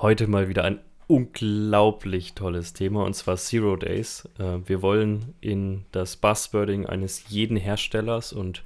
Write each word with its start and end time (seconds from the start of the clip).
Heute 0.00 0.28
mal 0.28 0.48
wieder 0.48 0.62
ein 0.62 0.78
unglaublich 1.08 2.34
tolles 2.34 2.72
Thema 2.72 3.04
und 3.04 3.14
zwar 3.14 3.36
Zero 3.36 3.74
Days. 3.74 4.28
Äh, 4.38 4.58
wir 4.64 4.80
wollen 4.80 5.34
in 5.40 5.86
das 5.90 6.14
Buzzwording 6.16 6.86
eines 6.86 7.28
jeden 7.30 7.56
Herstellers 7.56 8.32
und 8.32 8.62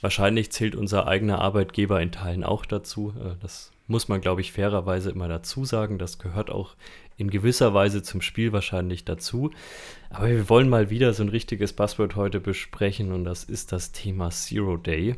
wahrscheinlich 0.00 0.50
zählt 0.50 0.74
unser 0.74 1.06
eigener 1.06 1.40
Arbeitgeber 1.40 2.02
in 2.02 2.10
Teilen 2.10 2.42
auch 2.42 2.66
dazu. 2.66 3.14
Äh, 3.16 3.36
das 3.40 3.70
muss 3.86 4.08
man, 4.08 4.20
glaube 4.20 4.40
ich, 4.40 4.50
fairerweise 4.50 5.10
immer 5.10 5.28
dazu 5.28 5.64
sagen. 5.64 5.98
Das 5.98 6.18
gehört 6.18 6.50
auch 6.50 6.74
in 7.16 7.30
gewisser 7.30 7.74
Weise 7.74 8.02
zum 8.02 8.20
Spiel 8.20 8.52
wahrscheinlich 8.52 9.04
dazu. 9.04 9.52
Aber 10.10 10.26
wir 10.26 10.48
wollen 10.48 10.68
mal 10.68 10.90
wieder 10.90 11.12
so 11.12 11.22
ein 11.22 11.28
richtiges 11.28 11.74
Buzzword 11.74 12.16
heute 12.16 12.40
besprechen 12.40 13.12
und 13.12 13.24
das 13.24 13.44
ist 13.44 13.70
das 13.70 13.92
Thema 13.92 14.30
Zero 14.30 14.76
Day. 14.78 15.14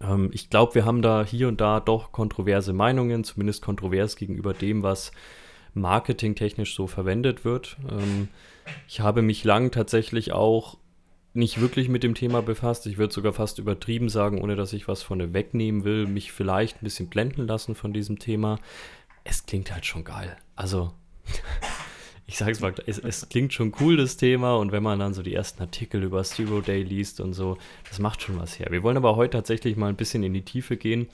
Ähm, 0.00 0.30
ich 0.32 0.50
glaube, 0.50 0.74
wir 0.74 0.84
haben 0.84 1.02
da 1.02 1.24
hier 1.24 1.48
und 1.48 1.60
da 1.60 1.80
doch 1.80 2.12
kontroverse 2.12 2.72
Meinungen, 2.72 3.24
zumindest 3.24 3.62
kontrovers 3.62 4.16
gegenüber 4.16 4.54
dem, 4.54 4.82
was 4.82 5.12
marketingtechnisch 5.74 6.74
so 6.74 6.86
verwendet 6.86 7.44
wird. 7.44 7.76
Ähm, 7.90 8.28
ich 8.88 9.00
habe 9.00 9.22
mich 9.22 9.44
lang 9.44 9.70
tatsächlich 9.70 10.32
auch 10.32 10.78
nicht 11.32 11.60
wirklich 11.60 11.88
mit 11.88 12.02
dem 12.02 12.14
Thema 12.14 12.42
befasst. 12.42 12.86
Ich 12.86 12.98
würde 12.98 13.14
sogar 13.14 13.32
fast 13.32 13.58
übertrieben 13.58 14.08
sagen, 14.08 14.40
ohne 14.40 14.56
dass 14.56 14.72
ich 14.72 14.88
was 14.88 15.02
von 15.02 15.32
wegnehmen 15.32 15.84
will, 15.84 16.06
mich 16.06 16.32
vielleicht 16.32 16.76
ein 16.76 16.84
bisschen 16.84 17.08
blenden 17.08 17.46
lassen 17.46 17.74
von 17.74 17.92
diesem 17.92 18.18
Thema. 18.18 18.58
Es 19.22 19.46
klingt 19.46 19.72
halt 19.72 19.86
schon 19.86 20.02
geil. 20.02 20.36
Also 20.56 20.92
ich 22.32 22.60
mal, 22.60 22.74
es, 22.86 22.98
es, 22.98 23.28
klingt 23.28 23.52
schon 23.52 23.74
cool, 23.80 23.96
das 23.96 24.16
Thema, 24.16 24.56
und 24.56 24.72
wenn 24.72 24.82
man 24.82 24.98
dann 24.98 25.14
so 25.14 25.22
die 25.22 25.34
ersten 25.34 25.60
Artikel 25.62 26.02
über 26.02 26.22
Zero 26.22 26.60
Day 26.60 26.82
liest 26.82 27.20
und 27.20 27.32
so, 27.32 27.58
das 27.88 27.98
macht 27.98 28.22
schon 28.22 28.38
was 28.38 28.58
her. 28.58 28.68
Wir 28.70 28.82
wollen 28.82 28.96
aber 28.96 29.16
heute 29.16 29.38
tatsächlich 29.38 29.76
mal 29.76 29.88
ein 29.88 29.96
bisschen 29.96 30.22
in 30.22 30.32
die 30.32 30.44
Tiefe 30.44 30.76
gehen. 30.76 31.08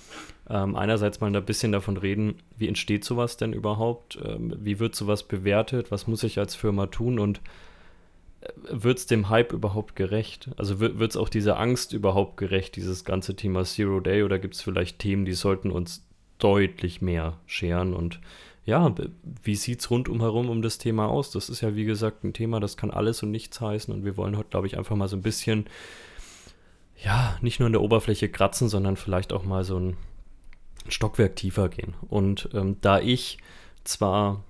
Ähm, 0.48 0.76
einerseits 0.76 1.20
mal 1.20 1.34
ein 1.34 1.44
bisschen 1.44 1.72
davon 1.72 1.96
reden, 1.96 2.34
wie 2.56 2.68
entsteht 2.68 3.04
sowas 3.04 3.36
denn 3.36 3.52
überhaupt? 3.52 4.18
Ähm, 4.24 4.54
wie 4.58 4.78
wird 4.78 4.94
sowas 4.94 5.22
bewertet? 5.22 5.90
Was 5.90 6.06
muss 6.06 6.22
ich 6.22 6.38
als 6.38 6.54
Firma 6.54 6.86
tun? 6.86 7.18
Und 7.18 7.40
äh, 8.42 8.48
wird 8.70 8.98
es 8.98 9.06
dem 9.06 9.28
Hype 9.28 9.52
überhaupt 9.52 9.96
gerecht? 9.96 10.50
Also 10.56 10.80
wird 10.80 11.00
es 11.00 11.16
auch 11.16 11.28
dieser 11.28 11.58
Angst 11.58 11.92
überhaupt 11.92 12.36
gerecht, 12.36 12.76
dieses 12.76 13.04
ganze 13.04 13.34
Thema 13.34 13.64
Zero 13.64 14.00
Day? 14.00 14.22
Oder 14.22 14.38
gibt 14.38 14.54
es 14.54 14.62
vielleicht 14.62 14.98
Themen, 14.98 15.24
die 15.24 15.32
sollten 15.32 15.70
uns 15.70 16.06
deutlich 16.38 17.00
mehr 17.00 17.38
scheren 17.46 17.94
und 17.94 18.20
ja, 18.66 18.92
wie 19.44 19.54
sieht 19.54 19.80
es 19.80 19.90
rundum 19.90 20.20
um 20.20 20.60
das 20.60 20.78
Thema 20.78 21.06
aus? 21.06 21.30
Das 21.30 21.48
ist 21.48 21.60
ja, 21.60 21.76
wie 21.76 21.84
gesagt, 21.84 22.24
ein 22.24 22.32
Thema, 22.32 22.58
das 22.58 22.76
kann 22.76 22.90
alles 22.90 23.22
und 23.22 23.30
nichts 23.30 23.60
heißen. 23.60 23.94
Und 23.94 24.04
wir 24.04 24.16
wollen 24.16 24.36
heute, 24.36 24.50
glaube 24.50 24.66
ich, 24.66 24.76
einfach 24.76 24.96
mal 24.96 25.06
so 25.08 25.16
ein 25.16 25.22
bisschen, 25.22 25.66
ja, 27.02 27.38
nicht 27.40 27.60
nur 27.60 27.68
in 27.68 27.72
der 27.72 27.82
Oberfläche 27.82 28.28
kratzen, 28.28 28.68
sondern 28.68 28.96
vielleicht 28.96 29.32
auch 29.32 29.44
mal 29.44 29.62
so 29.62 29.78
ein 29.78 29.96
Stockwerk 30.88 31.36
tiefer 31.36 31.68
gehen. 31.68 31.94
Und 32.08 32.48
ähm, 32.54 32.76
da 32.80 32.98
ich 32.98 33.38
zwar 33.84 34.42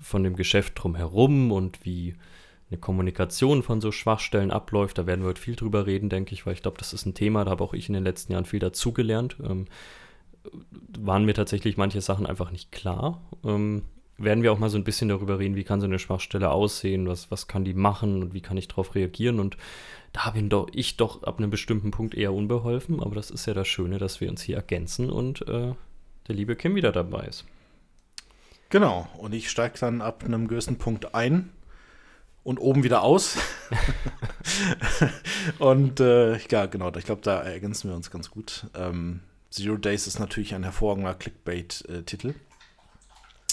von 0.00 0.24
dem 0.24 0.36
Geschäft 0.36 0.72
drumherum 0.76 1.52
und 1.52 1.84
wie 1.84 2.14
eine 2.70 2.80
Kommunikation 2.80 3.62
von 3.62 3.82
so 3.82 3.92
Schwachstellen 3.92 4.52
abläuft, 4.52 4.96
da 4.96 5.06
werden 5.06 5.20
wir 5.20 5.28
heute 5.28 5.40
viel 5.40 5.56
drüber 5.56 5.86
reden, 5.86 6.08
denke 6.08 6.32
ich, 6.32 6.46
weil 6.46 6.54
ich 6.54 6.62
glaube, 6.62 6.78
das 6.78 6.94
ist 6.94 7.04
ein 7.04 7.12
Thema, 7.12 7.44
da 7.44 7.50
habe 7.50 7.62
auch 7.62 7.74
ich 7.74 7.88
in 7.88 7.94
den 7.94 8.04
letzten 8.04 8.32
Jahren 8.32 8.46
viel 8.46 8.58
dazugelernt. 8.58 9.36
Ähm, 9.44 9.66
waren 10.98 11.24
mir 11.24 11.34
tatsächlich 11.34 11.76
manche 11.76 12.00
Sachen 12.00 12.26
einfach 12.26 12.50
nicht 12.50 12.72
klar. 12.72 13.20
Ähm, 13.44 13.82
werden 14.16 14.42
wir 14.42 14.52
auch 14.52 14.58
mal 14.58 14.70
so 14.70 14.78
ein 14.78 14.84
bisschen 14.84 15.08
darüber 15.08 15.38
reden, 15.38 15.56
wie 15.56 15.64
kann 15.64 15.80
so 15.80 15.86
eine 15.86 15.98
Schwachstelle 15.98 16.50
aussehen, 16.50 17.08
was, 17.08 17.30
was 17.30 17.48
kann 17.48 17.64
die 17.64 17.74
machen 17.74 18.22
und 18.22 18.34
wie 18.34 18.40
kann 18.40 18.56
ich 18.56 18.68
darauf 18.68 18.94
reagieren. 18.94 19.40
Und 19.40 19.56
da 20.12 20.30
bin 20.30 20.48
doch 20.48 20.68
ich 20.72 20.96
doch 20.96 21.24
ab 21.24 21.38
einem 21.38 21.50
bestimmten 21.50 21.90
Punkt 21.90 22.14
eher 22.14 22.32
unbeholfen, 22.32 23.02
aber 23.02 23.16
das 23.16 23.30
ist 23.30 23.46
ja 23.46 23.54
das 23.54 23.66
Schöne, 23.66 23.98
dass 23.98 24.20
wir 24.20 24.30
uns 24.30 24.42
hier 24.42 24.56
ergänzen 24.56 25.10
und 25.10 25.42
äh, 25.48 25.74
der 26.28 26.34
liebe 26.34 26.54
Kim 26.54 26.76
wieder 26.76 26.92
dabei 26.92 27.24
ist. 27.26 27.44
Genau, 28.70 29.08
und 29.18 29.34
ich 29.34 29.50
steige 29.50 29.78
dann 29.78 30.00
ab 30.00 30.24
einem 30.24 30.48
gewissen 30.48 30.78
Punkt 30.78 31.14
ein 31.14 31.50
und 32.44 32.58
oben 32.58 32.84
wieder 32.84 33.02
aus. 33.02 33.36
und 35.58 36.00
äh, 36.00 36.38
ja, 36.38 36.66
genau, 36.66 36.94
ich 36.94 37.04
glaube, 37.04 37.22
da 37.22 37.42
ergänzen 37.42 37.90
wir 37.90 37.96
uns 37.96 38.10
ganz 38.10 38.30
gut. 38.30 38.66
Ähm, 38.74 39.20
Zero 39.54 39.76
Days 39.76 40.08
ist 40.08 40.18
natürlich 40.18 40.52
ein 40.52 40.64
hervorragender 40.64 41.14
Clickbait-Titel. 41.14 42.34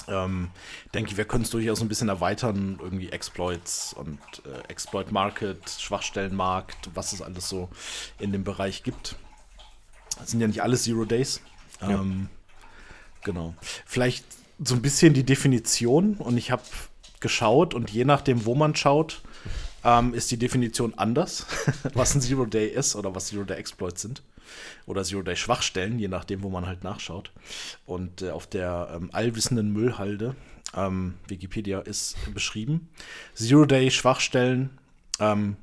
Ähm, 0.08 0.50
denke, 0.96 1.16
wir 1.16 1.26
können 1.26 1.44
es 1.44 1.52
durchaus 1.52 1.80
ein 1.80 1.88
bisschen 1.88 2.10
erweitern, 2.10 2.80
irgendwie 2.82 3.10
Exploits 3.10 3.94
und 3.94 4.18
äh, 4.46 4.68
Exploit 4.68 5.12
Market, 5.12 5.60
Schwachstellenmarkt, 5.70 6.90
was 6.96 7.14
es 7.14 7.22
alles 7.22 7.48
so 7.48 7.70
in 8.18 8.32
dem 8.32 8.44
Bereich 8.44 8.82
gibt. 8.82 9.16
Das 10.18 10.32
sind 10.32 10.42
ja 10.42 10.48
nicht 10.48 10.64
alles 10.64 10.84
Zero 10.86 11.06
Days. 11.06 11.40
Ähm, 11.82 12.30
Genau. 13.24 13.54
Vielleicht 13.86 14.26
so 14.58 14.74
ein 14.74 14.82
bisschen 14.82 15.14
die 15.14 15.24
Definition 15.24 16.16
und 16.16 16.36
ich 16.36 16.50
habe 16.50 16.64
geschaut 17.20 17.76
und 17.76 17.92
je 17.92 18.06
nachdem, 18.06 18.48
wo 18.48 18.56
man 18.56 18.76
schaut, 18.76 19.22
ähm, 19.84 20.16
ist 20.16 20.32
die 20.32 20.38
Definition 20.38 20.96
anders, 20.96 21.46
was 21.94 22.16
ein 22.16 22.22
Zero 22.22 22.48
Day 22.48 22.70
ist 22.70 22.96
oder 22.96 23.14
was 23.14 23.28
Zero 23.28 23.44
Day 23.44 23.58
Exploits 23.58 24.02
sind 24.02 24.24
oder 24.86 25.04
Zero-Day-Schwachstellen, 25.04 26.00
je 26.00 26.08
nachdem, 26.08 26.44
wo 26.44 26.50
man 26.50 26.66
halt 26.66 26.84
nachschaut. 26.84 27.32
Und 27.86 28.22
äh, 28.22 28.32
auf 28.32 28.48
der 28.48 28.92
ähm, 28.94 29.10
allwissenden 29.14 29.72
Müllhalde, 29.72 30.36
ähm, 30.76 31.16
Wikipedia 31.28 31.80
ist 31.80 32.16
beschrieben, 32.34 32.90
Zero-Day-Schwachstellen 33.36 34.78
ähm, 35.20 35.58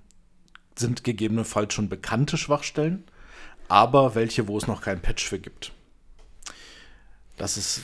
sind 0.77 1.05
gegebenenfalls 1.05 1.75
schon 1.75 1.89
bekannte 1.89 2.37
Schwachstellen, 2.37 3.05
aber 3.69 4.15
welche, 4.15 4.49
wo 4.49 4.57
es 4.57 4.67
noch 4.67 4.81
kein 4.81 5.01
Patch 5.01 5.27
für 5.29 5.39
gibt. 5.39 5.73
Das 7.37 7.57
ist 7.57 7.83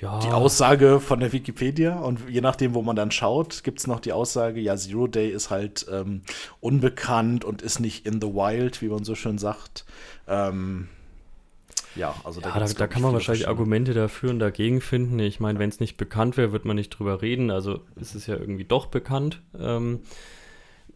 ja. 0.00 0.18
die 0.20 0.28
Aussage 0.28 1.00
von 1.00 1.20
der 1.20 1.32
Wikipedia. 1.32 1.98
Und 1.98 2.28
je 2.28 2.40
nachdem, 2.40 2.74
wo 2.74 2.82
man 2.82 2.96
dann 2.96 3.10
schaut, 3.10 3.64
gibt 3.64 3.80
es 3.80 3.86
noch 3.86 4.00
die 4.00 4.12
Aussage, 4.12 4.60
ja, 4.60 4.76
Zero 4.76 5.06
Day 5.06 5.30
ist 5.30 5.50
halt 5.50 5.86
ähm, 5.90 6.22
unbekannt 6.60 7.44
und 7.44 7.62
ist 7.62 7.80
nicht 7.80 8.06
in 8.06 8.20
the 8.20 8.28
wild, 8.28 8.82
wie 8.82 8.88
man 8.88 9.04
so 9.04 9.14
schön 9.14 9.38
sagt. 9.38 9.84
Ähm, 10.26 10.88
ja, 11.94 12.14
also 12.22 12.40
da, 12.40 12.50
ja, 12.50 12.60
da, 12.60 12.66
da 12.66 12.86
kann 12.86 13.02
man 13.02 13.12
wahrscheinlich 13.12 13.48
Argumente 13.48 13.92
dafür 13.92 14.30
und 14.30 14.38
dagegen 14.38 14.80
finden. 14.80 15.18
Ich 15.18 15.40
meine, 15.40 15.58
wenn 15.58 15.68
es 15.68 15.80
nicht 15.80 15.96
bekannt 15.96 16.36
wäre, 16.36 16.52
wird 16.52 16.64
man 16.64 16.76
nicht 16.76 16.90
drüber 16.90 17.22
reden. 17.22 17.50
Also 17.50 17.80
ist 17.96 18.14
es 18.14 18.26
ja 18.26 18.36
irgendwie 18.36 18.64
doch 18.64 18.86
bekannt. 18.86 19.42
Ähm, 19.58 20.00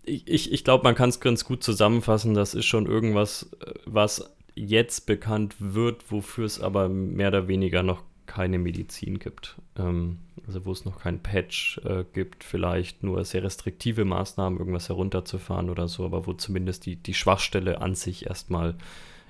ich 0.04 0.52
ich, 0.52 0.64
glaube, 0.64 0.84
man 0.84 0.94
kann 0.94 1.08
es 1.08 1.20
ganz 1.20 1.44
gut 1.44 1.62
zusammenfassen. 1.62 2.34
Das 2.34 2.54
ist 2.54 2.66
schon 2.66 2.86
irgendwas, 2.86 3.50
äh, 3.64 3.72
was 3.84 4.34
jetzt 4.54 5.06
bekannt 5.06 5.56
wird, 5.58 6.10
wofür 6.10 6.44
es 6.44 6.60
aber 6.60 6.88
mehr 6.88 7.28
oder 7.28 7.48
weniger 7.48 7.82
noch 7.82 8.02
keine 8.32 8.58
Medizin 8.58 9.18
gibt. 9.18 9.56
Ähm, 9.78 10.18
also 10.46 10.64
wo 10.64 10.72
es 10.72 10.84
noch 10.84 11.00
kein 11.00 11.22
Patch 11.22 11.80
äh, 11.84 12.04
gibt, 12.12 12.44
vielleicht 12.44 13.02
nur 13.02 13.24
sehr 13.24 13.42
restriktive 13.44 14.04
Maßnahmen, 14.04 14.58
irgendwas 14.58 14.88
herunterzufahren 14.88 15.70
oder 15.70 15.86
so, 15.86 16.04
aber 16.04 16.26
wo 16.26 16.32
zumindest 16.32 16.86
die, 16.86 16.96
die 16.96 17.14
Schwachstelle 17.14 17.80
an 17.80 17.94
sich 17.94 18.26
erstmal 18.26 18.74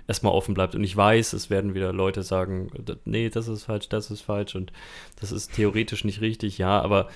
erstmal 0.08 0.32
offen 0.32 0.54
bleibt. 0.54 0.74
Und 0.74 0.82
ich 0.82 0.96
weiß, 0.96 1.32
es 1.32 1.48
werden 1.48 1.74
wieder 1.74 1.92
Leute 1.92 2.22
sagen, 2.22 2.70
nee, 3.04 3.28
das 3.30 3.46
ist 3.46 3.64
falsch, 3.64 3.88
das 3.88 4.10
ist 4.10 4.20
falsch 4.20 4.56
und 4.56 4.72
das 5.20 5.30
ist 5.30 5.54
theoretisch 5.54 6.04
nicht 6.04 6.20
richtig, 6.20 6.58
ja, 6.58 6.80
aber 6.80 7.08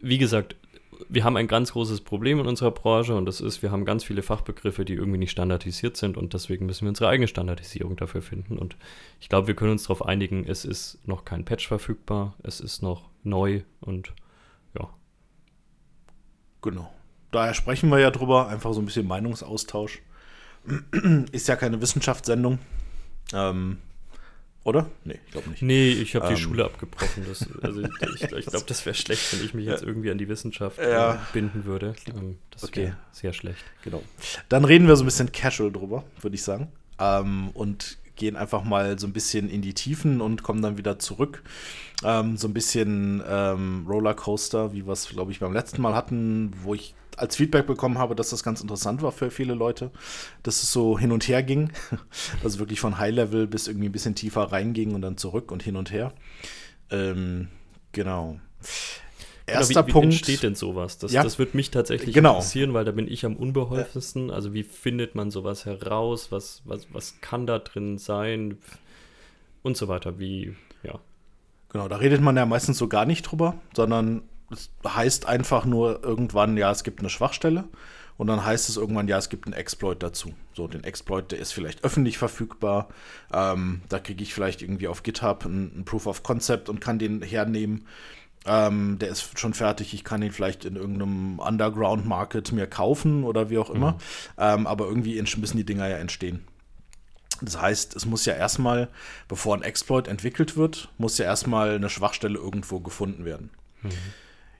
wie 0.00 0.18
gesagt, 0.18 0.56
wir 1.08 1.24
haben 1.24 1.36
ein 1.36 1.48
ganz 1.48 1.72
großes 1.72 2.00
Problem 2.00 2.40
in 2.40 2.46
unserer 2.46 2.70
Branche 2.70 3.14
und 3.14 3.26
das 3.26 3.40
ist, 3.40 3.62
wir 3.62 3.70
haben 3.70 3.84
ganz 3.84 4.04
viele 4.04 4.22
Fachbegriffe, 4.22 4.84
die 4.84 4.94
irgendwie 4.94 5.18
nicht 5.18 5.30
standardisiert 5.30 5.96
sind 5.96 6.16
und 6.16 6.34
deswegen 6.34 6.66
müssen 6.66 6.82
wir 6.82 6.90
unsere 6.90 7.08
eigene 7.08 7.28
Standardisierung 7.28 7.96
dafür 7.96 8.22
finden. 8.22 8.58
Und 8.58 8.76
ich 9.20 9.28
glaube, 9.28 9.46
wir 9.46 9.54
können 9.54 9.72
uns 9.72 9.84
darauf 9.84 10.04
einigen, 10.04 10.44
es 10.46 10.64
ist 10.64 10.98
noch 11.06 11.24
kein 11.24 11.44
Patch 11.44 11.68
verfügbar, 11.68 12.34
es 12.42 12.60
ist 12.60 12.82
noch 12.82 13.08
neu 13.22 13.62
und 13.80 14.12
ja. 14.78 14.88
Genau. 16.62 16.92
Daher 17.30 17.54
sprechen 17.54 17.90
wir 17.90 17.98
ja 17.98 18.10
drüber, 18.10 18.48
einfach 18.48 18.72
so 18.72 18.80
ein 18.80 18.86
bisschen 18.86 19.06
Meinungsaustausch. 19.06 20.00
Ist 21.32 21.48
ja 21.48 21.56
keine 21.56 21.82
Wissenschaftssendung. 21.82 22.58
Ähm, 23.32 23.78
oder? 24.64 24.86
Nee, 25.04 25.20
ich 25.26 25.32
glaube 25.32 25.50
nicht. 25.50 25.62
Nee, 25.62 25.90
ich 25.90 26.16
habe 26.16 26.26
ähm, 26.26 26.34
die 26.34 26.40
Schule 26.40 26.64
abgebrochen. 26.64 27.24
Das, 27.28 27.46
also 27.62 27.82
ich, 28.14 28.22
ich 28.22 28.46
glaube, 28.46 28.64
das 28.66 28.84
wäre 28.86 28.94
schlecht, 28.94 29.32
wenn 29.32 29.44
ich 29.44 29.54
mich 29.54 29.66
jetzt 29.66 29.82
irgendwie 29.82 30.10
an 30.10 30.18
die 30.18 30.28
Wissenschaft 30.28 30.78
ja. 30.78 31.14
äh, 31.14 31.18
binden 31.32 31.66
würde. 31.66 31.94
Ähm, 32.08 32.38
das 32.50 32.64
okay. 32.64 32.84
wäre 32.84 32.96
sehr 33.12 33.32
schlecht. 33.34 33.62
Genau. 33.82 34.02
Dann 34.48 34.64
reden 34.64 34.88
wir 34.88 34.96
so 34.96 35.04
ein 35.04 35.06
bisschen 35.06 35.30
casual 35.32 35.70
drüber, 35.70 36.04
würde 36.20 36.34
ich 36.34 36.42
sagen. 36.42 36.72
Ähm, 36.98 37.50
und 37.52 37.98
gehen 38.16 38.36
einfach 38.36 38.64
mal 38.64 38.98
so 38.98 39.06
ein 39.06 39.12
bisschen 39.12 39.50
in 39.50 39.60
die 39.60 39.74
Tiefen 39.74 40.20
und 40.20 40.42
kommen 40.42 40.62
dann 40.62 40.78
wieder 40.78 40.98
zurück. 40.98 41.42
Ähm, 42.02 42.36
so 42.36 42.48
ein 42.48 42.54
bisschen 42.54 43.22
ähm, 43.26 43.86
Rollercoaster, 43.88 44.72
wie 44.72 44.86
wir 44.86 44.92
es, 44.92 45.08
glaube 45.08 45.32
ich, 45.32 45.40
beim 45.40 45.52
letzten 45.52 45.82
Mal 45.82 45.94
hatten, 45.94 46.52
wo 46.62 46.74
ich 46.74 46.94
als 47.16 47.36
Feedback 47.36 47.66
bekommen 47.66 47.98
habe, 47.98 48.14
dass 48.14 48.30
das 48.30 48.42
ganz 48.42 48.60
interessant 48.60 49.02
war 49.02 49.12
für 49.12 49.30
viele 49.30 49.54
Leute, 49.54 49.90
dass 50.42 50.62
es 50.62 50.72
so 50.72 50.98
hin 50.98 51.12
und 51.12 51.28
her 51.28 51.42
ging. 51.42 51.70
Also 52.42 52.58
wirklich 52.58 52.80
von 52.80 52.98
High-Level 52.98 53.46
bis 53.46 53.68
irgendwie 53.68 53.88
ein 53.88 53.92
bisschen 53.92 54.14
tiefer 54.14 54.44
reinging 54.44 54.94
und 54.94 55.02
dann 55.02 55.16
zurück 55.16 55.50
und 55.50 55.62
hin 55.62 55.76
und 55.76 55.90
her. 55.90 56.12
Ähm, 56.90 57.48
genau. 57.92 58.38
Erster 59.46 59.74
genau, 59.74 59.86
wie, 59.86 59.92
Punkt. 59.92 60.08
Wie 60.08 60.16
entsteht 60.16 60.42
denn 60.42 60.54
sowas? 60.54 60.98
Das, 60.98 61.12
ja, 61.12 61.22
das 61.22 61.38
wird 61.38 61.54
mich 61.54 61.70
tatsächlich 61.70 62.14
genau. 62.14 62.36
interessieren, 62.36 62.72
weil 62.72 62.84
da 62.84 62.92
bin 62.92 63.08
ich 63.08 63.26
am 63.26 63.36
unbeholfensten. 63.36 64.30
Also 64.30 64.54
wie 64.54 64.62
findet 64.62 65.14
man 65.14 65.30
sowas 65.30 65.66
heraus? 65.66 66.32
Was, 66.32 66.62
was, 66.64 66.86
was 66.92 67.20
kann 67.20 67.46
da 67.46 67.58
drin 67.58 67.98
sein? 67.98 68.58
Und 69.62 69.76
so 69.76 69.88
weiter. 69.88 70.18
Wie, 70.18 70.54
ja. 70.82 70.98
Genau, 71.70 71.88
da 71.88 71.96
redet 71.96 72.20
man 72.20 72.36
ja 72.36 72.46
meistens 72.46 72.78
so 72.78 72.88
gar 72.88 73.04
nicht 73.04 73.22
drüber, 73.22 73.56
sondern 73.74 74.22
es 74.50 74.70
heißt 74.86 75.26
einfach 75.26 75.64
nur 75.64 76.02
irgendwann, 76.02 76.56
ja, 76.56 76.70
es 76.70 76.84
gibt 76.84 77.00
eine 77.00 77.10
Schwachstelle 77.10 77.64
und 78.16 78.28
dann 78.28 78.44
heißt 78.44 78.68
es 78.68 78.76
irgendwann, 78.76 79.08
ja, 79.08 79.18
es 79.18 79.28
gibt 79.28 79.46
einen 79.46 79.54
Exploit 79.54 80.02
dazu. 80.02 80.34
So, 80.54 80.68
den 80.68 80.84
Exploit, 80.84 81.32
der 81.32 81.40
ist 81.40 81.52
vielleicht 81.52 81.82
öffentlich 81.84 82.18
verfügbar. 82.18 82.88
Ähm, 83.32 83.82
da 83.88 83.98
kriege 83.98 84.22
ich 84.22 84.32
vielleicht 84.32 84.62
irgendwie 84.62 84.88
auf 84.88 85.02
GitHub 85.02 85.44
ein, 85.44 85.84
Proof 85.84 86.06
of 86.06 86.22
Concept 86.22 86.68
und 86.68 86.80
kann 86.80 86.98
den 86.98 87.22
hernehmen. 87.22 87.86
Ähm, 88.46 88.98
der 88.98 89.08
ist 89.08 89.38
schon 89.38 89.54
fertig. 89.54 89.94
Ich 89.94 90.04
kann 90.04 90.22
ihn 90.22 90.30
vielleicht 90.30 90.64
in 90.64 90.76
irgendeinem 90.76 91.38
Underground 91.40 92.06
Market 92.06 92.52
mir 92.52 92.66
kaufen 92.66 93.24
oder 93.24 93.50
wie 93.50 93.58
auch 93.58 93.70
immer. 93.70 93.92
Mhm. 93.92 93.98
Ähm, 94.38 94.66
aber 94.66 94.86
irgendwie 94.86 95.20
müssen 95.20 95.56
die 95.56 95.64
Dinger 95.64 95.88
ja 95.88 95.96
entstehen. 95.96 96.44
Das 97.40 97.60
heißt, 97.60 97.96
es 97.96 98.06
muss 98.06 98.26
ja 98.26 98.34
erstmal, 98.34 98.88
bevor 99.26 99.56
ein 99.56 99.62
Exploit 99.62 100.06
entwickelt 100.06 100.56
wird, 100.56 100.88
muss 100.98 101.18
ja 101.18 101.24
erstmal 101.24 101.74
eine 101.74 101.90
Schwachstelle 101.90 102.38
irgendwo 102.38 102.78
gefunden 102.78 103.24
werden. 103.24 103.50
Mhm. 103.82 103.90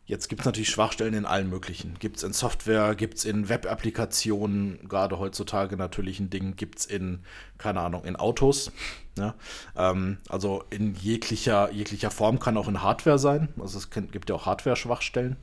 Jetzt 0.07 0.29
gibt 0.29 0.43
es 0.43 0.47
natürlich 0.47 0.69
Schwachstellen 0.69 1.15
in 1.15 1.25
allen 1.25 1.49
möglichen. 1.49 1.99
Gibt 1.99 2.19
es 2.19 2.25
in 2.25 2.35
Software, 2.35 2.95
gibt 2.95 3.19
es 3.19 3.25
in 3.25 3.49
Web-Applikationen, 3.49 4.87
gerade 4.87 5.19
heutzutage 5.19 5.79
natürlich 5.79 6.21
ein 6.21 6.29
Ding, 6.29 6.57
gibt 6.57 6.81
es 6.81 6.87
in, 6.87 7.21
keine 7.57 7.81
Ahnung, 7.81 8.05
in 8.05 8.17
Autos. 8.17 8.71
Ja? 9.17 9.27
Ne? 9.27 9.35
Ähm, 9.77 10.19
also 10.29 10.65
in 10.69 10.95
jeglicher, 10.95 11.73
jeglicher 11.73 12.11
Form 12.11 12.39
kann 12.39 12.57
auch 12.59 12.69
in 12.69 12.83
Hardware 12.83 13.19
sein. 13.19 13.49
Also 13.59 13.79
es 13.79 13.89
gibt 13.91 14.29
ja 14.29 14.35
auch 14.35 14.45
Hardware-Schwachstellen. 14.45 15.37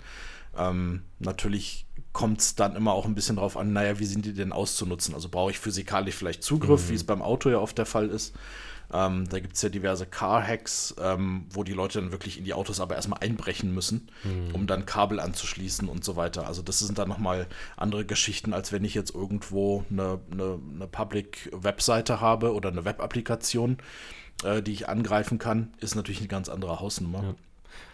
Ähm, 0.56 1.04
natürlich 1.20 1.88
kommt 2.14 2.42
es 2.42 2.56
dann 2.56 2.76
immer 2.76 2.94
auch 2.94 3.06
ein 3.06 3.16
bisschen 3.16 3.38
darauf 3.38 3.58
an, 3.58 3.74
naja, 3.74 3.98
wie 4.00 4.06
sind 4.06 4.26
die 4.26 4.34
denn 4.34 4.52
auszunutzen? 4.52 5.16
Also 5.16 5.30
brauche 5.30 5.52
ich 5.52 5.60
physikalisch 5.60 6.16
vielleicht 6.16 6.44
Zugriff, 6.44 6.86
mhm. 6.86 6.90
wie 6.92 6.96
es 6.96 7.04
beim 7.06 7.22
Auto 7.22 7.50
ja 7.50 7.58
oft 7.58 7.78
der 7.78 7.86
Fall 7.86 8.10
ist. 8.10 8.36
Ähm, 8.94 9.28
da 9.30 9.40
gibt 9.40 9.56
es 9.56 9.62
ja 9.62 9.70
diverse 9.70 10.06
Car-Hacks, 10.06 10.96
ähm, 11.00 11.46
wo 11.50 11.64
die 11.64 11.74
Leute 11.74 12.02
dann 12.02 12.12
wirklich 12.12 12.38
in 12.38 12.44
die 12.44 12.54
Autos 12.54 12.80
aber 12.80 12.96
erstmal 12.96 13.20
einbrechen 13.22 13.74
müssen, 13.74 14.10
mhm. 14.24 14.54
um 14.54 14.68
dann 14.68 14.86
Kabel 14.86 15.20
anzuschließen 15.20 15.88
und 15.88 16.04
so 16.04 16.16
weiter. 16.16 16.48
Also 16.48 16.62
das 16.62 16.80
sind 16.80 16.98
dann 16.98 17.08
nochmal 17.08 17.48
andere 17.78 18.06
Geschichten, 18.06 18.54
als 18.54 18.72
wenn 18.72 18.84
ich 18.84 18.94
jetzt 18.94 19.16
irgendwo 19.16 19.86
eine, 19.90 20.20
eine, 20.32 20.60
eine 20.76 20.88
Public-Webseite 20.88 22.20
habe 22.20 22.54
oder 22.54 22.70
eine 22.70 22.84
Web-Applikation, 22.84 23.78
äh, 24.44 24.62
die 24.62 24.74
ich 24.74 24.90
angreifen 24.90 25.38
kann, 25.40 25.74
ist 25.80 25.96
natürlich 25.96 26.20
eine 26.20 26.28
ganz 26.28 26.50
andere 26.50 26.80
Hausnummer. 26.80 27.24
Ja. 27.24 27.36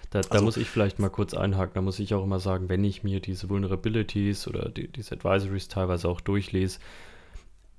Da, 0.09 0.21
da 0.21 0.29
also, 0.29 0.45
muss 0.45 0.57
ich 0.57 0.69
vielleicht 0.69 0.99
mal 0.99 1.09
kurz 1.09 1.33
einhaken. 1.33 1.73
Da 1.75 1.81
muss 1.81 1.99
ich 1.99 2.13
auch 2.13 2.23
immer 2.23 2.39
sagen, 2.39 2.69
wenn 2.69 2.83
ich 2.83 3.03
mir 3.03 3.19
diese 3.19 3.49
Vulnerabilities 3.49 4.47
oder 4.47 4.69
die, 4.69 4.87
diese 4.87 5.15
Advisories 5.15 5.67
teilweise 5.67 6.07
auch 6.07 6.21
durchlese, 6.21 6.79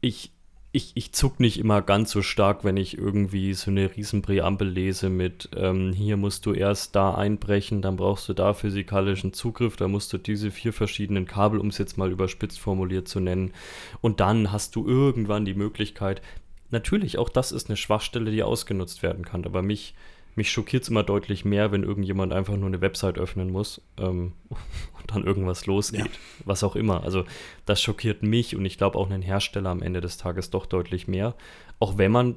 ich 0.01 0.31
ich, 0.79 0.93
ich 0.95 1.13
zuck 1.13 1.41
nicht 1.41 1.59
immer 1.59 1.83
ganz 1.83 2.13
so 2.13 2.23
stark, 2.23 2.63
wenn 2.63 2.77
ich 2.77 2.97
irgendwie 2.97 3.53
so 3.53 3.71
eine 3.73 3.95
Riesenpräambel 3.97 4.69
lese 4.69 5.09
mit, 5.11 5.49
ähm, 5.57 5.93
hier 5.93 6.17
musst 6.17 6.47
du 6.47 6.53
erst 6.53 6.95
da 6.95 7.15
einbrechen, 7.15 7.83
dann 7.83 7.97
brauchst 7.97 8.29
du 8.29 8.33
da 8.33 8.55
physikalischen 8.55 9.33
Zugriff, 9.33 9.77
da 9.77 9.89
musst 9.89 10.13
du 10.13 10.19
diese 10.19 10.53
vier 10.53 10.73
verschiedenen 10.73 11.27
Kabel, 11.27 11.59
um 11.59 11.69
es 11.69 11.79
jetzt 11.79 11.99
mal 11.99 12.13
überspitzt 12.13 12.61
formuliert 12.61 13.09
zu 13.09 13.19
nennen, 13.19 13.53
und 14.01 14.21
dann 14.21 14.53
hast 14.53 14.77
du 14.77 14.87
irgendwann 14.87 15.45
die 15.45 15.55
Möglichkeit, 15.55 16.23
natürlich, 16.71 17.19
auch 17.19 17.29
das 17.29 17.51
ist 17.51 17.69
eine 17.69 17.77
Schwachstelle, 17.77 18.31
die 18.31 18.45
ausgenutzt 18.45 19.03
werden 19.03 19.25
kann, 19.25 19.45
aber 19.45 19.63
mich 19.63 19.95
mich 20.39 20.51
schockiert 20.51 20.85
es 20.85 20.89
immer 20.89 21.03
deutlich 21.03 21.45
mehr, 21.45 21.71
wenn 21.71 21.83
irgendjemand 21.83 22.33
einfach 22.33 22.57
nur 22.57 22.69
eine 22.69 22.81
Website 22.81 23.19
öffnen 23.19 23.51
muss 23.51 23.83
ähm, 23.99 24.33
und 24.49 25.15
dann 25.15 25.25
irgendwas 25.25 25.67
losgeht. 25.67 26.01
Ja. 26.01 26.07
Was 26.47 26.65
auch 26.65 26.77
immer. 26.77 27.05
Also 27.05 27.25
das 27.67 27.83
schockiert 27.83 28.23
mich 28.23 28.57
und 28.57 28.65
ich 28.65 28.79
glaube 28.79 28.99
auch 28.99 29.11
einen 29.11 29.23
Hersteller 29.23 29.69
am 29.69 29.83
Ende 29.83 30.01
des 30.01 30.17
Tages 30.17 30.49
doch 30.49 30.65
deutlich 30.65 31.07
mehr. 31.07 31.35
Auch 31.79 31.99
wenn 31.99 32.13
man 32.13 32.37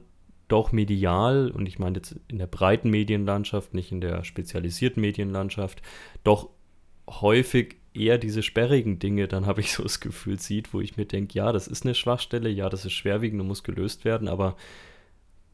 doch 0.49 0.73
medial, 0.73 1.49
und 1.51 1.65
ich 1.65 1.79
meine 1.79 1.97
jetzt 1.97 2.19
in 2.27 2.37
der 2.37 2.47
breiten 2.47 2.89
Medienlandschaft, 2.89 3.73
nicht 3.73 3.93
in 3.93 4.01
der 4.01 4.25
spezialisierten 4.25 4.99
Medienlandschaft, 4.99 5.81
doch 6.25 6.49
häufig 7.09 7.77
eher 7.93 8.17
diese 8.17 8.43
sperrigen 8.43 8.99
Dinge, 8.99 9.29
dann 9.29 9.45
habe 9.45 9.61
ich 9.61 9.71
so 9.71 9.83
das 9.83 10.01
Gefühl, 10.01 10.39
sieht, 10.39 10.73
wo 10.73 10.81
ich 10.81 10.97
mir 10.97 11.05
denke, 11.05 11.35
ja, 11.35 11.53
das 11.53 11.67
ist 11.67 11.85
eine 11.85 11.95
Schwachstelle, 11.95 12.49
ja, 12.49 12.67
das 12.67 12.83
ist 12.83 12.93
schwerwiegend 12.93 13.39
und 13.39 13.47
muss 13.47 13.63
gelöst 13.63 14.03
werden, 14.03 14.27
aber 14.27 14.57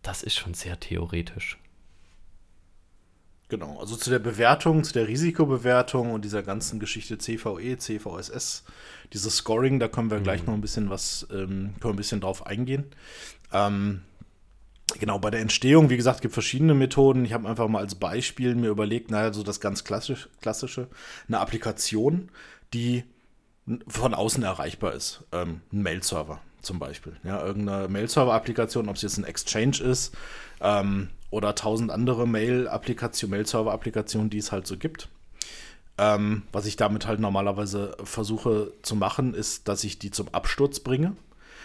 das 0.02 0.24
ist 0.24 0.36
schon 0.36 0.54
sehr 0.54 0.80
theoretisch. 0.80 1.60
Genau, 3.50 3.80
also 3.80 3.96
zu 3.96 4.10
der 4.10 4.20
Bewertung, 4.20 4.84
zu 4.84 4.92
der 4.92 5.08
Risikobewertung 5.08 6.12
und 6.12 6.26
dieser 6.26 6.44
ganzen 6.44 6.80
Geschichte 6.80 7.18
CVE, 7.18 7.78
CVSS, 7.78 8.66
dieses 9.14 9.38
Scoring, 9.38 9.80
da 9.80 9.88
können 9.88 10.12
wir 10.12 10.20
mhm. 10.20 10.24
gleich 10.24 10.46
noch 10.46 10.54
ein 10.54 10.60
bisschen 10.60 10.90
was, 10.90 11.26
ähm, 11.32 11.74
können 11.80 11.84
wir 11.84 11.90
ein 11.92 11.96
bisschen 11.96 12.20
drauf 12.20 12.46
eingehen. 12.46 12.88
Ähm, 13.54 14.02
genau, 15.00 15.18
bei 15.20 15.32
der 15.32 15.40
Entstehung, 15.40 15.90
wie 15.90 15.96
gesagt, 15.96 16.22
gibt 16.22 16.34
es 16.34 16.36
verschiedene 16.36 16.74
Methoden. 16.74 17.24
Ich 17.24 17.32
habe 17.32 17.48
einfach 17.48 17.70
mal 17.70 17.80
als 17.80 17.96
Beispiel 17.96 18.54
mir 18.54 18.68
überlegt, 18.68 19.12
naja, 19.12 19.32
so 19.32 19.44
das 19.44 19.62
ganz 19.62 19.86
klassisch, 19.86 20.28
klassische, 20.42 20.90
eine 21.30 21.40
Applikation, 21.40 22.30
die 22.74 23.06
von 23.88 24.14
außen 24.14 24.44
erreichbar 24.44 24.94
ist. 24.94 25.24
Ähm, 25.32 25.62
ein 25.72 25.84
Mail-Server 25.84 26.42
zum 26.62 26.80
Beispiel. 26.80 27.16
Ja, 27.24 27.44
irgendeine 27.44 27.88
Mail-Server-Applikation, 27.88 28.90
ob 28.90 28.96
es 28.96 29.02
jetzt 29.02 29.18
ein 29.18 29.24
Exchange 29.24 29.80
ist, 29.82 30.16
ähm, 30.62 31.10
oder 31.30 31.56
tausend 31.56 31.92
andere 31.92 32.28
Mail-Applikationen, 32.28 33.32
Mail-Server-Applikationen, 33.32 34.30
die 34.30 34.38
es 34.38 34.52
halt 34.52 34.68
so 34.68 34.78
gibt. 34.78 35.10
Ähm, 35.98 36.44
was 36.52 36.66
ich 36.66 36.76
damit 36.76 37.08
halt 37.08 37.20
normalerweise 37.20 37.98
versuche 38.04 38.72
zu 38.84 38.96
machen, 38.96 39.34
ist, 39.34 39.68
dass 39.68 39.84
ich 39.84 39.98
die 40.00 40.12
zum 40.12 40.28
Absturz 40.34 40.80
bringe. 40.80 41.16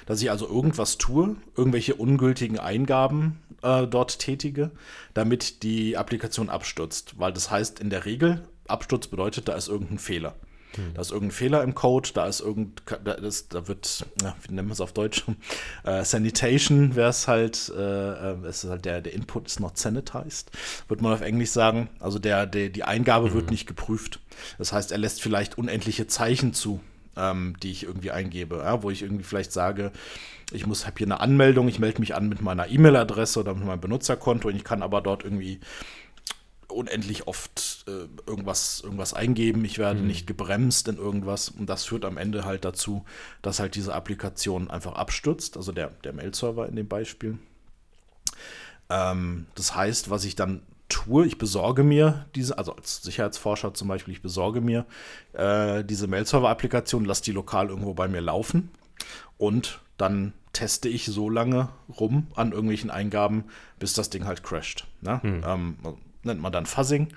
Dass 0.06 0.20
ich 0.20 0.30
also 0.30 0.48
irgendwas 0.48 0.98
tue, 0.98 1.36
irgendwelche 1.56 1.94
ungültigen 1.94 2.58
Eingaben 2.58 3.38
äh, 3.62 3.86
dort 3.86 4.18
tätige, 4.18 4.72
damit 5.14 5.62
die 5.62 5.96
Applikation 5.96 6.48
abstürzt. 6.48 7.18
Weil 7.18 7.32
das 7.32 7.50
heißt 7.50 7.78
in 7.78 7.90
der 7.90 8.04
Regel, 8.04 8.42
Absturz 8.66 9.06
bedeutet, 9.06 9.48
da 9.48 9.54
ist 9.54 9.68
irgendein 9.68 9.98
Fehler. 9.98 10.34
Hm. 10.76 10.94
Da 10.94 11.00
ist 11.00 11.10
irgendein 11.10 11.32
Fehler 11.32 11.62
im 11.62 11.74
Code, 11.74 12.10
da 12.14 12.26
ist 12.26 12.40
irgend, 12.40 12.82
da, 13.04 13.12
ist, 13.12 13.54
da 13.54 13.69
wird, 13.69 14.06
ja, 14.22 14.34
wie 14.42 14.54
nennen 14.54 14.69
wir 14.69 14.72
es 14.72 14.80
auf 14.80 14.92
Deutsch? 14.92 15.24
Äh, 15.84 16.04
Sanitation 16.04 16.94
wäre 16.94 17.10
es 17.10 17.26
halt, 17.26 17.72
äh, 17.76 18.32
äh, 18.32 18.46
es 18.46 18.62
ist 18.62 18.70
halt 18.70 18.84
der, 18.84 19.00
der 19.00 19.12
Input 19.12 19.46
ist 19.46 19.58
not 19.58 19.76
sanitized, 19.76 20.50
würde 20.86 21.02
man 21.02 21.12
auf 21.12 21.22
Englisch 21.22 21.50
sagen. 21.50 21.88
Also 21.98 22.19
der, 22.20 22.46
der 22.46 22.69
die 22.69 22.84
Eingabe 22.84 23.30
mhm. 23.30 23.34
wird 23.34 23.50
nicht 23.50 23.66
geprüft. 23.66 24.20
Das 24.58 24.72
heißt, 24.72 24.92
er 24.92 24.98
lässt 24.98 25.20
vielleicht 25.20 25.58
unendliche 25.58 26.06
Zeichen 26.06 26.54
zu, 26.54 26.80
ähm, 27.16 27.56
die 27.62 27.72
ich 27.72 27.82
irgendwie 27.84 28.12
eingebe, 28.12 28.58
ja, 28.58 28.82
wo 28.82 28.90
ich 28.90 29.02
irgendwie 29.02 29.25
vielleicht 29.25 29.52
sage, 29.52 29.90
ich 30.52 30.66
muss 30.66 30.86
habe 30.86 30.98
hier 30.98 31.06
eine 31.06 31.20
Anmeldung, 31.20 31.68
ich 31.68 31.78
melde 31.78 32.00
mich 32.00 32.14
an 32.14 32.28
mit 32.28 32.40
meiner 32.40 32.68
E-Mail-Adresse 32.68 33.40
oder 33.40 33.54
mit 33.54 33.64
meinem 33.64 33.80
Benutzerkonto 33.80 34.48
und 34.48 34.56
ich 34.56 34.64
kann 34.64 34.82
aber 34.82 35.00
dort 35.00 35.25
irgendwie 35.25 35.60
unendlich 36.72 37.26
oft 37.26 37.84
äh, 37.86 38.08
irgendwas, 38.26 38.80
irgendwas 38.82 39.14
eingeben, 39.14 39.64
ich 39.64 39.78
werde 39.78 40.00
mhm. 40.00 40.06
nicht 40.06 40.26
gebremst 40.26 40.88
in 40.88 40.97
irgendwas 40.97 41.49
und 41.49 41.66
das 41.68 41.85
führt 41.85 42.04
am 42.04 42.16
Ende 42.16 42.44
halt 42.44 42.64
dazu, 42.64 43.04
dass 43.42 43.61
halt 43.61 43.75
diese 43.75 43.94
Applikation 43.94 44.70
einfach 44.70 44.94
abstürzt, 44.94 45.56
also 45.56 45.73
der, 45.73 45.88
der 46.04 46.12
Mail-Server 46.12 46.68
in 46.68 46.76
dem 46.76 46.88
Beispiel. 46.88 47.38
Ähm, 48.90 49.47
das 49.54 49.75
heißt, 49.75 50.11
was 50.11 50.25
ich 50.25 50.37
dann 50.37 50.62
tue, 50.88 51.26
ich 51.26 51.38
besorge 51.38 51.82
mir 51.82 52.26
diese, 52.35 52.58
also 52.58 52.76
als 52.76 53.02
Sicherheitsforscher 53.02 53.73
zum 53.75 53.88
Beispiel, 53.88 54.12
ich 54.12 54.23
besorge 54.23 54.61
mir 54.61 54.85
äh, 55.32 55.82
diese 55.85 56.06
Mail-Server-Applikation, 56.06 57.04
lasse 57.04 57.23
die 57.23 57.32
lokal 57.32 57.68
irgendwo 57.68 57.94
bei 57.94 58.08
mir 58.08 58.20
laufen 58.20 58.70
und 59.38 59.80
dann 59.97 60.35
teste 60.52 60.88
ich 60.88 61.06
so 61.06 61.30
lange 61.30 61.70
rum 61.99 62.26
an 62.35 62.52
irgendwelchen 62.52 62.90
Eingaben, 62.90 63.44
bis 63.78 63.94
das 63.94 64.11
Ding 64.11 64.26
halt 64.26 64.42
crasht. 64.42 64.87
Ne? 65.00 65.23
Hm. 65.23 65.42
Ähm, 65.47 65.76
nennt 66.23 66.41
man 66.41 66.52
dann 66.52 66.67
Fuzzing. 66.67 67.09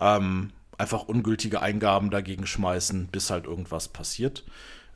Ähm, 0.00 0.50
einfach 0.78 1.02
ungültige 1.02 1.60
Eingaben 1.60 2.10
dagegen 2.10 2.46
schmeißen, 2.46 3.08
bis 3.08 3.30
halt 3.30 3.44
irgendwas 3.44 3.88
passiert. 3.88 4.44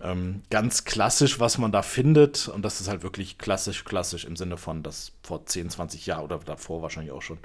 Ähm, 0.00 0.42
ganz 0.50 0.84
klassisch, 0.84 1.38
was 1.38 1.58
man 1.58 1.70
da 1.70 1.82
findet, 1.82 2.48
und 2.48 2.62
das 2.62 2.80
ist 2.80 2.88
halt 2.88 3.02
wirklich 3.02 3.38
klassisch, 3.38 3.84
klassisch 3.84 4.24
im 4.24 4.34
Sinne 4.34 4.56
von, 4.56 4.82
dass 4.82 5.12
vor 5.22 5.46
10, 5.46 5.70
20 5.70 6.06
Jahren 6.06 6.24
oder 6.24 6.38
davor 6.38 6.82
wahrscheinlich 6.82 7.12
auch 7.12 7.22
schon, 7.22 7.38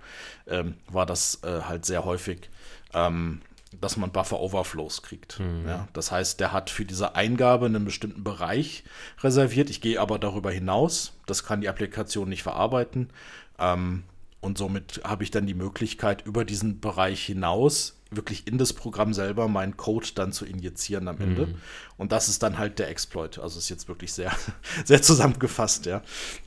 ähm, 0.47 0.75
war 0.87 1.05
das 1.05 1.43
äh, 1.43 1.61
halt 1.61 1.85
sehr 1.85 2.03
häufig, 2.03 2.49
ähm, 2.93 3.41
dass 3.79 3.97
man 3.97 4.11
Buffer 4.11 4.39
Overflows 4.39 5.03
kriegt. 5.03 5.39
Mhm. 5.39 5.67
Ja, 5.67 5.87
das 5.93 6.11
heißt, 6.11 6.39
der 6.39 6.51
hat 6.51 6.71
für 6.71 6.85
diese 6.85 7.15
Eingabe 7.15 7.67
einen 7.67 7.85
bestimmten 7.85 8.23
Bereich 8.23 8.83
reserviert. 9.19 9.69
Ich 9.69 9.81
gehe 9.81 9.99
aber 9.99 10.17
darüber 10.17 10.51
hinaus. 10.51 11.13
Das 11.27 11.43
kann 11.43 11.61
die 11.61 11.69
Applikation 11.69 12.27
nicht 12.27 12.41
verarbeiten. 12.41 13.11
Ähm, 13.59 14.03
und 14.47 14.57
somit 14.57 15.01
habe 15.03 15.23
ich 15.23 15.29
dann 15.29 15.45
die 15.45 15.53
Möglichkeit, 15.53 16.25
über 16.25 16.45
diesen 16.45 16.79
Bereich 16.79 17.23
hinaus 17.23 17.93
wirklich 18.09 18.47
in 18.47 18.57
das 18.57 18.71
Programm 18.71 19.13
selber 19.13 19.49
meinen 19.49 19.75
Code 19.75 20.07
dann 20.15 20.31
zu 20.31 20.45
injizieren 20.45 21.09
am 21.09 21.19
Ende. 21.19 21.47
Mhm. 21.47 21.55
Und 21.97 22.13
das 22.13 22.29
ist 22.29 22.41
dann 22.41 22.57
halt 22.57 22.79
der 22.79 22.89
Exploit. 22.89 23.37
Also 23.39 23.59
ist 23.59 23.67
jetzt 23.67 23.89
wirklich 23.89 24.13
sehr, 24.13 24.31
sehr 24.85 25.01
zusammengefasst, 25.01 25.85
ja. 25.85 26.01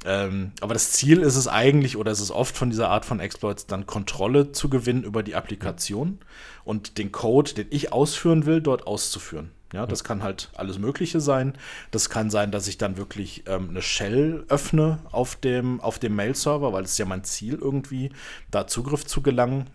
Ähm, 0.07 0.53
aber 0.63 0.73
das 0.73 0.93
Ziel 0.93 1.21
ist 1.21 1.37
es 1.37 1.47
eigentlich, 1.47 1.99
oder 1.99 2.11
es 2.11 2.21
ist 2.21 2.31
oft 2.31 2.57
von 2.57 2.71
dieser 2.71 2.89
Art 2.89 3.05
von 3.05 3.21
Exploits, 3.21 3.67
dann 3.67 3.87
Kontrolle 3.87 4.53
zu 4.53 4.71
gewinnen 4.71 5.05
über 5.05 5.23
die 5.23 5.35
Applikation 5.35 6.19
und 6.65 6.97
den 6.97 7.13
Code, 7.13 7.53
den 7.53 7.67
ich 7.69 7.93
ausführen 7.93 8.47
will, 8.47 8.63
dort 8.63 8.87
auszuführen. 8.87 9.51
Ja, 9.73 9.87
das 9.87 10.03
kann 10.03 10.23
halt 10.23 10.51
alles 10.57 10.79
Mögliche 10.79 11.21
sein. 11.21 11.57
Das 11.93 12.11
kann 12.11 12.29
sein, 12.31 12.51
dass 12.51 12.67
ich 12.67 12.77
dann 12.79 12.97
wirklich 12.97 13.45
ähm, 13.47 13.71
eine 13.71 13.83
Shell 13.83 14.45
öffne 14.49 14.99
auf 15.13 15.37
dem, 15.37 15.81
auf 15.81 15.99
dem 16.01 16.17
Mail-Server, 16.17 16.73
weil 16.73 16.85
es 16.85 16.99
ja 16.99 17.05
mein 17.07 17.23
Ziel 17.25 17.55
irgendwie, 17.55 18.11
da 18.51 18.67
Zugriff 18.67 19.07
zu 19.07 19.23
gelangen. 19.23 19.71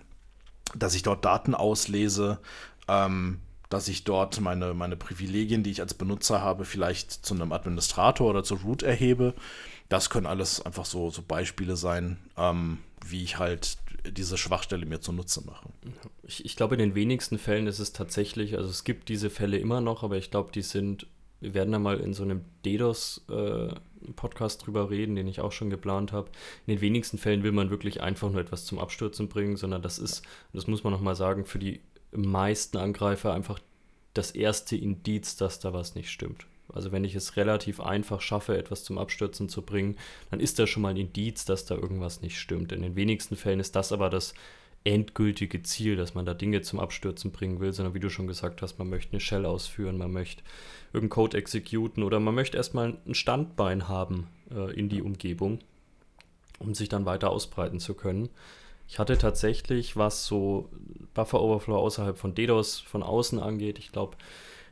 dass 0.73 0.95
ich 0.95 1.03
dort 1.03 1.23
Daten 1.25 1.55
auslese, 1.55 2.39
ähm, 2.87 3.39
dass 3.69 3.87
ich 3.87 4.03
dort 4.03 4.39
meine, 4.41 4.73
meine 4.73 4.95
Privilegien, 4.95 5.63
die 5.63 5.71
ich 5.71 5.81
als 5.81 5.93
Benutzer 5.93 6.41
habe, 6.41 6.65
vielleicht 6.65 7.11
zu 7.11 7.33
einem 7.33 7.51
Administrator 7.51 8.29
oder 8.29 8.43
zu 8.43 8.55
Root 8.55 8.83
erhebe. 8.83 9.33
Das 9.89 10.09
können 10.09 10.25
alles 10.25 10.65
einfach 10.65 10.85
so, 10.85 11.09
so 11.11 11.21
Beispiele 11.21 11.75
sein, 11.75 12.17
ähm, 12.37 12.79
wie 13.05 13.23
ich 13.23 13.37
halt 13.37 13.77
diese 14.11 14.37
Schwachstelle 14.37 14.85
mir 14.85 15.01
zunutze 15.01 15.45
mache. 15.45 15.69
Ich, 16.23 16.45
ich 16.45 16.55
glaube, 16.55 16.75
in 16.75 16.79
den 16.79 16.95
wenigsten 16.95 17.37
Fällen 17.37 17.67
ist 17.67 17.79
es 17.79 17.93
tatsächlich, 17.93 18.57
also 18.57 18.69
es 18.69 18.83
gibt 18.83 19.09
diese 19.09 19.29
Fälle 19.29 19.57
immer 19.57 19.81
noch, 19.81 20.03
aber 20.03 20.17
ich 20.17 20.31
glaube, 20.31 20.51
die 20.51 20.61
sind, 20.61 21.07
wir 21.41 21.53
werden 21.53 21.71
da 21.71 21.79
mal 21.79 21.99
in 21.99 22.13
so 22.13 22.23
einem 22.23 22.41
DDoS-Podcast 22.65 24.61
äh, 24.61 24.65
drüber 24.65 24.89
reden, 24.89 25.15
den 25.15 25.27
ich 25.27 25.41
auch 25.41 25.51
schon 25.51 25.69
geplant 25.69 26.11
habe. 26.11 26.29
In 26.65 26.75
den 26.75 26.81
wenigsten 26.81 27.17
Fällen 27.17 27.43
will 27.43 27.51
man 27.51 27.69
wirklich 27.69 28.01
einfach 28.01 28.31
nur 28.31 28.41
etwas 28.41 28.65
zum 28.65 28.79
Abstürzen 28.79 29.27
bringen, 29.29 29.57
sondern 29.57 29.81
das 29.81 29.99
ist, 29.99 30.23
das 30.53 30.67
muss 30.67 30.83
man 30.83 30.93
nochmal 30.93 31.15
sagen, 31.15 31.45
für 31.45 31.59
die 31.59 31.81
meisten 32.11 32.77
Angreifer 32.77 33.33
einfach 33.33 33.59
das 34.13 34.31
erste 34.31 34.75
Indiz, 34.75 35.35
dass 35.35 35.59
da 35.59 35.73
was 35.73 35.95
nicht 35.95 36.09
stimmt. 36.09 36.45
Also 36.73 36.91
wenn 36.91 37.03
ich 37.03 37.15
es 37.15 37.37
relativ 37.37 37.79
einfach 37.79 38.21
schaffe, 38.21 38.57
etwas 38.57 38.83
zum 38.83 38.97
Abstürzen 38.97 39.49
zu 39.49 39.61
bringen, 39.61 39.97
dann 40.31 40.39
ist 40.39 40.59
das 40.59 40.69
schon 40.69 40.81
mal 40.81 40.89
ein 40.89 40.97
Indiz, 40.97 41.45
dass 41.45 41.65
da 41.65 41.75
irgendwas 41.75 42.21
nicht 42.21 42.39
stimmt. 42.39 42.71
In 42.71 42.81
den 42.81 42.95
wenigsten 42.95 43.35
Fällen 43.35 43.59
ist 43.59 43.75
das 43.75 43.91
aber 43.91 44.09
das 44.09 44.33
endgültige 44.85 45.63
Ziel, 45.63 45.95
dass 45.95 46.13
man 46.13 46.25
da 46.25 46.33
Dinge 46.33 46.61
zum 46.61 46.79
Abstürzen 46.79 47.31
bringen 47.31 47.59
will, 47.59 47.73
sondern 47.73 47.95
wie 47.95 47.99
du 47.99 48.09
schon 48.09 48.27
gesagt 48.27 48.61
hast, 48.61 48.77
man 48.77 48.89
möchte 48.89 49.13
eine 49.13 49.19
Shell 49.19 49.45
ausführen, 49.45 49.97
man 49.97 50.11
möchte 50.11 50.43
irgendeinen 50.93 51.09
Code 51.09 51.37
exekuten 51.37 52.03
oder 52.03 52.19
man 52.19 52.35
möchte 52.35 52.57
erstmal 52.57 52.95
ein 53.05 53.15
Standbein 53.15 53.87
haben 53.87 54.27
äh, 54.51 54.71
in 54.73 54.87
die 54.87 55.01
Umgebung, 55.01 55.59
um 56.59 56.75
sich 56.75 56.87
dann 56.87 57.05
weiter 57.05 57.31
ausbreiten 57.31 57.79
zu 57.79 57.95
können. 57.95 58.29
Ich 58.87 58.99
hatte 58.99 59.17
tatsächlich, 59.17 59.97
was 59.97 60.27
so 60.27 60.69
Buffer 61.15 61.41
Overflow 61.41 61.77
außerhalb 61.77 62.17
von 62.17 62.35
DDoS 62.35 62.79
von 62.79 63.01
außen 63.01 63.39
angeht, 63.39 63.79
ich 63.79 63.91
glaube, 63.91 64.15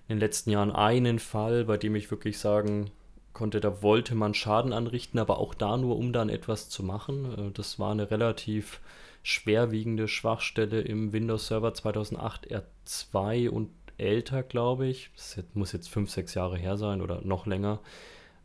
in 0.08 0.16
den 0.16 0.20
letzten 0.20 0.52
Jahren 0.52 0.72
einen 0.72 1.20
Fall, 1.20 1.66
bei 1.66 1.78
dem 1.78 1.96
ich 1.96 2.12
wirklich 2.12 2.38
sagen 2.38 2.92
konnte, 3.34 3.60
da 3.60 3.82
wollte 3.82 4.16
man 4.16 4.34
Schaden 4.34 4.74
anrichten, 4.74 5.20
aber 5.20 5.40
auch 5.40 5.54
da 5.54 5.78
nur, 5.78 5.98
um 5.98 6.14
dann 6.14 6.30
etwas 6.30 6.70
zu 6.70 6.84
machen. 6.84 7.50
Äh, 7.50 7.52
das 7.52 7.80
war 7.80 7.92
eine 7.92 8.12
relativ 8.12 8.80
schwerwiegende 9.24 10.08
Schwachstelle 10.08 10.82
im 10.82 11.14
Windows 11.14 11.48
Server 11.48 11.74
2008 11.74 12.50
R2 12.86 13.50
und 13.50 13.70
älter, 13.98 14.44
glaube 14.44 14.88
ich. 14.88 15.12
Das 15.16 15.44
muss 15.54 15.72
jetzt 15.72 15.90
fünf, 15.90 16.10
sechs 16.12 16.34
Jahre 16.34 16.58
her 16.58 16.78
sein 16.78 17.02
oder 17.02 17.22
noch 17.22 17.46
länger. 17.46 17.80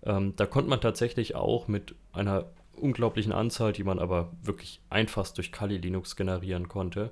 Ähm, 0.05 0.35
da 0.37 0.47
konnte 0.47 0.71
man 0.71 0.81
tatsächlich 0.81 1.35
auch 1.35 1.69
mit 1.69 1.95
einer 2.12 2.47
unglaublichen 2.77 3.33
Anzahl, 3.33 3.73
die 3.73 3.83
man 3.83 3.99
aber 3.99 4.33
wirklich 4.43 4.81
einfach 4.88 5.27
durch 5.29 5.50
Kali 5.50 5.79
Linux 5.79 6.15
generieren 6.15 6.69
konnte, 6.69 7.11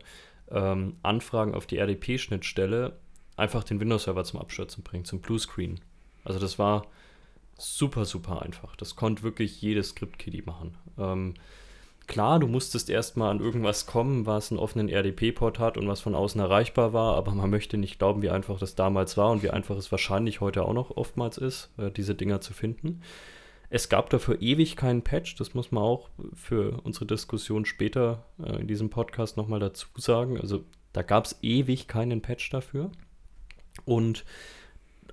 ähm, 0.50 0.96
Anfragen 1.02 1.54
auf 1.54 1.66
die 1.66 1.78
RDP-Schnittstelle 1.78 2.96
einfach 3.36 3.64
den 3.64 3.80
Windows-Server 3.80 4.24
zum 4.24 4.40
Abstürzen 4.40 4.82
bringen, 4.82 5.04
zum 5.04 5.20
Bluescreen. 5.20 5.80
Also 6.24 6.38
das 6.38 6.58
war 6.58 6.86
super, 7.58 8.04
super 8.04 8.42
einfach. 8.42 8.76
Das 8.76 8.96
konnte 8.96 9.22
wirklich 9.22 9.60
jedes 9.62 9.90
Script-Kiddie 9.90 10.42
machen. 10.42 10.76
Ähm, 10.98 11.34
klar, 12.06 12.38
du 12.38 12.46
musstest 12.46 12.90
erstmal 12.90 13.30
an 13.30 13.40
irgendwas 13.40 13.86
kommen, 13.86 14.26
was 14.26 14.50
einen 14.50 14.58
offenen 14.58 14.88
RDP-Port 14.88 15.58
hat 15.58 15.78
und 15.78 15.88
was 15.88 16.00
von 16.00 16.14
außen 16.14 16.40
erreichbar 16.40 16.92
war, 16.92 17.16
aber 17.16 17.32
man 17.32 17.50
möchte 17.50 17.76
nicht 17.76 17.98
glauben, 17.98 18.22
wie 18.22 18.30
einfach 18.30 18.58
das 18.58 18.74
damals 18.74 19.16
war 19.16 19.30
und 19.30 19.42
wie 19.42 19.50
einfach 19.50 19.76
es 19.76 19.90
wahrscheinlich 19.90 20.40
heute 20.40 20.64
auch 20.64 20.74
noch 20.74 20.96
oftmals 20.96 21.38
ist, 21.38 21.70
äh, 21.78 21.90
diese 21.90 22.14
Dinger 22.14 22.40
zu 22.40 22.52
finden. 22.52 23.02
Es 23.68 23.88
gab 23.88 24.10
dafür 24.10 24.40
ewig 24.40 24.76
keinen 24.76 25.02
Patch, 25.02 25.34
das 25.36 25.54
muss 25.54 25.72
man 25.72 25.82
auch 25.82 26.08
für 26.34 26.80
unsere 26.84 27.06
Diskussion 27.06 27.64
später 27.64 28.24
äh, 28.42 28.60
in 28.60 28.68
diesem 28.68 28.90
Podcast 28.90 29.36
nochmal 29.36 29.60
dazu 29.60 29.88
sagen. 29.96 30.40
Also 30.40 30.64
da 30.92 31.02
gab 31.02 31.24
es 31.24 31.38
ewig 31.42 31.88
keinen 31.88 32.22
Patch 32.22 32.48
dafür. 32.50 32.90
Und 33.84 34.24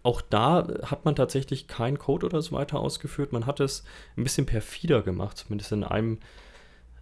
auch 0.04 0.22
da 0.22 0.68
hat 0.84 1.06
man 1.06 1.16
tatsächlich 1.16 1.68
keinen 1.68 1.98
Code 1.98 2.26
oder 2.26 2.42
so 2.42 2.52
weiter 2.52 2.80
ausgeführt. 2.80 3.32
Man 3.32 3.46
hat 3.46 3.60
es 3.60 3.84
ein 4.18 4.24
bisschen 4.24 4.46
perfider 4.46 5.02
gemacht, 5.02 5.38
zumindest 5.38 5.72
in 5.72 5.84
einem 5.84 6.20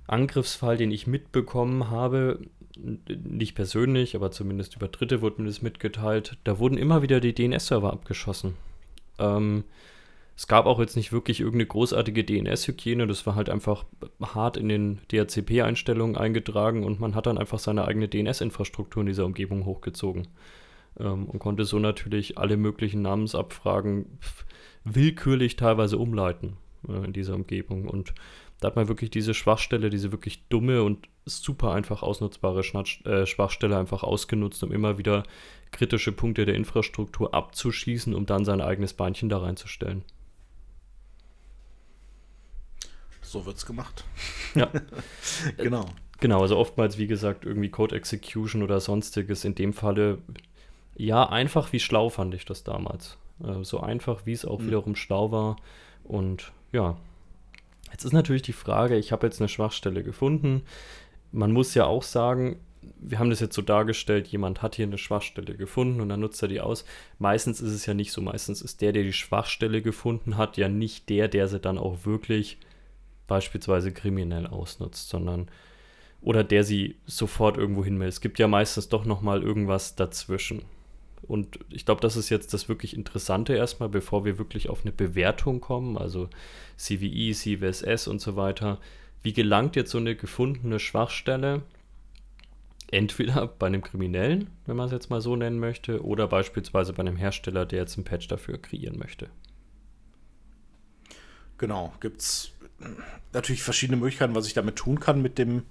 Angriffsfall, 0.07 0.77
den 0.77 0.91
ich 0.91 1.07
mitbekommen 1.07 1.89
habe. 1.89 2.39
Nicht 2.77 3.55
persönlich, 3.55 4.15
aber 4.15 4.31
zumindest 4.31 4.75
über 4.75 4.87
Dritte 4.87 5.21
wurde 5.21 5.41
mir 5.41 5.47
das 5.47 5.61
mitgeteilt. 5.61 6.37
Da 6.43 6.59
wurden 6.59 6.77
immer 6.77 7.01
wieder 7.01 7.19
die 7.19 7.33
DNS-Server 7.33 7.91
abgeschossen. 7.91 8.55
Ähm, 9.17 9.63
es 10.37 10.47
gab 10.47 10.65
auch 10.65 10.79
jetzt 10.79 10.95
nicht 10.95 11.11
wirklich 11.11 11.39
irgendeine 11.39 11.67
großartige 11.67 12.23
DNS-Hygiene, 12.23 13.05
das 13.05 13.25
war 13.25 13.35
halt 13.35 13.49
einfach 13.49 13.85
hart 14.21 14.57
in 14.57 14.69
den 14.69 14.99
DHCP-Einstellungen 15.11 16.17
eingetragen 16.17 16.83
und 16.83 16.99
man 16.99 17.13
hat 17.13 17.25
dann 17.25 17.37
einfach 17.37 17.59
seine 17.59 17.85
eigene 17.85 18.07
DNS-Infrastruktur 18.07 19.01
in 19.01 19.07
dieser 19.07 19.25
Umgebung 19.25 19.65
hochgezogen 19.65 20.27
ähm, 20.99 21.25
und 21.25 21.39
konnte 21.39 21.65
so 21.65 21.79
natürlich 21.79 22.37
alle 22.37 22.57
möglichen 22.57 23.01
Namensabfragen 23.01 24.19
willkürlich 24.83 25.55
teilweise 25.55 25.97
umleiten 25.97 26.57
äh, 26.87 27.05
in 27.05 27.13
dieser 27.13 27.35
Umgebung. 27.35 27.87
Und 27.87 28.13
da 28.59 28.67
hat 28.67 28.75
man 28.75 28.87
wirklich 28.87 29.09
diese 29.09 29.33
Schwachstelle, 29.33 29.89
diese 29.89 30.11
wirklich 30.11 30.47
dumme 30.47 30.83
und 30.83 31.07
super 31.25 31.73
einfach 31.73 32.03
ausnutzbare 32.03 32.63
Schnatsch, 32.63 33.05
äh, 33.05 33.25
Schwachstelle 33.25 33.77
einfach 33.77 34.03
ausgenutzt, 34.03 34.63
um 34.63 34.71
immer 34.71 34.97
wieder 34.97 35.23
kritische 35.71 36.11
Punkte 36.11 36.45
der 36.45 36.55
Infrastruktur 36.55 37.33
abzuschießen, 37.33 38.13
um 38.13 38.25
dann 38.25 38.45
sein 38.45 38.61
eigenes 38.61 38.93
Beinchen 38.93 39.29
da 39.29 39.39
reinzustellen. 39.39 40.03
So 43.21 43.45
wird 43.45 43.57
es 43.57 43.65
gemacht. 43.65 44.03
Ja. 44.55 44.69
genau. 45.57 45.85
Genau, 46.19 46.41
also 46.41 46.57
oftmals, 46.57 46.99
wie 46.99 47.07
gesagt, 47.07 47.45
irgendwie 47.45 47.69
Code 47.69 47.95
Execution 47.95 48.61
oder 48.61 48.79
sonstiges. 48.79 49.43
In 49.43 49.55
dem 49.55 49.73
Falle, 49.73 50.19
ja, 50.95 51.27
einfach 51.29 51.73
wie 51.73 51.79
schlau 51.79 52.09
fand 52.09 52.33
ich 52.33 52.45
das 52.45 52.63
damals. 52.63 53.17
Äh, 53.43 53.63
so 53.63 53.79
einfach, 53.79 54.25
wie 54.25 54.33
es 54.33 54.45
auch 54.45 54.59
mhm. 54.59 54.67
wiederum 54.67 54.95
schlau 54.95 55.31
war. 55.31 55.55
Und 56.03 56.51
ja, 56.71 56.97
jetzt 57.91 58.05
ist 58.05 58.13
natürlich 58.13 58.41
die 58.41 58.53
Frage, 58.53 58.97
ich 58.97 59.11
habe 59.11 59.27
jetzt 59.27 59.41
eine 59.41 59.49
Schwachstelle 59.49 60.03
gefunden. 60.03 60.63
Man 61.31 61.51
muss 61.51 61.73
ja 61.73 61.85
auch 61.85 62.03
sagen, 62.03 62.59
wir 62.99 63.19
haben 63.19 63.29
das 63.29 63.39
jetzt 63.39 63.55
so 63.55 63.61
dargestellt, 63.61 64.27
jemand 64.27 64.61
hat 64.61 64.75
hier 64.75 64.85
eine 64.85 64.97
Schwachstelle 64.97 65.55
gefunden 65.55 66.01
und 66.01 66.09
dann 66.09 66.19
nutzt 66.19 66.41
er 66.41 66.47
die 66.47 66.61
aus. 66.61 66.83
Meistens 67.19 67.61
ist 67.61 67.73
es 67.73 67.85
ja 67.85 67.93
nicht 67.93 68.11
so. 68.11 68.21
Meistens 68.21 68.61
ist 68.61 68.81
der, 68.81 68.91
der 68.91 69.03
die 69.03 69.13
Schwachstelle 69.13 69.81
gefunden 69.81 70.37
hat, 70.37 70.57
ja 70.57 70.67
nicht 70.67 71.09
der, 71.09 71.27
der 71.27 71.47
sie 71.47 71.59
dann 71.59 71.77
auch 71.77 72.05
wirklich 72.05 72.57
beispielsweise 73.27 73.93
kriminell 73.93 74.47
ausnutzt, 74.47 75.09
sondern 75.09 75.49
oder 76.21 76.43
der 76.43 76.63
sie 76.63 76.97
sofort 77.05 77.57
irgendwo 77.57 77.83
hinmeldet. 77.83 78.13
Es 78.13 78.21
gibt 78.21 78.39
ja 78.39 78.47
meistens 78.47 78.89
doch 78.89 79.05
noch 79.05 79.21
mal 79.21 79.41
irgendwas 79.41 79.95
dazwischen. 79.95 80.63
Und 81.21 81.59
ich 81.69 81.85
glaube, 81.85 82.01
das 82.01 82.17
ist 82.17 82.29
jetzt 82.29 82.53
das 82.53 82.67
wirklich 82.67 82.95
Interessante 82.95 83.53
erstmal, 83.53 83.89
bevor 83.89 84.25
wir 84.25 84.37
wirklich 84.37 84.69
auf 84.69 84.81
eine 84.81 84.91
Bewertung 84.91 85.61
kommen, 85.61 85.97
also 85.97 86.29
CVE, 86.77 87.33
CVSS 87.33 88.07
und 88.07 88.19
so 88.19 88.35
weiter. 88.35 88.79
Wie 89.21 89.33
gelangt 89.33 89.75
jetzt 89.75 89.91
so 89.91 89.99
eine 89.99 90.15
gefundene 90.15 90.79
Schwachstelle 90.79 91.61
entweder 92.91 93.47
bei 93.47 93.67
einem 93.67 93.81
Kriminellen, 93.81 94.49
wenn 94.65 94.75
man 94.75 94.87
es 94.87 94.91
jetzt 94.91 95.09
mal 95.09 95.21
so 95.21 95.35
nennen 95.35 95.59
möchte, 95.59 96.03
oder 96.03 96.27
beispielsweise 96.27 96.93
bei 96.93 97.01
einem 97.01 97.15
Hersteller, 97.15 97.65
der 97.65 97.79
jetzt 97.79 97.97
ein 97.97 98.03
Patch 98.03 98.27
dafür 98.27 98.57
kreieren 98.57 98.97
möchte? 98.97 99.29
Genau, 101.57 101.93
gibt 101.99 102.21
es 102.21 102.51
natürlich 103.33 103.63
verschiedene 103.63 103.97
Möglichkeiten, 103.97 104.35
was 104.35 104.47
ich 104.47 104.53
damit 104.53 104.75
tun 104.75 104.99
kann 104.99 105.21
mit 105.21 105.37
dem, 105.37 105.63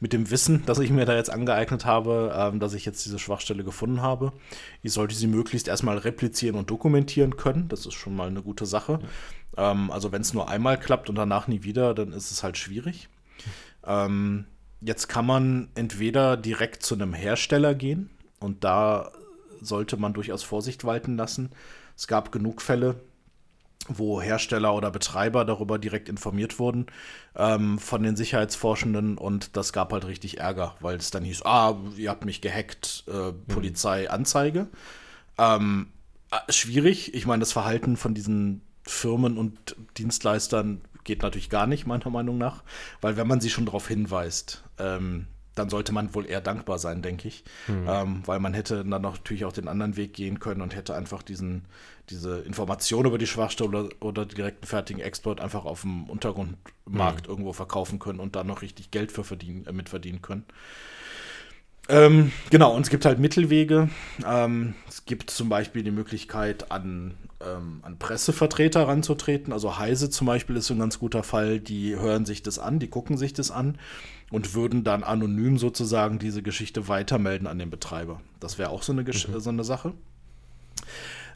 mit 0.00 0.14
dem 0.14 0.30
Wissen, 0.30 0.64
das 0.64 0.78
ich 0.78 0.90
mir 0.90 1.04
da 1.04 1.14
jetzt 1.14 1.30
angeeignet 1.30 1.84
habe, 1.84 2.34
ähm, 2.34 2.58
dass 2.58 2.72
ich 2.72 2.86
jetzt 2.86 3.04
diese 3.04 3.18
Schwachstelle 3.18 3.64
gefunden 3.64 4.00
habe. 4.00 4.32
Ich 4.82 4.92
sollte 4.92 5.14
sie 5.14 5.26
möglichst 5.26 5.68
erstmal 5.68 5.98
replizieren 5.98 6.56
und 6.56 6.70
dokumentieren 6.70 7.36
können. 7.36 7.68
Das 7.68 7.84
ist 7.84 7.94
schon 7.94 8.16
mal 8.16 8.28
eine 8.28 8.42
gute 8.42 8.64
Sache. 8.64 9.00
Ja. 9.56 9.72
Ähm, 9.72 9.90
also 9.90 10.10
wenn 10.10 10.22
es 10.22 10.32
nur 10.32 10.48
einmal 10.48 10.80
klappt 10.80 11.10
und 11.10 11.16
danach 11.16 11.48
nie 11.48 11.62
wieder, 11.62 11.94
dann 11.94 12.12
ist 12.12 12.30
es 12.30 12.42
halt 12.42 12.56
schwierig. 12.56 13.08
Ähm, 13.84 14.46
jetzt 14.80 15.08
kann 15.08 15.26
man 15.26 15.68
entweder 15.74 16.38
direkt 16.38 16.82
zu 16.82 16.94
einem 16.94 17.12
Hersteller 17.12 17.74
gehen 17.74 18.10
und 18.40 18.64
da 18.64 19.12
sollte 19.60 19.98
man 19.98 20.14
durchaus 20.14 20.42
Vorsicht 20.42 20.84
walten 20.84 21.18
lassen. 21.18 21.50
Es 21.94 22.06
gab 22.06 22.32
genug 22.32 22.62
Fälle, 22.62 22.96
wo 23.98 24.20
Hersteller 24.20 24.74
oder 24.74 24.90
Betreiber 24.90 25.44
darüber 25.44 25.78
direkt 25.78 26.08
informiert 26.08 26.58
wurden 26.58 26.86
ähm, 27.36 27.78
von 27.78 28.02
den 28.02 28.16
Sicherheitsforschenden 28.16 29.18
und 29.18 29.56
das 29.56 29.72
gab 29.72 29.92
halt 29.92 30.06
richtig 30.06 30.38
Ärger, 30.38 30.74
weil 30.80 30.96
es 30.96 31.10
dann 31.10 31.24
hieß, 31.24 31.44
ah, 31.44 31.76
ihr 31.96 32.10
habt 32.10 32.24
mich 32.24 32.40
gehackt, 32.40 33.04
äh, 33.08 33.32
mhm. 33.32 33.46
Polizei, 33.48 34.10
Anzeige. 34.10 34.68
Ähm, 35.38 35.88
äh, 36.30 36.52
schwierig, 36.52 37.14
ich 37.14 37.26
meine, 37.26 37.40
das 37.40 37.52
Verhalten 37.52 37.96
von 37.96 38.14
diesen 38.14 38.62
Firmen 38.82 39.36
und 39.36 39.76
Dienstleistern 39.98 40.80
geht 41.04 41.22
natürlich 41.22 41.50
gar 41.50 41.66
nicht, 41.66 41.86
meiner 41.86 42.10
Meinung 42.10 42.38
nach, 42.38 42.62
weil 43.00 43.16
wenn 43.16 43.26
man 43.26 43.40
sie 43.40 43.50
schon 43.50 43.66
darauf 43.66 43.88
hinweist, 43.88 44.64
ähm, 44.78 45.26
dann 45.60 45.68
sollte 45.68 45.92
man 45.92 46.14
wohl 46.14 46.26
eher 46.26 46.40
dankbar 46.40 46.78
sein, 46.78 47.02
denke 47.02 47.28
ich. 47.28 47.44
Mhm. 47.68 47.86
Ähm, 47.86 48.22
weil 48.24 48.40
man 48.40 48.54
hätte 48.54 48.84
dann 48.84 49.02
natürlich 49.02 49.44
auch 49.44 49.52
den 49.52 49.68
anderen 49.68 49.96
Weg 49.96 50.14
gehen 50.14 50.40
können 50.40 50.62
und 50.62 50.74
hätte 50.74 50.94
einfach 50.94 51.22
diesen, 51.22 51.66
diese 52.08 52.40
Information 52.40 53.04
über 53.04 53.18
die 53.18 53.26
Schwachstelle 53.26 53.68
oder, 53.68 53.88
oder 54.00 54.26
direkten 54.26 54.66
fertigen 54.66 55.02
Export 55.02 55.40
einfach 55.40 55.66
auf 55.66 55.82
dem 55.82 56.08
Untergrundmarkt 56.08 57.26
mhm. 57.26 57.30
irgendwo 57.30 57.52
verkaufen 57.52 57.98
können 57.98 58.20
und 58.20 58.36
dann 58.36 58.46
noch 58.46 58.62
richtig 58.62 58.90
Geld 58.90 59.12
für 59.12 59.22
verdienen, 59.22 59.66
äh, 59.66 59.72
mitverdienen 59.72 60.22
können. 60.22 60.44
Ähm, 61.88 62.32
genau, 62.50 62.74
und 62.74 62.82
es 62.82 62.90
gibt 62.90 63.04
halt 63.04 63.18
Mittelwege. 63.18 63.90
Ähm, 64.24 64.74
es 64.88 65.04
gibt 65.04 65.30
zum 65.30 65.48
Beispiel 65.48 65.82
die 65.82 65.90
Möglichkeit, 65.90 66.70
an, 66.70 67.14
ähm, 67.44 67.80
an 67.82 67.98
Pressevertreter 67.98 68.86
ranzutreten. 68.86 69.52
Also 69.52 69.76
Heise 69.76 70.08
zum 70.08 70.26
Beispiel 70.26 70.56
ist 70.56 70.66
so 70.66 70.74
ein 70.74 70.78
ganz 70.78 71.00
guter 71.00 71.24
Fall. 71.24 71.58
Die 71.58 71.96
hören 71.96 72.24
sich 72.26 72.42
das 72.42 72.58
an, 72.60 72.78
die 72.78 72.88
gucken 72.88 73.18
sich 73.18 73.32
das 73.32 73.50
an 73.50 73.76
und 74.30 74.54
würden 74.54 74.84
dann 74.84 75.02
anonym 75.02 75.58
sozusagen 75.58 76.18
diese 76.18 76.42
Geschichte 76.42 76.88
weitermelden 76.88 77.46
an 77.46 77.58
den 77.58 77.70
Betreiber. 77.70 78.20
Das 78.38 78.58
wäre 78.58 78.70
auch 78.70 78.82
so 78.82 78.92
eine, 78.92 79.04
Gesch 79.04 79.28
mhm. 79.28 79.40
so 79.40 79.50
eine 79.50 79.64
Sache. 79.64 79.92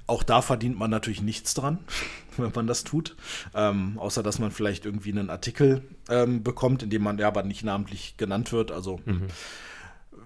Auch 0.07 0.23
da 0.23 0.43
verdient 0.43 0.79
man 0.79 0.91
natürlich 0.91 1.23
nichts 1.23 1.55
dran, 1.55 1.79
wenn 2.37 2.53
man 2.55 2.67
das 2.67 2.85
tut. 2.85 3.17
Ähm, 3.55 3.99
außer 3.99 4.23
dass 4.23 4.39
man 4.39 4.51
vielleicht 4.51 4.85
irgendwie 4.87 5.13
einen 5.13 5.31
Artikel 5.31 5.83
ähm, 6.09 6.43
bekommt, 6.43 6.83
in 6.83 6.91
dem 6.91 7.03
man 7.03 7.19
ja 7.19 7.29
aber 7.29 7.43
nicht 7.43 7.65
namentlich 7.65 8.17
genannt 8.17 8.53
wird. 8.53 8.71
Also 8.71 9.01
mhm. 9.05 9.27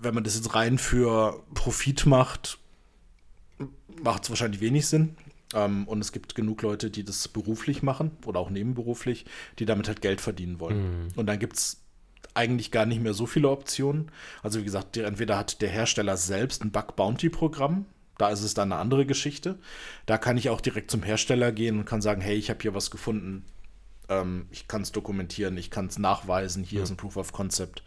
wenn 0.00 0.14
man 0.14 0.24
das 0.24 0.36
jetzt 0.36 0.54
rein 0.54 0.78
für 0.78 1.42
Profit 1.54 2.06
macht, 2.06 2.58
macht 4.02 4.24
es 4.24 4.30
wahrscheinlich 4.30 4.60
wenig 4.60 4.86
Sinn. 4.86 5.16
Ähm, 5.54 5.88
und 5.88 6.00
es 6.00 6.12
gibt 6.12 6.34
genug 6.34 6.60
Leute, 6.60 6.90
die 6.90 7.04
das 7.04 7.28
beruflich 7.28 7.82
machen 7.82 8.10
oder 8.26 8.40
auch 8.40 8.50
nebenberuflich, 8.50 9.24
die 9.58 9.64
damit 9.64 9.88
halt 9.88 10.02
Geld 10.02 10.20
verdienen 10.20 10.60
wollen. 10.60 11.04
Mhm. 11.04 11.08
Und 11.16 11.26
dann 11.26 11.38
gibt 11.38 11.56
es 11.56 11.80
eigentlich 12.38 12.70
gar 12.70 12.86
nicht 12.86 13.02
mehr 13.02 13.14
so 13.14 13.26
viele 13.26 13.50
Optionen. 13.50 14.10
Also 14.42 14.60
wie 14.60 14.64
gesagt, 14.64 14.96
entweder 14.96 15.36
hat 15.36 15.60
der 15.60 15.68
Hersteller 15.68 16.16
selbst 16.16 16.64
ein 16.64 16.70
Bug 16.70 16.94
Bounty 16.94 17.28
Programm, 17.28 17.84
da 18.16 18.30
ist 18.30 18.42
es 18.42 18.54
dann 18.54 18.72
eine 18.72 18.80
andere 18.80 19.06
Geschichte. 19.06 19.58
Da 20.06 20.18
kann 20.18 20.36
ich 20.36 20.48
auch 20.48 20.60
direkt 20.60 20.90
zum 20.90 21.02
Hersteller 21.02 21.52
gehen 21.52 21.78
und 21.78 21.84
kann 21.84 22.00
sagen, 22.00 22.20
hey, 22.20 22.36
ich 22.36 22.50
habe 22.50 22.60
hier 22.62 22.74
was 22.74 22.90
gefunden. 22.90 23.44
Ähm, 24.08 24.46
ich 24.50 24.68
kann 24.68 24.82
es 24.82 24.92
dokumentieren, 24.92 25.56
ich 25.56 25.70
kann 25.70 25.86
es 25.86 25.98
nachweisen. 25.98 26.64
Hier 26.64 26.78
ja. 26.78 26.84
ist 26.84 26.90
ein 26.90 26.96
Proof 26.96 27.16
of 27.16 27.32
Concept. 27.32 27.82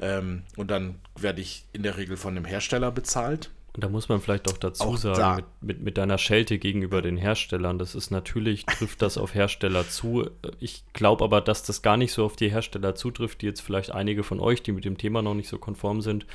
Ähm, 0.00 0.42
und 0.56 0.70
dann 0.70 0.96
werde 1.14 1.40
ich 1.40 1.66
in 1.72 1.82
der 1.82 1.96
Regel 1.96 2.16
von 2.16 2.34
dem 2.34 2.44
Hersteller 2.44 2.90
bezahlt. 2.90 3.50
Und 3.76 3.84
da 3.84 3.90
muss 3.90 4.08
man 4.08 4.22
vielleicht 4.22 4.50
auch 4.50 4.56
dazu 4.56 4.84
auch 4.84 4.96
sagen, 4.96 5.18
da. 5.18 5.34
mit, 5.36 5.44
mit, 5.60 5.82
mit, 5.82 5.98
deiner 5.98 6.16
Schelte 6.16 6.58
gegenüber 6.58 7.02
den 7.02 7.18
Herstellern, 7.18 7.78
das 7.78 7.94
ist 7.94 8.10
natürlich, 8.10 8.64
trifft 8.64 9.02
das 9.02 9.18
auf 9.18 9.34
Hersteller 9.34 9.86
zu. 9.86 10.30
Ich 10.60 10.82
glaube 10.94 11.22
aber, 11.22 11.42
dass 11.42 11.62
das 11.62 11.82
gar 11.82 11.98
nicht 11.98 12.14
so 12.14 12.24
auf 12.24 12.36
die 12.36 12.50
Hersteller 12.50 12.94
zutrifft, 12.94 13.42
die 13.42 13.46
jetzt 13.46 13.60
vielleicht 13.60 13.90
einige 13.90 14.22
von 14.22 14.40
euch, 14.40 14.62
die 14.62 14.72
mit 14.72 14.86
dem 14.86 14.96
Thema 14.96 15.20
noch 15.20 15.34
nicht 15.34 15.50
so 15.50 15.58
konform 15.58 16.00
sind, 16.00 16.26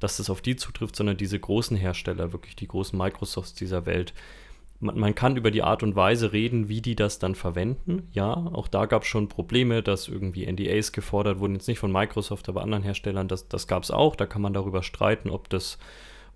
dass 0.00 0.18
das 0.18 0.28
auf 0.28 0.42
die 0.42 0.54
zutrifft, 0.54 0.94
sondern 0.94 1.16
diese 1.16 1.40
großen 1.40 1.78
Hersteller, 1.78 2.34
wirklich 2.34 2.56
die 2.56 2.68
großen 2.68 2.98
Microsofts 2.98 3.54
dieser 3.54 3.86
Welt. 3.86 4.12
Man, 4.78 4.98
man 4.98 5.14
kann 5.14 5.38
über 5.38 5.50
die 5.50 5.62
Art 5.62 5.82
und 5.82 5.96
Weise 5.96 6.34
reden, 6.34 6.68
wie 6.68 6.82
die 6.82 6.94
das 6.94 7.18
dann 7.18 7.34
verwenden. 7.34 8.06
Ja, 8.12 8.34
auch 8.34 8.68
da 8.68 8.84
gab 8.84 9.04
es 9.04 9.08
schon 9.08 9.30
Probleme, 9.30 9.82
dass 9.82 10.08
irgendwie 10.08 10.44
NDAs 10.44 10.92
gefordert 10.92 11.38
wurden, 11.38 11.54
jetzt 11.54 11.68
nicht 11.68 11.78
von 11.78 11.90
Microsoft, 11.90 12.50
aber 12.50 12.60
anderen 12.60 12.82
Herstellern. 12.82 13.28
Das, 13.28 13.48
das 13.48 13.66
gab 13.66 13.82
es 13.82 13.90
auch. 13.90 14.14
Da 14.14 14.26
kann 14.26 14.42
man 14.42 14.52
darüber 14.52 14.82
streiten, 14.82 15.30
ob 15.30 15.48
das 15.48 15.78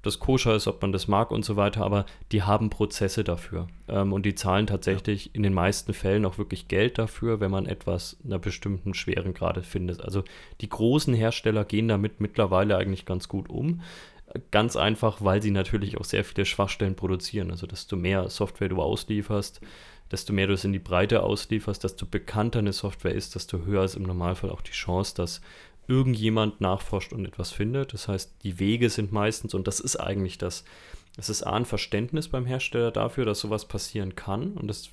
das 0.06 0.18
koscher 0.18 0.54
ist, 0.54 0.66
ob 0.66 0.80
man 0.80 0.92
das 0.92 1.08
mag 1.08 1.30
und 1.30 1.44
so 1.44 1.56
weiter, 1.56 1.84
aber 1.84 2.06
die 2.32 2.42
haben 2.42 2.70
Prozesse 2.70 3.24
dafür. 3.24 3.68
Ähm, 3.88 4.12
und 4.12 4.24
die 4.24 4.34
zahlen 4.34 4.66
tatsächlich 4.66 5.26
ja. 5.26 5.30
in 5.34 5.42
den 5.42 5.54
meisten 5.54 5.92
Fällen 5.92 6.24
auch 6.24 6.38
wirklich 6.38 6.68
Geld 6.68 6.98
dafür, 6.98 7.40
wenn 7.40 7.50
man 7.50 7.66
etwas 7.66 8.16
einer 8.24 8.38
bestimmten 8.38 8.94
schweren 8.94 9.34
Grade 9.34 9.62
findet. 9.62 10.00
Also 10.00 10.24
die 10.60 10.68
großen 10.68 11.14
Hersteller 11.14 11.64
gehen 11.64 11.88
damit 11.88 12.20
mittlerweile 12.20 12.76
eigentlich 12.76 13.04
ganz 13.04 13.28
gut 13.28 13.48
um. 13.48 13.82
Ganz 14.50 14.76
einfach, 14.76 15.18
weil 15.22 15.42
sie 15.42 15.50
natürlich 15.50 15.98
auch 15.98 16.04
sehr 16.04 16.24
viele 16.24 16.44
Schwachstellen 16.44 16.96
produzieren. 16.96 17.50
Also 17.50 17.66
desto 17.66 17.96
mehr 17.96 18.28
Software 18.28 18.68
du 18.68 18.82
auslieferst, 18.82 19.60
desto 20.10 20.32
mehr 20.32 20.46
du 20.46 20.54
es 20.54 20.64
in 20.64 20.72
die 20.72 20.78
Breite 20.78 21.22
auslieferst, 21.22 21.82
desto 21.84 22.06
bekannter 22.06 22.60
eine 22.60 22.72
Software 22.72 23.14
ist, 23.14 23.34
desto 23.34 23.64
höher 23.64 23.84
ist 23.84 23.96
im 23.96 24.02
Normalfall 24.02 24.50
auch 24.50 24.62
die 24.62 24.72
Chance, 24.72 25.14
dass 25.14 25.40
irgendjemand 25.88 26.60
nachforscht 26.60 27.12
und 27.12 27.26
etwas 27.26 27.52
findet. 27.52 27.92
Das 27.92 28.08
heißt, 28.08 28.34
die 28.42 28.58
Wege 28.58 28.90
sind 28.90 29.12
meistens, 29.12 29.54
und 29.54 29.66
das 29.66 29.80
ist 29.80 29.96
eigentlich 29.96 30.38
das, 30.38 30.64
es 31.16 31.30
ist 31.30 31.42
A, 31.42 31.52
ein 31.52 31.64
Verständnis 31.64 32.28
beim 32.28 32.46
Hersteller 32.46 32.90
dafür, 32.90 33.24
dass 33.24 33.40
sowas 33.40 33.66
passieren 33.66 34.14
kann 34.16 34.52
und 34.52 34.68
das 34.68 34.90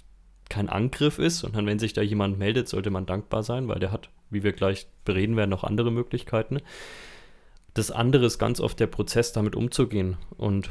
kein 0.49 0.69
Angriff 0.69 1.19
ist. 1.19 1.43
Und 1.43 1.55
dann, 1.55 1.65
wenn 1.65 1.79
sich 1.79 1.93
da 1.93 2.01
jemand 2.01 2.37
meldet, 2.37 2.67
sollte 2.69 2.91
man 2.91 3.05
dankbar 3.05 3.43
sein, 3.43 3.67
weil 3.67 3.79
der 3.79 3.91
hat, 3.91 4.09
wie 4.29 4.43
wir 4.43 4.53
gleich 4.53 4.87
bereden 5.05 5.35
werden, 5.35 5.49
noch 5.49 5.63
andere 5.63 5.91
Möglichkeiten. 5.91 6.59
Das 7.73 7.91
andere 7.91 8.25
ist 8.25 8.37
ganz 8.37 8.59
oft 8.59 8.79
der 8.79 8.87
Prozess, 8.87 9.33
damit 9.33 9.55
umzugehen. 9.55 10.17
Und 10.37 10.69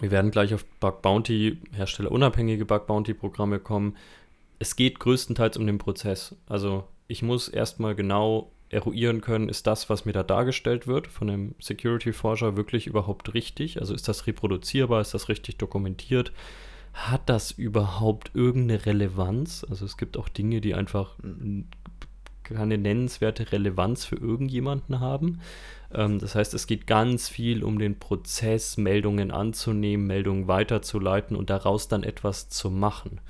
wir 0.00 0.10
werden 0.10 0.30
gleich 0.30 0.52
auf 0.54 0.64
Bug 0.80 1.02
Bounty, 1.02 1.58
herstellerunabhängige 1.72 2.64
Bug 2.64 2.86
Bounty 2.86 3.14
Programme 3.14 3.60
kommen. 3.60 3.96
Es 4.58 4.76
geht 4.76 4.98
größtenteils 4.98 5.56
um 5.56 5.66
den 5.66 5.78
Prozess. 5.78 6.34
Also 6.46 6.84
ich 7.06 7.22
muss 7.22 7.48
erstmal 7.48 7.94
genau 7.94 8.50
eruieren 8.74 9.20
können, 9.20 9.48
ist 9.48 9.66
das, 9.66 9.88
was 9.88 10.04
mir 10.04 10.12
da 10.12 10.22
dargestellt 10.22 10.86
wird 10.86 11.06
von 11.06 11.30
einem 11.30 11.54
Security-Forscher, 11.60 12.56
wirklich 12.56 12.86
überhaupt 12.86 13.32
richtig? 13.34 13.80
Also 13.80 13.94
ist 13.94 14.08
das 14.08 14.26
reproduzierbar, 14.26 15.00
ist 15.00 15.14
das 15.14 15.28
richtig 15.28 15.56
dokumentiert? 15.56 16.32
Hat 16.92 17.22
das 17.26 17.50
überhaupt 17.50 18.30
irgendeine 18.34 18.86
Relevanz? 18.86 19.66
Also 19.68 19.84
es 19.84 19.96
gibt 19.96 20.16
auch 20.16 20.28
Dinge, 20.28 20.60
die 20.60 20.74
einfach 20.74 21.16
keine 22.44 22.78
nennenswerte 22.78 23.50
Relevanz 23.50 24.04
für 24.04 24.16
irgendjemanden 24.16 25.00
haben. 25.00 25.40
Ähm, 25.92 26.18
das 26.20 26.34
heißt, 26.34 26.54
es 26.54 26.66
geht 26.66 26.86
ganz 26.86 27.28
viel 27.28 27.64
um 27.64 27.78
den 27.78 27.98
Prozess, 27.98 28.76
Meldungen 28.76 29.30
anzunehmen, 29.30 30.06
Meldungen 30.06 30.46
weiterzuleiten 30.46 31.36
und 31.36 31.50
daraus 31.50 31.88
dann 31.88 32.04
etwas 32.04 32.48
zu 32.48 32.70
machen. 32.70 33.20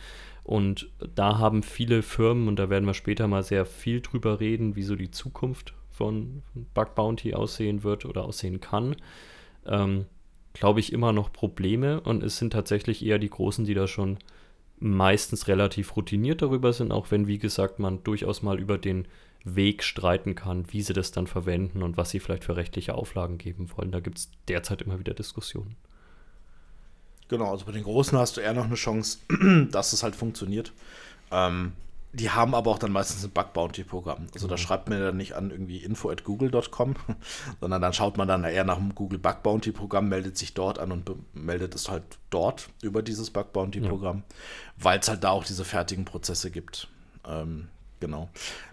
Und 0.44 0.90
da 1.14 1.38
haben 1.38 1.62
viele 1.62 2.02
Firmen, 2.02 2.48
und 2.48 2.58
da 2.58 2.68
werden 2.68 2.84
wir 2.84 2.94
später 2.94 3.26
mal 3.26 3.42
sehr 3.42 3.64
viel 3.64 4.02
drüber 4.02 4.40
reden, 4.40 4.76
wie 4.76 4.82
so 4.82 4.94
die 4.94 5.10
Zukunft 5.10 5.74
von 5.90 6.42
Bug 6.74 6.94
Bounty 6.94 7.34
aussehen 7.34 7.82
wird 7.82 8.04
oder 8.04 8.24
aussehen 8.24 8.60
kann, 8.60 8.96
ähm, 9.66 10.04
glaube 10.52 10.80
ich, 10.80 10.92
immer 10.92 11.12
noch 11.12 11.32
Probleme. 11.32 12.00
Und 12.00 12.22
es 12.22 12.36
sind 12.36 12.52
tatsächlich 12.52 13.04
eher 13.04 13.18
die 13.18 13.30
Großen, 13.30 13.64
die 13.64 13.74
da 13.74 13.86
schon 13.86 14.18
meistens 14.78 15.48
relativ 15.48 15.96
routiniert 15.96 16.42
darüber 16.42 16.72
sind, 16.72 16.92
auch 16.92 17.10
wenn, 17.10 17.26
wie 17.26 17.38
gesagt, 17.38 17.78
man 17.78 18.04
durchaus 18.04 18.42
mal 18.42 18.60
über 18.60 18.76
den 18.76 19.08
Weg 19.44 19.82
streiten 19.82 20.34
kann, 20.34 20.64
wie 20.72 20.82
sie 20.82 20.92
das 20.92 21.10
dann 21.10 21.26
verwenden 21.26 21.82
und 21.82 21.96
was 21.96 22.10
sie 22.10 22.20
vielleicht 22.20 22.44
für 22.44 22.56
rechtliche 22.56 22.94
Auflagen 22.94 23.38
geben 23.38 23.70
wollen. 23.76 23.92
Da 23.92 24.00
gibt 24.00 24.18
es 24.18 24.30
derzeit 24.48 24.82
immer 24.82 24.98
wieder 24.98 25.14
Diskussionen. 25.14 25.76
Genau, 27.28 27.50
also 27.50 27.64
bei 27.64 27.72
den 27.72 27.84
Großen 27.84 28.18
hast 28.18 28.36
du 28.36 28.40
eher 28.40 28.52
noch 28.52 28.64
eine 28.64 28.74
Chance, 28.74 29.18
dass 29.70 29.92
es 29.92 30.02
halt 30.02 30.14
funktioniert. 30.14 30.72
Ähm, 31.30 31.72
die 32.14 32.30
haben 32.30 32.54
aber 32.54 32.70
auch 32.70 32.78
dann 32.78 32.92
meistens 32.92 33.24
ein 33.24 33.30
Bug-Bounty-Programm. 33.30 34.28
Also 34.34 34.46
da 34.46 34.54
mhm. 34.54 34.58
schreibt 34.58 34.88
man 34.88 35.00
dann 35.00 35.16
nicht 35.16 35.32
an 35.32 35.50
irgendwie 35.50 35.78
info 35.78 36.10
at 36.10 36.22
google.com, 36.22 36.94
sondern 37.60 37.82
dann 37.82 37.92
schaut 37.92 38.16
man 38.16 38.28
dann 38.28 38.44
eher 38.44 38.62
nach 38.62 38.76
dem 38.76 38.94
Google 38.94 39.18
Bug-Bounty-Programm, 39.18 40.08
meldet 40.08 40.38
sich 40.38 40.54
dort 40.54 40.78
an 40.78 40.92
und 40.92 41.10
meldet 41.34 41.74
es 41.74 41.90
halt 41.90 42.04
dort 42.30 42.68
über 42.82 43.02
dieses 43.02 43.30
Bug-Bounty-Programm, 43.30 44.18
ja. 44.18 44.34
weil 44.78 45.00
es 45.00 45.08
halt 45.08 45.24
da 45.24 45.30
auch 45.30 45.44
diese 45.44 45.64
fertigen 45.64 46.04
Prozesse 46.04 46.52
gibt. 46.52 46.86
Ähm, 47.26 47.66
genau. 47.98 48.28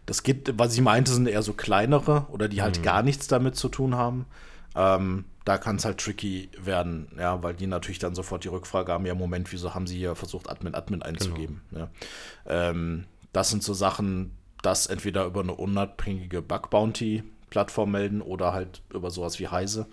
Das 0.06 0.22
gibt, 0.22 0.60
was 0.60 0.76
ich 0.76 0.82
meinte, 0.82 1.12
sind 1.12 1.28
eher 1.28 1.42
so 1.42 1.54
kleinere 1.54 2.28
oder 2.30 2.48
die 2.48 2.62
halt 2.62 2.78
mhm. 2.78 2.84
gar 2.84 3.02
nichts 3.02 3.28
damit 3.28 3.56
zu 3.56 3.70
tun 3.70 3.96
haben. 3.96 4.28
Ähm, 4.76 5.26
da 5.46 5.58
kann 5.58 5.78
es 5.78 5.86
halt 5.86 6.00
tricky 6.00 6.50
werden, 6.58 7.12
ja, 7.18 7.42
weil 7.42 7.54
die 7.54 7.68
natürlich 7.68 8.00
dann 8.00 8.16
sofort 8.16 8.44
die 8.44 8.50
Rückfrage 8.50 8.92
haben, 8.92 9.06
ja, 9.06 9.16
Moment, 9.16 9.52
wieso 9.52 9.74
haben 9.74 9.88
sie 9.88 9.98
hier 9.98 10.16
versucht, 10.16 10.50
Admin, 10.50 10.76
Admin 10.76 11.02
einzugeben? 11.02 11.62
Genau. 11.70 11.82
Ja. 11.82 11.90
Ähm, 12.70 13.06
das 13.34 13.50
sind 13.50 13.64
so 13.64 13.74
Sachen, 13.74 14.38
das 14.62 14.88
entweder 14.88 15.26
über 15.26 15.42
eine 15.42 15.56
unabhängige 15.56 16.42
Bug-Bounty-Plattform 16.42 17.92
melden 17.92 18.22
oder 18.22 18.54
halt 18.54 18.82
über 18.94 19.10
sowas 19.10 19.40
wie 19.40 19.48
Heise, 19.48 19.88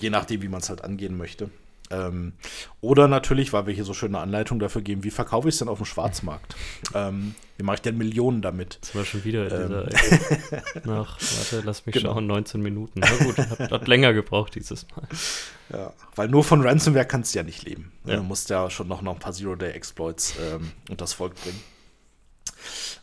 je 0.00 0.10
nachdem, 0.10 0.42
wie 0.42 0.48
man 0.48 0.60
es 0.60 0.68
halt 0.68 0.84
angehen 0.84 1.16
möchte. 1.16 1.50
Ähm, 1.90 2.32
oder 2.80 3.08
natürlich, 3.08 3.52
weil 3.52 3.66
wir 3.66 3.74
hier 3.74 3.84
so 3.84 3.94
schöne 3.94 4.18
Anleitungen 4.18 4.60
dafür 4.60 4.82
geben, 4.82 5.04
wie 5.04 5.10
verkaufe 5.10 5.48
ich 5.48 5.54
es 5.54 5.58
denn 5.58 5.68
auf 5.68 5.78
dem 5.78 5.86
Schwarzmarkt? 5.86 6.56
ähm, 6.94 7.34
wie 7.56 7.62
mache 7.62 7.76
ich 7.76 7.82
denn 7.82 7.96
Millionen 7.96 8.42
damit? 8.42 8.78
Das 8.82 8.94
war 8.94 9.04
schon 9.04 9.24
wieder 9.24 9.50
ähm. 9.50 9.88
nach, 10.84 11.18
warte, 11.20 11.62
lass 11.64 11.86
mich 11.86 11.94
genau. 11.94 12.12
schauen, 12.12 12.26
19 12.26 12.60
Minuten. 12.60 13.00
Na 13.00 13.08
gut, 13.24 13.38
hat, 13.38 13.70
hat, 13.70 13.88
länger 13.88 14.12
gebraucht 14.12 14.54
dieses 14.54 14.86
Mal. 14.94 15.06
Ja, 15.72 15.92
weil 16.14 16.28
nur 16.28 16.44
von 16.44 16.60
Ransomware 16.60 17.06
kannst 17.06 17.34
du 17.34 17.38
ja 17.38 17.42
nicht 17.42 17.64
leben. 17.64 17.92
Ja. 18.04 18.16
Du 18.16 18.22
musst 18.22 18.50
ja 18.50 18.68
schon 18.68 18.88
noch, 18.88 19.00
noch 19.00 19.14
ein 19.14 19.20
paar 19.20 19.32
Zero-Day-Exploits 19.32 20.34
ähm, 20.38 20.72
und 20.90 21.00
das 21.00 21.14
Volk 21.14 21.34
bringen. 21.34 21.60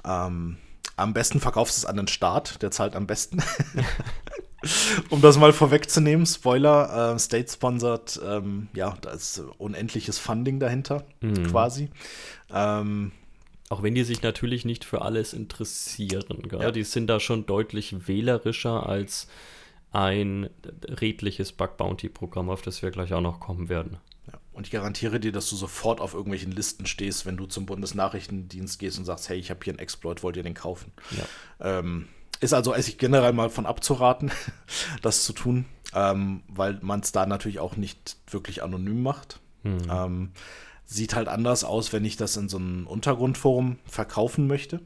Ähm, 0.06 0.58
am 0.96 1.14
besten 1.14 1.40
verkaufst 1.40 1.78
du 1.78 1.80
es 1.80 1.86
an 1.86 1.98
den 1.98 2.08
Staat, 2.08 2.62
der 2.62 2.72
zahlt 2.72 2.96
am 2.96 3.08
besten. 3.08 3.42
um 5.10 5.22
das 5.22 5.38
mal 5.38 5.54
vorwegzunehmen, 5.54 6.26
Spoiler, 6.26 7.14
äh, 7.14 7.20
State-sponsored, 7.20 8.22
ähm, 8.26 8.68
ja, 8.74 8.96
da 9.02 9.12
ist 9.12 9.44
unendliches 9.58 10.20
Funding 10.20 10.60
dahinter, 10.60 11.04
mhm. 11.22 11.48
quasi. 11.48 11.90
Ähm, 12.54 13.12
auch 13.70 13.82
wenn 13.82 13.96
die 13.96 14.04
sich 14.04 14.22
natürlich 14.22 14.66
nicht 14.66 14.86
für 14.86 15.02
alles 15.02 15.34
interessieren. 15.34 16.44
Ja. 16.52 16.72
Die 16.72 16.84
sind 16.84 17.08
da 17.08 17.20
schon 17.20 17.46
deutlich 17.46 18.08
wählerischer 18.08 18.88
als 18.88 19.28
ein 19.92 20.50
redliches 20.84 21.52
Bug-Bounty-Programm, 21.54 22.50
auf 22.50 22.62
das 22.62 22.82
wir 22.82 22.92
gleich 22.92 23.14
auch 23.14 23.22
noch 23.22 23.40
kommen 23.40 23.70
werden. 23.70 23.98
Und 24.54 24.68
ich 24.68 24.72
garantiere 24.72 25.20
dir, 25.20 25.32
dass 25.32 25.50
du 25.50 25.56
sofort 25.56 26.00
auf 26.00 26.14
irgendwelchen 26.14 26.52
Listen 26.52 26.86
stehst, 26.86 27.26
wenn 27.26 27.38
du 27.38 27.46
zum 27.48 27.66
Bundesnachrichtendienst 27.66 28.80
gehst 28.80 29.00
und 29.00 29.06
sagst, 29.06 29.30
hey, 29.30 29.38
ich 29.38 29.50
habe 29.50 29.60
hier 29.64 29.74
einen 29.74 29.80
Exploit, 29.80 30.22
wollt 30.24 30.38
ihr 30.38 30.44
den 30.44 30.54
kaufen? 30.54 30.92
Ja. 31.12 31.80
Ähm, 31.80 32.08
ist 32.40 32.54
also 32.54 32.74
eigentlich 32.74 32.98
generell 32.98 33.34
mal 33.34 33.50
von 33.50 33.66
abzuraten, 33.66 34.32
das 35.02 35.24
zu 35.24 35.34
tun. 35.34 35.66
ähm, 35.96 36.44
weil 36.48 36.80
man 36.82 37.02
es 37.02 37.12
da 37.12 37.26
natürlich 37.26 37.60
auch 37.60 37.76
nicht 37.76 38.18
wirklich 38.30 38.64
anonym 38.64 39.04
macht. 39.04 39.40
Mhm. 39.64 39.88
Ähm, 39.90 40.32
sieht 40.86 41.16
halt 41.16 41.28
anders 41.28 41.64
aus, 41.64 41.94
wenn 41.94 42.06
ich 42.06 42.18
das 42.18 42.36
in 42.38 42.50
so 42.50 42.58
einem 42.58 42.88
Untergrundforum 42.88 43.80
verkaufen 43.86 44.48
möchte. 44.48 44.82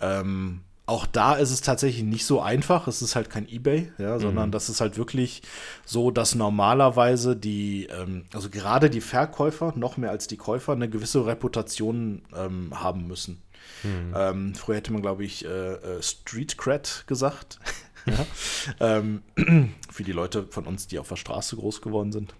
Ähm, 0.00 0.62
auch 0.90 1.06
da 1.06 1.34
ist 1.34 1.52
es 1.52 1.60
tatsächlich 1.60 2.02
nicht 2.02 2.26
so 2.26 2.40
einfach. 2.40 2.88
Es 2.88 3.00
ist 3.00 3.14
halt 3.14 3.30
kein 3.30 3.48
eBay, 3.48 3.92
ja, 3.98 4.18
sondern 4.18 4.48
mhm. 4.48 4.52
das 4.52 4.68
ist 4.68 4.80
halt 4.80 4.98
wirklich 4.98 5.42
so, 5.84 6.10
dass 6.10 6.34
normalerweise 6.34 7.36
die, 7.36 7.86
ähm, 7.86 8.24
also 8.34 8.50
gerade 8.50 8.90
die 8.90 9.00
Verkäufer 9.00 9.72
noch 9.76 9.96
mehr 9.96 10.10
als 10.10 10.26
die 10.26 10.36
Käufer 10.36 10.72
eine 10.72 10.90
gewisse 10.90 11.24
Reputation 11.24 12.22
ähm, 12.36 12.72
haben 12.74 13.06
müssen. 13.06 13.40
Mhm. 13.84 14.14
Ähm, 14.16 14.54
früher 14.56 14.76
hätte 14.76 14.92
man, 14.92 15.00
glaube 15.00 15.24
ich, 15.24 15.44
äh, 15.44 15.48
äh, 15.48 16.02
Street 16.02 16.58
Cred 16.58 17.04
gesagt. 17.06 17.60
ja. 18.06 18.26
Ähm, 18.80 19.22
für 19.90 20.02
die 20.02 20.12
Leute 20.12 20.46
von 20.48 20.66
uns, 20.66 20.86
die 20.86 20.98
auf 20.98 21.08
der 21.08 21.16
Straße 21.16 21.56
groß 21.56 21.82
geworden 21.82 22.12
sind. 22.12 22.34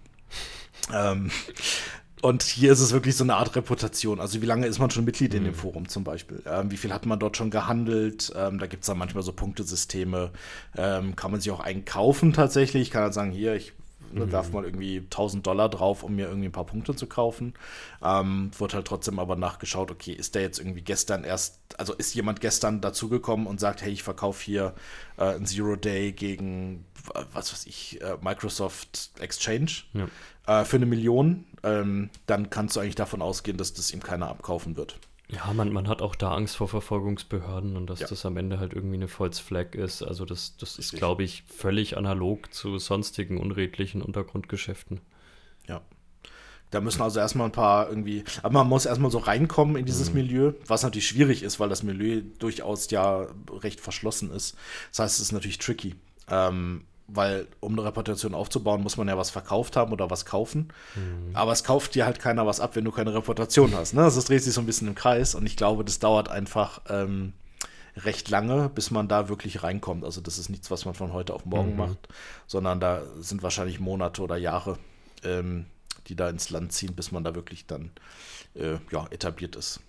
Und 2.21 2.43
hier 2.43 2.71
ist 2.71 2.81
es 2.81 2.93
wirklich 2.93 3.15
so 3.15 3.23
eine 3.23 3.35
Art 3.35 3.55
Reputation. 3.55 4.19
Also 4.19 4.41
wie 4.41 4.45
lange 4.45 4.67
ist 4.67 4.77
man 4.77 4.91
schon 4.91 5.05
Mitglied 5.05 5.31
mhm. 5.31 5.37
in 5.37 5.43
dem 5.45 5.53
mhm. 5.53 5.57
Forum 5.57 5.87
zum 5.87 6.03
Beispiel? 6.03 6.43
Ähm, 6.45 6.69
wie 6.71 6.77
viel 6.77 6.93
hat 6.93 7.05
man 7.05 7.19
dort 7.19 7.35
schon 7.35 7.49
gehandelt? 7.49 8.31
Ähm, 8.35 8.59
da 8.59 8.67
gibt 8.67 8.83
es 8.83 8.87
dann 8.87 8.99
manchmal 8.99 9.23
so 9.23 9.33
Punktesysteme. 9.33 10.31
Ähm, 10.77 11.15
kann 11.15 11.31
man 11.31 11.41
sich 11.41 11.51
auch 11.51 11.59
einkaufen 11.59 12.33
tatsächlich. 12.33 12.83
Ich 12.83 12.91
kann 12.91 13.03
halt 13.03 13.15
sagen, 13.15 13.31
hier, 13.31 13.55
ich 13.55 13.73
mhm. 14.13 14.31
werfe 14.31 14.51
mal 14.53 14.63
irgendwie 14.63 14.97
1000 14.97 15.45
Dollar 15.47 15.67
drauf, 15.67 16.03
um 16.03 16.15
mir 16.15 16.27
irgendwie 16.27 16.49
ein 16.49 16.51
paar 16.51 16.65
Punkte 16.65 16.95
zu 16.95 17.07
kaufen. 17.07 17.55
Ähm, 18.03 18.51
wird 18.57 18.75
halt 18.75 18.85
trotzdem 18.85 19.17
aber 19.17 19.35
nachgeschaut, 19.35 19.89
okay, 19.89 20.13
ist 20.13 20.35
der 20.35 20.43
jetzt 20.43 20.59
irgendwie 20.59 20.81
gestern 20.81 21.23
erst, 21.23 21.59
also 21.77 21.93
ist 21.93 22.13
jemand 22.13 22.39
gestern 22.39 22.81
dazugekommen 22.81 23.47
und 23.47 23.59
sagt, 23.59 23.81
hey, 23.81 23.91
ich 23.91 24.03
verkaufe 24.03 24.43
hier 24.43 24.75
äh, 25.17 25.35
ein 25.35 25.47
Zero 25.47 25.75
Day 25.75 26.11
gegen, 26.11 26.85
was 27.33 27.51
weiß 27.51 27.65
ich, 27.65 27.99
äh, 28.01 28.17
Microsoft 28.21 29.09
Exchange. 29.19 29.71
Ja 29.93 30.07
äh, 30.47 30.65
für 30.65 30.77
eine 30.77 30.85
Million, 30.85 31.45
ähm, 31.63 32.09
dann 32.25 32.49
kannst 32.49 32.75
du 32.75 32.79
eigentlich 32.79 32.95
davon 32.95 33.21
ausgehen, 33.21 33.57
dass 33.57 33.73
das 33.73 33.91
ihm 33.91 34.01
keiner 34.01 34.27
abkaufen 34.27 34.77
wird. 34.77 34.99
Ja, 35.31 35.53
man, 35.53 35.71
man 35.71 35.87
hat 35.87 36.01
auch 36.01 36.15
da 36.15 36.33
Angst 36.33 36.57
vor 36.57 36.67
Verfolgungsbehörden 36.67 37.77
und 37.77 37.89
dass 37.89 38.01
ja. 38.01 38.07
das 38.07 38.25
am 38.25 38.35
Ende 38.35 38.59
halt 38.59 38.73
irgendwie 38.73 38.95
eine 38.95 39.07
False 39.07 39.41
Flag 39.41 39.75
ist. 39.75 40.03
Also 40.03 40.25
das, 40.25 40.57
das 40.57 40.77
ist, 40.77 40.91
glaube 40.91 41.23
ich, 41.23 41.43
völlig 41.43 41.95
analog 41.95 42.53
zu 42.53 42.77
sonstigen 42.77 43.39
unredlichen 43.39 44.01
Untergrundgeschäften. 44.01 44.99
Ja. 45.67 45.81
Da 46.69 46.81
müssen 46.81 47.01
also 47.01 47.19
erstmal 47.19 47.47
ein 47.47 47.53
paar 47.53 47.89
irgendwie, 47.89 48.23
aber 48.43 48.59
man 48.59 48.67
muss 48.67 48.85
erstmal 48.85 49.11
so 49.11 49.19
reinkommen 49.19 49.77
in 49.77 49.85
dieses 49.85 50.09
mhm. 50.09 50.15
Milieu, 50.15 50.53
was 50.67 50.83
natürlich 50.83 51.07
schwierig 51.07 51.43
ist, 51.43 51.59
weil 51.59 51.69
das 51.69 51.83
Milieu 51.83 52.21
durchaus 52.39 52.89
ja 52.91 53.27
recht 53.51 53.79
verschlossen 53.79 54.31
ist. 54.31 54.57
Das 54.89 54.99
heißt, 54.99 55.15
es 55.15 55.21
ist 55.21 55.31
natürlich 55.31 55.59
tricky. 55.59 55.95
Ähm, 56.29 56.85
weil 57.13 57.47
um 57.59 57.73
eine 57.73 57.83
Reputation 57.83 58.33
aufzubauen, 58.33 58.81
muss 58.81 58.97
man 58.97 59.07
ja 59.07 59.17
was 59.17 59.29
verkauft 59.29 59.75
haben 59.75 59.91
oder 59.91 60.09
was 60.09 60.25
kaufen. 60.25 60.69
Mhm. 60.95 61.35
Aber 61.35 61.51
es 61.51 61.63
kauft 61.63 61.95
dir 61.95 62.05
halt 62.05 62.19
keiner 62.19 62.45
was 62.45 62.59
ab, 62.59 62.75
wenn 62.75 62.85
du 62.85 62.91
keine 62.91 63.13
Reputation 63.13 63.73
hast. 63.75 63.93
Ne? 63.93 64.03
Also 64.03 64.19
es 64.19 64.25
dreht 64.25 64.43
sich 64.43 64.53
so 64.53 64.61
ein 64.61 64.65
bisschen 64.65 64.87
im 64.87 64.95
Kreis 64.95 65.35
und 65.35 65.45
ich 65.45 65.57
glaube, 65.57 65.83
das 65.83 65.99
dauert 65.99 66.29
einfach 66.29 66.81
ähm, 66.89 67.33
recht 67.97 68.29
lange, 68.29 68.69
bis 68.69 68.91
man 68.91 69.07
da 69.07 69.29
wirklich 69.29 69.63
reinkommt. 69.63 70.05
Also 70.05 70.21
das 70.21 70.37
ist 70.37 70.49
nichts, 70.49 70.71
was 70.71 70.85
man 70.85 70.93
von 70.93 71.13
heute 71.13 71.33
auf 71.33 71.45
morgen 71.45 71.71
mhm. 71.71 71.77
macht, 71.77 72.07
sondern 72.47 72.79
da 72.79 73.03
sind 73.19 73.43
wahrscheinlich 73.43 73.79
Monate 73.79 74.21
oder 74.21 74.37
Jahre, 74.37 74.77
ähm, 75.23 75.65
die 76.07 76.15
da 76.15 76.29
ins 76.29 76.49
Land 76.49 76.71
ziehen, 76.71 76.95
bis 76.95 77.11
man 77.11 77.23
da 77.23 77.35
wirklich 77.35 77.67
dann 77.67 77.91
äh, 78.55 78.77
ja, 78.91 79.05
etabliert 79.09 79.55
ist. 79.55 79.81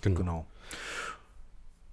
Genau. 0.00 0.18
genau. 0.18 0.46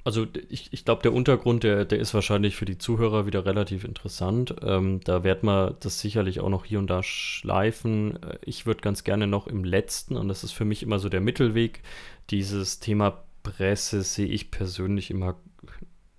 Also 0.09 0.25
ich, 0.49 0.73
ich 0.73 0.85
glaube, 0.85 1.03
der 1.03 1.13
Untergrund, 1.13 1.61
der, 1.61 1.85
der 1.85 1.99
ist 1.99 2.15
wahrscheinlich 2.15 2.55
für 2.55 2.65
die 2.65 2.79
Zuhörer 2.79 3.27
wieder 3.27 3.45
relativ 3.45 3.83
interessant. 3.83 4.55
Ähm, 4.63 5.01
da 5.03 5.23
wird 5.23 5.43
man 5.43 5.75
das 5.81 5.99
sicherlich 5.99 6.39
auch 6.39 6.49
noch 6.49 6.65
hier 6.65 6.79
und 6.79 6.89
da 6.89 7.03
schleifen. 7.03 8.15
Äh, 8.23 8.39
ich 8.43 8.65
würde 8.65 8.81
ganz 8.81 9.03
gerne 9.03 9.27
noch 9.27 9.45
im 9.45 9.63
letzten, 9.63 10.17
und 10.17 10.27
das 10.27 10.43
ist 10.43 10.51
für 10.51 10.65
mich 10.65 10.81
immer 10.81 10.97
so 10.97 11.09
der 11.09 11.21
Mittelweg, 11.21 11.83
dieses 12.31 12.79
Thema 12.79 13.21
Presse 13.43 14.01
sehe 14.01 14.25
ich 14.25 14.49
persönlich 14.49 15.11
immer 15.11 15.35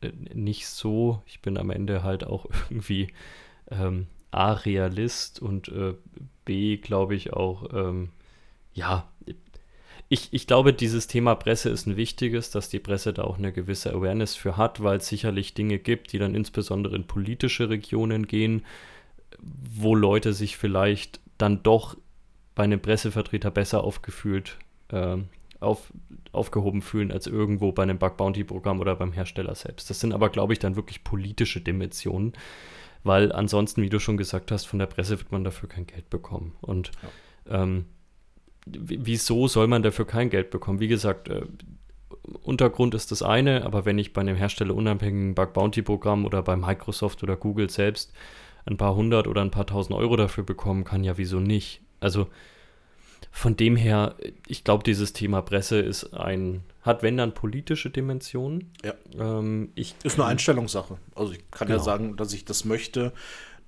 äh, 0.02 0.12
nicht 0.34 0.68
so. 0.68 1.20
Ich 1.26 1.42
bin 1.42 1.58
am 1.58 1.70
Ende 1.70 2.04
halt 2.04 2.22
auch 2.22 2.46
irgendwie 2.70 3.08
ähm, 3.72 4.06
A, 4.30 4.52
Realist 4.52 5.42
und 5.42 5.66
äh, 5.66 5.94
B, 6.44 6.76
glaube 6.76 7.16
ich 7.16 7.32
auch, 7.32 7.72
ähm, 7.74 8.10
ja, 8.72 9.08
ich, 10.12 10.32
ich 10.32 10.48
glaube, 10.48 10.72
dieses 10.72 11.06
Thema 11.06 11.36
Presse 11.36 11.70
ist 11.70 11.86
ein 11.86 11.96
wichtiges, 11.96 12.50
dass 12.50 12.68
die 12.68 12.80
Presse 12.80 13.12
da 13.12 13.22
auch 13.22 13.38
eine 13.38 13.52
gewisse 13.52 13.92
Awareness 13.92 14.34
für 14.34 14.56
hat, 14.56 14.82
weil 14.82 14.96
es 14.96 15.06
sicherlich 15.06 15.54
Dinge 15.54 15.78
gibt, 15.78 16.12
die 16.12 16.18
dann 16.18 16.34
insbesondere 16.34 16.96
in 16.96 17.06
politische 17.06 17.70
Regionen 17.70 18.26
gehen, 18.26 18.64
wo 19.38 19.94
Leute 19.94 20.32
sich 20.32 20.56
vielleicht 20.56 21.20
dann 21.38 21.62
doch 21.62 21.96
bei 22.56 22.64
einem 22.64 22.80
Pressevertreter 22.80 23.52
besser 23.52 23.84
aufgefühlt, 23.84 24.58
äh, 24.88 25.16
auf, 25.60 25.92
aufgehoben 26.32 26.82
fühlen 26.82 27.12
als 27.12 27.28
irgendwo 27.28 27.70
bei 27.70 27.84
einem 27.84 27.98
Bug 27.98 28.16
Bounty 28.16 28.42
Programm 28.42 28.80
oder 28.80 28.96
beim 28.96 29.12
Hersteller 29.12 29.54
selbst. 29.54 29.90
Das 29.90 30.00
sind 30.00 30.12
aber, 30.12 30.28
glaube 30.28 30.52
ich, 30.54 30.58
dann 30.58 30.74
wirklich 30.74 31.04
politische 31.04 31.60
Dimensionen, 31.60 32.32
weil 33.04 33.30
ansonsten, 33.30 33.80
wie 33.80 33.90
du 33.90 34.00
schon 34.00 34.16
gesagt 34.16 34.50
hast, 34.50 34.64
von 34.64 34.80
der 34.80 34.86
Presse 34.86 35.20
wird 35.20 35.30
man 35.30 35.44
dafür 35.44 35.68
kein 35.68 35.86
Geld 35.86 36.10
bekommen. 36.10 36.56
Und 36.62 36.90
ja. 37.48 37.62
ähm, 37.62 37.84
wieso 38.66 39.48
soll 39.48 39.66
man 39.66 39.82
dafür 39.82 40.06
kein 40.06 40.30
Geld 40.30 40.50
bekommen? 40.50 40.80
Wie 40.80 40.88
gesagt, 40.88 41.28
äh, 41.28 41.42
Untergrund 42.42 42.94
ist 42.94 43.10
das 43.10 43.22
eine, 43.22 43.64
aber 43.64 43.84
wenn 43.84 43.98
ich 43.98 44.12
bei 44.12 44.20
einem 44.20 44.36
Hersteller 44.36 44.74
unabhängigen 44.74 45.34
Bug 45.34 45.52
Bounty 45.52 45.82
Programm 45.82 46.24
oder 46.24 46.42
bei 46.42 46.56
Microsoft 46.56 47.22
oder 47.22 47.36
Google 47.36 47.70
selbst 47.70 48.12
ein 48.66 48.76
paar 48.76 48.94
hundert 48.94 49.26
oder 49.26 49.40
ein 49.40 49.50
paar 49.50 49.66
tausend 49.66 49.96
Euro 49.96 50.16
dafür 50.16 50.44
bekommen 50.44 50.84
kann, 50.84 51.02
ja, 51.02 51.16
wieso 51.18 51.40
nicht? 51.40 51.80
Also 51.98 52.28
von 53.30 53.56
dem 53.56 53.76
her, 53.76 54.16
ich 54.46 54.64
glaube, 54.64 54.82
dieses 54.82 55.12
Thema 55.12 55.40
Presse 55.40 55.78
ist 55.78 56.14
ein, 56.14 56.62
hat 56.82 57.02
wenn 57.02 57.16
dann 57.16 57.32
politische 57.32 57.90
Dimensionen. 57.90 58.72
Ja. 58.84 58.94
Ähm, 59.18 59.70
ich 59.74 59.94
ist 60.02 60.18
eine 60.18 60.28
Einstellungssache. 60.28 60.98
Also 61.14 61.32
ich 61.32 61.50
kann 61.50 61.68
genau. 61.68 61.78
ja 61.78 61.84
sagen, 61.84 62.16
dass 62.16 62.32
ich 62.32 62.44
das 62.44 62.64
möchte 62.64 63.12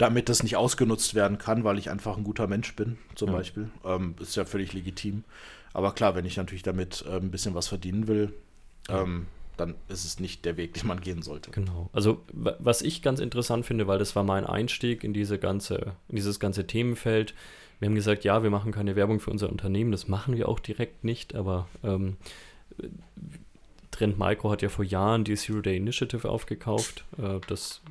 damit 0.02 0.28
das 0.28 0.42
nicht 0.42 0.56
ausgenutzt 0.56 1.14
werden 1.14 1.38
kann, 1.38 1.62
weil 1.62 1.78
ich 1.78 1.88
einfach 1.88 2.16
ein 2.16 2.24
guter 2.24 2.48
Mensch 2.48 2.74
bin, 2.74 2.98
zum 3.14 3.28
ja. 3.28 3.36
Beispiel. 3.36 3.70
Ähm, 3.84 4.16
ist 4.18 4.34
ja 4.34 4.44
völlig 4.44 4.72
legitim. 4.72 5.22
Aber 5.72 5.92
klar, 5.92 6.16
wenn 6.16 6.24
ich 6.24 6.36
natürlich 6.36 6.64
damit 6.64 7.04
äh, 7.06 7.16
ein 7.16 7.30
bisschen 7.30 7.54
was 7.54 7.68
verdienen 7.68 8.08
will, 8.08 8.32
ja. 8.88 9.02
ähm, 9.02 9.26
dann 9.56 9.76
ist 9.88 10.04
es 10.04 10.18
nicht 10.18 10.44
der 10.44 10.56
Weg, 10.56 10.74
den 10.74 10.88
man 10.88 11.00
gehen 11.00 11.22
sollte. 11.22 11.52
Genau. 11.52 11.88
Also 11.92 12.20
was 12.32 12.82
ich 12.82 13.00
ganz 13.02 13.20
interessant 13.20 13.64
finde, 13.64 13.86
weil 13.86 14.00
das 14.00 14.16
war 14.16 14.24
mein 14.24 14.44
Einstieg 14.44 15.04
in 15.04 15.12
diese 15.12 15.38
ganze, 15.38 15.94
in 16.08 16.16
dieses 16.16 16.40
ganze 16.40 16.66
Themenfeld. 16.66 17.32
Wir 17.78 17.86
haben 17.86 17.94
gesagt, 17.94 18.24
ja, 18.24 18.42
wir 18.42 18.50
machen 18.50 18.72
keine 18.72 18.96
Werbung 18.96 19.20
für 19.20 19.30
unser 19.30 19.50
Unternehmen, 19.50 19.92
das 19.92 20.08
machen 20.08 20.36
wir 20.36 20.48
auch 20.48 20.58
direkt 20.58 21.04
nicht, 21.04 21.36
aber 21.36 21.68
ähm, 21.84 22.16
Trend 23.92 24.18
Micro 24.18 24.50
hat 24.50 24.62
ja 24.62 24.68
vor 24.68 24.84
Jahren 24.84 25.22
die 25.22 25.36
Zero 25.36 25.60
Day 25.60 25.76
Initiative 25.76 26.28
aufgekauft. 26.28 27.04
Äh, 27.18 27.38
das 27.46 27.82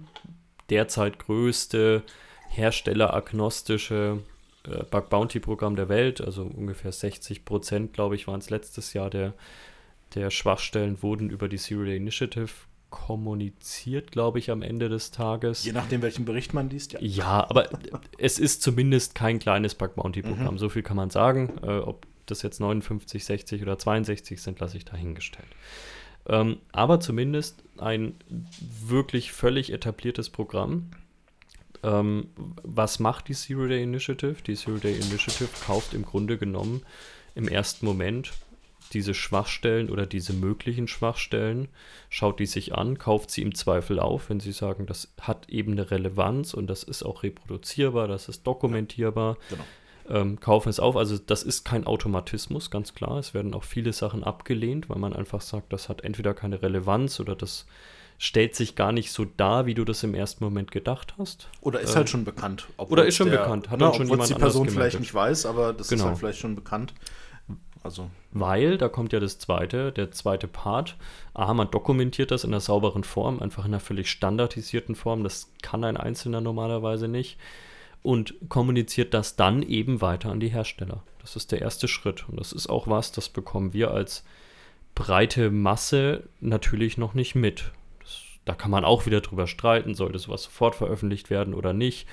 derzeit 0.71 1.19
größte 1.19 2.03
herstelleragnostische 2.49 4.19
äh, 4.67 4.83
Bug 4.89 5.09
Bounty 5.09 5.39
Programm 5.39 5.75
der 5.75 5.89
Welt. 5.89 6.21
Also 6.21 6.43
ungefähr 6.43 6.91
60 6.91 7.45
Prozent, 7.45 7.93
glaube 7.93 8.15
ich, 8.15 8.27
waren 8.27 8.39
es 8.39 8.49
letztes 8.49 8.93
Jahr 8.93 9.09
der, 9.09 9.33
der 10.15 10.31
Schwachstellen 10.31 11.01
wurden 11.03 11.29
über 11.29 11.47
die 11.47 11.57
Zero 11.57 11.83
Day 11.83 11.97
Initiative 11.97 12.49
kommuniziert, 12.89 14.11
glaube 14.11 14.37
ich, 14.39 14.51
am 14.51 14.61
Ende 14.61 14.89
des 14.89 15.11
Tages. 15.11 15.63
Je 15.63 15.71
nachdem, 15.71 16.01
welchen 16.01 16.25
Bericht 16.25 16.53
man 16.53 16.69
liest, 16.69 16.91
ja. 16.93 16.99
Ja, 17.01 17.49
aber 17.49 17.69
es 18.17 18.37
ist 18.37 18.61
zumindest 18.61 19.15
kein 19.15 19.39
kleines 19.39 19.75
Bug 19.75 19.95
Bounty 19.95 20.21
Programm. 20.21 20.55
Mhm. 20.55 20.59
So 20.59 20.69
viel 20.69 20.83
kann 20.83 20.97
man 20.97 21.09
sagen. 21.09 21.53
Äh, 21.63 21.79
ob 21.79 22.05
das 22.25 22.41
jetzt 22.43 22.59
59, 22.59 23.23
60 23.23 23.61
oder 23.61 23.77
62 23.77 24.41
sind, 24.41 24.59
lasse 24.59 24.77
ich 24.77 24.85
dahingestellt. 24.85 25.47
Ähm, 26.27 26.57
aber 26.71 26.99
zumindest 26.99 27.63
ein 27.77 28.15
wirklich 28.59 29.31
völlig 29.31 29.71
etabliertes 29.73 30.29
Programm. 30.29 30.91
Ähm, 31.83 32.27
was 32.63 32.99
macht 32.99 33.27
die 33.27 33.33
Zero 33.33 33.67
Day 33.67 33.81
Initiative? 33.83 34.35
Die 34.45 34.55
Zero 34.55 34.77
Day 34.77 34.93
Initiative 34.93 35.49
kauft 35.65 35.93
im 35.93 36.05
Grunde 36.05 36.37
genommen 36.37 36.83
im 37.33 37.47
ersten 37.47 37.85
Moment 37.85 38.33
diese 38.93 39.13
Schwachstellen 39.13 39.89
oder 39.89 40.05
diese 40.05 40.33
möglichen 40.33 40.87
Schwachstellen, 40.87 41.69
schaut 42.09 42.39
die 42.39 42.45
sich 42.45 42.75
an, 42.75 42.97
kauft 42.97 43.31
sie 43.31 43.41
im 43.41 43.55
Zweifel 43.55 44.01
auf, 44.01 44.29
wenn 44.29 44.41
sie 44.41 44.51
sagen, 44.51 44.85
das 44.85 45.13
hat 45.21 45.47
eben 45.49 45.71
eine 45.71 45.91
Relevanz 45.91 46.53
und 46.53 46.67
das 46.67 46.83
ist 46.83 47.01
auch 47.03 47.23
reproduzierbar, 47.23 48.09
das 48.09 48.27
ist 48.27 48.45
dokumentierbar. 48.45 49.37
Genau 49.49 49.63
ähm, 50.09 50.39
kaufen 50.39 50.69
es 50.69 50.79
auf. 50.79 50.95
Also 50.95 51.17
das 51.17 51.43
ist 51.43 51.65
kein 51.65 51.85
Automatismus, 51.85 52.71
ganz 52.71 52.93
klar. 52.93 53.17
Es 53.17 53.33
werden 53.33 53.53
auch 53.53 53.63
viele 53.63 53.93
Sachen 53.93 54.23
abgelehnt, 54.23 54.89
weil 54.89 54.99
man 54.99 55.13
einfach 55.13 55.41
sagt, 55.41 55.71
das 55.73 55.89
hat 55.89 56.03
entweder 56.03 56.33
keine 56.33 56.61
Relevanz 56.61 57.19
oder 57.19 57.35
das 57.35 57.65
stellt 58.17 58.55
sich 58.55 58.75
gar 58.75 58.91
nicht 58.91 59.11
so 59.11 59.25
dar, 59.25 59.65
wie 59.65 59.73
du 59.73 59.83
das 59.83 60.03
im 60.03 60.13
ersten 60.13 60.43
Moment 60.43 60.71
gedacht 60.71 61.15
hast. 61.17 61.49
Oder 61.59 61.79
ist 61.79 61.93
äh, 61.93 61.95
halt 61.95 62.09
schon 62.09 62.23
bekannt. 62.23 62.67
Oder 62.77 63.05
ist 63.05 63.15
schon 63.15 63.31
der, 63.31 63.39
bekannt. 63.39 63.71
Hat 63.71 63.79
na, 63.79 63.87
dann 63.87 63.95
schon 63.95 64.09
jemand 64.09 64.29
die 64.29 64.35
Person 64.35 64.69
vielleicht 64.69 64.99
nicht 64.99 65.13
weiß, 65.13 65.47
aber 65.47 65.73
das 65.73 65.87
genau. 65.87 66.03
ist 66.03 66.07
halt 66.09 66.17
vielleicht 66.19 66.39
schon 66.39 66.55
bekannt. 66.55 66.93
Also. 67.83 68.11
Weil, 68.31 68.77
da 68.77 68.89
kommt 68.89 69.11
ja 69.11 69.19
das 69.19 69.39
zweite, 69.39 69.91
der 69.91 70.11
zweite 70.11 70.47
Part. 70.47 70.97
A, 71.33 71.51
man 71.53 71.71
dokumentiert 71.71 72.29
das 72.29 72.43
in 72.43 72.51
einer 72.51 72.59
sauberen 72.59 73.03
Form, 73.03 73.39
einfach 73.39 73.65
in 73.65 73.71
einer 73.71 73.79
völlig 73.79 74.09
standardisierten 74.11 74.93
Form. 74.93 75.23
Das 75.23 75.49
kann 75.63 75.83
ein 75.83 75.97
Einzelner 75.97 76.41
normalerweise 76.41 77.07
nicht. 77.07 77.39
Und 78.03 78.35
kommuniziert 78.49 79.13
das 79.13 79.35
dann 79.35 79.61
eben 79.61 80.01
weiter 80.01 80.31
an 80.31 80.39
die 80.39 80.49
Hersteller. 80.49 81.03
Das 81.19 81.35
ist 81.35 81.51
der 81.51 81.61
erste 81.61 81.87
Schritt. 81.87 82.27
Und 82.27 82.39
das 82.39 82.51
ist 82.51 82.67
auch 82.67 82.87
was, 82.87 83.11
das 83.11 83.29
bekommen 83.29 83.73
wir 83.73 83.91
als 83.91 84.23
breite 84.95 85.51
Masse 85.51 86.23
natürlich 86.39 86.97
noch 86.97 87.13
nicht 87.13 87.35
mit. 87.35 87.71
Das, 87.99 88.21
da 88.45 88.55
kann 88.55 88.71
man 88.71 88.85
auch 88.85 89.05
wieder 89.05 89.21
drüber 89.21 89.45
streiten, 89.45 89.93
sollte 89.93 90.19
sowas 90.19 90.43
sofort 90.43 90.75
veröffentlicht 90.75 91.29
werden 91.29 91.53
oder 91.53 91.73
nicht 91.73 92.07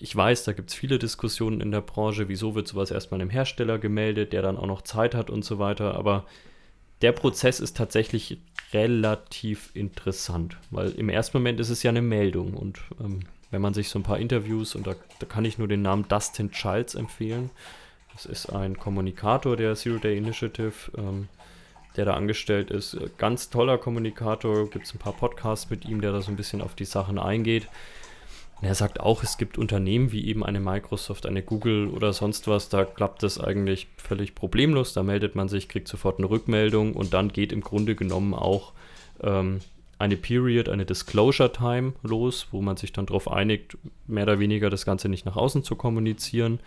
ich 0.00 0.16
weiß, 0.16 0.44
da 0.44 0.52
gibt 0.52 0.70
es 0.70 0.76
viele 0.76 0.98
Diskussionen 0.98 1.60
in 1.60 1.70
der 1.70 1.82
Branche, 1.82 2.28
wieso 2.28 2.54
wird 2.54 2.66
sowas 2.66 2.90
erstmal 2.90 3.20
einem 3.20 3.30
Hersteller 3.30 3.78
gemeldet, 3.78 4.32
der 4.32 4.42
dann 4.42 4.56
auch 4.56 4.66
noch 4.66 4.82
Zeit 4.82 5.14
hat 5.14 5.30
und 5.30 5.44
so 5.44 5.58
weiter. 5.58 5.94
Aber 5.94 6.24
der 7.02 7.12
Prozess 7.12 7.60
ist 7.60 7.76
tatsächlich 7.76 8.38
relativ 8.72 9.70
interessant, 9.74 10.56
weil 10.70 10.90
im 10.92 11.08
ersten 11.08 11.36
Moment 11.36 11.60
ist 11.60 11.70
es 11.70 11.82
ja 11.82 11.90
eine 11.90 12.02
Meldung 12.02 12.54
und 12.54 12.80
ähm, 12.98 13.20
wenn 13.50 13.62
man 13.62 13.74
sich 13.74 13.88
so 13.88 13.98
ein 13.98 14.04
paar 14.04 14.18
Interviews, 14.18 14.74
und 14.74 14.86
da, 14.86 14.94
da, 15.18 15.26
kann 15.26 15.44
ich 15.44 15.58
nur 15.58 15.68
den 15.68 15.82
Namen 15.82 16.06
Dustin 16.08 16.50
Childs 16.50 16.94
empfehlen, 16.94 17.50
das 18.12 18.26
ist 18.26 18.50
ein 18.50 18.78
Kommunikator 18.78 19.56
der 19.56 19.74
Zero 19.74 19.98
Day 19.98 20.16
Initiative, 20.16 20.72
ähm, 20.96 21.28
der 21.96 22.04
da 22.04 22.14
angestellt 22.14 22.70
ist. 22.70 22.96
Ganz 23.18 23.50
toller 23.50 23.78
Kommunikator, 23.78 24.68
gibt 24.70 24.86
es 24.86 24.94
ein 24.94 24.98
paar 24.98 25.12
Podcasts 25.12 25.70
mit 25.70 25.84
ihm, 25.84 26.00
der 26.00 26.12
da 26.12 26.20
so 26.20 26.30
ein 26.30 26.36
bisschen 26.36 26.60
auf 26.60 26.74
die 26.74 26.84
Sachen 26.84 27.18
eingeht. 27.18 27.68
Und 28.60 28.68
er 28.68 28.74
sagt 28.74 29.00
auch, 29.00 29.22
es 29.22 29.38
gibt 29.38 29.56
Unternehmen 29.56 30.12
wie 30.12 30.26
eben 30.26 30.44
eine 30.44 30.60
Microsoft, 30.60 31.24
eine 31.24 31.42
Google 31.42 31.88
oder 31.88 32.12
sonst 32.12 32.46
was, 32.46 32.68
da 32.68 32.84
klappt 32.84 33.22
das 33.22 33.40
eigentlich 33.40 33.88
völlig 33.96 34.34
problemlos. 34.34 34.92
Da 34.92 35.02
meldet 35.02 35.34
man 35.34 35.48
sich, 35.48 35.68
kriegt 35.68 35.88
sofort 35.88 36.18
eine 36.18 36.28
Rückmeldung 36.28 36.94
und 36.94 37.14
dann 37.14 37.32
geht 37.32 37.52
im 37.52 37.62
Grunde 37.62 37.94
genommen 37.94 38.34
auch 38.34 38.72
ähm, 39.22 39.60
eine 40.00 40.16
Period, 40.16 40.70
eine 40.70 40.86
Disclosure 40.86 41.52
Time 41.52 41.92
los, 42.02 42.48
wo 42.50 42.62
man 42.62 42.78
sich 42.78 42.92
dann 42.92 43.06
darauf 43.06 43.30
einigt, 43.30 43.76
mehr 44.06 44.24
oder 44.24 44.38
weniger 44.38 44.70
das 44.70 44.86
Ganze 44.86 45.10
nicht 45.10 45.26
nach 45.26 45.36
außen 45.36 45.62
zu 45.62 45.76
kommunizieren. 45.76 46.60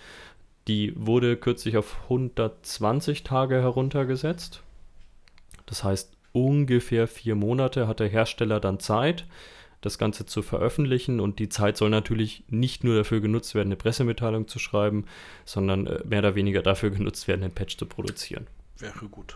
Die 0.67 0.93
wurde 0.95 1.35
kürzlich 1.35 1.75
auf 1.75 1.97
120 2.03 3.23
Tage 3.23 3.55
heruntergesetzt. 3.55 4.61
Das 5.65 5.83
heißt, 5.83 6.13
ungefähr 6.31 7.07
vier 7.07 7.33
Monate 7.33 7.87
hat 7.87 7.99
der 7.99 8.07
Hersteller 8.07 8.59
dann 8.59 8.79
Zeit 8.79 9.25
das 9.81 9.97
Ganze 9.97 10.27
zu 10.27 10.43
veröffentlichen. 10.43 11.19
Und 11.19 11.39
die 11.39 11.49
Zeit 11.49 11.75
soll 11.75 11.89
natürlich 11.89 12.43
nicht 12.49 12.83
nur 12.83 12.95
dafür 12.95 13.19
genutzt 13.19 13.55
werden, 13.55 13.69
eine 13.69 13.77
Pressemitteilung 13.77 14.47
zu 14.47 14.59
schreiben, 14.59 15.05
sondern 15.43 15.87
äh, 15.87 16.01
mehr 16.05 16.19
oder 16.19 16.35
weniger 16.35 16.61
dafür 16.61 16.89
genutzt 16.91 17.27
werden, 17.27 17.43
einen 17.43 17.53
Patch 17.53 17.77
zu 17.77 17.87
produzieren. 17.87 18.45
Wäre 18.77 19.07
gut. 19.07 19.35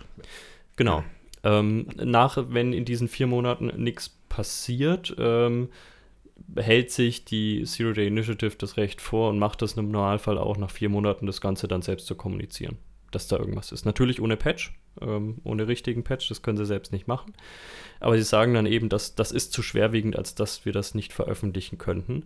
Genau. 0.75 1.03
Ähm, 1.43 1.87
nach, 1.95 2.37
wenn 2.49 2.73
in 2.73 2.85
diesen 2.85 3.07
vier 3.07 3.27
Monaten 3.27 3.71
nichts 3.81 4.09
passiert, 4.29 5.15
ähm, 5.17 5.69
hält 6.55 6.91
sich 6.91 7.25
die 7.25 7.63
Zero 7.63 7.93
Day 7.93 8.07
Initiative 8.07 8.55
das 8.57 8.77
Recht 8.77 9.01
vor 9.01 9.29
und 9.29 9.39
macht 9.39 9.61
das 9.61 9.73
im 9.73 9.91
Normalfall 9.91 10.37
auch 10.37 10.57
nach 10.57 10.71
vier 10.71 10.89
Monaten 10.89 11.25
das 11.25 11.41
Ganze 11.41 11.67
dann 11.67 11.81
selbst 11.81 12.07
zu 12.07 12.15
kommunizieren, 12.15 12.77
dass 13.11 13.27
da 13.27 13.37
irgendwas 13.37 13.71
ist. 13.71 13.85
Natürlich 13.85 14.21
ohne 14.21 14.37
Patch, 14.37 14.73
ähm, 15.01 15.37
ohne 15.43 15.67
richtigen 15.67 16.03
Patch, 16.03 16.29
das 16.29 16.41
können 16.41 16.57
sie 16.57 16.65
selbst 16.65 16.91
nicht 16.91 17.07
machen. 17.07 17.33
Aber 17.99 18.15
sie 18.17 18.23
sagen 18.23 18.53
dann 18.53 18.65
eben, 18.65 18.89
dass 18.89 19.15
das 19.15 19.31
ist 19.31 19.53
zu 19.53 19.61
schwerwiegend, 19.61 20.15
als 20.15 20.35
dass 20.35 20.65
wir 20.65 20.73
das 20.73 20.95
nicht 20.95 21.13
veröffentlichen 21.13 21.77
könnten. 21.77 22.23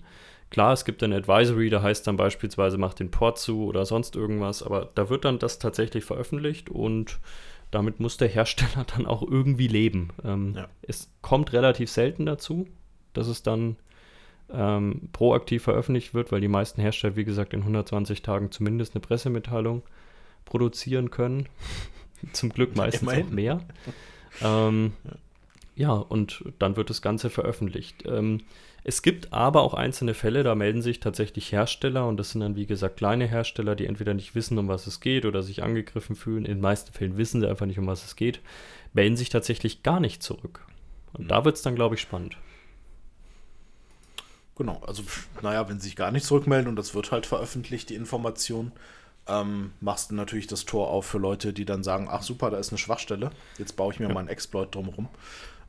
Klar, 0.50 0.74
es 0.74 0.84
gibt 0.84 1.02
ein 1.02 1.14
Advisory, 1.14 1.70
da 1.70 1.82
heißt 1.82 2.06
dann 2.06 2.18
beispielsweise, 2.18 2.78
macht 2.78 3.00
den 3.00 3.12
Port 3.12 3.40
zu 3.40 3.66
oder 3.66 3.86
sonst 3.86 4.18
irgendwas, 4.18 4.62
aber 4.62 4.90
da 4.96 5.10
wird 5.10 5.24
dann 5.24 5.40
das 5.40 5.60
tatsächlich 5.60 6.04
veröffentlicht 6.04 6.70
und 6.70 7.20
damit 7.72 8.00
muss 8.00 8.18
der 8.18 8.28
Hersteller 8.28 8.86
dann 8.96 9.06
auch 9.06 9.24
irgendwie 9.24 9.68
leben. 9.68 10.10
Ähm, 10.24 10.54
ja. 10.56 10.68
Es 10.82 11.10
kommt 11.22 11.54
relativ 11.54 11.90
selten 11.90 12.26
dazu, 12.26 12.68
dass 13.14 13.28
es 13.28 13.44
dann 13.44 13.78
ähm, 14.54 15.10
proaktiv 15.14 15.64
veröffentlicht 15.64 16.14
wird, 16.14 16.32
weil 16.32 16.42
die 16.42 16.48
meisten 16.48 16.82
Hersteller, 16.82 17.16
wie 17.16 17.24
gesagt, 17.24 17.54
in 17.54 17.62
120 17.62 18.22
Tagen 18.22 18.52
zumindest 18.52 18.94
eine 18.94 19.02
Pressemitteilung 19.02 19.84
produzieren 20.46 21.10
können. 21.10 21.48
Zum 22.34 22.50
Glück 22.50 22.76
meistens 22.76 23.04
Immerhin. 23.04 23.28
auch 23.28 23.32
mehr. 23.32 23.62
Ähm, 24.42 24.94
ja. 25.04 25.12
Ja, 25.76 25.94
und 25.94 26.44
dann 26.60 26.76
wird 26.76 26.90
das 26.90 27.02
Ganze 27.02 27.30
veröffentlicht. 27.30 28.04
Ähm, 28.06 28.42
es 28.84 29.04
gibt 29.04 29.32
aber 29.32 29.62
auch 29.62 29.74
einzelne 29.74 30.14
Fälle, 30.14 30.44
da 30.44 30.56
melden 30.56 30.82
sich 30.82 31.00
tatsächlich 31.00 31.52
Hersteller 31.52 32.08
und 32.08 32.18
das 32.18 32.32
sind 32.32 32.42
dann 32.42 32.56
wie 32.56 32.66
gesagt 32.66 32.98
kleine 32.98 33.28
Hersteller, 33.28 33.76
die 33.76 33.86
entweder 33.86 34.14
nicht 34.14 34.34
wissen, 34.34 34.58
um 34.58 34.68
was 34.68 34.88
es 34.88 35.00
geht 35.00 35.26
oder 35.26 35.44
sich 35.44 35.62
angegriffen 35.62 36.16
fühlen. 36.16 36.46
In 36.46 36.56
den 36.56 36.62
meisten 36.62 36.92
Fällen 36.92 37.18
wissen 37.18 37.42
sie 37.42 37.48
einfach 37.48 37.68
nicht, 37.68 37.78
um 37.78 37.88
was 37.88 38.04
es 38.06 38.16
geht, 38.16 38.42
melden 38.94 39.18
sich 39.18 39.30
tatsächlich 39.30 39.84
gar 39.84 40.00
nicht 40.00 40.24
zurück. 40.24 40.66
Und 41.14 41.26
mhm. 41.26 41.28
da 41.28 41.46
wird 41.46 41.58
es 41.58 41.62
dann, 41.62 41.76
glaube 41.76 41.96
ich, 41.96 42.02
spannend. 42.02 42.38
Genau, 44.56 44.82
also 44.86 45.04
naja, 45.42 45.70
wenn 45.70 45.80
sie 45.80 45.90
sich 45.90 45.96
gar 45.96 46.12
nicht 46.12 46.26
zurückmelden 46.26 46.68
und 46.68 46.76
das 46.76 46.94
wird 46.94 47.12
halt 47.12 47.26
veröffentlicht, 47.26 47.90
die 47.90 47.96
Information, 47.96 48.72
ähm, 49.28 49.72
machst 49.80 50.12
du 50.12 50.16
natürlich 50.16 50.48
das 50.48 50.66
Tor 50.66 50.90
auf 50.90 51.06
für 51.06 51.20
Leute, 51.20 51.54
die 51.54 51.66
dann 51.66 51.84
sagen, 51.84 52.08
ach 52.10 52.24
super, 52.24 52.50
da 52.50 52.58
ist 52.58 52.70
eine 52.70 52.78
Schwachstelle, 52.80 53.32
jetzt 53.60 53.76
baue 53.76 53.94
ich 53.94 54.00
mir 54.00 54.08
ja. 54.08 54.14
mal 54.14 54.22
einen 54.22 54.30
Exploit 54.30 54.74
drumherum. 54.74 55.08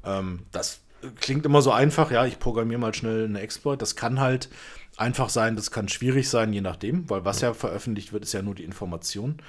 Ähm, 0.04 0.40
das 0.52 0.80
klingt 1.20 1.44
immer 1.46 1.62
so 1.62 1.72
einfach, 1.72 2.10
ja, 2.10 2.24
ich 2.26 2.38
programmiere 2.38 2.80
mal 2.80 2.94
schnell 2.94 3.24
eine 3.24 3.40
Exploit. 3.40 3.82
Das 3.82 3.96
kann 3.96 4.20
halt 4.20 4.48
einfach 4.96 5.28
sein, 5.28 5.56
das 5.56 5.70
kann 5.70 5.88
schwierig 5.88 6.28
sein, 6.28 6.52
je 6.52 6.60
nachdem, 6.60 7.08
weil 7.10 7.24
was 7.24 7.40
ja 7.40 7.54
veröffentlicht 7.54 8.12
wird, 8.12 8.24
ist 8.24 8.32
ja 8.32 8.42
nur 8.42 8.54
die 8.54 8.64
Information. 8.64 9.42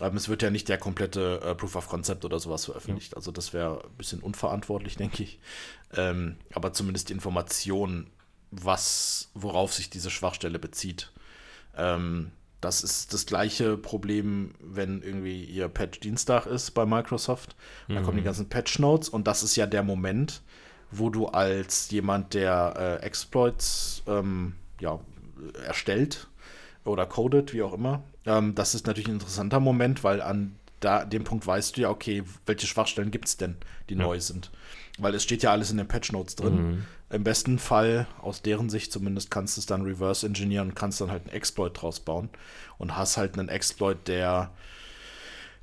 Ähm, 0.00 0.16
es 0.16 0.28
wird 0.28 0.42
ja 0.42 0.50
nicht 0.50 0.68
der 0.68 0.78
komplette 0.78 1.40
äh, 1.42 1.54
Proof 1.54 1.76
of 1.76 1.88
Concept 1.88 2.24
oder 2.24 2.38
sowas 2.38 2.66
veröffentlicht. 2.66 3.12
Ja. 3.12 3.16
Also 3.16 3.32
das 3.32 3.52
wäre 3.52 3.82
ein 3.84 3.96
bisschen 3.96 4.20
unverantwortlich, 4.20 4.96
denke 4.96 5.22
ich. 5.22 5.40
Ähm, 5.94 6.36
aber 6.52 6.72
zumindest 6.72 7.08
die 7.08 7.14
Information, 7.14 8.08
was, 8.50 9.30
worauf 9.34 9.72
sich 9.72 9.90
diese 9.90 10.10
Schwachstelle 10.10 10.58
bezieht. 10.58 11.12
Ähm, 11.76 12.32
das 12.60 12.82
ist 12.82 13.12
das 13.14 13.26
gleiche 13.26 13.76
Problem, 13.76 14.52
wenn 14.60 15.02
irgendwie 15.02 15.44
ihr 15.44 15.68
Patch-Dienstag 15.68 16.46
ist 16.46 16.72
bei 16.72 16.84
Microsoft. 16.84 17.56
Mhm. 17.88 17.94
Dann 17.94 18.04
kommen 18.04 18.16
die 18.16 18.22
mhm. 18.22 18.26
ganzen 18.26 18.48
Patch-Notes 18.48 19.08
und 19.08 19.26
das 19.26 19.42
ist 19.42 19.56
ja 19.56 19.66
der 19.66 19.82
Moment, 19.82 20.42
wo 20.90 21.10
du 21.10 21.26
als 21.26 21.90
jemand, 21.90 22.34
der 22.34 23.00
äh, 23.02 23.04
Exploits 23.06 24.02
ähm, 24.06 24.54
ja, 24.80 25.00
erstellt 25.64 26.28
oder 26.84 27.06
codet, 27.06 27.52
wie 27.54 27.62
auch 27.62 27.72
immer, 27.72 28.02
ähm, 28.26 28.54
das 28.54 28.74
ist 28.74 28.86
natürlich 28.86 29.08
ein 29.08 29.14
interessanter 29.14 29.60
Moment, 29.60 30.04
weil 30.04 30.20
an 30.20 30.56
da, 30.80 31.04
dem 31.04 31.24
Punkt 31.24 31.46
weißt 31.46 31.76
du 31.76 31.82
ja, 31.82 31.90
okay, 31.90 32.22
welche 32.46 32.66
Schwachstellen 32.66 33.10
gibt 33.10 33.28
es 33.28 33.36
denn, 33.36 33.56
die 33.88 33.94
ja. 33.94 34.02
neu 34.02 34.18
sind. 34.20 34.50
Weil 34.98 35.14
es 35.14 35.22
steht 35.22 35.42
ja 35.42 35.52
alles 35.52 35.70
in 35.70 35.76
den 35.76 35.88
Patch 35.88 36.12
Notes 36.12 36.36
drin. 36.36 36.54
Mhm. 36.54 36.86
Im 37.10 37.24
besten 37.24 37.58
Fall, 37.58 38.06
aus 38.22 38.42
deren 38.42 38.70
Sicht 38.70 38.92
zumindest, 38.92 39.30
kannst 39.30 39.56
du 39.56 39.60
es 39.60 39.66
dann 39.66 39.82
reverse 39.82 40.24
engineeren 40.26 40.68
und 40.68 40.74
kannst 40.74 41.00
dann 41.00 41.10
halt 41.10 41.24
einen 41.24 41.32
Exploit 41.32 41.72
draus 41.74 42.00
bauen. 42.00 42.28
Und 42.78 42.96
hast 42.96 43.16
halt 43.16 43.38
einen 43.38 43.48
Exploit, 43.48 44.06
der 44.06 44.50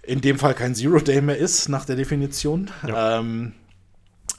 in 0.03 0.21
dem 0.21 0.39
Fall 0.39 0.53
kein 0.53 0.75
Zero-Day 0.75 1.21
mehr 1.21 1.37
ist, 1.37 1.69
nach 1.69 1.85
der 1.85 1.95
Definition. 1.95 2.69
Ja. 2.85 3.19
Ähm, 3.19 3.53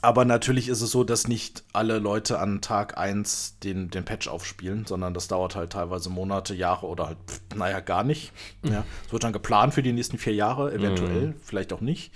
aber 0.01 0.23
natürlich 0.23 0.69
ist 0.69 0.81
es 0.81 0.91
so, 0.91 1.03
dass 1.03 1.27
nicht 1.27 1.63
alle 1.73 1.99
Leute 1.99 2.39
an 2.39 2.61
Tag 2.61 2.97
1 2.97 3.59
den, 3.59 3.89
den 3.89 4.05
Patch 4.05 4.29
aufspielen, 4.29 4.85
sondern 4.85 5.13
das 5.13 5.27
dauert 5.27 5.55
halt 5.55 5.73
teilweise 5.73 6.09
Monate, 6.09 6.53
Jahre 6.53 6.85
oder 6.85 7.07
halt, 7.07 7.17
naja, 7.55 7.81
gar 7.81 8.03
nicht. 8.03 8.31
Ja, 8.63 8.85
es 9.05 9.11
wird 9.11 9.25
dann 9.25 9.33
geplant 9.33 9.73
für 9.73 9.83
die 9.83 9.91
nächsten 9.91 10.17
vier 10.17 10.33
Jahre, 10.33 10.71
eventuell, 10.73 11.27
mhm. 11.27 11.35
vielleicht 11.43 11.73
auch 11.73 11.81
nicht. 11.81 12.13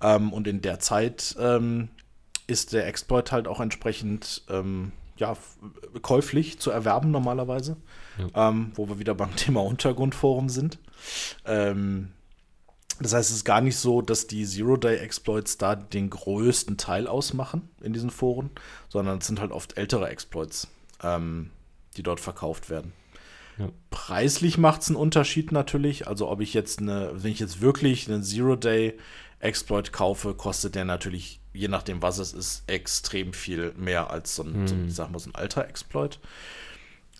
Ähm, 0.00 0.32
und 0.32 0.46
in 0.46 0.62
der 0.62 0.78
Zeit 0.78 1.34
ähm, 1.40 1.88
ist 2.46 2.72
der 2.72 2.86
Exploit 2.86 3.32
halt 3.32 3.48
auch 3.48 3.60
entsprechend 3.60 4.42
ähm, 4.48 4.92
ja, 5.16 5.36
käuflich 6.02 6.58
zu 6.58 6.70
erwerben 6.70 7.10
normalerweise, 7.10 7.76
ja. 8.18 8.48
ähm, 8.48 8.72
wo 8.74 8.88
wir 8.88 8.98
wieder 8.98 9.14
beim 9.14 9.34
Thema 9.36 9.62
Untergrundforum 9.62 10.48
sind. 10.48 10.78
Ähm, 11.44 12.12
das 13.00 13.12
heißt, 13.12 13.30
es 13.30 13.36
ist 13.36 13.44
gar 13.44 13.60
nicht 13.60 13.76
so, 13.76 14.02
dass 14.02 14.28
die 14.28 14.46
Zero-Day-Exploits 14.46 15.58
da 15.58 15.74
den 15.74 16.10
größten 16.10 16.76
Teil 16.76 17.08
ausmachen 17.08 17.68
in 17.82 17.92
diesen 17.92 18.10
Foren, 18.10 18.50
sondern 18.88 19.18
es 19.18 19.26
sind 19.26 19.40
halt 19.40 19.50
oft 19.50 19.76
ältere 19.76 20.08
Exploits, 20.08 20.68
ähm, 21.02 21.50
die 21.96 22.04
dort 22.04 22.20
verkauft 22.20 22.70
werden. 22.70 22.92
Ja. 23.58 23.68
Preislich 23.90 24.58
macht 24.58 24.82
es 24.82 24.88
einen 24.88 24.96
Unterschied 24.96 25.52
natürlich. 25.52 26.06
Also 26.06 26.28
ob 26.28 26.40
ich 26.40 26.54
jetzt 26.54 26.80
eine, 26.80 27.10
wenn 27.14 27.30
ich 27.30 27.38
jetzt 27.38 27.60
wirklich 27.60 28.08
einen 28.08 28.22
Zero-Day-Exploit 29.44 29.92
kaufe, 29.92 30.34
kostet 30.34 30.74
der 30.74 30.84
natürlich 30.84 31.40
je 31.52 31.68
nachdem, 31.68 32.02
was 32.02 32.18
es 32.18 32.32
ist, 32.32 32.64
extrem 32.66 33.32
viel 33.32 33.72
mehr 33.76 34.10
als 34.10 34.34
so 34.34 34.42
ein, 34.42 34.54
hm. 34.54 34.66
so, 34.66 34.74
ich 34.86 34.94
sag 34.94 35.10
mal, 35.10 35.20
so 35.20 35.30
ein 35.30 35.34
alter 35.34 35.68
Exploit. 35.68 36.18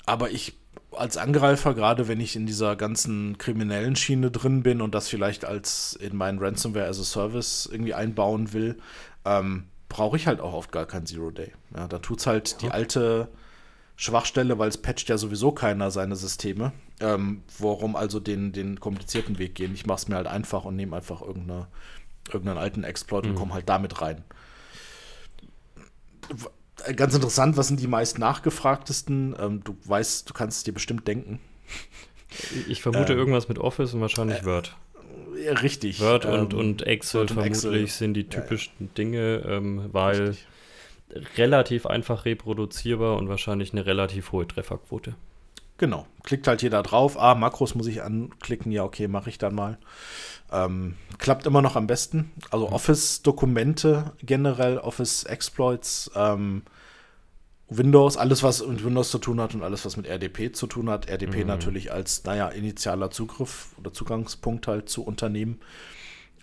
Aber 0.07 0.31
ich 0.31 0.55
als 0.91 1.17
Angreifer, 1.17 1.75
gerade 1.75 2.09
wenn 2.09 2.21
ich 2.21 2.37
in 2.37 2.47
dieser 2.47 2.77
ganzen 2.77 3.39
kriminellen 3.39 3.97
Schiene 3.97 4.31
drin 4.31 4.63
bin 4.63 4.81
und 4.81 4.95
das 4.95 5.09
vielleicht 5.09 5.45
als 5.45 5.95
in 5.95 6.17
meinen 6.17 6.39
Ransomware 6.39 6.87
as 6.87 7.01
a 7.01 7.05
Service 7.05 7.69
irgendwie 7.71 7.95
einbauen 7.95 8.53
will, 8.53 8.79
ähm, 9.25 9.65
brauche 9.89 10.17
ich 10.17 10.27
halt 10.27 10.41
auch 10.41 10.53
oft 10.53 10.73
gar 10.73 10.87
kein 10.87 11.07
Zero 11.07 11.31
Day. 11.31 11.53
Ja, 11.77 11.89
da 11.89 11.99
tut 11.99 12.21
es 12.21 12.27
halt 12.27 12.51
ja. 12.53 12.59
die 12.59 12.71
alte 12.71 13.29
Schwachstelle, 13.97 14.59
weil 14.59 14.69
es 14.69 14.79
patcht 14.79 15.09
ja 15.09 15.19
sowieso 15.19 15.53
keiner 15.53 15.91
seine 15.91 16.17
Systeme. 16.17 16.73
Ähm, 17.01 17.43
warum 17.59 17.97
also 17.97 18.21
den, 18.21 18.53
den 18.53 18.79
komplizierten 18.81 19.39
Weg 19.39 19.55
gehen? 19.55 19.75
Ich 19.75 19.87
mache 19.87 19.99
es 19.99 20.09
mir 20.09 20.17
halt 20.17 20.27
einfach 20.27 20.65
und 20.65 20.77
nehme 20.77 20.97
einfach 20.97 21.23
irgendeine, 21.23 21.69
irgendeinen 22.29 22.59
alten 22.59 22.85
Exploit 22.85 23.25
mhm. 23.25 23.31
und 23.31 23.37
komme 23.37 23.55
halt 23.55 23.69
damit 23.69 24.01
rein. 24.01 24.25
Ganz 26.97 27.15
interessant, 27.15 27.57
was 27.57 27.69
sind 27.69 27.81
die 27.81 27.87
meist 27.87 28.19
nachgefragtesten? 28.19 29.37
Ähm, 29.39 29.65
du 29.65 29.77
weißt, 29.85 30.29
du 30.29 30.35
kannst 30.35 30.59
es 30.59 30.65
dir 30.65 30.73
bestimmt 30.73 31.07
denken. 31.07 31.41
Ich 32.69 32.83
vermute 32.83 33.13
ähm, 33.13 33.19
irgendwas 33.19 33.49
mit 33.49 33.59
Office 33.59 33.95
und 33.95 34.01
wahrscheinlich 34.01 34.43
äh, 34.43 34.45
Word. 34.45 34.77
Ja, 35.43 35.53
richtig. 35.53 36.01
Word 36.01 36.27
und, 36.27 36.53
ähm, 36.53 36.59
und 36.59 36.83
Excel 36.83 37.21
Word 37.21 37.31
und 37.31 37.35
vermutlich 37.37 37.83
Excel. 37.83 37.87
sind 37.87 38.15
die 38.15 38.29
typischen 38.29 38.73
ja, 38.79 38.87
ja. 38.87 38.93
Dinge, 38.97 39.43
ähm, 39.47 39.89
weil 39.93 40.29
richtig. 40.29 40.47
relativ 41.39 41.87
einfach 41.87 42.25
reproduzierbar 42.25 43.17
und 43.17 43.29
wahrscheinlich 43.29 43.73
eine 43.73 43.87
relativ 43.87 44.33
hohe 44.33 44.47
Trefferquote. 44.47 45.15
Genau. 45.79 46.07
Klickt 46.23 46.47
halt 46.47 46.63
jeder 46.63 46.83
drauf. 46.83 47.19
Ah, 47.19 47.35
Makros 47.35 47.75
muss 47.75 47.87
ich 47.87 48.03
anklicken. 48.03 48.71
Ja, 48.71 48.85
okay, 48.85 49.09
mache 49.09 49.29
ich 49.29 49.39
dann 49.39 49.55
mal. 49.55 49.79
Ähm, 50.53 50.97
klappt 51.19 51.47
immer 51.47 51.63
noch 51.63 51.77
am 51.77 51.87
besten. 51.87 52.33
Also 52.51 52.69
mhm. 52.69 52.75
Office-Dokumente 52.75 54.13
generell, 54.23 54.79
Office-Exploits, 54.79 56.13
ähm, 56.15 56.63
Windows, 57.69 58.17
alles, 58.17 58.43
was 58.43 58.65
mit 58.65 58.85
Windows 58.85 59.11
zu 59.11 59.19
tun 59.19 59.41
hat 59.41 59.55
und 59.55 59.63
alles, 59.63 59.85
was 59.85 59.97
mit 59.97 60.07
RDP 60.07 60.53
zu 60.53 60.67
tun 60.67 60.89
hat. 60.91 61.09
RDP 61.09 61.41
mhm. 61.41 61.49
natürlich 61.49 61.93
als, 61.93 62.23
naja, 62.25 62.49
initialer 62.49 63.11
Zugriff 63.11 63.75
oder 63.79 63.93
Zugangspunkt 63.93 64.69
halt 64.69 64.89
zu 64.89 65.05
Unternehmen. 65.05 65.61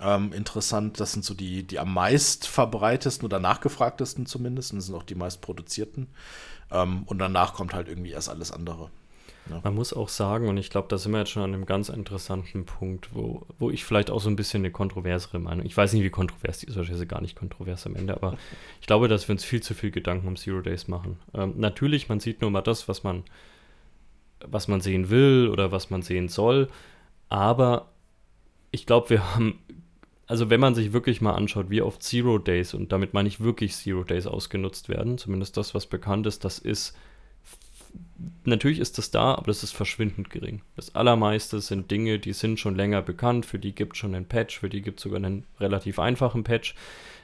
Ähm, 0.01 0.33
interessant, 0.33 0.99
das 0.99 1.13
sind 1.13 1.23
so 1.23 1.35
die, 1.35 1.63
die 1.63 1.79
am 1.79 1.93
meist 1.93 2.47
verbreitesten 2.47 3.25
oder 3.25 3.39
nachgefragtesten 3.39 4.25
zumindest. 4.25 4.71
Und 4.71 4.79
das 4.79 4.87
sind 4.87 4.95
auch 4.95 5.03
die 5.03 5.15
meist 5.15 5.41
produzierten. 5.41 6.07
Ähm, 6.71 7.03
und 7.05 7.19
danach 7.19 7.53
kommt 7.53 7.73
halt 7.73 7.87
irgendwie 7.87 8.11
erst 8.11 8.29
alles 8.29 8.51
andere. 8.51 8.89
Ja. 9.49 9.59
Man 9.63 9.75
muss 9.75 9.93
auch 9.93 10.09
sagen, 10.09 10.47
und 10.47 10.57
ich 10.57 10.69
glaube, 10.69 10.87
da 10.87 10.97
sind 10.97 11.11
wir 11.11 11.19
jetzt 11.19 11.31
schon 11.31 11.43
an 11.43 11.53
einem 11.53 11.65
ganz 11.65 11.89
interessanten 11.89 12.65
Punkt, 12.65 13.09
wo, 13.13 13.45
wo 13.57 13.69
ich 13.69 13.83
vielleicht 13.83 14.11
auch 14.11 14.21
so 14.21 14.29
ein 14.29 14.35
bisschen 14.35 14.61
eine 14.61 14.71
kontroversere 14.71 15.39
Meinung, 15.39 15.65
ich 15.65 15.75
weiß 15.75 15.93
nicht, 15.93 16.03
wie 16.03 16.09
kontrovers 16.09 16.59
die 16.59 16.67
ist, 16.67 16.77
wahrscheinlich 16.77 17.07
gar 17.07 17.21
nicht 17.21 17.35
kontrovers 17.35 17.85
am 17.85 17.95
Ende, 17.95 18.15
aber 18.15 18.37
ich 18.81 18.87
glaube, 18.87 19.07
dass 19.07 19.27
wir 19.27 19.33
uns 19.33 19.43
viel 19.43 19.61
zu 19.61 19.73
viel 19.73 19.91
Gedanken 19.91 20.27
um 20.27 20.35
Zero 20.35 20.61
Days 20.61 20.87
machen. 20.87 21.17
Ähm, 21.33 21.55
natürlich, 21.57 22.07
man 22.07 22.19
sieht 22.19 22.41
nur 22.41 22.51
mal 22.51 22.61
das, 22.61 22.87
was 22.87 23.03
man, 23.03 23.23
was 24.45 24.67
man 24.67 24.81
sehen 24.81 25.09
will 25.09 25.49
oder 25.51 25.71
was 25.71 25.89
man 25.89 26.01
sehen 26.01 26.29
soll, 26.29 26.69
aber 27.29 27.89
ich 28.71 28.85
glaube, 28.85 29.09
wir 29.09 29.35
haben 29.35 29.59
also 30.31 30.49
wenn 30.49 30.61
man 30.61 30.75
sich 30.75 30.93
wirklich 30.93 31.19
mal 31.19 31.33
anschaut, 31.33 31.69
wie 31.69 31.81
oft 31.81 32.01
Zero 32.01 32.37
Days, 32.37 32.73
und 32.73 32.93
damit 32.93 33.13
meine 33.13 33.27
ich 33.27 33.41
wirklich 33.41 33.75
Zero 33.75 34.05
Days 34.05 34.27
ausgenutzt 34.27 34.87
werden, 34.87 35.17
zumindest 35.17 35.57
das, 35.57 35.75
was 35.75 35.87
bekannt 35.87 36.25
ist, 36.25 36.45
das 36.45 36.57
ist 36.57 36.95
natürlich 38.45 38.79
ist 38.79 38.97
das 38.97 39.11
da, 39.11 39.35
aber 39.35 39.47
das 39.47 39.63
ist 39.63 39.71
verschwindend 39.71 40.29
gering. 40.29 40.61
Das 40.75 40.95
allermeiste 40.95 41.59
sind 41.59 41.91
Dinge, 41.91 42.19
die 42.19 42.33
sind 42.33 42.59
schon 42.59 42.75
länger 42.75 43.01
bekannt, 43.01 43.45
für 43.45 43.59
die 43.59 43.73
gibt 43.73 43.93
es 43.93 43.99
schon 43.99 44.15
einen 44.15 44.27
Patch, 44.27 44.59
für 44.59 44.69
die 44.69 44.81
gibt 44.81 44.99
es 44.99 45.03
sogar 45.03 45.17
einen 45.17 45.45
relativ 45.59 45.99
einfachen 45.99 46.43
Patch. 46.43 46.75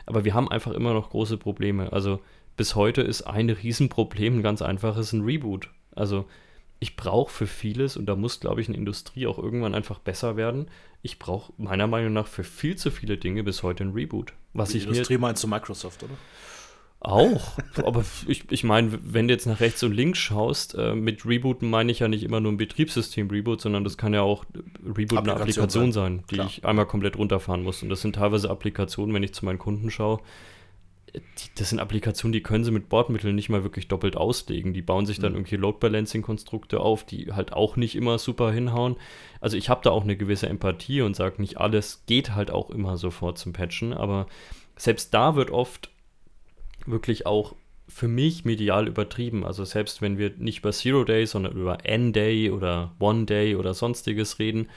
Aber 0.06 0.26
wir 0.26 0.34
haben 0.34 0.50
einfach 0.50 0.72
immer 0.72 0.94
noch 0.94 1.10
große 1.10 1.38
Probleme. 1.38 1.92
Also 1.92 2.22
bis 2.56 2.76
heute 2.76 3.02
ist 3.02 3.24
ein 3.24 3.50
Riesenproblem 3.50 4.40
ein 4.40 4.44
ganz 4.44 4.62
einfaches 4.62 5.14
ein 5.14 5.22
Reboot. 5.22 5.70
Also 5.96 6.26
ich 6.80 6.96
brauche 6.96 7.32
für 7.32 7.48
vieles, 7.48 7.98
und 7.98 8.06
da 8.06 8.16
muss, 8.16 8.40
glaube 8.40 8.62
ich, 8.62 8.68
eine 8.68 8.78
Industrie 8.78 9.26
auch 9.28 9.40
irgendwann 9.40 9.74
einfach 9.74 10.00
besser 10.00 10.38
werden. 10.38 10.68
Ich 11.02 11.18
brauche 11.18 11.54
meiner 11.58 11.88
Meinung 11.88 12.14
nach 12.14 12.28
für 12.28 12.44
viel 12.44 12.76
zu 12.76 12.92
viele 12.92 13.18
Dinge 13.18 13.44
bis 13.44 13.64
heute 13.64 13.84
ein 13.84 13.94
Reboot. 13.94 14.34
Was 14.54 14.70
Die 14.70 14.78
ich 14.78 14.84
Industrie 14.86 15.14
mir, 15.14 15.20
meinst 15.20 15.44
du 15.44 15.48
Microsoft, 15.48 16.04
oder? 16.04 16.14
Auch, 17.00 17.60
aber 17.84 18.04
ich, 18.28 18.52
ich 18.52 18.64
meine, 18.64 18.98
wenn 19.04 19.28
du 19.28 19.34
jetzt 19.34 19.46
nach 19.46 19.60
rechts 19.60 19.84
und 19.84 19.94
links 19.94 20.18
schaust, 20.18 20.74
äh, 20.76 20.96
mit 20.96 21.26
Rebooten 21.26 21.70
meine 21.70 21.92
ich 21.92 22.00
ja 22.00 22.08
nicht 22.08 22.24
immer 22.24 22.40
nur 22.40 22.52
ein 22.52 22.58
Betriebssystem-Reboot, 22.58 23.62
sondern 23.62 23.84
das 23.84 23.98
kann 23.98 24.16
ja 24.16 24.24
auch 24.24 24.46
Reboot 24.84 25.20
eine 25.20 25.36
Applikation 25.36 25.92
sein, 25.92 26.24
die 26.32 26.36
Klar. 26.36 26.48
ich 26.48 26.66
einmal 26.66 26.88
komplett 26.88 27.16
runterfahren 27.18 27.62
muss. 27.62 27.84
Und 27.84 27.90
das 27.90 28.02
sind 28.02 28.16
teilweise 28.16 28.50
Applikationen, 28.50 29.14
wenn 29.14 29.22
ich 29.22 29.34
zu 29.34 29.46
meinen 29.46 29.60
Kunden 29.60 29.92
schaue, 29.92 30.22
die, 31.14 31.50
das 31.56 31.70
sind 31.70 31.80
Applikationen, 31.80 32.34
die 32.34 32.42
können 32.42 32.64
sie 32.64 32.72
mit 32.72 32.90
Bordmitteln 32.90 33.36
nicht 33.36 33.50
mal 33.50 33.64
wirklich 33.64 33.88
doppelt 33.88 34.18
auslegen. 34.18 34.74
Die 34.74 34.82
bauen 34.82 35.06
sich 35.06 35.20
dann 35.20 35.34
mhm. 35.34 35.40
irgendwie 35.40 35.56
Load 35.58 35.78
Balancing-Konstrukte 35.80 36.80
auf, 36.80 37.04
die 37.04 37.32
halt 37.32 37.54
auch 37.54 37.76
nicht 37.76 37.96
immer 37.96 38.18
super 38.18 38.52
hinhauen. 38.52 38.96
Also 39.40 39.56
ich 39.56 39.70
habe 39.70 39.82
da 39.84 39.92
auch 39.92 40.04
eine 40.04 40.18
gewisse 40.18 40.50
Empathie 40.50 41.02
und 41.02 41.16
sage, 41.16 41.42
nicht 41.42 41.58
alles 41.58 42.04
geht 42.08 42.34
halt 42.34 42.50
auch 42.50 42.70
immer 42.70 42.98
sofort 42.98 43.38
zum 43.38 43.54
Patchen, 43.54 43.94
aber 43.94 44.28
selbst 44.76 45.14
da 45.14 45.36
wird 45.36 45.52
oft 45.52 45.90
wirklich 46.88 47.26
auch 47.26 47.56
für 47.88 48.08
mich 48.08 48.44
medial 48.44 48.88
übertrieben. 48.88 49.46
Also 49.46 49.64
selbst 49.64 50.02
wenn 50.02 50.18
wir 50.18 50.34
nicht 50.38 50.60
über 50.60 50.72
Zero 50.72 51.04
Day, 51.04 51.26
sondern 51.26 51.54
über 51.54 51.86
N-Day 51.86 52.52
oder 52.52 52.94
One 53.00 53.26
Day 53.26 53.56
oder 53.56 53.74
sonstiges 53.74 54.40
reden, 54.40 54.68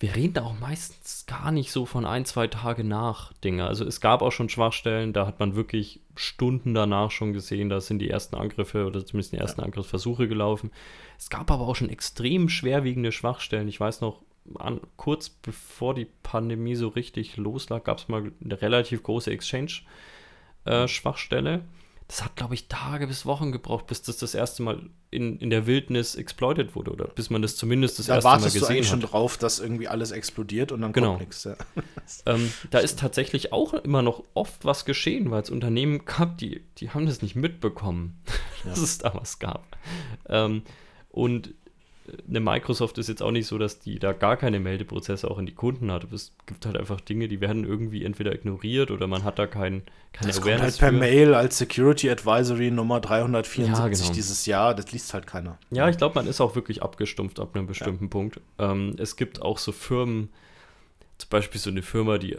wir 0.00 0.14
reden 0.14 0.34
da 0.34 0.42
auch 0.42 0.58
meistens 0.58 1.24
gar 1.26 1.50
nicht 1.50 1.70
so 1.70 1.86
von 1.86 2.04
ein, 2.04 2.24
zwei 2.24 2.46
Tage 2.46 2.84
nach 2.84 3.32
Dinge. 3.32 3.66
Also 3.66 3.84
es 3.84 4.00
gab 4.00 4.22
auch 4.22 4.32
schon 4.32 4.48
Schwachstellen, 4.48 5.12
da 5.12 5.26
hat 5.26 5.40
man 5.40 5.54
wirklich 5.54 6.00
Stunden 6.14 6.74
danach 6.74 7.10
schon 7.10 7.32
gesehen, 7.32 7.68
da 7.68 7.80
sind 7.80 8.00
die 8.00 8.10
ersten 8.10 8.36
Angriffe 8.36 8.86
oder 8.86 9.06
zumindest 9.06 9.32
die 9.32 9.38
ersten 9.38 9.60
ja. 9.60 9.66
Angriffsversuche 9.66 10.28
gelaufen. 10.28 10.70
Es 11.18 11.30
gab 11.30 11.50
aber 11.50 11.66
auch 11.66 11.76
schon 11.76 11.88
extrem 11.88 12.48
schwerwiegende 12.48 13.12
Schwachstellen. 13.12 13.68
Ich 13.68 13.80
weiß 13.80 14.00
noch, 14.02 14.20
an, 14.56 14.80
kurz 14.96 15.30
bevor 15.30 15.94
die 15.94 16.08
Pandemie 16.22 16.74
so 16.74 16.88
richtig 16.88 17.36
loslag, 17.36 17.84
gab 17.84 17.98
es 17.98 18.08
mal 18.08 18.30
eine 18.44 18.60
relativ 18.60 19.02
große 19.02 19.30
Exchange- 19.30 19.82
äh, 20.64 20.88
Schwachstelle. 20.88 21.62
Das 22.06 22.22
hat, 22.22 22.36
glaube 22.36 22.52
ich, 22.52 22.68
Tage 22.68 23.06
bis 23.06 23.24
Wochen 23.24 23.50
gebraucht, 23.50 23.86
bis 23.86 24.02
das 24.02 24.18
das 24.18 24.34
erste 24.34 24.62
Mal 24.62 24.90
in, 25.10 25.38
in 25.38 25.48
der 25.48 25.66
Wildnis 25.66 26.16
exploited 26.16 26.74
wurde 26.76 26.92
oder 26.92 27.06
bis 27.06 27.30
man 27.30 27.40
das 27.40 27.56
zumindest 27.56 27.98
das 27.98 28.06
da 28.06 28.16
erste 28.16 28.28
Mal 28.28 28.36
gesehen 28.36 28.46
hat. 28.46 28.52
Da 28.52 28.60
wartest 28.60 28.70
du 28.70 28.74
eigentlich 28.74 28.88
schon 28.88 29.00
drauf, 29.00 29.38
dass 29.38 29.58
irgendwie 29.58 29.88
alles 29.88 30.10
explodiert 30.10 30.70
und 30.70 30.82
dann 30.82 30.92
genau. 30.92 31.12
kommt 31.12 31.20
nichts. 31.20 31.44
Ja. 31.44 31.56
Ähm, 32.26 32.52
da 32.70 32.80
ist 32.80 32.98
tatsächlich 32.98 33.54
auch 33.54 33.72
immer 33.72 34.02
noch 34.02 34.24
oft 34.34 34.66
was 34.66 34.84
geschehen, 34.84 35.30
weil 35.30 35.40
es 35.40 35.48
Unternehmen 35.48 36.04
gab, 36.04 36.36
die, 36.36 36.62
die 36.76 36.90
haben 36.90 37.06
das 37.06 37.22
nicht 37.22 37.34
mitbekommen, 37.34 38.20
ja. 38.64 38.70
dass 38.70 38.78
es 38.78 38.98
da 38.98 39.14
was 39.14 39.38
gab. 39.38 39.78
Ähm, 40.28 40.62
und 41.08 41.54
eine 42.28 42.40
Microsoft 42.40 42.98
ist 42.98 43.08
jetzt 43.08 43.22
auch 43.22 43.30
nicht 43.30 43.46
so, 43.46 43.56
dass 43.56 43.78
die 43.78 43.98
da 43.98 44.12
gar 44.12 44.36
keine 44.36 44.60
Meldeprozesse 44.60 45.30
auch 45.30 45.38
in 45.38 45.46
die 45.46 45.54
Kunden 45.54 45.90
hat. 45.90 46.10
Es 46.12 46.32
gibt 46.44 46.66
halt 46.66 46.76
einfach 46.76 47.00
Dinge, 47.00 47.28
die 47.28 47.40
werden 47.40 47.64
irgendwie 47.64 48.04
entweder 48.04 48.34
ignoriert 48.34 48.90
oder 48.90 49.06
man 49.06 49.24
hat 49.24 49.38
da 49.38 49.46
kein, 49.46 49.82
keine 50.12 50.32
das 50.32 50.42
Awareness. 50.42 50.60
Kommt 50.60 50.62
halt 50.62 50.78
per 50.78 50.90
für. 50.90 50.98
Mail 50.98 51.34
als 51.34 51.58
Security 51.58 52.10
Advisory 52.10 52.70
Nummer 52.70 53.00
374 53.00 53.78
ja, 53.78 53.88
genau. 53.88 54.14
dieses 54.14 54.44
Jahr, 54.44 54.74
das 54.74 54.92
liest 54.92 55.14
halt 55.14 55.26
keiner. 55.26 55.58
Ja, 55.70 55.88
ich 55.88 55.96
glaube, 55.96 56.14
man 56.16 56.26
ist 56.26 56.40
auch 56.40 56.54
wirklich 56.54 56.82
abgestumpft 56.82 57.40
ab 57.40 57.54
einem 57.54 57.66
bestimmten 57.66 58.04
ja. 58.04 58.10
Punkt. 58.10 58.40
Ähm, 58.58 58.96
es 58.98 59.16
gibt 59.16 59.40
auch 59.40 59.56
so 59.56 59.72
Firmen, 59.72 60.28
zum 61.16 61.30
Beispiel 61.30 61.60
so 61.60 61.70
eine 61.70 61.82
Firma, 61.82 62.18
die 62.18 62.36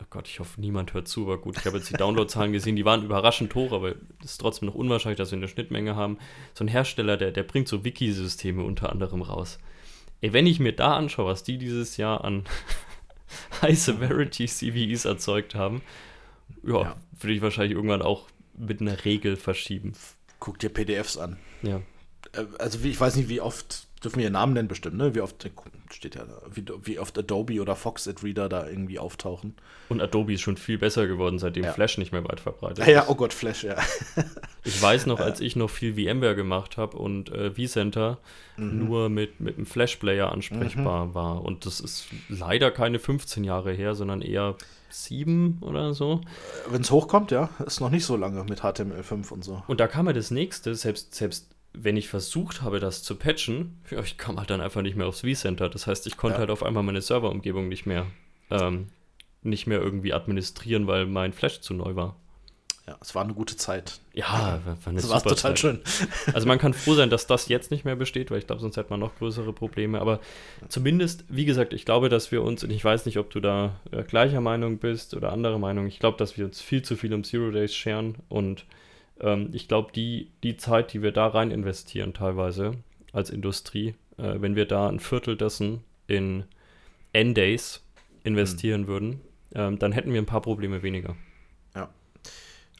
oh 0.00 0.06
Gott, 0.10 0.28
ich 0.28 0.40
hoffe, 0.40 0.60
niemand 0.60 0.94
hört 0.94 1.08
zu, 1.08 1.22
aber 1.22 1.38
gut, 1.38 1.56
ich 1.58 1.66
habe 1.66 1.78
jetzt 1.78 1.90
die 1.90 1.94
Downloadzahlen 1.94 2.52
gesehen, 2.52 2.76
die 2.76 2.84
waren 2.84 3.04
überraschend 3.04 3.54
hoch, 3.54 3.72
aber 3.72 3.94
es 4.22 4.32
ist 4.32 4.40
trotzdem 4.40 4.66
noch 4.66 4.74
unwahrscheinlich, 4.74 5.18
dass 5.18 5.30
wir 5.30 5.38
eine 5.38 5.48
Schnittmenge 5.48 5.96
haben. 5.96 6.18
So 6.54 6.64
ein 6.64 6.68
Hersteller, 6.68 7.16
der, 7.16 7.32
der 7.32 7.42
bringt 7.42 7.68
so 7.68 7.84
Wiki-Systeme 7.84 8.62
unter 8.62 8.90
anderem 8.90 9.22
raus. 9.22 9.58
Ey, 10.20 10.32
wenn 10.32 10.46
ich 10.46 10.60
mir 10.60 10.72
da 10.72 10.96
anschaue, 10.96 11.26
was 11.26 11.42
die 11.42 11.58
dieses 11.58 11.96
Jahr 11.96 12.24
an 12.24 12.44
High-Severity-CVEs 13.62 15.04
erzeugt 15.04 15.54
haben, 15.54 15.82
ja, 16.62 16.82
ja. 16.82 16.96
würde 17.18 17.34
ich 17.34 17.42
wahrscheinlich 17.42 17.76
irgendwann 17.76 18.02
auch 18.02 18.28
mit 18.56 18.80
einer 18.80 19.04
Regel 19.04 19.36
verschieben. 19.36 19.92
Guck 20.40 20.58
dir 20.58 20.70
PDFs 20.70 21.16
an. 21.16 21.38
Ja. 21.62 21.82
Äh, 22.32 22.44
also 22.58 22.78
ich 22.84 23.00
weiß 23.00 23.16
nicht, 23.16 23.28
wie 23.28 23.40
oft 23.40 23.87
dürfen 24.00 24.18
wir 24.18 24.24
ihren 24.24 24.32
Namen 24.34 24.52
nennen 24.52 24.68
bestimmt, 24.68 24.96
ne? 24.96 25.14
Wie 25.14 25.20
oft 25.20 25.48
steht 25.92 26.14
ja 26.14 26.22
wie, 26.50 26.64
wie 26.82 26.98
oft 26.98 27.18
Adobe 27.18 27.60
oder 27.60 27.76
Foxit 27.76 28.22
Reader 28.22 28.48
da 28.48 28.68
irgendwie 28.68 28.98
auftauchen. 28.98 29.54
Und 29.88 30.00
Adobe 30.00 30.34
ist 30.34 30.42
schon 30.42 30.56
viel 30.56 30.78
besser 30.78 31.06
geworden, 31.06 31.38
seitdem 31.38 31.64
ja. 31.64 31.72
Flash 31.72 31.98
nicht 31.98 32.12
mehr 32.12 32.24
weit 32.24 32.40
verbreitet 32.40 32.80
ist. 32.80 32.88
Ja, 32.88 33.06
oh 33.08 33.14
Gott, 33.14 33.32
Flash, 33.32 33.64
ja. 33.64 33.76
ich 34.64 34.80
weiß 34.80 35.06
noch, 35.06 35.20
als 35.20 35.40
ich 35.40 35.56
noch 35.56 35.70
viel 35.70 35.94
VMware 35.94 36.34
gemacht 36.34 36.76
habe 36.76 36.98
und 36.98 37.30
äh, 37.30 37.52
vCenter 37.52 38.18
mhm. 38.56 38.86
nur 38.86 39.08
mit, 39.08 39.40
mit 39.40 39.56
einem 39.56 39.66
Flash-Player 39.66 40.30
ansprechbar 40.30 41.06
mhm. 41.06 41.14
war. 41.14 41.44
Und 41.44 41.66
das 41.66 41.80
ist 41.80 42.06
leider 42.28 42.70
keine 42.70 42.98
15 42.98 43.44
Jahre 43.44 43.72
her, 43.72 43.94
sondern 43.94 44.22
eher 44.22 44.56
sieben 44.90 45.58
oder 45.60 45.94
so. 45.94 46.20
Wenn 46.70 46.82
es 46.82 46.90
hochkommt, 46.90 47.30
ja. 47.30 47.50
Ist 47.66 47.80
noch 47.80 47.90
nicht 47.90 48.04
so 48.04 48.16
lange 48.16 48.44
mit 48.44 48.60
HTML5 48.62 49.30
und 49.30 49.44
so. 49.44 49.62
Und 49.66 49.80
da 49.80 49.86
kam 49.86 50.06
ja 50.06 50.12
das 50.12 50.30
nächste, 50.30 50.74
selbst, 50.74 51.14
selbst 51.14 51.48
wenn 51.82 51.96
ich 51.96 52.08
versucht 52.08 52.62
habe, 52.62 52.80
das 52.80 53.02
zu 53.02 53.16
patchen, 53.16 53.80
ja, 53.90 54.00
ich 54.00 54.18
kam 54.18 54.38
halt 54.38 54.50
dann 54.50 54.60
einfach 54.60 54.82
nicht 54.82 54.96
mehr 54.96 55.06
aufs 55.06 55.20
vCenter. 55.22 55.68
Das 55.68 55.86
heißt, 55.86 56.06
ich 56.06 56.16
konnte 56.16 56.36
ja. 56.36 56.40
halt 56.40 56.50
auf 56.50 56.62
einmal 56.62 56.82
meine 56.82 57.00
Serverumgebung 57.00 57.68
nicht 57.68 57.86
mehr, 57.86 58.06
ähm, 58.50 58.88
nicht 59.42 59.66
mehr 59.66 59.80
irgendwie 59.80 60.12
administrieren, 60.12 60.86
weil 60.86 61.06
mein 61.06 61.32
Flash 61.32 61.60
zu 61.60 61.74
neu 61.74 61.94
war. 61.94 62.16
Ja, 62.88 62.96
es 63.02 63.14
war 63.14 63.22
eine 63.22 63.34
gute 63.34 63.54
Zeit. 63.56 64.00
Ja, 64.14 64.60
war 64.64 64.76
eine 64.86 65.00
das 65.00 65.10
war 65.10 65.22
total 65.22 65.36
Zeit. 65.36 65.58
schön. 65.58 65.80
Also 66.32 66.48
man 66.48 66.58
kann 66.58 66.72
froh 66.72 66.94
sein, 66.94 67.10
dass 67.10 67.26
das 67.26 67.48
jetzt 67.48 67.70
nicht 67.70 67.84
mehr 67.84 67.96
besteht, 67.96 68.30
weil 68.30 68.38
ich 68.38 68.46
glaube, 68.46 68.62
sonst 68.62 68.78
hätte 68.78 68.88
man 68.88 68.98
noch 68.98 69.14
größere 69.16 69.52
Probleme. 69.52 70.00
Aber 70.00 70.20
zumindest, 70.70 71.24
wie 71.28 71.44
gesagt, 71.44 71.74
ich 71.74 71.84
glaube, 71.84 72.08
dass 72.08 72.32
wir 72.32 72.42
uns, 72.42 72.64
und 72.64 72.70
ich 72.70 72.82
weiß 72.82 73.04
nicht, 73.04 73.18
ob 73.18 73.28
du 73.30 73.40
da 73.40 73.78
äh, 73.90 74.04
gleicher 74.04 74.40
Meinung 74.40 74.78
bist 74.78 75.12
oder 75.12 75.32
anderer 75.32 75.58
Meinung, 75.58 75.86
ich 75.86 75.98
glaube, 75.98 76.16
dass 76.16 76.38
wir 76.38 76.46
uns 76.46 76.62
viel 76.62 76.80
zu 76.80 76.96
viel 76.96 77.12
um 77.12 77.24
Zero 77.24 77.50
Days 77.50 77.74
scheren 77.74 78.14
und 78.30 78.64
Ähm, 79.20 79.50
ich 79.52 79.68
glaube, 79.68 79.92
die, 79.92 80.30
die 80.42 80.56
Zeit, 80.56 80.92
die 80.92 81.02
wir 81.02 81.12
da 81.12 81.28
rein 81.28 81.50
investieren, 81.50 82.14
teilweise 82.14 82.72
als 83.12 83.30
Industrie, 83.30 83.94
äh, 84.16 84.40
wenn 84.40 84.56
wir 84.56 84.66
da 84.66 84.88
ein 84.88 85.00
Viertel 85.00 85.36
dessen 85.36 85.82
in 86.06 86.44
N-Days 87.12 87.82
investieren 88.24 88.82
mhm. 88.82 88.86
würden, 88.86 89.20
ähm, 89.54 89.78
dann 89.78 89.92
hätten 89.92 90.12
wir 90.12 90.20
ein 90.20 90.26
paar 90.26 90.42
Probleme 90.42 90.82
weniger. 90.82 91.16
Ja. 91.74 91.88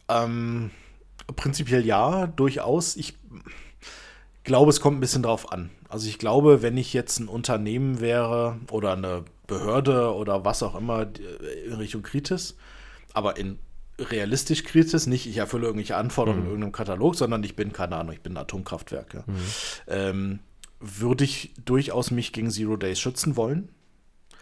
Ähm, 0.08 0.70
prinzipiell 1.36 1.84
ja, 1.84 2.26
durchaus. 2.26 2.96
Ich 2.96 3.14
glaube, 4.44 4.70
es 4.70 4.80
kommt 4.80 4.98
ein 4.98 5.00
bisschen 5.00 5.22
drauf 5.22 5.52
an. 5.52 5.70
Also 5.88 6.08
ich 6.08 6.18
glaube, 6.18 6.62
wenn 6.62 6.76
ich 6.76 6.92
jetzt 6.92 7.18
ein 7.18 7.28
Unternehmen 7.28 8.00
wäre 8.00 8.58
oder 8.70 8.92
eine 8.92 9.24
Behörde 9.46 10.14
oder 10.14 10.44
was 10.44 10.62
auch 10.62 10.74
immer 10.74 11.06
in 11.64 11.72
Richtung 11.72 12.02
Kritis, 12.02 12.56
aber 13.14 13.38
in 13.38 13.58
realistisch 13.98 14.64
Kritis, 14.64 15.06
nicht 15.06 15.26
ich 15.26 15.36
erfülle 15.36 15.66
irgendwelche 15.66 15.96
Anforderungen 15.96 16.42
mhm. 16.42 16.46
in 16.46 16.50
irgendeinem 16.52 16.72
Katalog, 16.72 17.16
sondern 17.16 17.42
ich 17.42 17.56
bin, 17.56 17.72
keine 17.72 17.96
Ahnung, 17.96 18.12
ich 18.12 18.20
bin 18.20 18.34
ein 18.34 18.38
Atomkraftwerk. 18.38 19.14
Ja. 19.14 19.24
Mhm. 19.26 19.36
Ähm, 19.88 20.38
würde 20.80 21.24
ich 21.24 21.52
durchaus 21.64 22.10
mich 22.10 22.32
gegen 22.32 22.50
Zero 22.50 22.76
Days 22.76 23.00
schützen 23.00 23.36
wollen. 23.36 23.70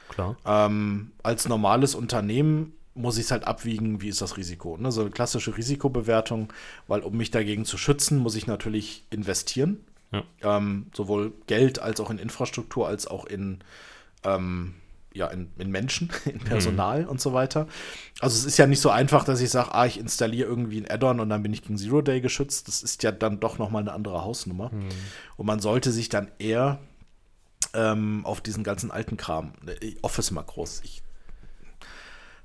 Klar. 0.09 0.37
Ähm, 0.45 1.13
als 1.23 1.49
normales 1.49 1.95
Unternehmen 1.95 2.73
muss 2.95 3.19
ich 3.19 3.25
es 3.25 3.31
halt 3.31 3.47
abwiegen, 3.47 4.01
wie 4.01 4.09
ist 4.09 4.23
das 4.23 4.37
Risiko. 4.37 4.77
Ne? 4.77 4.91
So 4.91 5.03
eine 5.03 5.11
klassische 5.11 5.57
Risikobewertung, 5.57 6.53
weil 6.89 7.01
um 7.01 7.17
mich 7.17 7.31
dagegen 7.31 7.65
zu 7.65 7.77
schützen, 7.79 8.19
muss 8.19 8.35
ich 8.35 8.47
natürlich 8.47 9.05
investieren. 9.11 9.85
Ja. 10.13 10.23
Ähm, 10.43 10.87
sowohl 10.95 11.33
Geld 11.47 11.79
als 11.79 12.01
auch 12.01 12.11
in 12.11 12.19
Infrastruktur, 12.19 12.87
als 12.89 13.07
auch 13.07 13.27
in, 13.27 13.59
ähm, 14.25 14.75
ja, 15.17 15.27
in, 15.29 15.51
in, 15.59 15.71
Menschen, 15.71 16.11
in 16.25 16.39
Personal 16.39 17.03
mhm. 17.03 17.09
und 17.09 17.21
so 17.21 17.33
weiter. 17.33 17.67
Also 18.21 18.39
es 18.39 18.45
ist 18.45 18.59
ja 18.59 18.67
nicht 18.67 18.81
so 18.81 18.91
einfach, 18.91 19.25
dass 19.25 19.41
ich 19.41 19.51
sage, 19.51 19.75
ah, 19.75 19.87
ich 19.87 19.99
installiere 19.99 20.49
irgendwie 20.49 20.81
ein 20.81 20.91
Add-on 20.91 21.21
und 21.21 21.29
dann 21.29 21.43
bin 21.43 21.53
ich 21.53 21.63
gegen 21.63 21.79
Zero 21.79 22.03
Day 22.03 22.21
geschützt. 22.21 22.69
Das 22.69 22.83
ist 22.83 23.03
ja 23.03 23.13
dann 23.13 23.41
doch 23.41 23.59
nochmal 23.59 23.83
eine 23.83 23.93
andere 23.93 24.23
Hausnummer. 24.23 24.71
Mhm. 24.73 24.89
Und 25.37 25.47
man 25.47 25.61
sollte 25.61 25.91
sich 25.91 26.09
dann 26.09 26.29
eher 26.39 26.79
ähm, 27.75 28.25
auf 28.25 28.41
diesen 28.41 28.65
ganzen 28.65 28.91
alten 28.91 29.17
Kram, 29.17 29.53
äh, 29.67 29.95
Office-Makros, 30.03 30.83
ich 30.85 31.03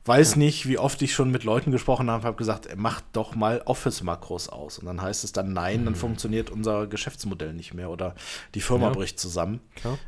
weiß 0.06 0.36
nicht, 0.36 0.68
wie 0.68 0.78
oft 0.78 1.02
ich 1.02 1.14
schon 1.14 1.32
mit 1.32 1.44
Leuten 1.44 1.72
gesprochen 1.72 2.10
habe, 2.10 2.26
habe 2.26 2.38
gesagt, 2.38 2.76
macht 2.76 3.04
doch 3.14 3.36
mal 3.36 3.62
Office-Makros 3.66 4.50
aus. 4.50 4.80
Und 4.80 4.88
dann 4.88 5.02
heißt 5.02 5.24
es 5.24 5.32
dann, 5.32 5.54
nein, 5.54 5.86
dann 5.86 5.94
mhm. 5.94 5.98
funktioniert 5.98 6.50
unser 6.50 6.88
Geschäftsmodell 6.88 7.54
nicht 7.54 7.74
mehr 7.74 7.90
oder 7.90 8.16
die 8.56 8.62
Firma 8.62 8.88
ja. 8.88 8.94
bricht 8.94 9.20
zusammen. 9.20 9.62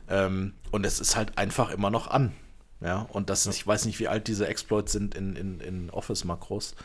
Ähm, 0.10 0.54
und 0.72 0.86
es 0.86 1.00
ist 1.00 1.16
halt 1.16 1.38
einfach 1.38 1.70
immer 1.70 1.92
noch 1.92 2.08
an. 2.08 2.34
Ja, 2.84 3.08
und 3.12 3.30
das, 3.30 3.46
ja. 3.46 3.52
ich 3.52 3.66
weiß 3.66 3.86
nicht, 3.86 4.00
wie 4.00 4.08
alt 4.08 4.28
diese 4.28 4.48
Exploits 4.48 4.92
sind 4.92 5.16
in, 5.16 5.36
in, 5.36 5.60
in 5.62 5.90
Office-Makros. 5.90 6.76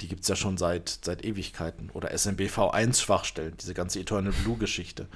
Die 0.00 0.08
gibt 0.08 0.22
es 0.22 0.28
ja 0.28 0.34
schon 0.34 0.56
seit, 0.56 1.00
seit 1.02 1.24
Ewigkeiten. 1.24 1.90
Oder 1.92 2.12
SMBV1-Schwachstellen, 2.12 3.54
diese 3.60 3.74
ganze 3.74 4.00
Eternal 4.00 4.32
Blue-Geschichte. 4.32 5.06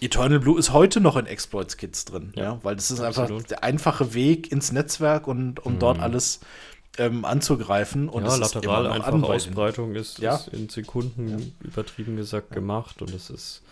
Eternal 0.00 0.40
Blue 0.40 0.58
ist 0.58 0.72
heute 0.72 1.00
noch 1.00 1.16
in 1.16 1.26
Exploits-Kits 1.26 2.06
drin, 2.06 2.32
ja. 2.34 2.42
ja. 2.42 2.58
weil 2.62 2.74
das 2.74 2.90
ist 2.90 3.00
Absolut. 3.00 3.30
einfach 3.30 3.48
der 3.48 3.64
einfache 3.64 4.14
Weg 4.14 4.50
ins 4.50 4.72
Netzwerk 4.72 5.28
und 5.28 5.64
um 5.64 5.74
mhm. 5.74 5.78
dort 5.78 6.00
alles 6.00 6.40
ähm, 6.98 7.24
anzugreifen. 7.24 8.08
Und 8.08 8.24
ja, 8.24 8.34
lateral 8.36 8.86
einfach 8.88 9.22
Ausbreitung 9.22 9.94
ist, 9.94 10.18
ja. 10.18 10.36
ist, 10.36 10.48
in 10.48 10.68
Sekunden 10.68 11.28
ja. 11.28 11.36
übertrieben 11.60 12.16
gesagt 12.16 12.50
gemacht 12.50 13.02
und 13.02 13.14
es 13.14 13.30
ist. 13.30 13.62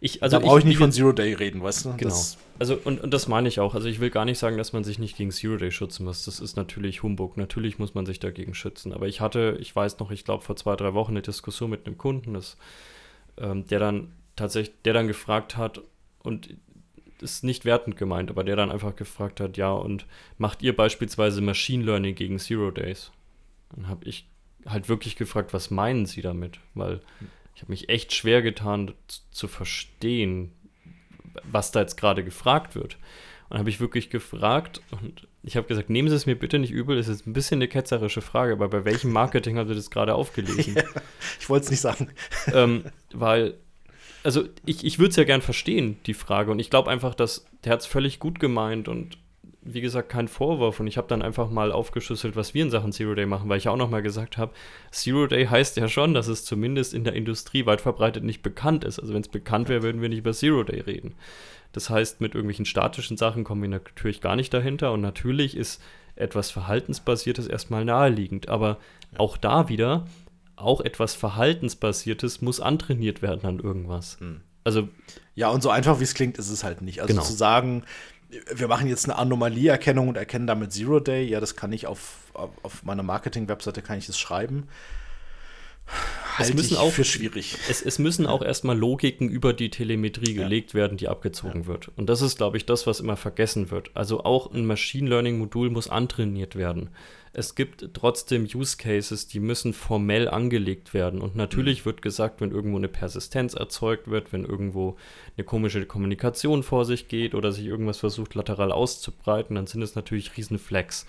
Ich, 0.00 0.22
also 0.22 0.38
da 0.38 0.44
brauche 0.44 0.58
ich, 0.58 0.64
nicht 0.64 0.78
von 0.78 0.92
Zero 0.92 1.12
Day 1.12 1.34
reden, 1.34 1.62
weißt 1.62 1.84
du? 1.84 1.96
Genau. 1.96 2.10
Das, 2.10 2.38
also, 2.58 2.78
und, 2.84 3.00
und 3.00 3.12
das 3.12 3.28
meine 3.28 3.48
ich 3.48 3.60
auch. 3.60 3.74
Also, 3.74 3.88
ich 3.88 4.00
will 4.00 4.10
gar 4.10 4.24
nicht 4.24 4.38
sagen, 4.38 4.56
dass 4.56 4.72
man 4.72 4.84
sich 4.84 4.98
nicht 4.98 5.16
gegen 5.16 5.30
Zero 5.30 5.56
Day 5.56 5.70
schützen 5.70 6.04
muss. 6.04 6.24
Das 6.24 6.40
ist 6.40 6.56
natürlich 6.56 7.02
Humbug. 7.02 7.36
Natürlich 7.36 7.78
muss 7.78 7.94
man 7.94 8.06
sich 8.06 8.20
dagegen 8.20 8.54
schützen. 8.54 8.92
Aber 8.92 9.08
ich 9.08 9.20
hatte, 9.20 9.56
ich 9.60 9.74
weiß 9.74 9.98
noch, 9.98 10.10
ich 10.10 10.24
glaube, 10.24 10.44
vor 10.44 10.56
zwei, 10.56 10.76
drei 10.76 10.94
Wochen 10.94 11.12
eine 11.12 11.22
Diskussion 11.22 11.70
mit 11.70 11.86
einem 11.86 11.98
Kunden, 11.98 12.34
das, 12.34 12.56
ähm, 13.38 13.66
der 13.66 13.78
dann 13.78 14.12
tatsächlich, 14.36 14.74
der 14.84 14.94
dann 14.94 15.06
gefragt 15.06 15.56
hat, 15.56 15.80
und 16.22 16.50
ist 17.22 17.44
nicht 17.44 17.64
wertend 17.64 17.96
gemeint, 17.96 18.30
aber 18.30 18.44
der 18.44 18.56
dann 18.56 18.70
einfach 18.70 18.96
gefragt 18.96 19.40
hat, 19.40 19.56
ja, 19.56 19.70
und 19.72 20.06
macht 20.38 20.62
ihr 20.62 20.74
beispielsweise 20.74 21.40
Machine 21.40 21.84
Learning 21.84 22.14
gegen 22.14 22.38
Zero 22.38 22.70
Days? 22.70 23.10
Dann 23.74 23.88
habe 23.88 24.04
ich 24.04 24.26
halt 24.66 24.88
wirklich 24.88 25.16
gefragt, 25.16 25.52
was 25.52 25.70
meinen 25.70 26.06
Sie 26.06 26.22
damit? 26.22 26.58
Weil 26.74 27.00
ich 27.60 27.62
habe 27.62 27.72
mich 27.72 27.90
echt 27.90 28.14
schwer 28.14 28.40
getan 28.40 28.94
zu 29.30 29.46
verstehen, 29.46 30.50
was 31.44 31.72
da 31.72 31.80
jetzt 31.80 31.98
gerade 31.98 32.24
gefragt 32.24 32.74
wird. 32.74 32.96
Und 33.50 33.58
habe 33.58 33.68
ich 33.68 33.80
wirklich 33.80 34.08
gefragt 34.08 34.80
und 34.92 35.28
ich 35.42 35.58
habe 35.58 35.66
gesagt, 35.66 35.90
nehmen 35.90 36.08
Sie 36.08 36.14
es 36.14 36.24
mir 36.24 36.36
bitte 36.36 36.58
nicht 36.58 36.70
übel, 36.70 36.96
das 36.96 37.08
ist 37.08 37.26
ein 37.26 37.34
bisschen 37.34 37.58
eine 37.58 37.68
ketzerische 37.68 38.22
Frage, 38.22 38.54
aber 38.54 38.70
bei 38.70 38.86
welchem 38.86 39.12
Marketing 39.12 39.58
haben 39.58 39.68
Sie 39.68 39.74
das 39.74 39.90
gerade 39.90 40.14
aufgelesen? 40.14 40.74
Ja, 40.76 40.84
ich 41.38 41.50
wollte 41.50 41.64
es 41.64 41.70
nicht 41.70 41.80
sagen. 41.80 42.08
Ähm, 42.54 42.84
weil 43.12 43.58
also 44.24 44.44
ich, 44.64 44.82
ich 44.84 44.98
würde 44.98 45.10
es 45.10 45.16
ja 45.16 45.24
gern 45.24 45.42
verstehen, 45.42 45.98
die 46.06 46.14
Frage. 46.14 46.50
Und 46.50 46.60
ich 46.60 46.70
glaube 46.70 46.90
einfach, 46.90 47.14
dass 47.14 47.44
der 47.64 47.72
hat 47.72 47.80
es 47.80 47.86
völlig 47.86 48.20
gut 48.20 48.40
gemeint 48.40 48.88
und 48.88 49.18
wie 49.62 49.80
gesagt, 49.80 50.08
kein 50.08 50.28
Vorwurf. 50.28 50.80
Und 50.80 50.86
ich 50.86 50.96
habe 50.96 51.08
dann 51.08 51.22
einfach 51.22 51.50
mal 51.50 51.72
aufgeschlüsselt, 51.72 52.36
was 52.36 52.54
wir 52.54 52.62
in 52.62 52.70
Sachen 52.70 52.92
Zero 52.92 53.14
Day 53.14 53.26
machen, 53.26 53.48
weil 53.48 53.58
ich 53.58 53.68
auch 53.68 53.76
noch 53.76 53.90
mal 53.90 54.02
gesagt 54.02 54.38
habe, 54.38 54.52
Zero 54.90 55.26
Day 55.26 55.46
heißt 55.46 55.76
ja 55.76 55.88
schon, 55.88 56.14
dass 56.14 56.28
es 56.28 56.44
zumindest 56.44 56.94
in 56.94 57.04
der 57.04 57.14
Industrie 57.14 57.66
weit 57.66 57.80
verbreitet 57.80 58.24
nicht 58.24 58.42
bekannt 58.42 58.84
ist. 58.84 58.98
Also 58.98 59.12
wenn 59.12 59.22
es 59.22 59.28
bekannt 59.28 59.68
wäre, 59.68 59.82
würden 59.82 60.00
wir 60.00 60.08
nicht 60.08 60.20
über 60.20 60.32
Zero 60.32 60.62
Day 60.62 60.80
reden. 60.80 61.14
Das 61.72 61.90
heißt, 61.90 62.20
mit 62.20 62.34
irgendwelchen 62.34 62.64
statischen 62.64 63.16
Sachen 63.16 63.44
kommen 63.44 63.62
wir 63.62 63.68
natürlich 63.68 64.20
gar 64.20 64.34
nicht 64.34 64.52
dahinter. 64.52 64.92
Und 64.92 65.02
natürlich 65.02 65.56
ist 65.56 65.82
etwas 66.16 66.50
Verhaltensbasiertes 66.50 67.46
erstmal 67.46 67.84
naheliegend. 67.84 68.48
Aber 68.48 68.78
auch 69.18 69.36
da 69.36 69.68
wieder, 69.68 70.06
auch 70.56 70.80
etwas 70.80 71.14
Verhaltensbasiertes 71.14 72.40
muss 72.40 72.60
antrainiert 72.60 73.22
werden 73.22 73.44
an 73.44 73.60
irgendwas. 73.60 74.18
Hm. 74.20 74.40
Also. 74.64 74.88
Ja, 75.34 75.48
und 75.48 75.62
so 75.62 75.70
einfach 75.70 76.00
wie 76.00 76.04
es 76.04 76.14
klingt, 76.14 76.38
ist 76.38 76.50
es 76.50 76.64
halt 76.64 76.82
nicht. 76.82 77.00
Also 77.00 77.14
genau. 77.14 77.24
zu 77.24 77.32
sagen, 77.32 77.84
wir 78.54 78.68
machen 78.68 78.88
jetzt 78.88 79.04
eine 79.06 79.16
Anomalieerkennung 79.18 80.08
und 80.08 80.16
erkennen 80.16 80.46
damit 80.46 80.72
Zero 80.72 81.00
Day, 81.00 81.24
ja, 81.24 81.40
das 81.40 81.56
kann 81.56 81.72
ich 81.72 81.86
auf, 81.86 82.32
auf 82.34 82.82
meiner 82.84 83.02
Marketing-Webseite 83.02 83.82
kann 83.82 83.98
ich 83.98 84.06
das 84.06 84.18
schreiben 84.18 84.68
es 86.38 86.54
müssen 86.54 86.76
auch 86.76 86.90
für 86.90 87.04
schwierig. 87.04 87.56
Es, 87.68 87.82
es 87.82 87.98
müssen 87.98 88.26
auch 88.26 88.42
erstmal 88.42 88.78
Logiken 88.78 89.28
über 89.28 89.52
die 89.52 89.70
Telemetrie 89.70 90.34
ja. 90.34 90.42
gelegt 90.42 90.74
werden, 90.74 90.96
die 90.96 91.08
abgezogen 91.08 91.62
ja. 91.62 91.66
wird. 91.66 91.90
Und 91.96 92.08
das 92.08 92.22
ist, 92.22 92.38
glaube 92.38 92.56
ich, 92.56 92.66
das, 92.66 92.86
was 92.86 93.00
immer 93.00 93.16
vergessen 93.16 93.70
wird. 93.70 93.90
Also 93.94 94.24
auch 94.24 94.52
ein 94.52 94.66
Machine 94.66 95.08
Learning 95.08 95.38
Modul 95.38 95.70
muss 95.70 95.88
antrainiert 95.88 96.56
werden. 96.56 96.90
Es 97.32 97.54
gibt 97.54 97.90
trotzdem 97.94 98.48
Use 98.52 98.76
Cases, 98.76 99.28
die 99.28 99.38
müssen 99.38 99.72
formell 99.72 100.28
angelegt 100.28 100.94
werden. 100.94 101.20
Und 101.20 101.36
natürlich 101.36 101.80
mhm. 101.80 101.84
wird 101.86 102.02
gesagt, 102.02 102.40
wenn 102.40 102.50
irgendwo 102.50 102.76
eine 102.76 102.88
Persistenz 102.88 103.54
erzeugt 103.54 104.08
wird, 104.08 104.32
wenn 104.32 104.44
irgendwo 104.44 104.96
eine 105.36 105.44
komische 105.44 105.86
Kommunikation 105.86 106.62
vor 106.62 106.84
sich 106.84 107.06
geht 107.06 107.34
oder 107.34 107.52
sich 107.52 107.66
irgendwas 107.66 107.98
versucht 107.98 108.34
lateral 108.34 108.72
auszubreiten, 108.72 109.54
dann 109.54 109.68
sind 109.68 109.82
es 109.82 109.94
natürlich 109.94 110.36
Riesenflex. 110.36 111.06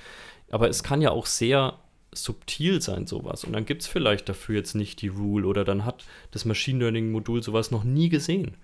Aber 0.52 0.70
es 0.70 0.84
kann 0.84 1.02
ja 1.02 1.10
auch 1.10 1.26
sehr 1.26 1.80
subtil 2.14 2.82
sein, 2.82 3.08
sowas. 3.08 3.44
Und 3.44 3.54
dann 3.54 3.66
gibt 3.66 3.82
es 3.82 3.88
vielleicht 3.88 4.28
dafür 4.30 4.56
jetzt 4.56 4.76
nicht 4.76 5.02
die 5.02 5.08
Rule 5.08 5.48
oder 5.48 5.64
dann 5.64 5.86
hat 5.86 6.06
das 6.32 6.46
Machine 6.46 6.80
Learning-Modul 6.80 7.42
sowas 7.42 7.72
noch 7.72 7.84
nie 7.84 8.10
gesehen. 8.10 8.58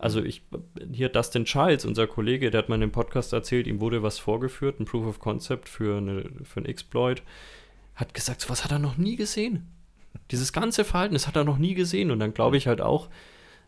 Also 0.00 0.22
ich, 0.22 0.42
hier 0.90 1.10
Dustin 1.10 1.44
Childs, 1.44 1.84
unser 1.84 2.06
Kollege, 2.06 2.50
der 2.50 2.60
hat 2.60 2.70
mal 2.70 2.76
in 2.76 2.80
dem 2.80 2.90
Podcast 2.90 3.34
erzählt, 3.34 3.66
ihm 3.66 3.80
wurde 3.80 4.02
was 4.02 4.18
vorgeführt, 4.18 4.80
ein 4.80 4.86
Proof 4.86 5.06
of 5.06 5.18
Concept 5.18 5.68
für, 5.68 5.98
eine, 5.98 6.24
für 6.42 6.56
einen 6.56 6.66
Exploit, 6.66 7.22
hat 7.94 8.14
gesagt, 8.14 8.40
sowas 8.40 8.64
hat 8.64 8.72
er 8.72 8.78
noch 8.78 8.96
nie 8.96 9.16
gesehen. 9.16 9.68
Dieses 10.30 10.54
ganze 10.54 10.84
Verhalten, 10.84 11.12
das 11.12 11.26
hat 11.26 11.36
er 11.36 11.44
noch 11.44 11.58
nie 11.58 11.74
gesehen. 11.74 12.10
Und 12.10 12.18
dann 12.18 12.32
glaube 12.32 12.56
ich 12.56 12.66
halt 12.66 12.80
auch, 12.80 13.10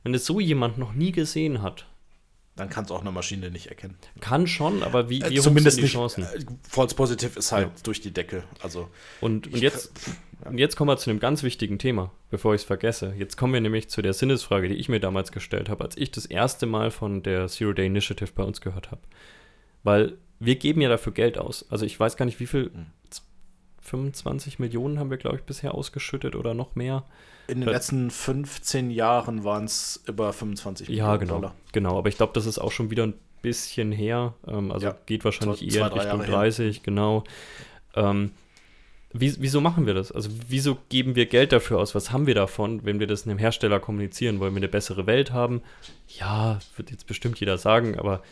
wenn 0.04 0.14
es 0.14 0.24
so 0.24 0.40
jemand 0.40 0.78
noch 0.78 0.94
nie 0.94 1.12
gesehen 1.12 1.60
hat, 1.60 1.86
dann 2.56 2.70
kann 2.70 2.84
es 2.84 2.90
auch 2.90 3.02
eine 3.02 3.12
Maschine 3.12 3.50
nicht 3.50 3.66
erkennen. 3.66 3.96
Kann 4.20 4.46
schon, 4.46 4.82
aber 4.82 5.10
wie, 5.10 5.22
wie 5.22 5.36
äh, 5.36 5.40
zumindest 5.40 5.78
die 5.78 5.82
nicht, 5.82 5.92
Chancen? 5.92 6.24
Äh, 6.24 6.44
False 6.66 6.94
Positive 6.94 7.38
ist 7.38 7.52
halt 7.52 7.68
ja. 7.68 7.82
durch 7.82 8.00
die 8.00 8.10
Decke. 8.10 8.44
Also 8.62 8.88
und, 9.20 9.48
und 9.48 9.58
jetzt. 9.58 9.92
Und 10.44 10.58
jetzt 10.58 10.76
kommen 10.76 10.88
wir 10.88 10.96
zu 10.96 11.10
einem 11.10 11.20
ganz 11.20 11.42
wichtigen 11.42 11.78
Thema, 11.78 12.10
bevor 12.30 12.54
ich 12.54 12.62
es 12.62 12.66
vergesse. 12.66 13.14
Jetzt 13.18 13.36
kommen 13.36 13.52
wir 13.52 13.60
nämlich 13.60 13.88
zu 13.88 14.02
der 14.02 14.12
Sinnesfrage, 14.12 14.68
die 14.68 14.74
ich 14.74 14.88
mir 14.88 15.00
damals 15.00 15.32
gestellt 15.32 15.68
habe, 15.68 15.84
als 15.84 15.96
ich 15.96 16.10
das 16.10 16.26
erste 16.26 16.66
Mal 16.66 16.90
von 16.90 17.22
der 17.22 17.48
Zero 17.48 17.72
Day 17.72 17.86
Initiative 17.86 18.30
bei 18.34 18.42
uns 18.42 18.60
gehört 18.60 18.90
habe. 18.90 19.02
Weil 19.82 20.18
wir 20.38 20.56
geben 20.56 20.80
ja 20.80 20.88
dafür 20.88 21.12
Geld 21.12 21.38
aus. 21.38 21.66
Also 21.70 21.86
ich 21.86 21.98
weiß 21.98 22.16
gar 22.16 22.24
nicht, 22.24 22.40
wie 22.40 22.46
viel. 22.46 22.70
Hm. 22.72 22.86
25 23.82 24.58
Millionen 24.58 24.98
haben 24.98 25.10
wir, 25.10 25.16
glaube 25.16 25.36
ich, 25.36 25.42
bisher 25.42 25.74
ausgeschüttet 25.74 26.36
oder 26.36 26.54
noch 26.54 26.76
mehr. 26.76 27.04
In 27.48 27.60
den 27.60 27.68
letzten 27.68 28.10
15 28.10 28.90
Jahren 28.90 29.44
waren 29.44 29.64
es 29.64 30.02
über 30.06 30.32
25 30.32 30.88
Millionen 30.88 31.10
ja, 31.10 31.16
genau, 31.16 31.34
Dollar. 31.34 31.54
Genau, 31.72 31.98
aber 31.98 32.08
ich 32.08 32.16
glaube, 32.16 32.32
das 32.32 32.46
ist 32.46 32.58
auch 32.58 32.70
schon 32.70 32.90
wieder 32.90 33.02
ein 33.02 33.14
bisschen 33.42 33.90
her. 33.90 34.34
Ähm, 34.46 34.70
also 34.70 34.86
ja, 34.86 34.96
geht 35.06 35.24
wahrscheinlich 35.24 35.58
zwei, 35.58 35.78
eher 35.80 35.94
Richtung 35.94 36.20
Jahre 36.20 36.30
30, 36.30 36.76
her. 36.76 36.82
genau. 36.84 37.24
Ähm, 37.94 38.30
wie, 39.12 39.34
wieso 39.38 39.60
machen 39.60 39.86
wir 39.86 39.94
das? 39.94 40.12
Also 40.12 40.30
wieso 40.48 40.78
geben 40.88 41.14
wir 41.14 41.26
Geld 41.26 41.52
dafür 41.52 41.78
aus? 41.78 41.94
Was 41.94 42.12
haben 42.12 42.26
wir 42.26 42.34
davon, 42.34 42.84
wenn 42.84 43.00
wir 43.00 43.06
das 43.06 43.26
einem 43.26 43.38
Hersteller 43.38 43.80
kommunizieren? 43.80 44.40
Wollen 44.40 44.54
wir 44.54 44.58
eine 44.58 44.68
bessere 44.68 45.06
Welt 45.06 45.32
haben? 45.32 45.62
Ja, 46.08 46.60
wird 46.76 46.90
jetzt 46.90 47.06
bestimmt 47.06 47.38
jeder 47.40 47.58
sagen, 47.58 47.98
aber 47.98 48.22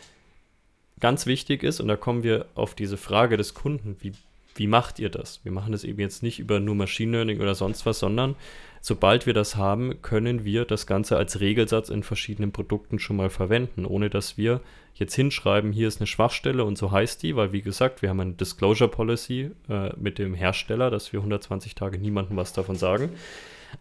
ganz 0.99 1.25
wichtig 1.25 1.63
ist, 1.63 1.79
und 1.79 1.87
da 1.87 1.95
kommen 1.95 2.23
wir 2.23 2.45
auf 2.55 2.75
diese 2.75 2.97
Frage 2.97 3.37
des 3.37 3.53
Kunden, 3.53 3.97
wie 3.99 4.13
wie 4.55 4.67
macht 4.67 4.99
ihr 4.99 5.09
das? 5.09 5.39
Wir 5.43 5.51
machen 5.51 5.71
das 5.71 5.83
eben 5.83 5.99
jetzt 5.99 6.23
nicht 6.23 6.39
über 6.39 6.59
nur 6.59 6.75
Machine 6.75 7.11
Learning 7.11 7.41
oder 7.41 7.55
sonst 7.55 7.85
was, 7.85 7.99
sondern 7.99 8.35
sobald 8.81 9.25
wir 9.25 9.33
das 9.33 9.55
haben, 9.55 10.01
können 10.01 10.43
wir 10.43 10.65
das 10.65 10.87
Ganze 10.87 11.15
als 11.15 11.39
Regelsatz 11.39 11.89
in 11.89 12.03
verschiedenen 12.03 12.51
Produkten 12.51 12.99
schon 12.99 13.15
mal 13.15 13.29
verwenden, 13.29 13.85
ohne 13.85 14.09
dass 14.09 14.37
wir 14.37 14.61
jetzt 14.95 15.15
hinschreiben, 15.15 15.71
hier 15.71 15.87
ist 15.87 16.01
eine 16.01 16.07
Schwachstelle 16.07 16.65
und 16.65 16.77
so 16.77 16.91
heißt 16.91 17.23
die, 17.23 17.35
weil 17.35 17.53
wie 17.53 17.61
gesagt, 17.61 18.01
wir 18.01 18.09
haben 18.09 18.19
eine 18.19 18.33
Disclosure 18.33 18.89
Policy 18.89 19.51
äh, 19.69 19.91
mit 19.97 20.17
dem 20.17 20.33
Hersteller, 20.33 20.89
dass 20.89 21.13
wir 21.13 21.19
120 21.19 21.75
Tage 21.75 21.97
niemandem 21.97 22.35
was 22.37 22.53
davon 22.53 22.75
sagen. 22.75 23.11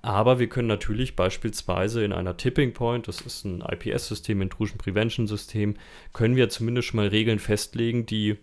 Aber 0.02 0.38
wir 0.38 0.48
können 0.48 0.68
natürlich 0.68 1.16
beispielsweise 1.16 2.04
in 2.04 2.12
einer 2.12 2.36
Tipping 2.36 2.72
Point, 2.72 3.08
das 3.08 3.22
ist 3.22 3.44
ein 3.44 3.60
IPS-System, 3.60 4.40
Intrusion 4.40 4.78
Prevention 4.78 5.26
System, 5.26 5.74
können 6.12 6.36
wir 6.36 6.48
zumindest 6.48 6.88
schon 6.88 6.98
mal 6.98 7.08
Regeln 7.08 7.40
festlegen, 7.40 8.06
die 8.06 8.36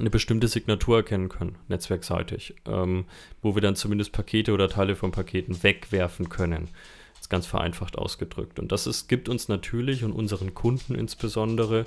eine 0.00 0.10
bestimmte 0.10 0.48
Signatur 0.48 0.98
erkennen 0.98 1.28
können, 1.28 1.56
netzwerkseitig, 1.68 2.54
ähm, 2.66 3.04
wo 3.42 3.54
wir 3.54 3.62
dann 3.62 3.76
zumindest 3.76 4.12
Pakete 4.12 4.52
oder 4.52 4.68
Teile 4.68 4.96
von 4.96 5.12
Paketen 5.12 5.62
wegwerfen 5.62 6.28
können. 6.28 6.68
Das 7.12 7.22
ist 7.22 7.30
ganz 7.30 7.46
vereinfacht 7.46 7.98
ausgedrückt. 7.98 8.58
Und 8.58 8.72
das 8.72 8.86
ist, 8.86 9.08
gibt 9.08 9.28
uns 9.28 9.48
natürlich 9.48 10.04
und 10.04 10.12
unseren 10.12 10.54
Kunden 10.54 10.94
insbesondere 10.94 11.86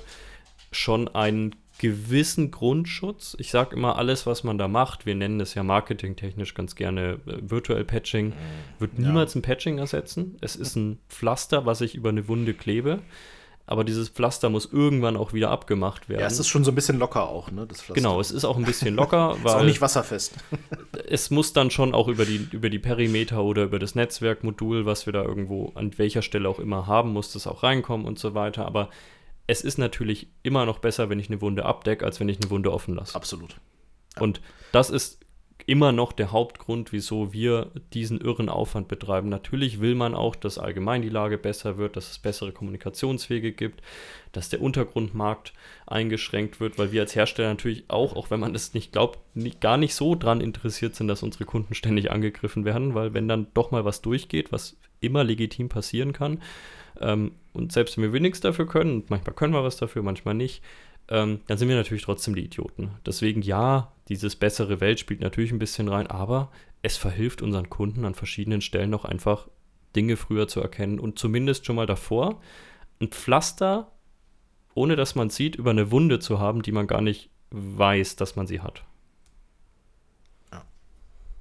schon 0.70 1.08
einen 1.08 1.54
gewissen 1.78 2.50
Grundschutz. 2.50 3.36
Ich 3.38 3.50
sage 3.50 3.74
immer, 3.74 3.96
alles, 3.98 4.26
was 4.26 4.44
man 4.44 4.58
da 4.58 4.68
macht, 4.68 5.06
wir 5.06 5.14
nennen 5.14 5.40
es 5.40 5.54
ja 5.54 5.64
marketingtechnisch 5.64 6.54
ganz 6.54 6.76
gerne 6.76 7.18
äh, 7.26 7.38
virtuell 7.42 7.84
Patching, 7.84 8.32
wird 8.78 8.98
niemals 8.98 9.34
ja. 9.34 9.40
ein 9.40 9.42
Patching 9.42 9.78
ersetzen. 9.78 10.36
Es 10.40 10.54
ist 10.56 10.76
ein 10.76 10.98
Pflaster, 11.08 11.66
was 11.66 11.80
ich 11.80 11.94
über 11.94 12.10
eine 12.10 12.28
Wunde 12.28 12.54
klebe 12.54 13.00
aber 13.66 13.84
dieses 13.84 14.10
Pflaster 14.10 14.50
muss 14.50 14.70
irgendwann 14.70 15.16
auch 15.16 15.32
wieder 15.32 15.50
abgemacht 15.50 16.08
werden. 16.08 16.20
Ja, 16.20 16.26
es 16.26 16.38
ist 16.38 16.48
schon 16.48 16.64
so 16.64 16.70
ein 16.70 16.74
bisschen 16.74 16.98
locker 16.98 17.28
auch, 17.28 17.50
ne? 17.50 17.66
Das 17.66 17.80
Pflaster. 17.80 17.94
Genau, 17.94 18.20
es 18.20 18.30
ist 18.30 18.44
auch 18.44 18.58
ein 18.58 18.64
bisschen 18.64 18.94
locker. 18.94 19.36
ist 19.44 19.50
auch 19.50 19.62
nicht 19.62 19.80
wasserfest. 19.80 20.34
es 21.08 21.30
muss 21.30 21.54
dann 21.54 21.70
schon 21.70 21.94
auch 21.94 22.08
über 22.08 22.26
die, 22.26 22.46
über 22.52 22.68
die 22.68 22.78
Perimeter 22.78 23.42
oder 23.42 23.64
über 23.64 23.78
das 23.78 23.94
Netzwerkmodul, 23.94 24.84
was 24.84 25.06
wir 25.06 25.14
da 25.14 25.22
irgendwo 25.22 25.72
an 25.76 25.96
welcher 25.96 26.20
Stelle 26.20 26.48
auch 26.48 26.58
immer 26.58 26.86
haben, 26.86 27.12
muss 27.12 27.32
das 27.32 27.46
auch 27.46 27.62
reinkommen 27.62 28.06
und 28.06 28.18
so 28.18 28.34
weiter. 28.34 28.66
Aber 28.66 28.90
es 29.46 29.62
ist 29.62 29.78
natürlich 29.78 30.28
immer 30.42 30.66
noch 30.66 30.78
besser, 30.78 31.08
wenn 31.08 31.18
ich 31.18 31.30
eine 31.30 31.40
Wunde 31.40 31.64
abdecke, 31.64 32.04
als 32.04 32.20
wenn 32.20 32.28
ich 32.28 32.40
eine 32.40 32.50
Wunde 32.50 32.70
offen 32.70 32.94
lasse. 32.94 33.14
Absolut. 33.14 33.56
Ja. 34.16 34.22
Und 34.22 34.42
das 34.72 34.90
ist 34.90 35.23
immer 35.66 35.92
noch 35.92 36.12
der 36.12 36.30
Hauptgrund, 36.30 36.92
wieso 36.92 37.32
wir 37.32 37.70
diesen 37.92 38.20
irren 38.20 38.48
Aufwand 38.48 38.88
betreiben. 38.88 39.28
Natürlich 39.28 39.80
will 39.80 39.94
man 39.94 40.14
auch, 40.14 40.36
dass 40.36 40.58
allgemein 40.58 41.00
die 41.00 41.08
Lage 41.08 41.38
besser 41.38 41.78
wird, 41.78 41.96
dass 41.96 42.10
es 42.10 42.18
bessere 42.18 42.52
Kommunikationswege 42.52 43.52
gibt, 43.52 43.80
dass 44.32 44.50
der 44.50 44.60
Untergrundmarkt 44.60 45.54
eingeschränkt 45.86 46.60
wird, 46.60 46.78
weil 46.78 46.92
wir 46.92 47.00
als 47.00 47.14
Hersteller 47.14 47.48
natürlich 47.48 47.84
auch, 47.88 48.14
auch 48.14 48.30
wenn 48.30 48.40
man 48.40 48.52
das 48.52 48.74
nicht 48.74 48.92
glaubt, 48.92 49.18
nicht, 49.34 49.60
gar 49.60 49.78
nicht 49.78 49.94
so 49.94 50.14
dran 50.14 50.40
interessiert 50.40 50.96
sind, 50.96 51.08
dass 51.08 51.22
unsere 51.22 51.44
Kunden 51.44 51.74
ständig 51.74 52.10
angegriffen 52.10 52.64
werden, 52.64 52.94
weil 52.94 53.14
wenn 53.14 53.28
dann 53.28 53.46
doch 53.54 53.70
mal 53.70 53.84
was 53.84 54.02
durchgeht, 54.02 54.52
was 54.52 54.76
immer 55.00 55.24
legitim 55.24 55.68
passieren 55.68 56.12
kann, 56.12 56.42
ähm, 57.00 57.32
und 57.52 57.72
selbst 57.72 57.96
wenn 57.96 58.12
wir 58.12 58.20
nichts 58.20 58.40
dafür 58.40 58.66
können, 58.66 59.04
manchmal 59.08 59.34
können 59.34 59.54
wir 59.54 59.64
was 59.64 59.76
dafür, 59.76 60.02
manchmal 60.02 60.34
nicht, 60.34 60.62
ähm, 61.08 61.40
dann 61.46 61.58
sind 61.58 61.68
wir 61.68 61.76
natürlich 61.76 62.04
trotzdem 62.04 62.34
die 62.34 62.44
Idioten. 62.44 62.90
Deswegen 63.04 63.42
ja, 63.42 63.92
dieses 64.08 64.36
bessere 64.36 64.80
Welt 64.80 65.00
spielt 65.00 65.20
natürlich 65.20 65.52
ein 65.52 65.58
bisschen 65.58 65.88
rein, 65.88 66.06
aber 66.06 66.50
es 66.82 66.96
verhilft 66.96 67.42
unseren 67.42 67.70
Kunden 67.70 68.04
an 68.04 68.14
verschiedenen 68.14 68.60
Stellen 68.60 68.90
noch 68.90 69.04
einfach 69.04 69.48
Dinge 69.96 70.16
früher 70.16 70.48
zu 70.48 70.60
erkennen 70.60 70.98
und 70.98 71.18
zumindest 71.18 71.66
schon 71.66 71.76
mal 71.76 71.86
davor 71.86 72.40
ein 73.00 73.08
Pflaster, 73.08 73.92
ohne 74.74 74.96
dass 74.96 75.14
man 75.14 75.30
sieht, 75.30 75.56
über 75.56 75.70
eine 75.70 75.90
Wunde 75.90 76.18
zu 76.18 76.38
haben, 76.38 76.62
die 76.62 76.72
man 76.72 76.86
gar 76.86 77.00
nicht 77.00 77.30
weiß, 77.50 78.16
dass 78.16 78.36
man 78.36 78.46
sie 78.46 78.60
hat. 78.60 78.84
Ja. 80.52 80.64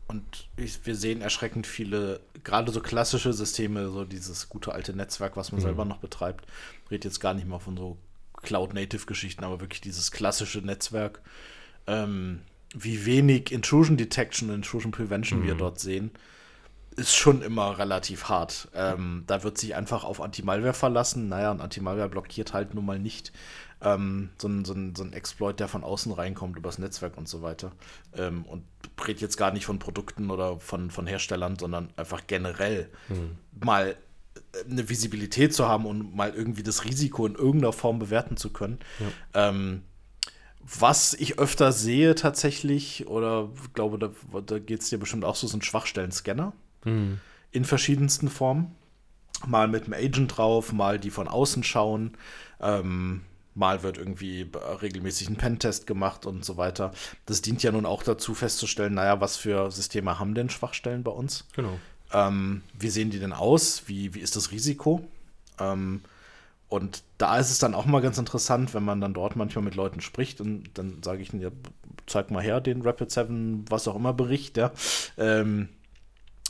Und 0.07 0.49
ich, 0.57 0.85
wir 0.85 0.95
sehen 0.95 1.21
erschreckend 1.21 1.65
viele, 1.65 2.19
gerade 2.43 2.71
so 2.71 2.81
klassische 2.81 3.33
Systeme, 3.33 3.89
so 3.89 4.03
dieses 4.05 4.49
gute 4.49 4.73
alte 4.73 4.93
Netzwerk, 4.95 5.35
was 5.35 5.51
man 5.51 5.59
mhm. 5.59 5.65
selber 5.65 5.85
noch 5.85 5.97
betreibt. 5.97 6.45
Ich 6.85 6.91
rede 6.91 7.07
jetzt 7.07 7.19
gar 7.19 7.33
nicht 7.33 7.47
mal 7.47 7.59
von 7.59 7.77
so 7.77 7.97
Cloud-Native-Geschichten, 8.43 9.43
aber 9.43 9.61
wirklich 9.61 9.81
dieses 9.81 10.11
klassische 10.11 10.59
Netzwerk. 10.59 11.21
Ähm, 11.87 12.41
wie 12.75 13.05
wenig 13.05 13.51
Intrusion 13.51 13.97
Detection 13.97 14.49
und 14.49 14.55
Intrusion 14.55 14.91
Prevention 14.91 15.41
mhm. 15.41 15.47
wir 15.47 15.55
dort 15.55 15.79
sehen, 15.79 16.11
ist 16.95 17.15
schon 17.15 17.41
immer 17.41 17.77
relativ 17.77 18.25
hart. 18.29 18.69
Ähm, 18.75 19.23
da 19.27 19.43
wird 19.43 19.57
sich 19.57 19.75
einfach 19.75 20.03
auf 20.03 20.21
Anti-Malware 20.21 20.73
verlassen. 20.73 21.27
Naja, 21.27 21.51
und 21.51 21.61
Anti-Malware 21.61 22.09
blockiert 22.09 22.53
halt 22.53 22.73
nun 22.73 22.85
mal 22.85 22.99
nicht 22.99 23.31
ähm, 23.81 24.29
so, 24.37 24.47
ein, 24.47 24.65
so, 24.65 24.73
ein, 24.73 24.95
so 24.95 25.03
ein 25.03 25.13
Exploit, 25.13 25.59
der 25.59 25.67
von 25.67 25.83
außen 25.83 26.11
reinkommt, 26.11 26.57
übers 26.57 26.77
Netzwerk 26.77 27.17
und 27.17 27.27
so 27.27 27.41
weiter. 27.41 27.71
Ähm, 28.15 28.45
und 28.45 28.63
redet 29.05 29.21
jetzt 29.21 29.37
gar 29.37 29.51
nicht 29.51 29.65
von 29.65 29.79
Produkten 29.79 30.29
oder 30.29 30.59
von, 30.59 30.91
von 30.91 31.07
Herstellern, 31.07 31.57
sondern 31.57 31.89
einfach 31.95 32.27
generell 32.27 32.89
mhm. 33.09 33.37
mal 33.63 33.95
eine 34.69 34.89
Visibilität 34.89 35.53
zu 35.53 35.67
haben 35.67 35.85
und 35.85 36.15
mal 36.15 36.33
irgendwie 36.33 36.63
das 36.63 36.85
Risiko 36.85 37.25
in 37.25 37.35
irgendeiner 37.35 37.73
Form 37.73 37.99
bewerten 37.99 38.37
zu 38.37 38.51
können. 38.51 38.79
Ja. 38.99 39.51
Ähm, 39.51 39.83
was 40.59 41.13
ich 41.13 41.39
öfter 41.39 41.71
sehe 41.73 42.15
tatsächlich, 42.15 43.07
oder 43.07 43.49
glaube, 43.73 43.99
da, 43.99 44.11
da 44.41 44.59
geht 44.59 44.81
es 44.81 44.89
dir 44.89 44.97
bestimmt 44.97 45.25
auch 45.25 45.35
so, 45.35 45.45
sind 45.47 45.65
Schwachstellen-Scanner 45.65 46.53
mhm. 46.85 47.19
in 47.51 47.65
verschiedensten 47.65 48.29
Formen. 48.29 48.75
Mal 49.45 49.67
mit 49.67 49.87
dem 49.87 49.93
Agent 49.93 50.37
drauf, 50.37 50.71
mal 50.71 50.99
die 50.99 51.09
von 51.09 51.27
außen 51.27 51.63
schauen. 51.63 52.17
Ähm, 52.61 53.23
mal 53.55 53.83
wird 53.83 53.97
irgendwie 53.97 54.49
regelmäßig 54.81 55.29
ein 55.29 55.35
Pentest 55.35 55.85
gemacht 55.85 56.25
und 56.25 56.45
so 56.45 56.55
weiter. 56.55 56.93
Das 57.25 57.41
dient 57.41 57.61
ja 57.61 57.71
nun 57.71 57.85
auch 57.85 58.03
dazu 58.03 58.33
festzustellen, 58.33 58.93
naja, 58.93 59.19
was 59.19 59.35
für 59.35 59.69
Systeme 59.69 60.17
haben 60.17 60.33
denn 60.33 60.49
Schwachstellen 60.49 61.03
bei 61.03 61.11
uns? 61.11 61.45
Genau. 61.55 61.77
Ähm, 62.13 62.61
wie 62.77 62.89
sehen 62.89 63.09
die 63.09 63.19
denn 63.19 63.33
aus? 63.33 63.83
Wie, 63.87 64.13
wie 64.13 64.19
ist 64.19 64.35
das 64.35 64.51
Risiko? 64.51 65.05
Ähm, 65.59 66.01
und 66.69 67.03
da 67.19 67.37
ist 67.37 67.51
es 67.51 67.59
dann 67.59 67.75
auch 67.75 67.85
mal 67.85 68.01
ganz 68.01 68.17
interessant, 68.17 68.73
wenn 68.73 68.83
man 68.83 68.99
dann 68.99 69.13
dort 69.13 69.35
manchmal 69.35 69.63
mit 69.63 69.75
Leuten 69.75 70.01
spricht 70.01 70.41
und 70.41 70.71
dann 70.73 71.03
sage 71.03 71.21
ich 71.21 71.31
ihnen, 71.31 71.43
ja, 71.43 71.49
zeig 72.07 72.31
mal 72.31 72.41
her 72.41 72.61
den 72.61 72.81
Rapid 72.81 73.11
7, 73.11 73.65
was 73.69 73.87
auch 73.87 73.95
immer 73.95 74.13
Bericht, 74.13 74.57
ja. 74.57 74.71
Ähm, 75.17 75.69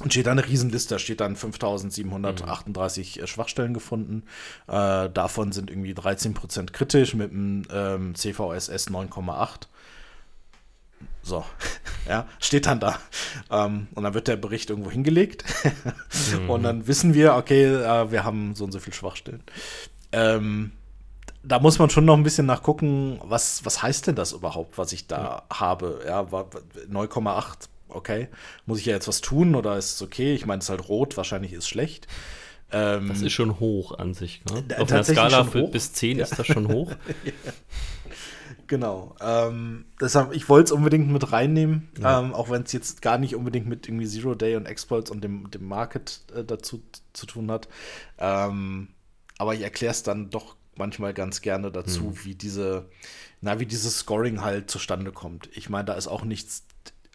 und 0.01 0.11
steht 0.11 0.25
da 0.25 0.31
eine 0.31 0.47
Riesenliste, 0.47 0.95
da 0.95 0.99
steht 0.99 1.21
dann 1.21 1.35
5738 1.35 3.19
mhm. 3.21 3.27
Schwachstellen 3.27 3.73
gefunden. 3.73 4.23
Äh, 4.67 5.09
davon 5.09 5.51
sind 5.51 5.69
irgendwie 5.69 5.93
13% 5.93 6.71
kritisch 6.71 7.13
mit 7.13 7.31
einem 7.31 7.63
ähm, 7.71 8.15
CVSS 8.15 8.89
9,8. 8.89 9.67
So, 11.21 11.45
ja, 12.07 12.27
steht 12.39 12.65
dann 12.65 12.79
da. 12.79 12.99
Ähm, 13.49 13.87
und 13.95 14.03
dann 14.03 14.13
wird 14.13 14.27
der 14.27 14.35
Bericht 14.35 14.69
irgendwo 14.69 14.91
hingelegt. 14.91 15.43
mhm. 16.39 16.49
Und 16.49 16.63
dann 16.63 16.87
wissen 16.87 17.13
wir, 17.13 17.35
okay, 17.35 17.65
äh, 17.65 18.11
wir 18.11 18.23
haben 18.23 18.55
so 18.55 18.65
und 18.65 18.71
so 18.71 18.79
viele 18.79 18.95
Schwachstellen. 18.95 19.43
Ähm, 20.11 20.73
da 21.43 21.59
muss 21.59 21.77
man 21.79 21.89
schon 21.89 22.05
noch 22.05 22.15
ein 22.15 22.23
bisschen 22.23 22.45
nachgucken, 22.45 23.19
was, 23.23 23.65
was 23.65 23.81
heißt 23.81 24.07
denn 24.07 24.15
das 24.15 24.31
überhaupt, 24.31 24.77
was 24.77 24.93
ich 24.93 25.07
da 25.07 25.43
ja. 25.51 25.59
habe? 25.59 26.01
Ja, 26.05 26.21
9,8, 26.21 27.67
okay. 27.89 28.29
Muss 28.65 28.79
ich 28.79 28.85
ja 28.85 28.93
jetzt 28.93 29.07
was 29.07 29.21
tun 29.21 29.55
oder 29.55 29.77
ist 29.77 29.95
es 29.95 30.01
okay? 30.01 30.33
Ich 30.33 30.45
meine, 30.45 30.59
es 30.59 30.65
ist 30.65 30.69
halt 30.69 30.87
rot, 30.87 31.17
wahrscheinlich 31.17 31.53
ist 31.53 31.63
es 31.63 31.69
schlecht. 31.69 32.07
Ähm, 32.71 33.09
das 33.09 33.21
ist 33.21 33.33
schon 33.33 33.59
hoch 33.59 33.97
an 33.97 34.13
sich. 34.13 34.41
Ne? 34.45 34.63
Auf 34.79 34.91
einer 34.91 35.03
Skala 35.03 35.43
bis 35.43 35.93
10 35.93 36.17
ja. 36.17 36.23
ist 36.23 36.39
das 36.39 36.47
schon 36.47 36.67
hoch. 36.67 36.91
ja. 37.23 37.31
Genau. 38.73 39.15
Ähm, 39.21 39.85
deshalb, 40.01 40.33
ich 40.33 40.49
wollte 40.49 40.65
es 40.65 40.71
unbedingt 40.71 41.07
mit 41.07 41.31
reinnehmen, 41.31 41.89
ja. 42.01 42.19
ähm, 42.19 42.33
auch 42.33 42.49
wenn 42.49 42.63
es 42.63 42.71
jetzt 42.71 43.03
gar 43.03 43.19
nicht 43.19 43.35
unbedingt 43.35 43.67
mit 43.67 43.87
irgendwie 43.87 44.07
Zero 44.07 44.33
Day 44.33 44.55
und 44.55 44.65
Exploits 44.65 45.11
und 45.11 45.23
dem, 45.23 45.51
dem 45.51 45.67
Market 45.67 46.21
äh, 46.35 46.43
dazu 46.43 46.81
zu 47.13 47.27
tun 47.27 47.51
hat. 47.51 47.67
Ähm, 48.17 48.87
aber 49.37 49.53
ich 49.53 49.61
erkläre 49.61 49.91
es 49.91 50.01
dann 50.01 50.31
doch 50.31 50.55
manchmal 50.75 51.13
ganz 51.13 51.41
gerne 51.41 51.71
dazu, 51.71 52.01
mhm. 52.01 52.25
wie 52.25 52.33
diese, 52.33 52.89
na, 53.41 53.59
wie 53.59 53.67
dieses 53.67 53.99
Scoring 53.99 54.41
halt 54.41 54.71
zustande 54.71 55.11
kommt. 55.11 55.49
Ich 55.53 55.69
meine, 55.69 55.85
da 55.85 55.93
ist 55.93 56.07
auch 56.07 56.23
nichts 56.23 56.65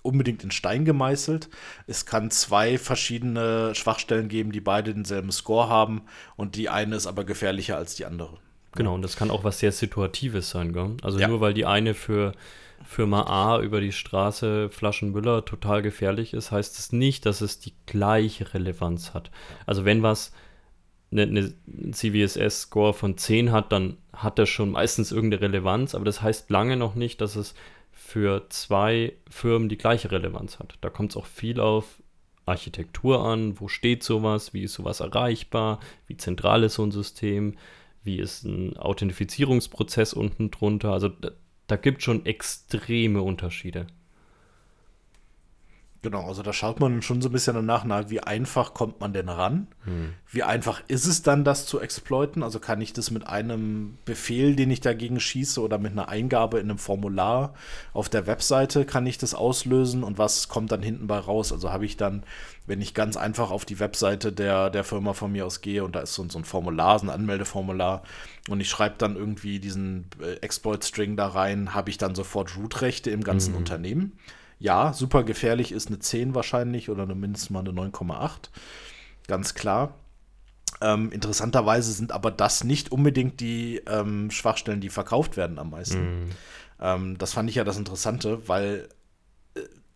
unbedingt 0.02 0.44
in 0.44 0.52
Stein 0.52 0.84
gemeißelt. 0.84 1.48
Es 1.88 2.06
kann 2.06 2.30
zwei 2.30 2.78
verschiedene 2.78 3.74
Schwachstellen 3.74 4.28
geben, 4.28 4.52
die 4.52 4.60
beide 4.60 4.94
denselben 4.94 5.32
Score 5.32 5.68
haben 5.68 6.02
und 6.36 6.54
die 6.54 6.68
eine 6.68 6.94
ist 6.94 7.08
aber 7.08 7.24
gefährlicher 7.24 7.76
als 7.76 7.96
die 7.96 8.04
andere. 8.04 8.38
Genau, 8.74 8.94
und 8.94 9.02
das 9.02 9.16
kann 9.16 9.30
auch 9.30 9.44
was 9.44 9.58
sehr 9.58 9.72
Situatives 9.72 10.50
sein, 10.50 10.72
gell? 10.72 10.96
Also 11.02 11.18
ja. 11.18 11.28
nur 11.28 11.40
weil 11.40 11.54
die 11.54 11.66
eine 11.66 11.94
für 11.94 12.32
Firma 12.84 13.22
A 13.22 13.60
über 13.60 13.80
die 13.80 13.92
Straße 13.92 14.70
Flaschenmüller 14.70 15.44
total 15.44 15.82
gefährlich 15.82 16.32
ist, 16.32 16.52
heißt 16.52 16.72
es 16.72 16.88
das 16.88 16.92
nicht, 16.92 17.26
dass 17.26 17.40
es 17.40 17.58
die 17.58 17.74
gleiche 17.86 18.54
Relevanz 18.54 19.14
hat. 19.14 19.30
Also 19.66 19.84
wenn 19.84 20.02
was 20.02 20.32
eine, 21.10 21.22
eine 21.22 21.92
CVSS-Score 21.92 22.94
von 22.94 23.16
10 23.16 23.52
hat, 23.52 23.72
dann 23.72 23.96
hat 24.12 24.38
das 24.38 24.48
schon 24.48 24.70
meistens 24.70 25.12
irgendeine 25.12 25.42
Relevanz, 25.42 25.94
aber 25.94 26.04
das 26.04 26.22
heißt 26.22 26.50
lange 26.50 26.76
noch 26.76 26.94
nicht, 26.94 27.20
dass 27.20 27.36
es 27.36 27.54
für 27.92 28.48
zwei 28.48 29.12
Firmen 29.28 29.68
die 29.68 29.78
gleiche 29.78 30.10
Relevanz 30.10 30.58
hat. 30.58 30.78
Da 30.80 30.90
kommt 30.90 31.10
es 31.10 31.16
auch 31.16 31.26
viel 31.26 31.60
auf 31.60 32.00
Architektur 32.46 33.24
an, 33.24 33.60
wo 33.60 33.68
steht 33.68 34.02
sowas, 34.02 34.54
wie 34.54 34.62
ist 34.62 34.74
sowas 34.74 35.00
erreichbar, 35.00 35.80
wie 36.06 36.16
zentral 36.16 36.62
ist 36.62 36.74
so 36.74 36.84
ein 36.84 36.90
System, 36.90 37.56
wie 38.08 38.18
ist 38.18 38.44
ein 38.44 38.76
Authentifizierungsprozess 38.78 40.14
unten 40.14 40.50
drunter. 40.50 40.92
Also 40.92 41.08
da, 41.08 41.30
da 41.66 41.76
gibt 41.76 41.98
es 41.98 42.04
schon 42.04 42.24
extreme 42.24 43.20
Unterschiede. 43.22 43.86
Genau, 46.00 46.28
also 46.28 46.44
da 46.44 46.52
schaut 46.52 46.78
man 46.78 47.02
schon 47.02 47.20
so 47.20 47.28
ein 47.28 47.32
bisschen 47.32 47.56
danach, 47.56 47.82
na, 47.84 48.08
wie 48.08 48.20
einfach 48.20 48.72
kommt 48.72 49.00
man 49.00 49.12
denn 49.12 49.28
ran? 49.28 49.66
Hm. 49.82 50.14
Wie 50.30 50.44
einfach 50.44 50.80
ist 50.86 51.06
es 51.06 51.22
dann, 51.22 51.42
das 51.42 51.66
zu 51.66 51.80
exploiten? 51.80 52.44
Also 52.44 52.60
kann 52.60 52.80
ich 52.80 52.92
das 52.92 53.10
mit 53.10 53.26
einem 53.26 53.98
Befehl, 54.04 54.54
den 54.54 54.70
ich 54.70 54.80
dagegen 54.80 55.18
schieße 55.18 55.60
oder 55.60 55.78
mit 55.78 55.90
einer 55.92 56.08
Eingabe 56.08 56.60
in 56.60 56.70
einem 56.70 56.78
Formular 56.78 57.52
auf 57.92 58.08
der 58.08 58.28
Webseite, 58.28 58.84
kann 58.84 59.06
ich 59.06 59.18
das 59.18 59.34
auslösen 59.34 60.04
und 60.04 60.18
was 60.18 60.46
kommt 60.46 60.70
dann 60.70 60.82
hinten 60.82 61.08
bei 61.08 61.18
raus? 61.18 61.52
Also 61.52 61.72
habe 61.72 61.84
ich 61.84 61.96
dann, 61.96 62.22
wenn 62.66 62.80
ich 62.80 62.94
ganz 62.94 63.16
einfach 63.16 63.50
auf 63.50 63.64
die 63.64 63.80
Webseite 63.80 64.32
der, 64.32 64.70
der 64.70 64.84
Firma 64.84 65.14
von 65.14 65.32
mir 65.32 65.46
aus 65.46 65.62
gehe 65.62 65.82
und 65.82 65.96
da 65.96 66.00
ist 66.00 66.14
so, 66.14 66.24
so 66.28 66.38
ein 66.38 66.44
Formular, 66.44 67.00
so 67.00 67.06
ein 67.06 67.10
Anmeldeformular 67.10 68.04
und 68.48 68.60
ich 68.60 68.70
schreibe 68.70 68.94
dann 68.98 69.16
irgendwie 69.16 69.58
diesen 69.58 70.06
äh, 70.22 70.34
Exploit-String 70.34 71.16
da 71.16 71.26
rein, 71.26 71.74
habe 71.74 71.90
ich 71.90 71.98
dann 71.98 72.14
sofort 72.14 72.56
Root-Rechte 72.56 73.10
im 73.10 73.24
ganzen 73.24 73.54
hm. 73.54 73.58
Unternehmen 73.58 74.12
ja, 74.58 74.92
super 74.92 75.24
gefährlich 75.24 75.72
ist 75.72 75.88
eine 75.88 75.98
10 75.98 76.34
wahrscheinlich 76.34 76.90
oder 76.90 77.06
mindestens 77.06 77.50
mal 77.50 77.60
eine 77.60 77.70
9,8. 77.70 78.50
Ganz 79.26 79.54
klar. 79.54 79.94
Ähm, 80.80 81.10
interessanterweise 81.12 81.92
sind 81.92 82.12
aber 82.12 82.30
das 82.30 82.64
nicht 82.64 82.92
unbedingt 82.92 83.40
die 83.40 83.82
ähm, 83.86 84.30
Schwachstellen, 84.30 84.80
die 84.80 84.90
verkauft 84.90 85.36
werden 85.36 85.58
am 85.58 85.70
meisten. 85.70 86.26
Mm. 86.26 86.30
Ähm, 86.80 87.18
das 87.18 87.32
fand 87.32 87.48
ich 87.50 87.56
ja 87.56 87.64
das 87.64 87.78
Interessante, 87.78 88.48
weil 88.48 88.88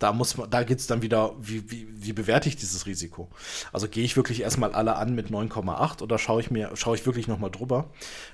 da 0.03 0.12
muss 0.12 0.36
man, 0.36 0.50
da 0.50 0.64
geht 0.64 0.80
es 0.80 0.86
dann 0.86 1.03
wieder, 1.03 1.32
wie, 1.38 1.70
wie, 1.70 1.86
wie 1.90 2.12
bewerte 2.12 2.48
ich 2.48 2.57
dieses 2.57 2.86
Risiko? 2.86 3.28
Also 3.72 3.88
gehe 3.88 4.03
ich 4.05 4.16
wirklich 4.16 4.42
erstmal 4.42 4.72
alle 4.74 4.96
an 4.96 5.14
mit 5.14 5.28
9,8 5.28 6.03
oder 6.03 6.18
schaue 6.18 6.40
ich 6.40 6.50
mir, 6.50 6.70
schaue 6.74 6.96
ich 6.96 7.07
wirklich 7.07 7.28
nochmal 7.28 7.50
drüber? 7.50 7.90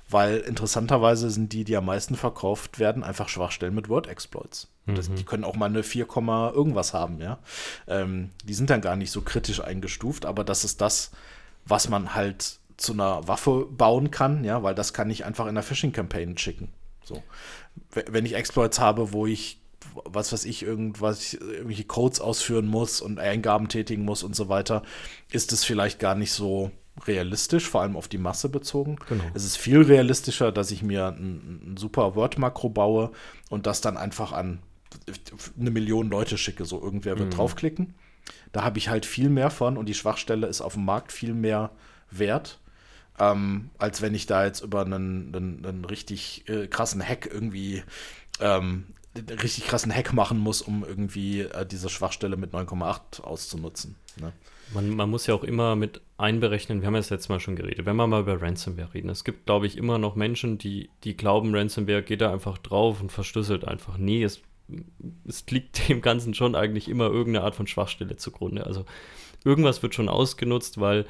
Weil 0.09 0.39
interessanterweise 0.39 1.31
sind 1.31 1.53
die, 1.53 1.65
die 1.65 1.77
am 1.77 1.85
meisten 1.85 2.17
verkauft 2.17 2.79
werden, 2.79 3.05
einfach 3.05 3.29
Schwachstellen 3.29 3.75
mit 3.75 3.89
Word-Exploits. 3.91 4.69
Mhm. 4.87 5.15
Die 5.17 5.25
können 5.25 5.45
auch 5.45 5.57
mal 5.57 5.67
eine 5.67 5.83
4, 5.83 6.07
irgendwas 6.55 6.95
haben, 6.95 7.21
ja. 7.21 7.39
Ähm, 7.87 8.31
die 8.45 8.55
sind 8.55 8.71
dann 8.71 8.81
gar 8.81 8.97
nicht 8.97 9.11
so 9.11 9.21
kritisch 9.21 9.63
eingestuft, 9.63 10.25
aber 10.25 10.45
das 10.45 10.65
ist 10.65 10.81
das, 10.81 11.11
was 11.67 11.91
man 11.91 12.15
halt 12.15 12.59
zu 12.79 12.95
einer 12.95 13.29
Waffe 13.29 13.67
bauen 13.71 14.11
kann, 14.11 14.45
ja, 14.45 14.63
weil 14.63 14.75
das 14.75 14.95
kann 14.95 15.11
ich 15.11 15.27
einfach 15.27 15.45
in 15.45 15.51
einer 15.51 15.63
Phishing-Campaign 15.63 16.39
schicken. 16.39 16.69
So. 17.05 17.23
Wenn 17.93 18.25
ich 18.25 18.35
Exploits 18.35 18.79
habe, 18.81 19.13
wo 19.13 19.27
ich 19.27 19.61
was 20.05 20.33
weiß 20.33 20.45
ich, 20.45 20.63
irgendwas, 20.63 21.35
irgendwelche 21.35 21.85
Codes 21.85 22.21
ausführen 22.21 22.67
muss 22.67 23.01
und 23.01 23.19
Eingaben 23.19 23.69
tätigen 23.69 24.05
muss 24.05 24.23
und 24.23 24.37
so 24.37 24.49
weiter, 24.49 24.83
ist 25.31 25.53
es 25.53 25.65
vielleicht 25.65 25.99
gar 25.99 26.15
nicht 26.15 26.33
so 26.33 26.71
realistisch, 27.07 27.69
vor 27.69 27.83
allem 27.83 27.97
auf 27.97 28.09
die 28.09 28.19
Masse 28.19 28.49
bezogen. 28.49 28.97
Genau. 29.09 29.25
Es 29.35 29.45
ist 29.45 29.57
viel 29.57 29.83
realistischer, 29.83 30.53
dass 30.53 30.71
ich 30.71 30.83
mir 30.83 31.09
ein, 31.09 31.73
ein 31.73 31.77
super 31.77 32.15
Word-Makro 32.15 32.71
baue 32.71 33.13
und 33.51 33.67
das 33.67 33.81
dann 33.81 33.97
einfach 33.97 34.33
an 34.33 34.61
eine 35.59 35.71
Million 35.71 36.09
Leute 36.09 36.39
schicke. 36.39 36.65
So 36.65 36.83
irgendwer 36.83 37.19
wird 37.19 37.31
mhm. 37.31 37.37
draufklicken. 37.37 37.95
Da 38.53 38.65
habe 38.65 38.79
ich 38.79 38.89
halt 38.89 39.07
viel 39.07 39.29
mehr 39.29 39.51
von 39.51 39.77
und 39.77 39.87
die 39.87 39.95
Schwachstelle 39.95 40.47
ist 40.47 40.61
auf 40.61 40.75
dem 40.75 40.85
Markt 40.85 41.13
viel 41.13 41.35
mehr 41.35 41.71
wert. 42.11 42.59
Ähm, 43.19 43.71
als 43.79 44.01
wenn 44.01 44.15
ich 44.15 44.27
da 44.27 44.45
jetzt 44.45 44.61
über 44.61 44.85
einen, 44.85 45.35
einen, 45.35 45.67
einen 45.67 45.85
richtig 45.85 46.49
äh, 46.49 46.69
krassen 46.69 47.03
Hack 47.03 47.29
irgendwie 47.33 47.83
ähm, 48.41 48.85
richtig 49.43 49.67
krassen 49.67 49.95
Hack 49.95 50.13
machen 50.13 50.39
muss, 50.39 50.63
um 50.63 50.85
irgendwie 50.85 51.41
äh, 51.41 51.67
diese 51.67 51.89
Schwachstelle 51.89 52.37
mit 52.37 52.53
9,8 52.53 53.21
auszunutzen. 53.23 53.97
Ne? 54.21 54.33
Man, 54.75 54.91
man, 54.91 55.09
muss 55.09 55.27
ja 55.27 55.35
auch 55.35 55.45
immer 55.45 55.77
mit 55.77 56.01
einberechnen, 56.19 56.81
wir 56.81 56.87
haben 56.87 56.95
ja 56.95 57.01
das 57.01 57.11
letzte 57.11 57.33
Mal 57.33 57.41
schon 57.41 57.57
geredet, 57.57 57.87
wenn 57.87 57.97
wir 57.97 58.07
mal 58.07 58.21
über 58.21 58.41
Ransomware 58.41 58.93
reden. 58.93 59.09
Es 59.09 59.25
gibt, 59.25 59.47
glaube 59.47 59.67
ich, 59.67 59.77
immer 59.79 59.99
noch 59.99 60.15
Menschen, 60.15 60.59
die, 60.59 60.91
die 61.05 61.17
glauben, 61.17 61.55
Ransomware 61.55 62.03
geht 62.03 62.21
da 62.21 62.33
einfach 62.33 62.59
drauf 62.59 63.01
und 63.01 63.11
verschlüsselt 63.11 63.67
einfach. 63.67 63.97
Nee, 63.97 64.23
es, 64.23 64.43
es 65.27 65.47
liegt 65.51 65.89
dem 65.89 66.03
Ganzen 66.03 66.35
schon 66.35 66.55
eigentlich 66.55 66.89
immer 66.89 67.07
irgendeine 67.07 67.45
Art 67.45 67.55
von 67.55 67.67
Schwachstelle 67.67 68.17
zugrunde. 68.17 68.67
Also 68.67 68.85
irgendwas 69.45 69.83
wird 69.83 69.95
schon 69.95 70.09
ausgenutzt, 70.09 70.81
weil 70.81 71.07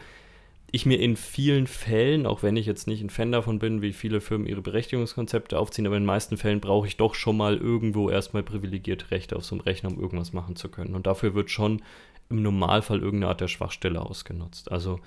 ich 0.70 0.84
mir 0.84 1.00
in 1.00 1.16
vielen 1.16 1.66
Fällen, 1.66 2.26
auch 2.26 2.42
wenn 2.42 2.56
ich 2.56 2.66
jetzt 2.66 2.86
nicht 2.86 3.02
ein 3.02 3.10
Fan 3.10 3.32
davon 3.32 3.58
bin, 3.58 3.80
wie 3.80 3.92
viele 3.92 4.20
Firmen 4.20 4.46
ihre 4.46 4.60
Berechtigungskonzepte 4.60 5.58
aufziehen, 5.58 5.86
aber 5.86 5.96
in 5.96 6.02
den 6.02 6.06
meisten 6.06 6.36
Fällen 6.36 6.60
brauche 6.60 6.86
ich 6.86 6.98
doch 6.98 7.14
schon 7.14 7.38
mal 7.38 7.56
irgendwo 7.56 8.10
erstmal 8.10 8.42
privilegierte 8.42 9.10
Rechte 9.10 9.36
auf 9.36 9.44
so 9.44 9.54
einem 9.54 9.62
Rechner, 9.62 9.90
um 9.90 10.00
irgendwas 10.00 10.32
machen 10.32 10.56
zu 10.56 10.68
können. 10.68 10.94
Und 10.94 11.06
dafür 11.06 11.34
wird 11.34 11.50
schon 11.50 11.82
im 12.28 12.42
Normalfall 12.42 12.98
irgendeine 12.98 13.30
Art 13.30 13.40
der 13.40 13.48
Schwachstelle 13.48 14.02
ausgenutzt. 14.02 14.70
Also, 14.70 15.00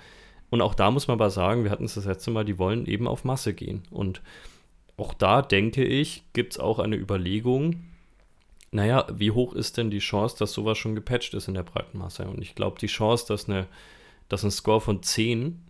und 0.50 0.62
auch 0.62 0.74
da 0.74 0.90
muss 0.90 1.06
man 1.06 1.14
aber 1.14 1.30
sagen, 1.30 1.62
wir 1.62 1.70
hatten 1.70 1.84
es 1.84 1.94
das 1.94 2.06
letzte 2.06 2.32
Mal, 2.32 2.44
die 2.44 2.58
wollen 2.58 2.86
eben 2.86 3.06
auf 3.06 3.24
Masse 3.24 3.54
gehen. 3.54 3.84
Und 3.90 4.20
auch 4.96 5.14
da 5.14 5.42
denke 5.42 5.84
ich, 5.84 6.24
gibt 6.32 6.54
es 6.54 6.58
auch 6.58 6.80
eine 6.80 6.96
Überlegung, 6.96 7.84
naja, 8.72 9.06
wie 9.12 9.30
hoch 9.30 9.52
ist 9.52 9.76
denn 9.76 9.90
die 9.90 9.98
Chance, 9.98 10.36
dass 10.38 10.52
sowas 10.52 10.78
schon 10.78 10.94
gepatcht 10.94 11.34
ist 11.34 11.46
in 11.46 11.54
der 11.54 11.62
breiten 11.62 11.98
Masse? 11.98 12.26
Und 12.26 12.40
ich 12.40 12.54
glaube, 12.54 12.78
die 12.80 12.86
Chance, 12.86 13.26
dass 13.28 13.48
eine 13.48 13.66
dass 14.32 14.44
ein 14.44 14.50
Score 14.50 14.80
von 14.80 15.02
10 15.02 15.60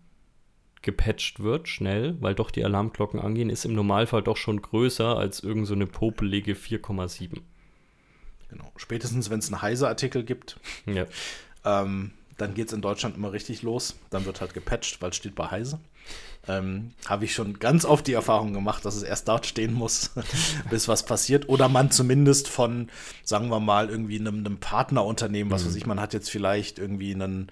gepatcht 0.83 1.41
wird, 1.41 1.67
schnell, 1.67 2.17
weil 2.21 2.37
doch 2.37 2.53
die 2.53 2.65
Alarmglocken 2.65 3.19
angehen, 3.19 3.51
ist 3.51 3.65
im 3.65 3.75
Normalfall 3.75 4.23
doch 4.23 4.37
schon 4.37 4.63
größer 4.63 5.17
als 5.17 5.41
irgendeine 5.41 5.87
so 5.87 5.91
popelige 5.91 6.55
4,7. 6.55 7.41
Genau. 8.51 8.73
Spätestens, 8.77 9.31
wenn 9.31 9.41
es 9.41 9.53
einen 9.53 9.63
Heise-Artikel 9.63 10.23
gibt, 10.23 10.61
ja. 10.87 11.07
ähm, 11.65 12.13
dann 12.39 12.55
geht 12.55 12.69
es 12.69 12.73
in 12.73 12.83
Deutschland 12.83 13.17
immer 13.17 13.33
richtig 13.33 13.63
los. 13.63 13.97
Dann 14.11 14.27
wird 14.27 14.41
halt 14.41 14.55
gepatcht, 14.55 15.03
weil 15.03 15.11
es 15.11 15.17
steht 15.17 15.35
bei 15.35 15.51
Heise. 15.51 15.81
Ähm, 16.47 16.93
Habe 17.07 17.25
ich 17.25 17.35
schon 17.35 17.59
ganz 17.59 17.85
oft 17.85 18.07
die 18.07 18.13
Erfahrung 18.13 18.53
gemacht, 18.53 18.85
dass 18.85 18.95
es 18.95 19.03
erst 19.03 19.27
dort 19.27 19.45
stehen 19.45 19.75
muss, 19.75 20.13
bis 20.71 20.87
was 20.87 21.05
passiert. 21.05 21.49
Oder 21.49 21.69
man 21.69 21.91
zumindest 21.91 22.47
von, 22.47 22.91
sagen 23.25 23.49
wir 23.49 23.59
mal, 23.59 23.91
irgendwie 23.91 24.21
einem, 24.21 24.39
einem 24.39 24.59
Partnerunternehmen, 24.59 25.53
was 25.53 25.65
mhm. 25.65 25.69
weiß 25.69 25.77
ich, 25.77 25.87
man 25.87 26.01
hat 26.01 26.15
jetzt 26.15 26.31
vielleicht 26.31 26.79
irgendwie 26.79 27.13
einen 27.13 27.51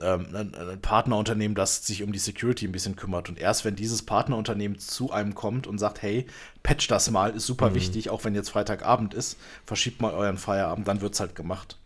ein, 0.00 0.54
ein, 0.54 0.80
Partnerunternehmen, 0.80 1.54
das 1.54 1.84
sich 1.86 2.02
um 2.02 2.12
die 2.12 2.18
Security 2.18 2.66
ein 2.66 2.72
bisschen 2.72 2.96
kümmert. 2.96 3.28
Und 3.28 3.38
erst 3.38 3.64
wenn 3.64 3.76
dieses 3.76 4.02
Partnerunternehmen 4.02 4.78
zu 4.78 5.10
einem 5.12 5.34
kommt 5.34 5.66
und 5.66 5.78
sagt, 5.78 6.02
hey, 6.02 6.26
patch 6.62 6.88
das 6.88 7.10
mal, 7.10 7.34
ist 7.34 7.46
super 7.46 7.70
mhm. 7.70 7.74
wichtig, 7.74 8.10
auch 8.10 8.24
wenn 8.24 8.34
jetzt 8.34 8.50
Freitagabend 8.50 9.14
ist, 9.14 9.38
verschiebt 9.64 10.00
mal 10.00 10.12
euren 10.12 10.38
Feierabend, 10.38 10.86
dann 10.86 11.00
wird 11.00 11.14
es 11.14 11.20
halt 11.20 11.34
gemacht. 11.34 11.78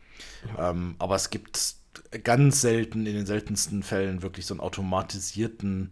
Ja. 0.57 0.71
Ähm, 0.71 0.97
aber 0.99 1.17
es 1.17 1.31
gibt 1.31 1.77
ganz 2.25 2.61
selten, 2.61 3.07
in 3.07 3.15
den 3.15 3.27
seltensten 3.27 3.83
Fällen, 3.83 4.23
wirklich 4.23 4.47
so 4.47 4.55
einen 4.55 4.61
automatisierten 4.61 5.91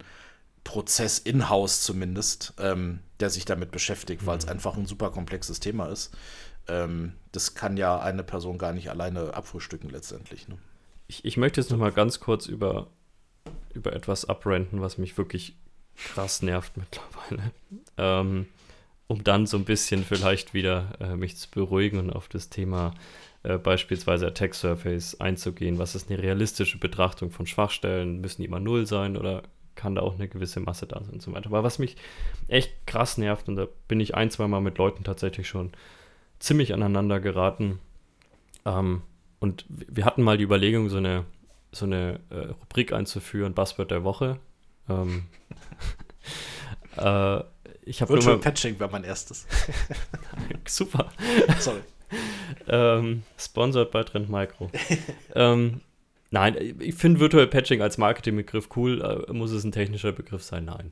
Prozess 0.63 1.17
in-house 1.17 1.81
zumindest, 1.81 2.53
ähm, 2.59 2.99
der 3.19 3.29
sich 3.29 3.45
damit 3.45 3.71
beschäftigt, 3.71 4.21
mhm. 4.21 4.27
weil 4.27 4.37
es 4.37 4.47
einfach 4.47 4.77
ein 4.77 4.85
super 4.85 5.09
komplexes 5.11 5.59
Thema 5.59 5.87
ist. 5.87 6.11
Ähm, 6.67 7.13
das 7.31 7.55
kann 7.55 7.77
ja 7.77 7.99
eine 7.99 8.23
Person 8.23 8.57
gar 8.57 8.73
nicht 8.73 8.89
alleine 8.89 9.33
abfrühstücken 9.33 9.89
letztendlich. 9.89 10.47
Ne? 10.47 10.57
Ich, 11.11 11.25
ich 11.25 11.35
möchte 11.35 11.59
jetzt 11.59 11.69
noch 11.69 11.77
mal 11.77 11.91
ganz 11.91 12.21
kurz 12.21 12.45
über, 12.45 12.87
über 13.73 13.91
etwas 13.91 14.23
abrenten, 14.29 14.79
was 14.79 14.97
mich 14.97 15.17
wirklich 15.17 15.57
krass 15.97 16.41
nervt 16.41 16.77
mittlerweile. 16.77 17.51
Ähm, 17.97 18.47
um 19.07 19.23
dann 19.23 19.45
so 19.45 19.57
ein 19.57 19.65
bisschen 19.65 20.05
vielleicht 20.05 20.53
wieder 20.53 20.93
äh, 21.01 21.15
mich 21.15 21.35
zu 21.35 21.49
beruhigen 21.51 21.99
und 21.99 22.09
auf 22.09 22.29
das 22.29 22.49
Thema 22.49 22.93
äh, 23.43 23.57
beispielsweise 23.57 24.25
Attack 24.25 24.55
Surface 24.55 25.19
einzugehen. 25.19 25.77
Was 25.77 25.93
ist 25.93 26.09
eine 26.09 26.23
realistische 26.23 26.79
Betrachtung 26.79 27.29
von 27.29 27.45
Schwachstellen? 27.45 28.21
Müssen 28.21 28.41
die 28.41 28.47
immer 28.47 28.61
null 28.61 28.87
sein 28.87 29.17
oder 29.17 29.43
kann 29.75 29.95
da 29.95 30.01
auch 30.01 30.15
eine 30.15 30.29
gewisse 30.29 30.61
Masse 30.61 30.87
da 30.87 31.03
sein 31.03 31.15
und 31.15 31.21
so 31.21 31.33
weiter. 31.33 31.47
Aber 31.47 31.63
was 31.63 31.77
mich 31.77 31.97
echt 32.47 32.87
krass 32.87 33.17
nervt, 33.17 33.49
und 33.49 33.57
da 33.57 33.67
bin 33.89 33.99
ich 33.99 34.15
ein, 34.15 34.31
zwei 34.31 34.47
Mal 34.47 34.61
mit 34.61 34.77
Leuten 34.77 35.03
tatsächlich 35.03 35.49
schon 35.49 35.73
ziemlich 36.39 36.73
aneinander 36.73 37.19
geraten, 37.19 37.79
ähm, 38.65 39.01
und 39.41 39.65
wir 39.67 40.05
hatten 40.05 40.21
mal 40.21 40.37
die 40.37 40.43
Überlegung, 40.43 40.89
so 40.89 40.97
eine, 40.97 41.25
so 41.71 41.85
eine 41.85 42.19
äh, 42.29 42.51
Rubrik 42.51 42.93
einzuführen, 42.93 43.55
Buzzword 43.55 43.89
der 43.89 44.03
Woche. 44.03 44.37
Ähm, 44.87 45.23
äh, 46.97 47.39
ich 47.83 48.01
Virtual 48.01 48.35
immer, 48.35 48.37
Patching 48.37 48.79
war 48.79 48.91
mein 48.91 49.03
erstes. 49.03 49.47
Super. 50.67 51.11
Sorry. 51.57 51.81
ähm, 52.67 53.23
sponsored 53.35 53.89
bei 53.89 54.03
Trend 54.03 54.29
Micro. 54.29 54.69
ähm, 55.33 55.81
nein, 56.29 56.75
ich 56.79 56.93
finde 56.93 57.19
Virtual 57.19 57.47
Patching 57.47 57.81
als 57.81 57.97
Marketingbegriff 57.97 58.69
cool. 58.75 59.25
Äh, 59.27 59.33
muss 59.33 59.51
es 59.51 59.63
ein 59.63 59.71
technischer 59.71 60.11
Begriff 60.11 60.43
sein? 60.43 60.65
Nein. 60.65 60.91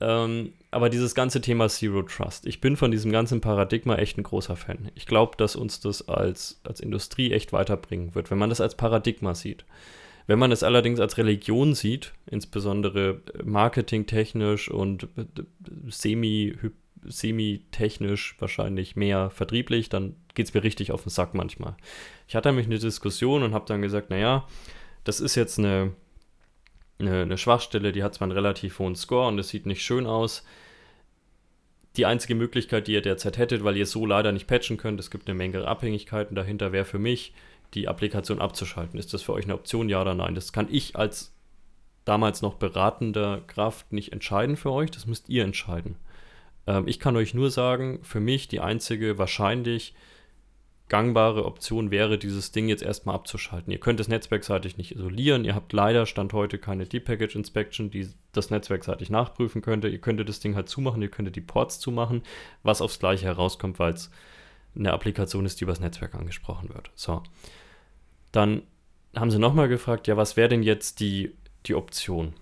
Ähm, 0.00 0.52
aber 0.70 0.90
dieses 0.90 1.14
ganze 1.14 1.40
Thema 1.40 1.68
Zero 1.68 2.02
Trust, 2.02 2.46
ich 2.46 2.60
bin 2.60 2.76
von 2.76 2.90
diesem 2.90 3.10
ganzen 3.10 3.40
Paradigma 3.40 3.96
echt 3.96 4.18
ein 4.18 4.22
großer 4.22 4.56
Fan. 4.56 4.90
Ich 4.94 5.06
glaube, 5.06 5.36
dass 5.36 5.56
uns 5.56 5.80
das 5.80 6.08
als, 6.08 6.60
als 6.62 6.80
Industrie 6.80 7.32
echt 7.32 7.52
weiterbringen 7.52 8.14
wird, 8.14 8.30
wenn 8.30 8.38
man 8.38 8.50
das 8.50 8.60
als 8.60 8.76
Paradigma 8.76 9.34
sieht. 9.34 9.64
Wenn 10.26 10.38
man 10.38 10.52
es 10.52 10.62
allerdings 10.62 11.00
als 11.00 11.16
Religion 11.16 11.74
sieht, 11.74 12.12
insbesondere 12.26 13.22
marketingtechnisch 13.42 14.70
und 14.70 15.08
semi, 15.88 16.54
semi-technisch 17.02 18.36
wahrscheinlich 18.38 18.94
mehr 18.94 19.30
vertrieblich, 19.30 19.88
dann 19.88 20.16
geht 20.34 20.46
es 20.46 20.54
mir 20.54 20.62
richtig 20.62 20.92
auf 20.92 21.02
den 21.02 21.10
Sack 21.10 21.32
manchmal. 21.32 21.76
Ich 22.28 22.36
hatte 22.36 22.50
nämlich 22.50 22.66
eine 22.66 22.78
Diskussion 22.78 23.42
und 23.42 23.54
habe 23.54 23.64
dann 23.66 23.80
gesagt, 23.80 24.10
naja, 24.10 24.46
das 25.04 25.20
ist 25.20 25.34
jetzt 25.34 25.58
eine 25.58 25.92
eine, 26.98 27.22
eine 27.22 27.38
Schwachstelle, 27.38 27.92
die 27.92 28.02
hat 28.02 28.14
zwar 28.14 28.26
einen 28.26 28.32
relativ 28.32 28.78
hohen 28.78 28.96
Score 28.96 29.28
und 29.28 29.38
es 29.38 29.48
sieht 29.48 29.66
nicht 29.66 29.82
schön 29.82 30.06
aus. 30.06 30.44
Die 31.96 32.06
einzige 32.06 32.34
Möglichkeit, 32.34 32.86
die 32.86 32.92
ihr 32.92 33.02
derzeit 33.02 33.38
hättet, 33.38 33.64
weil 33.64 33.76
ihr 33.76 33.86
so 33.86 34.06
leider 34.06 34.32
nicht 34.32 34.46
patchen 34.46 34.76
könnt, 34.76 35.00
es 35.00 35.10
gibt 35.10 35.28
eine 35.28 35.36
Menge 35.36 35.66
Abhängigkeiten 35.66 36.34
dahinter, 36.34 36.72
wäre 36.72 36.84
für 36.84 36.98
mich, 36.98 37.32
die 37.74 37.88
Applikation 37.88 38.40
abzuschalten. 38.40 38.98
Ist 38.98 39.12
das 39.12 39.22
für 39.22 39.32
euch 39.32 39.44
eine 39.44 39.54
Option, 39.54 39.88
ja 39.88 40.00
oder 40.00 40.14
nein? 40.14 40.34
Das 40.34 40.52
kann 40.52 40.68
ich 40.70 40.96
als 40.96 41.34
damals 42.04 42.40
noch 42.40 42.54
beratender 42.54 43.42
Kraft 43.46 43.92
nicht 43.92 44.12
entscheiden 44.12 44.56
für 44.56 44.72
euch, 44.72 44.90
das 44.90 45.06
müsst 45.06 45.28
ihr 45.28 45.44
entscheiden. 45.44 45.96
Ähm, 46.66 46.88
ich 46.88 46.98
kann 46.98 47.16
euch 47.16 47.34
nur 47.34 47.50
sagen, 47.50 48.00
für 48.02 48.20
mich 48.20 48.48
die 48.48 48.60
einzige 48.60 49.18
wahrscheinlich 49.18 49.94
gangbare 50.88 51.44
Option 51.44 51.90
wäre, 51.90 52.18
dieses 52.18 52.50
Ding 52.50 52.68
jetzt 52.68 52.82
erstmal 52.82 53.14
abzuschalten. 53.14 53.72
Ihr 53.72 53.80
könnt 53.80 54.00
es 54.00 54.08
netzwerkseitig 54.08 54.78
nicht 54.78 54.94
isolieren. 54.94 55.44
Ihr 55.44 55.54
habt 55.54 55.72
leider 55.72 56.06
Stand 56.06 56.32
heute 56.32 56.58
keine 56.58 56.86
Deep-Package 56.86 57.36
Inspection, 57.36 57.90
die 57.90 58.08
das 58.32 58.50
netzwerkseitig 58.50 59.10
nachprüfen 59.10 59.60
könnte. 59.60 59.88
Ihr 59.88 60.00
könntet 60.00 60.28
das 60.28 60.40
Ding 60.40 60.54
halt 60.54 60.68
zumachen, 60.68 61.02
ihr 61.02 61.10
könntet 61.10 61.36
die 61.36 61.42
Ports 61.42 61.78
zumachen, 61.78 62.22
was 62.62 62.80
aufs 62.80 62.98
Gleiche 62.98 63.26
herauskommt, 63.26 63.78
weil 63.78 63.92
es 63.92 64.10
eine 64.74 64.92
Applikation 64.92 65.44
ist, 65.44 65.60
die 65.60 65.64
übers 65.64 65.80
Netzwerk 65.80 66.14
angesprochen 66.14 66.70
wird. 66.70 66.90
So. 66.94 67.22
Dann 68.32 68.62
haben 69.14 69.30
sie 69.30 69.38
nochmal 69.38 69.68
gefragt, 69.68 70.06
ja, 70.06 70.16
was 70.16 70.36
wäre 70.36 70.48
denn 70.48 70.62
jetzt 70.62 71.00
die, 71.00 71.34
die 71.66 71.74
Option? 71.74 72.34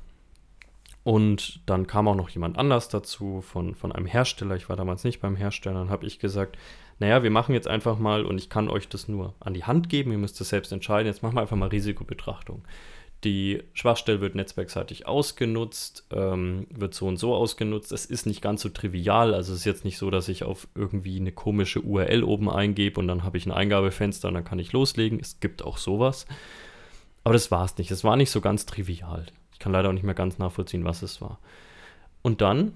Und 1.03 1.61
dann 1.67 1.87
kam 1.87 2.09
auch 2.09 2.17
noch 2.17 2.29
jemand 2.29 2.59
anders 2.59 2.89
dazu 2.89 3.41
von, 3.41 3.75
von 3.77 3.93
einem 3.93 4.07
Hersteller. 4.07 4.57
Ich 4.57 4.69
war 4.69 4.77
damals 4.77 5.05
nicht 5.05 5.21
beim 5.21 5.37
Hersteller. 5.37 5.79
Dann 5.79 5.91
habe 5.91 6.05
ich 6.05 6.19
gesagt, 6.19 6.59
naja, 6.99 7.23
wir 7.23 7.31
machen 7.31 7.55
jetzt 7.55 7.69
einfach 7.69 7.99
mal, 7.99 8.25
und 8.25 8.39
ich 8.39 8.49
kann 8.49 8.69
euch 8.69 8.89
das 8.89 9.09
nur 9.09 9.35
an 9.41 9.55
die 9.55 9.65
Hand 9.65 9.89
geben, 9.89 10.13
ihr 10.13 10.19
müsst 10.19 10.41
es 10.41 10.49
selbst 10.49 10.73
entscheiden, 10.73 11.07
jetzt 11.07 11.23
machen 11.23 11.37
wir 11.37 11.43
einfach 11.43 11.57
mal 11.57 11.69
Risikobetrachtung. 11.69 12.63
Die 13.25 13.63
Schwachstelle 13.73 14.21
wird 14.21 14.35
netzwerkseitig 14.35 15.07
ausgenutzt, 15.07 16.07
ähm, 16.11 16.67
wird 16.71 16.95
so 16.95 17.07
und 17.07 17.17
so 17.17 17.35
ausgenutzt. 17.35 17.91
Es 17.91 18.07
ist 18.07 18.27
nicht 18.27 18.43
ganz 18.43 18.61
so 18.61 18.69
trivial. 18.69 19.35
Also 19.35 19.53
es 19.53 19.61
ist 19.61 19.65
jetzt 19.65 19.85
nicht 19.85 19.97
so, 19.99 20.11
dass 20.11 20.29
ich 20.29 20.45
auf 20.45 20.69
irgendwie 20.75 21.19
eine 21.19 21.33
komische 21.33 21.81
URL 21.81 22.23
oben 22.23 22.51
eingebe 22.51 23.01
und 23.01 23.09
dann 23.09 23.25
habe 23.25 23.39
ich 23.39 23.47
ein 23.47 23.53
Eingabefenster 23.53 24.29
und 24.29 24.35
dann 24.35 24.45
kann 24.45 24.59
ich 24.59 24.73
loslegen. 24.73 25.19
Es 25.19 25.41
gibt 25.41 25.65
auch 25.65 25.79
sowas. 25.79 26.27
Aber 27.25 27.33
das 27.33 27.51
war 27.51 27.65
es 27.65 27.77
nicht. 27.79 27.91
Es 27.91 28.05
war 28.05 28.17
nicht 28.17 28.31
so 28.31 28.41
ganz 28.41 28.67
trivial. 28.67 29.27
Ich 29.53 29.59
kann 29.59 29.73
leider 29.73 29.89
auch 29.89 29.95
nicht 29.95 30.05
mehr 30.05 30.15
ganz 30.15 30.39
nachvollziehen, 30.39 30.85
was 30.85 31.03
es 31.03 31.21
war. 31.23 31.41
Und 32.23 32.43
dann 32.43 32.75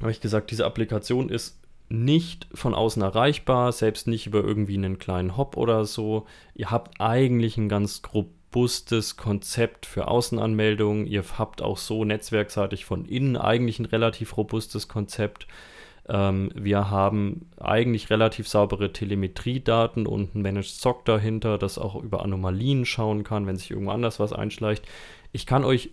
habe 0.00 0.10
ich 0.10 0.20
gesagt, 0.20 0.50
diese 0.50 0.66
Applikation 0.66 1.28
ist 1.28 1.58
nicht 1.88 2.48
von 2.54 2.74
außen 2.74 3.02
erreichbar, 3.02 3.72
selbst 3.72 4.06
nicht 4.06 4.26
über 4.26 4.42
irgendwie 4.42 4.76
einen 4.76 4.98
kleinen 4.98 5.36
Hop 5.36 5.56
oder 5.56 5.84
so. 5.84 6.26
Ihr 6.54 6.70
habt 6.70 7.00
eigentlich 7.00 7.56
ein 7.56 7.68
ganz 7.68 8.02
robustes 8.12 9.16
Konzept 9.16 9.86
für 9.86 10.08
Außenanmeldungen. 10.08 11.06
Ihr 11.06 11.24
habt 11.38 11.62
auch 11.62 11.78
so 11.78 12.04
netzwerkseitig 12.04 12.84
von 12.84 13.04
innen 13.04 13.36
eigentlich 13.36 13.78
ein 13.78 13.84
relativ 13.84 14.36
robustes 14.36 14.88
Konzept. 14.88 15.46
Ähm, 16.08 16.50
wir 16.54 16.90
haben 16.90 17.48
eigentlich 17.58 18.10
relativ 18.10 18.48
saubere 18.48 18.92
Telemetriedaten 18.92 20.06
und 20.06 20.34
ein 20.34 20.42
Managed 20.42 20.80
SOC 20.80 21.04
dahinter, 21.04 21.58
das 21.58 21.78
auch 21.78 21.96
über 22.02 22.22
Anomalien 22.22 22.84
schauen 22.84 23.24
kann, 23.24 23.46
wenn 23.46 23.56
sich 23.56 23.70
irgendwo 23.70 23.92
anders 23.92 24.20
was 24.20 24.32
einschleicht. 24.32 24.86
Ich 25.32 25.46
kann 25.46 25.64
euch 25.64 25.90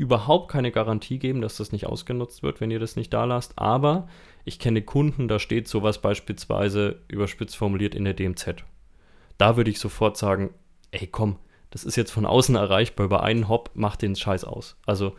überhaupt 0.00 0.50
keine 0.50 0.72
Garantie 0.72 1.18
geben, 1.18 1.42
dass 1.42 1.58
das 1.58 1.72
nicht 1.72 1.86
ausgenutzt 1.86 2.42
wird, 2.42 2.62
wenn 2.62 2.70
ihr 2.70 2.78
das 2.78 2.96
nicht 2.96 3.12
da 3.12 3.26
lasst, 3.26 3.58
aber 3.58 4.08
ich 4.46 4.58
kenne 4.58 4.80
Kunden, 4.80 5.28
da 5.28 5.38
steht 5.38 5.68
sowas 5.68 6.00
beispielsweise 6.00 7.02
überspitzt 7.08 7.54
formuliert 7.54 7.94
in 7.94 8.04
der 8.04 8.14
DMZ. 8.14 8.64
Da 9.36 9.58
würde 9.58 9.70
ich 9.70 9.78
sofort 9.78 10.16
sagen, 10.16 10.54
ey 10.90 11.06
komm, 11.06 11.36
das 11.68 11.84
ist 11.84 11.96
jetzt 11.96 12.12
von 12.12 12.24
außen 12.24 12.56
erreichbar, 12.56 13.04
über 13.04 13.22
einen 13.22 13.46
Hop, 13.50 13.72
macht 13.74 14.00
den 14.00 14.16
Scheiß 14.16 14.44
aus. 14.44 14.78
Also, 14.86 15.14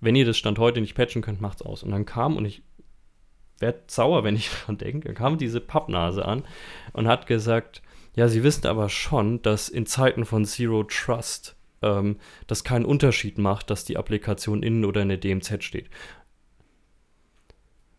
wenn 0.00 0.16
ihr 0.16 0.26
das 0.26 0.36
Stand 0.36 0.58
heute 0.58 0.80
nicht 0.80 0.96
patchen 0.96 1.22
könnt, 1.22 1.40
macht's 1.40 1.62
aus. 1.62 1.84
Und 1.84 1.92
dann 1.92 2.04
kam, 2.04 2.36
und 2.36 2.44
ich 2.44 2.64
werde 3.60 3.82
sauer, 3.86 4.24
wenn 4.24 4.34
ich 4.34 4.50
daran 4.60 4.78
denke, 4.78 5.14
kam 5.14 5.38
diese 5.38 5.60
Pappnase 5.60 6.24
an 6.24 6.42
und 6.92 7.06
hat 7.06 7.28
gesagt, 7.28 7.82
ja, 8.16 8.26
Sie 8.26 8.42
wissen 8.42 8.66
aber 8.66 8.88
schon, 8.88 9.42
dass 9.42 9.68
in 9.68 9.86
Zeiten 9.86 10.24
von 10.24 10.44
Zero 10.44 10.82
Trust 10.82 11.53
ähm, 11.84 12.16
das 12.46 12.64
keinen 12.64 12.84
Unterschied 12.84 13.38
macht, 13.38 13.70
dass 13.70 13.84
die 13.84 13.96
Applikation 13.96 14.62
innen 14.62 14.84
oder 14.84 15.02
in 15.02 15.08
der 15.08 15.18
DMZ 15.18 15.62
steht. 15.62 15.90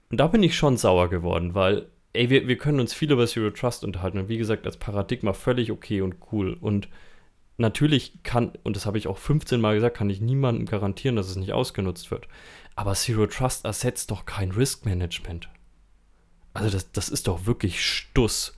Und 0.09 0.17
da 0.17 0.27
bin 0.27 0.43
ich 0.43 0.55
schon 0.55 0.77
sauer 0.77 1.09
geworden, 1.09 1.55
weil, 1.55 1.87
ey, 2.13 2.29
wir, 2.29 2.47
wir 2.47 2.57
können 2.57 2.79
uns 2.79 2.93
viel 2.93 3.11
über 3.11 3.27
Zero 3.27 3.49
Trust 3.51 3.83
unterhalten 3.83 4.17
und 4.19 4.29
wie 4.29 4.37
gesagt, 4.37 4.65
als 4.65 4.77
Paradigma 4.77 5.33
völlig 5.33 5.71
okay 5.71 6.01
und 6.01 6.15
cool. 6.31 6.57
Und 6.59 6.89
natürlich 7.57 8.23
kann, 8.23 8.53
und 8.63 8.75
das 8.75 8.85
habe 8.85 8.97
ich 8.97 9.07
auch 9.07 9.17
15 9.17 9.59
Mal 9.59 9.75
gesagt, 9.75 9.97
kann 9.97 10.09
ich 10.09 10.21
niemandem 10.21 10.65
garantieren, 10.65 11.15
dass 11.15 11.29
es 11.29 11.35
nicht 11.35 11.53
ausgenutzt 11.53 12.11
wird. 12.11 12.27
Aber 12.75 12.93
Zero 12.93 13.27
Trust 13.27 13.65
ersetzt 13.65 14.11
doch 14.11 14.25
kein 14.25 14.51
Risk 14.51 14.85
Management. 14.85 15.49
Also 16.53 16.69
das, 16.69 16.91
das 16.91 17.09
ist 17.09 17.27
doch 17.27 17.45
wirklich 17.45 17.83
Stuss. 17.83 18.57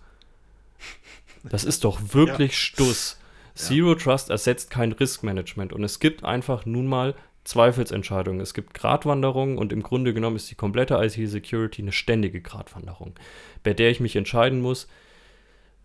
Das 1.43 1.63
ist 1.63 1.83
doch 1.83 2.13
wirklich 2.13 2.51
ja. 2.51 2.57
Stuss. 2.57 3.19
Zero. 3.57 3.95
Trust 3.95 4.29
ersetzt 4.29 4.69
kein 4.69 4.91
Risk 4.91 5.23
Management. 5.23 5.73
Und 5.73 5.83
es 5.83 5.99
gibt 5.99 6.23
einfach 6.23 6.65
nun 6.65 6.87
mal 6.87 7.15
Zweifelsentscheidungen. 7.43 8.41
Es 8.41 8.53
gibt 8.53 8.73
Gratwanderungen 8.73 9.57
und 9.57 9.71
im 9.71 9.81
Grunde 9.81 10.13
genommen 10.13 10.35
ist 10.35 10.51
die 10.51 10.55
komplette 10.55 10.95
IT-Security 10.95 11.81
eine 11.81 11.93
ständige 11.93 12.41
Gratwanderung, 12.41 13.15
bei 13.63 13.73
der 13.73 13.89
ich 13.89 13.99
mich 13.99 14.15
entscheiden 14.15 14.61
muss, 14.61 14.87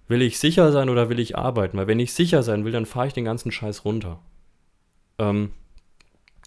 will 0.08 0.22
ich 0.22 0.38
sicher 0.38 0.72
sein 0.72 0.88
oder 0.88 1.08
will 1.08 1.20
ich 1.20 1.38
arbeiten? 1.38 1.78
Weil 1.78 1.86
wenn 1.86 2.00
ich 2.00 2.12
sicher 2.12 2.42
sein 2.42 2.64
will, 2.64 2.72
dann 2.72 2.86
fahre 2.86 3.06
ich 3.06 3.12
den 3.12 3.24
ganzen 3.24 3.52
Scheiß 3.52 3.84
runter. 3.84 4.18
Ähm, 5.18 5.52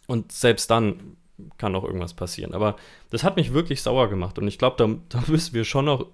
und 0.08 0.32
selbst 0.32 0.70
dann 0.70 1.18
kann 1.58 1.72
noch 1.72 1.84
irgendwas 1.84 2.14
passieren. 2.14 2.54
Aber 2.54 2.76
das 3.10 3.24
hat 3.24 3.38
mich 3.38 3.54
wirklich 3.54 3.82
sauer 3.82 4.10
gemacht 4.10 4.38
und 4.38 4.48
ich 4.48 4.58
glaube, 4.58 4.76
da, 4.78 4.94
da 5.10 5.24
müssen 5.28 5.54
wir 5.54 5.64
schon 5.64 5.86
noch, 5.86 6.08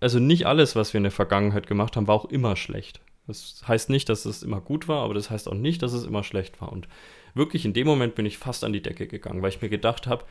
also 0.00 0.18
nicht 0.18 0.46
alles, 0.46 0.76
was 0.76 0.92
wir 0.92 0.98
in 0.98 1.04
der 1.04 1.12
Vergangenheit 1.12 1.66
gemacht 1.66 1.96
haben, 1.96 2.06
war 2.06 2.14
auch 2.14 2.26
immer 2.26 2.56
schlecht. 2.56 3.00
Das 3.26 3.62
heißt 3.66 3.88
nicht, 3.90 4.08
dass 4.08 4.24
es 4.24 4.42
immer 4.42 4.60
gut 4.60 4.88
war, 4.88 5.04
aber 5.04 5.14
das 5.14 5.30
heißt 5.30 5.48
auch 5.48 5.54
nicht, 5.54 5.82
dass 5.82 5.92
es 5.92 6.04
immer 6.04 6.24
schlecht 6.24 6.60
war. 6.60 6.72
Und 6.72 6.88
wirklich 7.34 7.64
in 7.64 7.72
dem 7.72 7.86
Moment 7.86 8.14
bin 8.14 8.26
ich 8.26 8.38
fast 8.38 8.64
an 8.64 8.72
die 8.72 8.82
Decke 8.82 9.06
gegangen, 9.06 9.42
weil 9.42 9.50
ich 9.50 9.62
mir 9.62 9.68
gedacht 9.68 10.06
habe, 10.06 10.24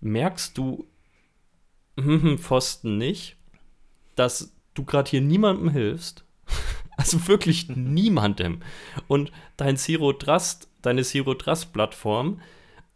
merkst 0.00 0.56
du, 0.56 0.86
hm, 1.98 2.38
Pfosten 2.38 2.96
nicht, 2.96 3.36
dass 4.14 4.54
du 4.74 4.84
gerade 4.84 5.10
hier 5.10 5.20
niemandem 5.20 5.70
hilfst? 5.70 6.24
also 6.96 7.26
wirklich 7.26 7.68
niemandem. 7.68 8.60
Und 9.08 9.32
dein 9.56 9.76
Zero 9.76 10.12
Trust, 10.12 10.68
deine 10.82 11.02
Zero 11.02 11.34
Trust 11.34 11.72
Plattform 11.72 12.40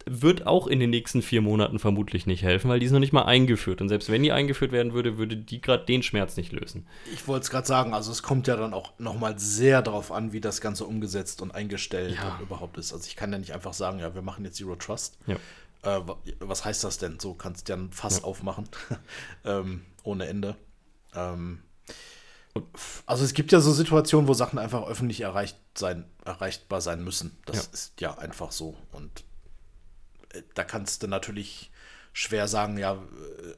wird 0.06 0.46
auch 0.46 0.66
in 0.66 0.80
den 0.80 0.90
nächsten 0.90 1.22
vier 1.22 1.40
Monaten 1.40 1.78
vermutlich 1.78 2.26
nicht 2.26 2.42
helfen, 2.42 2.68
weil 2.68 2.80
die 2.80 2.86
ist 2.86 2.92
noch 2.92 2.98
nicht 2.98 3.12
mal 3.12 3.24
eingeführt. 3.24 3.80
Und 3.80 3.88
selbst 3.88 4.10
wenn 4.10 4.22
die 4.22 4.32
eingeführt 4.32 4.72
werden 4.72 4.92
würde, 4.92 5.18
würde 5.18 5.36
die 5.36 5.60
gerade 5.60 5.84
den 5.84 6.02
Schmerz 6.02 6.36
nicht 6.36 6.52
lösen. 6.52 6.86
Ich 7.12 7.26
wollte 7.28 7.44
es 7.44 7.50
gerade 7.50 7.66
sagen, 7.66 7.94
also 7.94 8.10
es 8.10 8.22
kommt 8.22 8.46
ja 8.46 8.56
dann 8.56 8.74
auch 8.74 8.92
nochmal 8.98 9.38
sehr 9.38 9.82
darauf 9.82 10.12
an, 10.12 10.32
wie 10.32 10.40
das 10.40 10.60
Ganze 10.60 10.84
umgesetzt 10.84 11.42
und 11.42 11.54
eingestellt 11.54 12.16
ja. 12.16 12.34
und 12.34 12.42
überhaupt 12.42 12.76
ist. 12.78 12.92
Also 12.92 13.06
ich 13.06 13.16
kann 13.16 13.32
ja 13.32 13.38
nicht 13.38 13.52
einfach 13.52 13.72
sagen, 13.74 13.98
ja, 13.98 14.14
wir 14.14 14.22
machen 14.22 14.44
jetzt 14.44 14.56
Zero 14.56 14.76
Trust. 14.76 15.18
Ja. 15.26 15.36
Äh, 15.82 16.00
was 16.40 16.64
heißt 16.64 16.84
das 16.84 16.98
denn? 16.98 17.18
So 17.20 17.34
kannst 17.34 17.68
du 17.68 17.72
ja 17.72 17.78
ein 17.78 17.92
Fass 17.92 18.18
ja. 18.18 18.24
aufmachen, 18.24 18.68
ähm, 19.44 19.82
ohne 20.02 20.26
Ende. 20.26 20.56
Ähm, 21.14 21.62
also 23.06 23.24
es 23.24 23.32
gibt 23.32 23.52
ja 23.52 23.60
so 23.60 23.72
Situationen, 23.72 24.28
wo 24.28 24.34
Sachen 24.34 24.58
einfach 24.58 24.86
öffentlich 24.86 25.22
erreicht 25.22 25.58
sein, 25.74 26.04
erreichbar 26.24 26.80
sein 26.80 27.02
müssen. 27.02 27.36
Das 27.46 27.66
ist 27.66 28.00
ja 28.00 28.18
einfach 28.18 28.52
so. 28.52 28.76
Und 28.92 29.24
da 30.54 30.64
kannst 30.64 31.02
du 31.02 31.08
natürlich 31.08 31.70
schwer 32.12 32.46
sagen, 32.48 32.78
ja, 32.78 32.98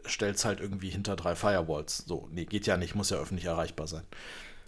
stell's 0.07 0.45
halt 0.45 0.61
irgendwie 0.61 0.91
hinter 0.91 1.17
drei 1.17 1.35
Firewalls. 1.35 2.05
So, 2.07 2.29
nee, 2.31 2.45
geht 2.45 2.67
ja 2.67 2.77
nicht, 2.77 2.95
muss 2.95 3.11
ja 3.11 3.19
öffentlich 3.19 3.47
erreichbar 3.47 3.87
sein. 3.87 4.05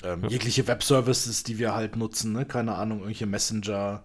Ähm, 0.03 0.25
ja. 0.25 0.29
Jegliche 0.29 0.67
Web-Services, 0.67 1.45
die 1.45 1.59
wir 1.59 1.75
halt 1.75 1.97
nutzen, 1.97 2.33
ne? 2.33 2.45
keine 2.45 2.75
Ahnung, 2.75 2.99
irgendwelche 2.99 3.27
Messenger, 3.27 4.03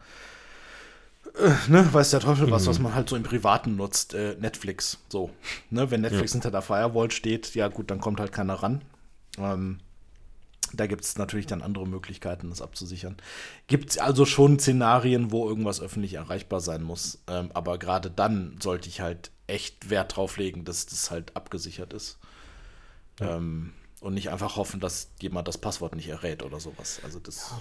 äh, 1.37 1.71
ne, 1.71 1.87
weiß 1.91 2.11
der 2.11 2.19
Teufel 2.19 2.51
was, 2.51 2.63
mhm. 2.63 2.67
was 2.69 2.79
man 2.79 2.95
halt 2.95 3.09
so 3.09 3.15
im 3.15 3.23
Privaten 3.23 3.75
nutzt, 3.75 4.13
äh, 4.13 4.35
Netflix, 4.39 4.99
so. 5.09 5.31
Ne? 5.69 5.91
Wenn 5.91 6.01
Netflix 6.01 6.31
ja. 6.31 6.35
hinter 6.35 6.51
der 6.51 6.61
Firewall 6.61 7.11
steht, 7.11 7.53
ja 7.55 7.67
gut, 7.67 7.91
dann 7.91 7.99
kommt 7.99 8.19
halt 8.19 8.31
keiner 8.31 8.55
ran. 8.55 8.81
Ähm, 9.37 9.79
da 10.73 10.87
gibt 10.87 11.03
es 11.03 11.17
natürlich 11.17 11.47
dann 11.47 11.61
andere 11.61 11.87
Möglichkeiten, 11.87 12.49
das 12.49 12.61
abzusichern. 12.61 13.17
Gibt 13.67 13.91
es 13.91 13.97
also 13.97 14.25
schon 14.25 14.59
Szenarien, 14.59 15.31
wo 15.31 15.47
irgendwas 15.47 15.81
öffentlich 15.81 16.13
erreichbar 16.13 16.59
sein 16.59 16.83
muss. 16.83 17.19
Ähm, 17.27 17.49
aber 17.53 17.77
gerade 17.77 18.09
dann 18.09 18.57
sollte 18.61 18.89
ich 18.89 19.01
halt 19.01 19.31
echt 19.47 19.89
Wert 19.89 20.15
drauf 20.15 20.37
legen, 20.37 20.65
dass 20.65 20.85
das 20.85 21.11
halt 21.11 21.35
abgesichert 21.35 21.93
ist. 21.93 22.19
Ja. 23.19 23.37
Ähm, 23.37 23.73
und 23.99 24.15
nicht 24.15 24.29
einfach 24.29 24.55
hoffen, 24.55 24.79
dass 24.79 25.11
jemand 25.21 25.47
das 25.47 25.59
Passwort 25.59 25.95
nicht 25.95 26.07
errät 26.07 26.41
oder 26.43 26.59
sowas. 26.59 26.99
Also 27.03 27.19
das. 27.19 27.53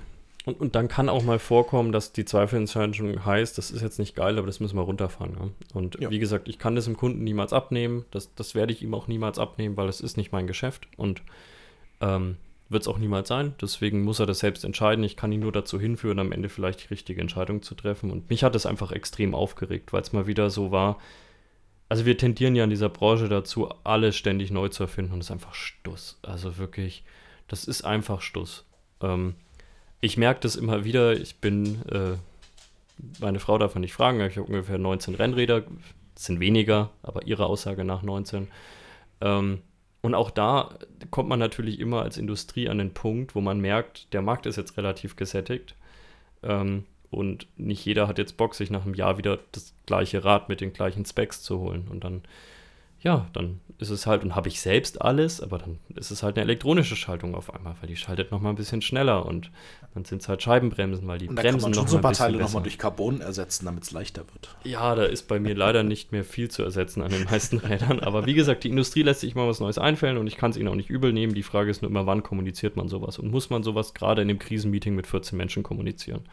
Und, 0.47 0.59
und 0.59 0.75
dann 0.75 0.89
kann 0.89 1.11
auch 1.11 1.23
mal 1.23 1.39
vorkommen, 1.39 1.93
dass 1.93 2.13
die 2.13 2.25
Zweifelentscheidung 2.25 3.27
heißt, 3.27 3.59
das 3.59 3.71
ist 3.71 3.83
jetzt 3.83 3.99
nicht 3.99 4.17
geil, 4.17 4.39
aber 4.39 4.47
das 4.47 4.59
müssen 4.59 4.77
wir 4.77 4.83
runterfahren. 4.83 5.37
Ja? 5.39 5.79
Und 5.79 6.01
ja. 6.01 6.11
wie 6.11 6.19
gesagt, 6.19 6.49
ich 6.49 6.59
kann 6.59 6.75
das 6.77 6.87
dem 6.87 6.97
Kunden 6.97 7.25
niemals 7.25 7.53
abnehmen. 7.53 8.07
Das, 8.11 8.35
das 8.35 8.55
werde 8.55 8.73
ich 8.73 8.83
ihm 8.83 8.95
auch 8.95 9.07
niemals 9.07 9.39
abnehmen, 9.39 9.77
weil 9.77 9.89
es 9.89 10.01
ist 10.01 10.17
nicht 10.17 10.33
mein 10.33 10.47
Geschäft. 10.47 10.89
Und 10.97 11.23
ähm, 12.01 12.39
wird 12.71 12.83
es 12.83 12.89
auch 12.89 12.99
niemals 12.99 13.29
sein. 13.29 13.55
Deswegen 13.61 14.03
muss 14.03 14.21
er 14.21 14.27
das 14.27 14.39
selbst 14.39 14.65
entscheiden. 14.65 15.05
Ich 15.05 15.17
kann 15.17 15.33
ihn 15.33 15.41
nur 15.41 15.53
dazu 15.53 15.79
hinführen, 15.79 16.21
am 16.21 16.33
Ende 16.33 16.49
vielleicht 16.49 16.85
die 16.85 16.89
richtige 16.89 17.21
Entscheidung 17.21 17.63
zu 17.63 17.75
treffen. 17.75 18.11
Und 18.11 18.31
mich 18.31 18.45
hat 18.45 18.55
es 18.55 18.65
einfach 18.65 18.93
extrem 18.93 19.35
aufgeregt, 19.35 19.93
weil 19.93 20.03
es 20.03 20.13
mal 20.13 20.27
wieder 20.27 20.49
so 20.51 20.71
war. 20.71 20.99
Also 21.89 22.07
wir 22.07 22.17
tendieren 22.17 22.55
ja 22.55 22.63
in 22.63 22.71
dieser 22.71 22.89
Branche 22.89 23.29
dazu, 23.29 23.69
alles 23.83 24.17
ständig 24.17 24.53
neu 24.53 24.69
zu 24.69 24.85
erfinden 24.85 25.13
und 25.13 25.19
das 25.19 25.27
ist 25.27 25.33
einfach 25.33 25.55
Stuss. 25.55 26.21
Also 26.23 26.57
wirklich, 26.57 27.03
das 27.49 27.65
ist 27.65 27.83
einfach 27.83 28.21
Stuss. 28.21 28.65
Ähm, 29.03 29.35
ich 30.01 30.17
merke 30.17 30.39
das 30.41 30.55
immer 30.55 30.85
wieder. 30.85 31.15
Ich 31.15 31.41
bin, 31.41 31.83
äh, 31.91 32.17
meine 33.19 33.41
Frau 33.41 33.59
darf 33.59 33.75
man 33.75 33.81
nicht 33.81 33.93
fragen, 33.93 34.21
ich 34.21 34.37
habe 34.37 34.47
ungefähr 34.47 34.79
19 34.79 35.17
Rennräder, 35.17 35.65
sind 36.15 36.39
weniger, 36.39 36.91
aber 37.03 37.27
ihrer 37.27 37.47
Aussage 37.47 37.85
nach 37.85 38.03
19. 38.03 38.47
Ähm, 39.21 39.61
und 40.03 40.15
auch 40.15 40.31
da 40.31 40.71
kommt 41.11 41.29
man 41.29 41.39
natürlich 41.39 41.79
immer 41.79 42.03
als 42.03 42.17
Industrie 42.17 42.69
an 42.69 42.79
den 42.79 42.95
Punkt, 42.95 43.35
wo 43.35 43.41
man 43.41 43.61
merkt, 43.61 44.13
der 44.13 44.23
Markt 44.23 44.47
ist 44.47 44.57
jetzt 44.57 44.77
relativ 44.77 45.17
gesättigt. 45.17 45.75
Ähm, 46.43 46.85
und 47.11 47.47
nicht 47.57 47.85
jeder 47.85 48.09
hat 48.09 48.19
jetzt 48.19 48.37
Bock, 48.37 48.55
sich 48.55 48.71
nach 48.71 48.85
einem 48.85 48.95
Jahr 48.95 49.19
wieder 49.19 49.41
das 49.53 49.75
gleiche 49.87 50.25
Rad 50.25 50.49
mit 50.49 50.61
den 50.61 50.73
gleichen 50.73 51.05
Specs 51.05 51.43
zu 51.43 51.59
holen. 51.59 51.89
Und 51.91 52.05
dann 52.05 52.23
ja, 53.03 53.27
dann 53.33 53.61
ist 53.79 53.89
es 53.89 54.07
halt, 54.07 54.25
und 54.25 54.37
habe 54.37 54.49
ich 54.49 54.61
selbst 54.61 55.01
alles, 55.01 55.41
aber 55.41 55.57
dann 55.57 55.79
ist 55.95 56.11
es 56.11 56.23
halt 56.23 56.37
eine 56.37 56.45
elektronische 56.45 56.97
Schaltung 56.97 57.35
auf 57.35 57.53
einmal, 57.55 57.75
weil 57.81 57.89
die 57.89 57.97
schaltet 57.97 58.31
nochmal 58.31 58.53
ein 58.53 58.57
bisschen 58.57 58.83
schneller 58.83 59.25
und 59.25 59.51
dann 59.95 60.05
sind 60.05 60.21
es 60.21 60.29
halt 60.29 60.43
Scheibenbremsen, 60.43 61.09
weil 61.09 61.19
die 61.19 61.29
und 61.29 61.37
da 61.37 61.43
Bremsen 61.43 61.61
kann 61.61 61.71
man 61.71 61.75
schon 61.75 61.85
noch 61.85 61.91
so 61.91 61.97
ein 61.97 62.03
paar 62.03 62.13
Teile 62.13 62.39
nochmal 62.39 62.63
durch 62.63 62.77
Carbon 62.77 63.23
ersetzen, 63.23 63.65
damit 63.65 63.85
es 63.85 63.91
leichter 63.91 64.25
wird. 64.33 64.55
Ja, 64.65 64.95
da 64.95 65.05
ist 65.05 65.29
bei 65.29 65.41
mir 65.41 65.55
leider 65.55 65.83
nicht 65.83 66.13
mehr 66.13 66.25
viel 66.25 66.51
zu 66.51 66.63
ersetzen 66.63 67.01
an 67.01 67.11
den 67.11 67.25
meisten 67.25 67.57
Rädern, 67.59 68.01
aber 68.01 68.27
wie 68.27 68.35
gesagt, 68.35 68.65
die 68.65 68.69
Industrie 68.69 69.03
lässt 69.03 69.21
sich 69.21 69.35
mal 69.35 69.49
was 69.49 69.61
Neues 69.61 69.79
einfallen 69.79 70.19
und 70.19 70.27
ich 70.27 70.37
kann 70.37 70.51
es 70.51 70.59
ihnen 70.59 70.69
auch 70.69 70.75
nicht 70.75 70.91
übel 70.91 71.15
nehmen. 71.15 71.35
Die 71.35 71.43
Frage 71.43 71.71
ist 71.71 71.81
nur 71.81 71.91
immer, 71.91 72.05
wann 72.05 72.23
kommuniziert 72.23 72.77
man 72.77 72.89
sowas 72.89 73.19
und 73.19 73.31
muss 73.31 73.49
man 73.49 73.63
sowas 73.63 73.95
gerade 73.95 74.21
in 74.21 74.29
dem 74.29 74.39
Krisenmeeting 74.39 74.95
mit 74.95 75.07
14 75.07 75.39
Menschen 75.39 75.63
kommunizieren? 75.63 76.25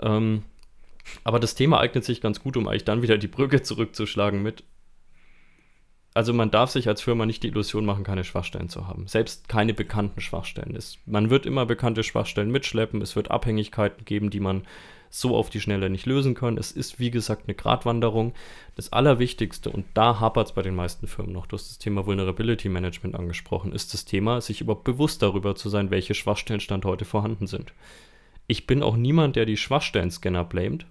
Ähm, 0.00 0.42
aber 1.22 1.38
das 1.38 1.54
Thema 1.54 1.78
eignet 1.78 2.04
sich 2.04 2.20
ganz 2.20 2.40
gut, 2.42 2.56
um 2.56 2.66
eigentlich 2.66 2.84
dann 2.84 3.02
wieder 3.02 3.18
die 3.18 3.28
Brücke 3.28 3.62
zurückzuschlagen 3.62 4.42
mit, 4.42 4.64
also 6.12 6.32
man 6.32 6.50
darf 6.50 6.70
sich 6.70 6.88
als 6.88 7.02
Firma 7.02 7.24
nicht 7.24 7.42
die 7.42 7.48
Illusion 7.48 7.84
machen, 7.84 8.02
keine 8.04 8.24
Schwachstellen 8.24 8.68
zu 8.68 8.88
haben. 8.88 9.06
Selbst 9.06 9.48
keine 9.48 9.74
bekannten 9.74 10.20
Schwachstellen. 10.20 10.74
Es, 10.74 10.98
man 11.06 11.30
wird 11.30 11.46
immer 11.46 11.66
bekannte 11.66 12.02
Schwachstellen 12.02 12.50
mitschleppen. 12.50 13.00
Es 13.00 13.14
wird 13.14 13.30
Abhängigkeiten 13.30 14.04
geben, 14.04 14.30
die 14.30 14.40
man 14.40 14.64
so 15.08 15.36
auf 15.36 15.50
die 15.50 15.60
Schnelle 15.60 15.90
nicht 15.90 16.06
lösen 16.06 16.34
kann. 16.34 16.56
Es 16.56 16.72
ist, 16.72 16.98
wie 16.98 17.10
gesagt, 17.10 17.44
eine 17.46 17.54
Gratwanderung. 17.54 18.32
Das 18.76 18.92
Allerwichtigste, 18.92 19.70
und 19.70 19.86
da 19.94 20.20
hapert 20.20 20.48
es 20.48 20.52
bei 20.52 20.62
den 20.62 20.74
meisten 20.74 21.06
Firmen 21.06 21.32
noch, 21.32 21.46
du 21.46 21.54
hast 21.54 21.68
das 21.68 21.78
Thema 21.78 22.06
Vulnerability 22.06 22.68
Management 22.68 23.16
angesprochen, 23.16 23.72
ist 23.72 23.92
das 23.92 24.04
Thema, 24.04 24.40
sich 24.40 24.60
überhaupt 24.60 24.84
bewusst 24.84 25.22
darüber 25.22 25.56
zu 25.56 25.68
sein, 25.68 25.90
welche 25.90 26.14
Schwachstellen 26.14 26.60
Stand 26.60 26.84
heute 26.84 27.04
vorhanden 27.04 27.48
sind. 27.48 27.72
Ich 28.46 28.66
bin 28.66 28.82
auch 28.82 28.96
niemand, 28.96 29.36
der 29.36 29.46
die 29.46 29.56
Schwachstellen-Scanner 29.56 30.44
blamet, 30.44 30.86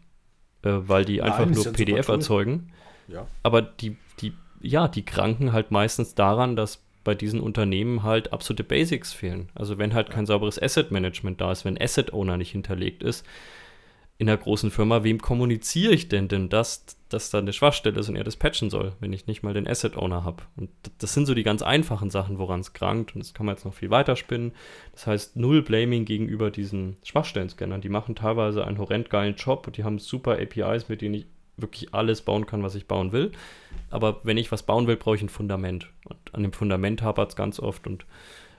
äh, 0.63 0.71
weil 0.71 1.05
die 1.05 1.21
einfach 1.21 1.45
Nein, 1.45 1.55
nur 1.55 1.65
PDF 1.71 2.07
erzeugen. 2.09 2.71
Ja. 3.07 3.25
Aber 3.43 3.61
die, 3.61 3.97
die 4.21 4.33
ja, 4.61 4.87
die 4.87 5.03
kranken 5.03 5.53
halt 5.53 5.71
meistens 5.71 6.15
daran, 6.15 6.55
dass 6.55 6.83
bei 7.03 7.15
diesen 7.15 7.39
Unternehmen 7.39 8.03
halt 8.03 8.33
absolute 8.33 8.63
Basics 8.63 9.13
fehlen. 9.13 9.49
Also 9.55 9.77
wenn 9.77 9.93
halt 9.93 10.09
kein 10.09 10.25
sauberes 10.25 10.61
Asset 10.61 10.91
Management 10.91 11.41
da 11.41 11.51
ist, 11.51 11.65
wenn 11.65 11.81
Asset 11.81 12.13
Owner 12.13 12.37
nicht 12.37 12.51
hinterlegt 12.51 13.03
ist, 13.03 13.25
in 14.19 14.27
einer 14.27 14.37
großen 14.37 14.69
Firma, 14.69 15.05
wem 15.05 15.21
kommuniziere 15.21 15.93
ich 15.93 16.09
denn 16.09 16.27
denn 16.27 16.49
das, 16.49 16.85
dass 17.07 17.29
da 17.29 17.37
eine 17.37 17.53
Schwachstelle 17.53 17.97
ist 17.97 18.09
und 18.09 18.17
er 18.17 18.25
das 18.25 18.35
patchen 18.35 18.69
soll, 18.69 18.91
wenn 18.99 19.13
ich 19.13 19.27
nicht 19.27 19.43
mal 19.43 19.53
den 19.53 19.65
Asset 19.65 19.95
Owner 19.95 20.25
habe? 20.25 20.43
Und 20.57 20.69
das 20.97 21.13
sind 21.13 21.25
so 21.25 21.33
die 21.33 21.43
ganz 21.43 21.61
einfachen 21.61 22.09
Sachen, 22.09 22.37
woran 22.37 22.59
es 22.59 22.73
krankt. 22.73 23.15
Und 23.15 23.23
das 23.23 23.33
kann 23.33 23.45
man 23.45 23.55
jetzt 23.55 23.63
noch 23.63 23.73
viel 23.73 23.91
weiter 23.91 24.17
spinnen. 24.17 24.51
Das 24.91 25.07
heißt, 25.07 25.37
null 25.37 25.61
Blaming 25.61 26.03
gegenüber 26.03 26.51
diesen 26.51 26.97
Schwachstellen-Scannern. 27.03 27.79
Die 27.79 27.87
machen 27.87 28.13
teilweise 28.13 28.67
einen 28.67 28.77
horrend 28.77 29.09
geilen 29.09 29.35
Job 29.35 29.65
und 29.67 29.77
die 29.77 29.85
haben 29.85 29.99
super 29.99 30.33
APIs, 30.33 30.89
mit 30.89 31.01
denen 31.01 31.15
ich 31.15 31.27
wirklich 31.61 31.93
alles 31.93 32.21
bauen 32.21 32.45
kann, 32.45 32.63
was 32.63 32.75
ich 32.75 32.87
bauen 32.87 33.11
will. 33.11 33.31
Aber 33.89 34.19
wenn 34.23 34.37
ich 34.37 34.51
was 34.51 34.63
bauen 34.63 34.87
will, 34.87 34.97
brauche 34.97 35.15
ich 35.15 35.21
ein 35.21 35.29
Fundament. 35.29 35.89
Und 36.05 36.17
an 36.33 36.43
dem 36.43 36.53
Fundament 36.53 37.01
hapert 37.01 37.29
es 37.29 37.35
ganz 37.35 37.59
oft. 37.59 37.87
Und 37.87 38.05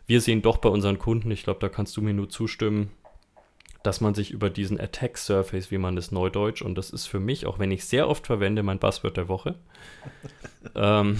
wir 0.06 0.20
sehen 0.20 0.42
doch 0.42 0.58
bei 0.58 0.68
unseren 0.68 0.98
Kunden, 0.98 1.30
ich 1.30 1.44
glaube, 1.44 1.60
da 1.60 1.68
kannst 1.68 1.96
du 1.96 2.02
mir 2.02 2.14
nur 2.14 2.28
zustimmen, 2.28 2.90
dass 3.82 4.00
man 4.00 4.14
sich 4.14 4.30
über 4.30 4.50
diesen 4.50 4.78
Attack 4.78 5.16
Surface, 5.16 5.70
wie 5.70 5.78
man 5.78 5.96
das 5.96 6.12
neudeutsch, 6.12 6.62
und 6.62 6.74
das 6.76 6.90
ist 6.90 7.06
für 7.06 7.20
mich, 7.20 7.46
auch 7.46 7.58
wenn 7.58 7.70
ich 7.70 7.84
sehr 7.84 8.08
oft 8.08 8.26
verwende, 8.26 8.62
mein 8.62 8.78
Buzzword 8.78 9.16
der 9.16 9.28
Woche. 9.28 9.54
ähm, 10.74 11.18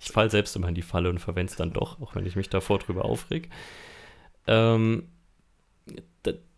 ich 0.00 0.10
falle 0.10 0.30
selbst 0.30 0.56
immer 0.56 0.68
in 0.68 0.74
die 0.74 0.82
Falle 0.82 1.08
und 1.08 1.18
verwende 1.18 1.50
es 1.50 1.56
dann 1.56 1.72
doch, 1.72 2.00
auch 2.00 2.14
wenn 2.14 2.26
ich 2.26 2.36
mich 2.36 2.50
davor 2.50 2.78
drüber 2.78 3.04
aufreg. 3.04 3.48
Ähm, 4.46 5.08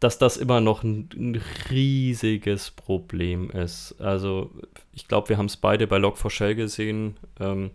dass 0.00 0.18
das 0.18 0.36
immer 0.36 0.60
noch 0.60 0.82
ein, 0.82 1.08
ein 1.14 1.40
riesiges 1.70 2.72
Problem 2.72 3.50
ist. 3.50 3.94
Also 4.00 4.50
ich 4.92 5.06
glaube, 5.06 5.28
wir 5.28 5.38
haben 5.38 5.46
es 5.46 5.56
beide 5.56 5.86
bei 5.86 5.98
Log4Shell 5.98 6.54
gesehen, 6.56 7.16
ähm, 7.38 7.70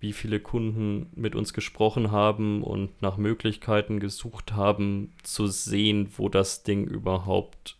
wie 0.00 0.12
viele 0.12 0.40
Kunden 0.40 1.10
mit 1.14 1.34
uns 1.34 1.52
gesprochen 1.52 2.10
haben 2.10 2.62
und 2.62 3.02
nach 3.02 3.16
Möglichkeiten 3.16 4.00
gesucht 4.00 4.52
haben, 4.52 5.12
zu 5.22 5.46
sehen, 5.46 6.12
wo 6.16 6.28
das 6.28 6.62
Ding 6.62 6.86
überhaupt 6.86 7.76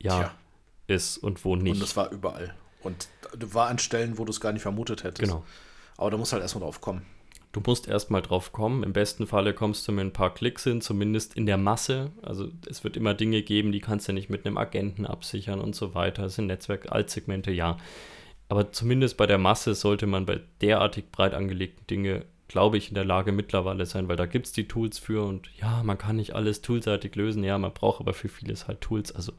ja, 0.00 0.18
Tja. 0.18 0.34
ist 0.88 1.18
und 1.18 1.44
wo 1.44 1.56
nicht. 1.56 1.76
Und 1.76 1.82
es 1.82 1.96
war 1.96 2.10
überall. 2.10 2.54
Und 2.82 3.08
war 3.36 3.68
an 3.68 3.78
Stellen, 3.78 4.18
wo 4.18 4.24
du 4.24 4.30
es 4.30 4.40
gar 4.40 4.52
nicht 4.52 4.62
vermutet 4.62 5.04
hättest. 5.04 5.20
Genau. 5.20 5.44
Aber 5.96 6.10
da 6.10 6.16
muss 6.16 6.32
halt 6.32 6.42
erstmal 6.42 6.64
drauf 6.64 6.80
kommen. 6.80 7.06
Du 7.52 7.60
musst 7.64 7.86
erstmal 7.86 8.22
drauf 8.22 8.52
kommen. 8.52 8.82
Im 8.82 8.94
besten 8.94 9.26
Falle 9.26 9.52
kommst 9.52 9.86
du 9.86 9.92
mit 9.92 10.06
ein 10.06 10.12
paar 10.12 10.32
Klicks 10.32 10.64
hin, 10.64 10.80
zumindest 10.80 11.34
in 11.34 11.44
der 11.44 11.58
Masse. 11.58 12.10
Also 12.22 12.48
es 12.66 12.82
wird 12.82 12.96
immer 12.96 13.12
Dinge 13.12 13.42
geben, 13.42 13.72
die 13.72 13.80
kannst 13.80 14.08
du 14.08 14.14
nicht 14.14 14.30
mit 14.30 14.46
einem 14.46 14.56
Agenten 14.56 15.04
absichern 15.04 15.60
und 15.60 15.76
so 15.76 15.94
weiter. 15.94 16.22
Das 16.22 16.36
sind 16.36 16.46
Netzwerk-Altsegmente, 16.46 17.50
ja. 17.50 17.76
Aber 18.48 18.72
zumindest 18.72 19.18
bei 19.18 19.26
der 19.26 19.38
Masse 19.38 19.74
sollte 19.74 20.06
man 20.06 20.24
bei 20.24 20.40
derartig 20.62 21.10
breit 21.12 21.34
angelegten 21.34 21.86
Dingen, 21.86 22.24
glaube 22.48 22.78
ich, 22.78 22.88
in 22.88 22.94
der 22.94 23.04
Lage 23.04 23.32
mittlerweile 23.32 23.86
sein, 23.86 24.08
weil 24.08 24.16
da 24.16 24.26
gibt 24.26 24.46
es 24.46 24.52
die 24.52 24.68
Tools 24.68 24.98
für 24.98 25.24
und 25.24 25.50
ja, 25.58 25.82
man 25.82 25.98
kann 25.98 26.16
nicht 26.16 26.34
alles 26.34 26.62
toolseitig 26.62 27.14
lösen. 27.16 27.44
Ja, 27.44 27.58
man 27.58 27.72
braucht 27.72 28.00
aber 28.00 28.14
für 28.14 28.28
vieles 28.28 28.66
halt 28.66 28.80
Tools. 28.80 29.12
Also 29.12 29.32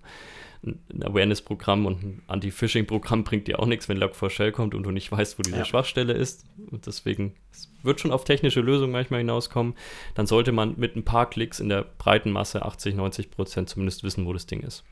ein 0.63 1.03
Awareness-Programm 1.03 1.85
und 1.87 2.03
ein 2.03 2.21
Anti-Phishing-Programm 2.27 3.23
bringt 3.23 3.47
dir 3.47 3.59
auch 3.59 3.65
nichts, 3.65 3.89
wenn 3.89 3.97
Log4Shell 3.97 4.51
kommt 4.51 4.75
und 4.75 4.83
du 4.83 4.91
nicht 4.91 5.11
weißt, 5.11 5.37
wo 5.39 5.41
diese 5.41 5.57
ja. 5.57 5.65
Schwachstelle 5.65 6.13
ist. 6.13 6.45
Und 6.71 6.85
deswegen 6.85 7.35
es 7.51 7.72
wird 7.83 7.99
schon 7.99 8.11
auf 8.11 8.23
technische 8.23 8.61
Lösungen 8.61 8.91
manchmal 8.91 9.19
hinauskommen. 9.19 9.75
Dann 10.15 10.25
sollte 10.25 10.51
man 10.51 10.75
mit 10.77 10.95
ein 10.95 11.05
paar 11.05 11.29
Klicks 11.29 11.59
in 11.59 11.69
der 11.69 11.83
breiten 11.83 12.31
Masse 12.31 12.63
80, 12.63 12.95
90 12.95 13.31
Prozent 13.31 13.69
zumindest 13.69 14.03
wissen, 14.03 14.25
wo 14.25 14.33
das 14.33 14.45
Ding 14.45 14.61
ist. 14.61 14.83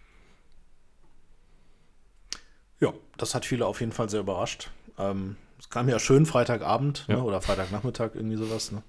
Ja, 2.79 2.93
das 3.17 3.35
hat 3.35 3.45
viele 3.45 3.65
auf 3.65 3.79
jeden 3.79 3.91
Fall 3.91 4.09
sehr 4.09 4.21
überrascht. 4.21 4.71
Ähm, 4.97 5.37
es 5.59 5.69
kam 5.69 5.87
ja 5.87 5.99
schön 5.99 6.25
Freitagabend 6.25 7.05
ne, 7.07 7.15
ja. 7.15 7.21
ne, 7.21 7.25
oder 7.25 7.41
Freitagnachmittag, 7.41 8.11
irgendwie 8.15 8.37
sowas. 8.37 8.71
Ne? 8.71 8.81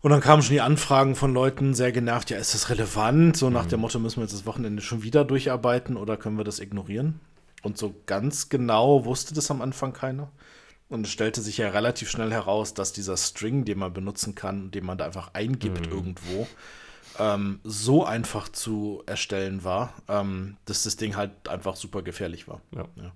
Und 0.00 0.10
dann 0.10 0.20
kamen 0.20 0.42
schon 0.42 0.52
die 0.52 0.60
Anfragen 0.60 1.16
von 1.16 1.32
Leuten 1.32 1.74
sehr 1.74 1.90
genervt, 1.90 2.30
ja, 2.30 2.36
ist 2.36 2.54
das 2.54 2.68
relevant? 2.68 3.36
So 3.36 3.50
nach 3.50 3.64
mhm. 3.64 3.70
dem 3.70 3.80
Motto, 3.80 3.98
müssen 3.98 4.18
wir 4.18 4.24
jetzt 4.24 4.34
das 4.34 4.46
Wochenende 4.46 4.82
schon 4.82 5.02
wieder 5.02 5.24
durcharbeiten 5.24 5.96
oder 5.96 6.16
können 6.16 6.36
wir 6.36 6.44
das 6.44 6.60
ignorieren? 6.60 7.20
Und 7.62 7.78
so 7.78 7.94
ganz 8.04 8.50
genau 8.50 9.06
wusste 9.06 9.34
das 9.34 9.50
am 9.50 9.62
Anfang 9.62 9.94
keiner. 9.94 10.30
Und 10.88 11.06
es 11.06 11.12
stellte 11.12 11.40
sich 11.40 11.58
ja 11.58 11.70
relativ 11.70 12.10
schnell 12.10 12.30
heraus, 12.30 12.74
dass 12.74 12.92
dieser 12.92 13.16
String, 13.16 13.64
den 13.64 13.78
man 13.78 13.92
benutzen 13.92 14.34
kann, 14.34 14.70
den 14.70 14.84
man 14.84 14.98
da 14.98 15.06
einfach 15.06 15.30
eingibt 15.32 15.86
mhm. 15.86 15.92
irgendwo, 15.92 16.46
ähm, 17.18 17.60
so 17.64 18.04
einfach 18.04 18.48
zu 18.48 19.02
erstellen 19.06 19.64
war, 19.64 19.94
ähm, 20.08 20.56
dass 20.66 20.82
das 20.82 20.96
Ding 20.96 21.16
halt 21.16 21.48
einfach 21.48 21.76
super 21.76 22.02
gefährlich 22.02 22.48
war. 22.48 22.60
Ja. 22.74 22.84
Ja. 22.96 23.12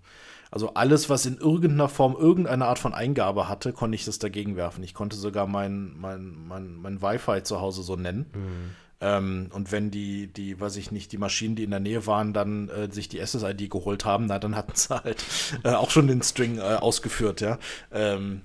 Also 0.51 0.75
alles, 0.75 1.11
was 1.11 1.27
in 1.27 1.37
irgendeiner 1.37 1.89
Form 1.89 2.17
irgendeine 2.17 2.67
Art 2.67 2.79
von 2.79 2.95
Eingabe 2.95 3.49
hatte, 3.49 3.73
konnte 3.73 3.97
ich 3.97 4.07
das 4.07 4.19
dagegen 4.19 4.57
werfen. 4.57 4.83
Ich 4.83 4.95
konnte 4.95 5.17
sogar 5.17 5.47
mein, 5.47 5.95
mein, 5.99 6.47
mein, 6.47 6.75
mein 6.77 7.03
Wi-Fi 7.03 7.43
zu 7.43 7.61
Hause 7.61 7.83
so 7.83 7.97
nennen. 7.97 8.31
Mhm. 8.35 8.75
Ähm, 9.01 9.49
und 9.53 9.71
wenn 9.71 9.91
die, 9.91 10.27
die, 10.27 10.61
weiß 10.61 10.77
ich 10.77 10.91
nicht, 10.91 11.13
die 11.13 11.19
Maschinen, 11.19 11.55
die 11.55 11.63
in 11.65 11.71
der 11.71 11.81
Nähe 11.81 12.07
waren, 12.07 12.33
dann 12.33 12.69
äh, 12.69 12.91
sich 12.91 13.09
die 13.09 13.25
SSID 13.25 13.71
geholt 13.71 14.05
haben, 14.05 14.27
na, 14.27 14.39
dann 14.39 14.57
hatten 14.57 14.73
sie 14.75 14.95
halt 14.95 15.25
äh, 15.63 15.71
auch 15.71 15.91
schon 15.91 16.09
den 16.09 16.23
String 16.23 16.59
äh, 16.59 16.63
ausgeführt, 16.63 17.41
ja. 17.41 17.59
Ähm, 17.93 18.43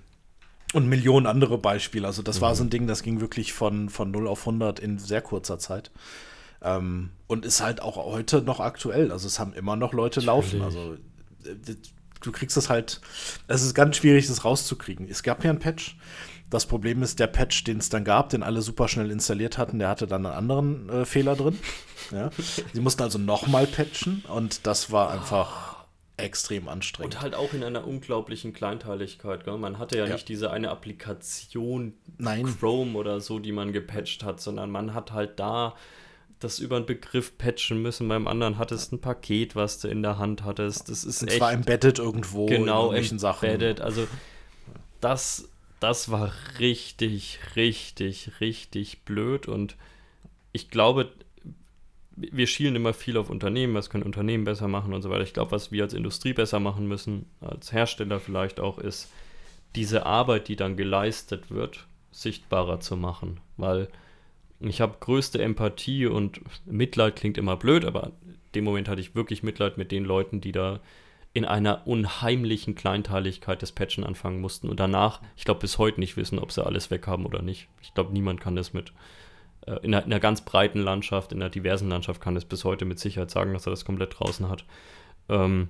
und 0.74 0.88
Millionen 0.88 1.28
andere 1.28 1.58
Beispiele. 1.58 2.08
Also 2.08 2.22
das 2.22 2.38
mhm. 2.38 2.42
war 2.42 2.56
so 2.56 2.64
ein 2.64 2.70
Ding, 2.70 2.88
das 2.88 3.04
ging 3.04 3.22
wirklich 3.22 3.54
von, 3.54 3.90
von 3.90 4.12
0 4.12 4.28
auf 4.28 4.42
100 4.42 4.80
in 4.80 5.00
sehr 5.00 5.22
kurzer 5.22 5.60
Zeit. 5.60 5.92
Ähm, 6.62 7.10
und 7.28 7.46
ist 7.46 7.62
halt 7.62 7.82
auch 7.82 7.98
heute 7.98 8.42
noch 8.42 8.60
aktuell. 8.60 9.12
Also 9.12 9.28
es 9.28 9.40
haben 9.40 9.54
immer 9.54 9.76
noch 9.76 9.94
Leute 9.94 10.20
laufen. 10.20 10.62
Also 10.62 10.98
du 12.22 12.32
kriegst 12.32 12.58
das 12.58 12.70
halt, 12.70 13.02
es 13.48 13.62
ist 13.64 13.74
ganz 13.74 13.98
schwierig, 13.98 14.28
das 14.28 14.46
rauszukriegen. 14.46 15.08
Es 15.08 15.24
gab 15.24 15.44
ja 15.44 15.52
ein 15.52 15.60
Patch. 15.60 15.98
Das 16.54 16.68
Problem 16.68 17.02
ist, 17.02 17.20
der 17.20 17.26
Patch, 17.26 17.64
den 17.64 17.80
es 17.80 17.90
dann 17.90 18.04
gab, 18.04 18.30
den 18.30 18.44
alle 18.44 18.62
super 18.62 18.88
schnell 18.88 19.10
installiert 19.10 19.58
hatten, 19.58 19.80
der 19.80 19.90
hatte 19.90 20.06
dann 20.06 20.24
einen 20.24 20.36
anderen 20.36 20.88
äh, 20.88 21.04
Fehler 21.04 21.36
drin. 21.36 21.58
Ja. 22.12 22.30
Sie 22.74 22.80
mussten 22.80 23.02
also 23.02 23.18
nochmal 23.18 23.66
patchen 23.66 24.24
und 24.28 24.68
das 24.68 24.92
war 24.92 25.10
einfach 25.10 25.86
extrem 26.18 26.70
anstrengend. 26.70 27.16
Und 27.16 27.22
halt 27.22 27.34
auch 27.34 27.54
in 27.54 27.64
einer 27.64 27.88
unglaublichen 27.88 28.54
Kleinteiligkeit. 28.54 29.46
Gell? 29.46 29.58
Man 29.58 29.80
hatte 29.80 29.98
ja, 29.98 30.06
ja, 30.06 30.14
nicht 30.14 30.30
diese 30.30 30.52
eine 30.52 30.70
Applikation, 30.70 31.96
Nein. 32.20 32.46
Chrome 32.46 33.00
oder 33.00 33.20
so, 33.20 33.40
die 33.40 33.52
man 33.52 33.74
gepatcht 33.74 34.24
hat, 34.24 34.40
sondern 34.40 34.70
man 34.70 34.94
hat 34.94 35.12
halt 35.12 35.40
da 35.40 35.74
das 36.40 36.60
über 36.60 36.76
einen 36.76 36.86
Begriff 36.86 37.36
patchen 37.36 37.82
müssen. 37.82 38.08
Beim 38.08 38.28
anderen 38.28 38.60
hattest 38.60 38.92
ein 38.92 39.02
Paket, 39.02 39.56
was 39.56 39.80
du 39.80 39.88
in 39.88 40.04
der 40.04 40.20
Hand 40.20 40.44
hattest. 40.44 40.88
Das 40.90 41.04
ist 41.04 41.24
Und 41.24 41.30
echt. 41.30 41.38
Zwar 41.40 41.52
embedded 41.52 41.98
irgendwo 41.98 42.46
genau, 42.46 42.92
in 42.92 42.98
irgendwelchen 42.98 43.18
embedded. 43.18 43.78
Sachen. 43.80 43.86
Also 43.86 44.08
das, 45.02 45.50
das 45.84 46.10
war 46.10 46.32
richtig, 46.60 47.40
richtig, 47.58 48.40
richtig 48.40 49.02
blöd 49.02 49.50
und 49.50 49.76
ich 50.54 50.70
glaube, 50.70 51.12
wir 52.16 52.48
schielen 52.48 52.78
immer 52.78 52.94
viel 52.94 53.18
auf 53.18 53.30
Unternehmen, 53.30 53.74
was 53.74 53.90
können 53.90 54.06
Unternehmen 54.06 54.46
besser 54.46 54.70
machen 54.70 54.94
und 54.94 55.02
so 55.02 55.10
weiter. 55.10 55.24
Ich 55.24 55.34
glaube, 55.34 55.52
was 55.52 55.74
wir 55.74 55.84
als 55.84 55.94
Industrie 55.94 56.32
besser 56.32 56.62
machen 56.62 56.88
müssen, 56.88 57.26
als 57.42 57.74
Hersteller 57.74 58.22
vielleicht 58.22 58.62
auch, 58.62 58.78
ist 58.78 59.12
diese 59.76 60.06
Arbeit, 60.06 60.48
die 60.48 60.56
dann 60.56 60.78
geleistet 60.78 61.52
wird, 61.52 61.86
sichtbarer 62.12 62.80
zu 62.80 62.96
machen. 62.96 63.42
Weil 63.58 63.90
ich 64.62 64.80
habe 64.80 64.96
größte 65.02 65.42
Empathie 65.42 66.06
und 66.06 66.40
Mitleid 66.66 67.18
klingt 67.18 67.38
immer 67.38 67.58
blöd, 67.58 67.84
aber 67.84 68.12
in 68.26 68.38
dem 68.56 68.64
Moment 68.64 68.88
hatte 68.88 69.02
ich 69.02 69.16
wirklich 69.16 69.44
Mitleid 69.44 69.78
mit 69.78 69.92
den 69.92 70.06
Leuten, 70.06 70.40
die 70.40 70.54
da 70.54 70.80
in 71.34 71.46
einer 71.46 71.88
unheimlichen 71.88 72.76
Kleinteiligkeit 72.76 73.62
des 73.62 73.72
Patchen 73.72 74.04
anfangen 74.04 74.40
mussten 74.40 74.70
und 74.70 74.80
danach, 74.80 75.20
ich 75.36 75.46
glaube, 75.46 75.62
bis 75.62 75.80
heute 75.80 76.00
nicht 76.00 76.16
wissen, 76.16 76.38
ob 76.38 76.52
sie 76.52 76.64
alles 76.64 76.92
weg 76.92 77.08
haben 77.08 77.26
oder 77.26 77.42
nicht. 77.42 77.68
Ich 77.82 77.94
glaube, 77.94 78.14
niemand 78.14 78.40
kann 78.40 78.56
das 78.56 78.74
mit 78.74 78.94
äh, 79.66 79.78
in, 79.82 79.94
einer, 79.94 80.06
in, 80.06 80.12
einer, 80.12 80.20
ganz 80.20 80.42
breiten 80.42 80.80
Landschaft, 80.80 81.32
in 81.32 81.42
einer 81.42 81.50
diversen 81.50 81.90
Landschaft 81.90 82.22
kann 82.22 82.36
es 82.36 82.46
bis 82.46 82.64
heute 82.66 82.86
mit 82.86 83.00
Sicherheit 83.00 83.32
sagen, 83.32 83.54
dass 83.54 83.66
er 83.66 83.72
das 83.72 83.86
komplett 83.86 84.20
draußen 84.20 84.48
hat. 84.48 84.66
Ähm, 85.30 85.70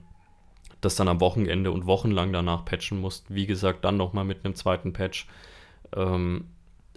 das 0.81 0.95
dann 0.95 1.07
am 1.07 1.21
Wochenende 1.21 1.71
und 1.71 1.85
wochenlang 1.85 2.33
danach 2.33 2.65
patchen 2.65 2.99
muss. 2.99 3.23
Wie 3.29 3.45
gesagt, 3.45 3.85
dann 3.85 3.95
nochmal 3.95 4.25
mit 4.25 4.43
einem 4.43 4.55
zweiten 4.55 4.91
Patch. 4.91 5.27
Ähm, 5.95 6.45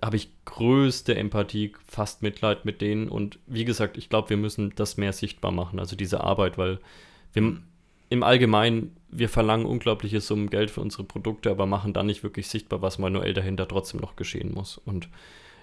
habe 0.03 0.17
ich 0.17 0.31
größte 0.45 1.15
Empathie, 1.15 1.73
fast 1.87 2.23
Mitleid 2.23 2.65
mit 2.65 2.81
denen. 2.81 3.09
Und 3.09 3.39
wie 3.47 3.65
gesagt, 3.65 3.97
ich 3.97 4.09
glaube, 4.09 4.31
wir 4.31 4.37
müssen 4.37 4.75
das 4.75 4.97
mehr 4.97 5.13
sichtbar 5.13 5.53
machen, 5.53 5.79
also 5.79 5.97
diese 5.97 6.23
Arbeit, 6.23 6.59
weil 6.59 6.81
wir 7.33 7.59
im 8.09 8.23
Allgemeinen, 8.23 8.97
wir 9.09 9.29
verlangen 9.29 9.67
unglaubliche 9.67 10.21
Summen 10.21 10.51
Geld 10.51 10.71
für 10.71 10.81
unsere 10.81 11.05
Produkte, 11.05 11.51
aber 11.51 11.67
machen 11.67 11.93
dann 11.93 12.07
nicht 12.07 12.23
wirklich 12.23 12.49
sichtbar, 12.49 12.83
was 12.83 12.99
manuell 12.99 13.35
dahinter 13.35 13.67
trotzdem 13.67 14.01
noch 14.01 14.17
geschehen 14.17 14.53
muss. 14.53 14.79
Und 14.79 15.09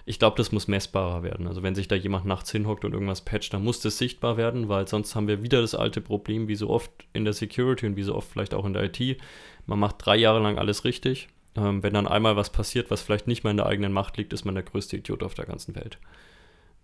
ich 0.06 0.18
glaube, 0.18 0.36
das 0.36 0.52
muss 0.52 0.68
messbarer 0.68 1.22
werden. 1.22 1.46
Also 1.46 1.62
wenn 1.62 1.74
sich 1.74 1.88
da 1.88 1.94
jemand 1.94 2.26
nachts 2.26 2.50
hinhockt 2.52 2.84
und 2.84 2.92
irgendwas 2.92 3.22
patcht, 3.22 3.54
dann 3.54 3.64
muss 3.64 3.80
das 3.80 3.96
sichtbar 3.96 4.36
werden, 4.36 4.68
weil 4.68 4.86
sonst 4.86 5.14
haben 5.14 5.28
wir 5.28 5.42
wieder 5.42 5.62
das 5.62 5.74
alte 5.74 6.00
Problem, 6.00 6.48
wie 6.48 6.56
so 6.56 6.68
oft 6.68 6.90
in 7.14 7.24
der 7.24 7.32
Security 7.32 7.86
und 7.86 7.96
wie 7.96 8.02
so 8.02 8.14
oft 8.14 8.30
vielleicht 8.30 8.52
auch 8.52 8.66
in 8.66 8.74
der 8.74 8.84
IT. 8.84 9.18
Man 9.66 9.78
macht 9.78 9.96
drei 9.98 10.16
Jahre 10.16 10.40
lang 10.40 10.58
alles 10.58 10.84
richtig. 10.84 11.28
Ähm, 11.56 11.82
wenn 11.82 11.94
dann 11.94 12.08
einmal 12.08 12.36
was 12.36 12.50
passiert, 12.50 12.90
was 12.90 13.00
vielleicht 13.00 13.28
nicht 13.28 13.44
mehr 13.44 13.52
in 13.52 13.56
der 13.56 13.66
eigenen 13.66 13.92
Macht 13.92 14.16
liegt, 14.18 14.32
ist 14.32 14.44
man 14.44 14.54
der 14.54 14.64
größte 14.64 14.96
Idiot 14.96 15.22
auf 15.22 15.34
der 15.34 15.46
ganzen 15.46 15.74
Welt. 15.74 15.98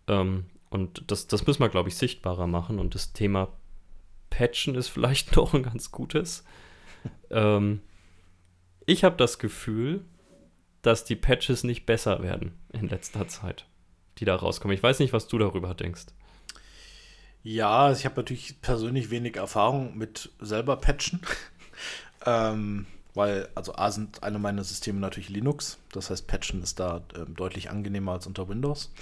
Ähm, 0.07 0.45
und 0.71 1.03
das, 1.09 1.27
das 1.27 1.47
müssen 1.47 1.61
wir, 1.61 1.69
glaube 1.69 1.89
ich, 1.89 1.97
sichtbarer 1.97 2.47
machen. 2.47 2.79
Und 2.79 2.95
das 2.95 3.13
Thema 3.13 3.49
Patchen 4.31 4.75
ist 4.75 4.89
vielleicht 4.89 5.37
noch 5.37 5.55
ein 5.55 5.63
ganz 5.63 5.91
gutes. 5.91 6.45
ähm, 7.31 7.81
ich 8.87 9.05
habe 9.05 9.17
das 9.17 9.39
Gefühl, 9.39 10.05
dass 10.83 11.05
die 11.05 11.17
Patches 11.17 11.65
nicht 11.65 11.87
besser 11.87 12.23
werden 12.23 12.59
in 12.73 12.89
letzter 12.89 13.29
Zeit, 13.29 13.67
die 14.19 14.25
da 14.25 14.35
rauskommen. 14.35 14.75
Ich 14.75 14.83
weiß 14.83 14.99
nicht, 14.99 15.13
was 15.13 15.29
du 15.29 15.39
darüber 15.39 15.75
denkst. 15.75 16.07
Ja, 17.43 17.91
ich 17.93 18.05
habe 18.05 18.17
natürlich 18.17 18.61
persönlich 18.61 19.11
wenig 19.11 19.37
Erfahrung 19.37 19.97
mit 19.97 20.31
selber 20.41 20.77
Patchen. 20.77 21.21
ähm, 22.27 22.87
weil, 23.15 23.49
also 23.55 23.75
A 23.75 23.91
sind 23.91 24.23
eine 24.23 24.39
meiner 24.39 24.63
Systeme 24.63 25.01
natürlich 25.01 25.31
Linux. 25.31 25.79
Das 25.93 26.11
heißt, 26.11 26.27
Patchen 26.27 26.63
ist 26.63 26.79
da 26.81 27.03
ähm, 27.17 27.35
deutlich 27.35 27.71
angenehmer 27.71 28.13
als 28.13 28.27
unter 28.27 28.49
Windows. 28.49 28.93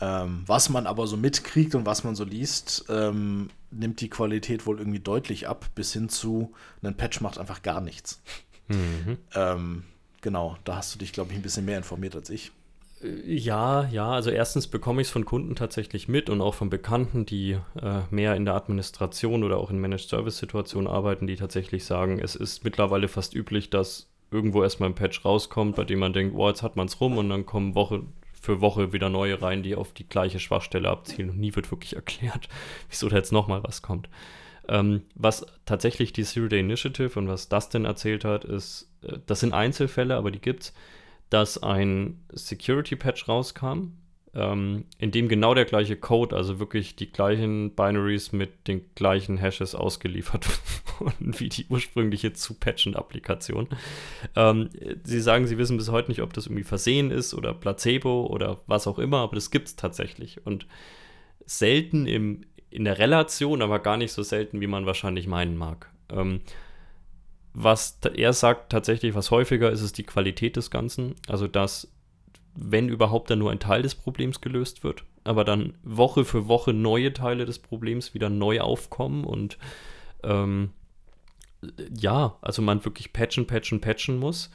Ähm, 0.00 0.42
was 0.46 0.68
man 0.68 0.86
aber 0.86 1.06
so 1.06 1.16
mitkriegt 1.16 1.74
und 1.74 1.84
was 1.84 2.04
man 2.04 2.14
so 2.14 2.24
liest, 2.24 2.84
ähm, 2.88 3.50
nimmt 3.70 4.00
die 4.00 4.08
Qualität 4.08 4.66
wohl 4.66 4.78
irgendwie 4.78 5.00
deutlich 5.00 5.48
ab, 5.48 5.66
bis 5.74 5.92
hin 5.92 6.08
zu, 6.08 6.52
ein 6.82 6.96
Patch 6.96 7.20
macht 7.20 7.38
einfach 7.38 7.62
gar 7.62 7.80
nichts. 7.80 8.22
Mhm. 8.68 9.18
Ähm, 9.34 9.84
genau, 10.20 10.56
da 10.64 10.76
hast 10.76 10.94
du 10.94 10.98
dich, 10.98 11.12
glaube 11.12 11.32
ich, 11.32 11.38
ein 11.38 11.42
bisschen 11.42 11.64
mehr 11.64 11.78
informiert 11.78 12.14
als 12.14 12.30
ich. 12.30 12.52
Äh, 13.02 13.34
ja, 13.34 13.88
ja, 13.88 14.10
also 14.10 14.30
erstens 14.30 14.66
bekomme 14.66 15.00
ich 15.00 15.08
es 15.08 15.12
von 15.12 15.24
Kunden 15.24 15.56
tatsächlich 15.56 16.08
mit 16.08 16.30
und 16.30 16.40
auch 16.40 16.54
von 16.54 16.70
Bekannten, 16.70 17.26
die 17.26 17.58
äh, 17.80 18.00
mehr 18.10 18.36
in 18.36 18.44
der 18.44 18.54
Administration 18.54 19.42
oder 19.42 19.58
auch 19.58 19.70
in 19.70 19.78
Managed 19.78 20.08
Service 20.08 20.38
Situationen 20.38 20.88
arbeiten, 20.88 21.26
die 21.26 21.36
tatsächlich 21.36 21.84
sagen, 21.84 22.20
es 22.20 22.36
ist 22.36 22.64
mittlerweile 22.64 23.08
fast 23.08 23.34
üblich, 23.34 23.70
dass 23.70 24.08
irgendwo 24.30 24.62
erstmal 24.62 24.90
ein 24.90 24.94
Patch 24.94 25.24
rauskommt, 25.24 25.76
bei 25.76 25.84
dem 25.84 25.98
man 25.98 26.12
denkt, 26.12 26.34
oh, 26.36 26.48
jetzt 26.48 26.62
hat 26.62 26.76
man 26.76 26.86
es 26.86 27.00
rum 27.00 27.16
und 27.16 27.30
dann 27.30 27.46
kommen 27.46 27.74
Woche 27.74 28.02
für 28.40 28.60
Woche 28.60 28.92
wieder 28.92 29.08
neue 29.08 29.40
rein, 29.40 29.62
die 29.62 29.74
auf 29.74 29.92
die 29.92 30.08
gleiche 30.08 30.38
Schwachstelle 30.40 30.88
abzielen 30.88 31.30
und 31.30 31.38
nie 31.38 31.54
wird 31.54 31.70
wirklich 31.70 31.96
erklärt, 31.96 32.48
wieso 32.88 33.08
da 33.08 33.16
jetzt 33.16 33.32
nochmal 33.32 33.62
was 33.64 33.82
kommt. 33.82 34.08
Ähm, 34.68 35.02
was 35.14 35.46
tatsächlich 35.64 36.12
die 36.12 36.24
Zero 36.24 36.48
Day 36.48 36.60
Initiative 36.60 37.18
und 37.18 37.28
was 37.28 37.48
Dustin 37.48 37.84
erzählt 37.84 38.24
hat, 38.24 38.44
ist, 38.44 38.90
äh, 39.02 39.18
das 39.26 39.40
sind 39.40 39.52
Einzelfälle, 39.52 40.16
aber 40.16 40.30
die 40.30 40.40
gibt's, 40.40 40.74
dass 41.30 41.62
ein 41.62 42.22
Security 42.32 42.96
Patch 42.96 43.28
rauskam, 43.28 43.92
ähm, 44.34 44.84
in 44.98 45.10
dem 45.10 45.28
genau 45.28 45.54
der 45.54 45.64
gleiche 45.64 45.96
Code, 45.96 46.36
also 46.36 46.58
wirklich 46.58 46.96
die 46.96 47.10
gleichen 47.10 47.74
Binaries 47.74 48.32
mit 48.32 48.68
den 48.68 48.82
gleichen 48.94 49.38
Hashes 49.38 49.74
ausgeliefert 49.74 50.46
wurden 50.98 51.38
wie 51.38 51.48
die 51.48 51.66
ursprüngliche 51.68 52.32
zu 52.32 52.54
patchende 52.54 52.98
Applikation. 52.98 53.68
Ähm, 54.36 54.70
sie 55.04 55.20
sagen, 55.20 55.46
sie 55.46 55.58
wissen 55.58 55.76
bis 55.76 55.90
heute 55.90 56.10
nicht, 56.10 56.22
ob 56.22 56.32
das 56.32 56.46
irgendwie 56.46 56.64
versehen 56.64 57.10
ist 57.10 57.34
oder 57.34 57.54
Placebo 57.54 58.26
oder 58.26 58.60
was 58.66 58.86
auch 58.86 58.98
immer, 58.98 59.18
aber 59.18 59.34
das 59.34 59.50
gibt 59.50 59.68
es 59.68 59.76
tatsächlich. 59.76 60.44
Und 60.46 60.66
selten 61.46 62.06
im, 62.06 62.42
in 62.70 62.84
der 62.84 62.98
Relation, 62.98 63.62
aber 63.62 63.78
gar 63.78 63.96
nicht 63.96 64.12
so 64.12 64.22
selten, 64.22 64.60
wie 64.60 64.66
man 64.66 64.86
wahrscheinlich 64.86 65.26
meinen 65.26 65.56
mag. 65.56 65.90
Ähm, 66.10 66.40
was 67.54 67.98
er 68.14 68.32
sagt 68.34 68.70
tatsächlich, 68.70 69.14
was 69.14 69.30
häufiger 69.30 69.70
ist, 69.70 69.82
ist 69.82 69.98
die 69.98 70.04
Qualität 70.04 70.56
des 70.56 70.70
Ganzen. 70.70 71.14
Also, 71.26 71.48
dass 71.48 71.90
wenn 72.60 72.88
überhaupt 72.88 73.30
dann 73.30 73.38
nur 73.38 73.50
ein 73.50 73.60
Teil 73.60 73.82
des 73.82 73.94
Problems 73.94 74.40
gelöst 74.40 74.82
wird, 74.82 75.04
aber 75.24 75.44
dann 75.44 75.74
Woche 75.82 76.24
für 76.24 76.48
Woche 76.48 76.72
neue 76.72 77.12
Teile 77.12 77.44
des 77.44 77.58
Problems 77.58 78.14
wieder 78.14 78.30
neu 78.30 78.60
aufkommen 78.60 79.24
und 79.24 79.58
ähm, 80.24 80.70
ja, 81.96 82.36
also 82.40 82.62
man 82.62 82.84
wirklich 82.84 83.12
patchen, 83.12 83.46
patchen, 83.46 83.80
patchen 83.80 84.18
muss. 84.18 84.50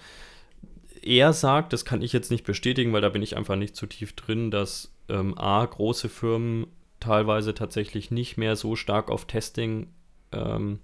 Er 1.01 1.33
sagt, 1.33 1.73
das 1.73 1.83
kann 1.85 2.01
ich 2.01 2.13
jetzt 2.13 2.31
nicht 2.31 2.45
bestätigen, 2.45 2.93
weil 2.93 3.01
da 3.01 3.09
bin 3.09 3.21
ich 3.21 3.35
einfach 3.35 3.55
nicht 3.55 3.75
zu 3.75 3.87
tief 3.87 4.13
drin, 4.13 4.51
dass 4.51 4.93
ähm, 5.09 5.37
A, 5.37 5.65
große 5.65 6.07
Firmen 6.07 6.67
teilweise 6.99 7.53
tatsächlich 7.53 8.11
nicht 8.11 8.37
mehr 8.37 8.55
so 8.55 8.75
stark 8.75 9.09
auf 9.09 9.25
Testing 9.25 9.87
ähm, 10.31 10.79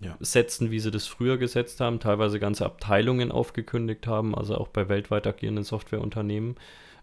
ja. 0.00 0.16
setzen, 0.20 0.70
wie 0.70 0.80
sie 0.80 0.90
das 0.90 1.06
früher 1.06 1.38
gesetzt 1.38 1.80
haben, 1.80 2.00
teilweise 2.00 2.38
ganze 2.38 2.64
Abteilungen 2.64 3.32
aufgekündigt 3.32 4.06
haben, 4.06 4.34
also 4.34 4.56
auch 4.56 4.68
bei 4.68 4.88
weltweit 4.88 5.26
agierenden 5.26 5.64
Softwareunternehmen. 5.64 6.56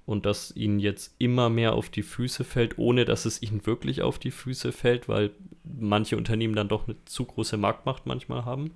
Und 0.05 0.27
dass 0.27 0.55
ihnen 0.55 0.79
jetzt 0.79 1.15
immer 1.17 1.49
mehr 1.49 1.73
auf 1.73 1.89
die 1.89 2.03
Füße 2.03 2.43
fällt, 2.43 2.77
ohne 2.77 3.05
dass 3.05 3.25
es 3.25 3.41
ihnen 3.41 3.65
wirklich 3.65 4.03
auf 4.03 4.19
die 4.19 4.29
Füße 4.29 4.71
fällt, 4.71 5.09
weil 5.09 5.31
manche 5.63 6.15
Unternehmen 6.15 6.55
dann 6.55 6.67
doch 6.67 6.87
eine 6.87 6.95
zu 7.05 7.25
große 7.25 7.57
Marktmacht 7.57 8.05
manchmal 8.05 8.45
haben. 8.45 8.71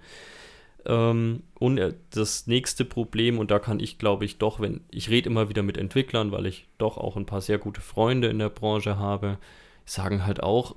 Ähm, 0.86 1.44
und 1.60 1.78
äh, 1.78 1.94
das 2.10 2.48
nächste 2.48 2.84
Problem, 2.84 3.38
und 3.38 3.52
da 3.52 3.60
kann 3.60 3.80
ich, 3.80 4.00
glaube 4.00 4.26
ich, 4.26 4.40
doch, 4.40 4.60
wenn 4.60 4.82
ich 4.90 5.10
rede 5.10 5.30
immer 5.30 5.50
wieder 5.50 5.62
mit 5.62 5.78
Entwicklern, 5.78 6.32
weil 6.32 6.48
ich 6.48 6.68
doch 6.80 6.98
auch 6.98 7.16
ein 7.16 7.28
paar 7.28 7.42
sehr 7.42 7.60
gute 7.60 7.82
Freunde 7.82 8.30
in 8.30 8.40
der 8.40 8.50
Branche 8.50 8.98
habe, 8.98 9.38
sagen 9.86 10.26
halt 10.26 10.42
auch, 10.42 10.76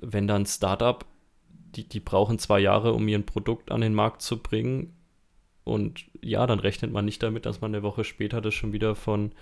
wenn 0.00 0.26
dann 0.26 0.46
Startup 0.46 1.04
die, 1.76 1.88
die 1.88 2.00
brauchen 2.00 2.38
zwei 2.38 2.60
Jahre, 2.60 2.92
um 2.92 3.06
ihr 3.08 3.20
Produkt 3.22 3.70
an 3.70 3.80
den 3.80 3.94
Markt 3.94 4.22
zu 4.22 4.38
bringen. 4.38 4.94
Und 5.64 6.04
ja, 6.20 6.46
dann 6.46 6.58
rechnet 6.58 6.92
man 6.92 7.04
nicht 7.04 7.22
damit, 7.22 7.46
dass 7.46 7.60
man 7.60 7.74
eine 7.74 7.82
Woche 7.82 8.04
später 8.04 8.40
das 8.40 8.54
schon 8.54 8.72
wieder 8.72 8.94
von 8.94 9.32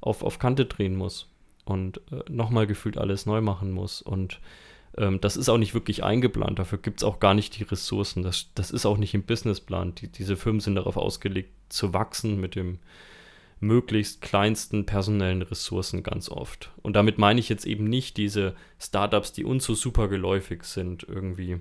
auf, 0.00 0.22
auf 0.22 0.38
Kante 0.38 0.66
drehen 0.66 0.96
muss 0.96 1.30
und 1.64 2.00
äh, 2.10 2.22
nochmal 2.30 2.66
gefühlt 2.66 2.98
alles 2.98 3.26
neu 3.26 3.40
machen 3.40 3.70
muss. 3.70 4.02
Und 4.02 4.40
ähm, 4.96 5.20
das 5.20 5.36
ist 5.36 5.48
auch 5.48 5.58
nicht 5.58 5.74
wirklich 5.74 6.02
eingeplant. 6.04 6.58
Dafür 6.58 6.78
gibt 6.78 7.00
es 7.00 7.04
auch 7.04 7.20
gar 7.20 7.34
nicht 7.34 7.58
die 7.58 7.64
Ressourcen. 7.64 8.22
Das, 8.22 8.50
das 8.54 8.70
ist 8.70 8.86
auch 8.86 8.96
nicht 8.96 9.14
im 9.14 9.22
Businessplan. 9.22 9.94
Die, 9.94 10.08
diese 10.08 10.36
Firmen 10.36 10.60
sind 10.60 10.74
darauf 10.74 10.96
ausgelegt, 10.96 11.50
zu 11.68 11.92
wachsen 11.92 12.40
mit 12.40 12.54
dem 12.54 12.78
möglichst 13.60 14.20
kleinsten 14.20 14.86
personellen 14.86 15.42
Ressourcen 15.42 16.02
ganz 16.02 16.28
oft. 16.28 16.70
Und 16.82 16.94
damit 16.94 17.18
meine 17.18 17.40
ich 17.40 17.48
jetzt 17.48 17.66
eben 17.66 17.84
nicht 17.84 18.16
diese 18.16 18.54
Startups, 18.78 19.32
die 19.32 19.44
uns 19.44 19.64
so 19.64 19.74
super 19.74 20.08
geläufig 20.08 20.64
sind, 20.64 21.04
irgendwie 21.08 21.60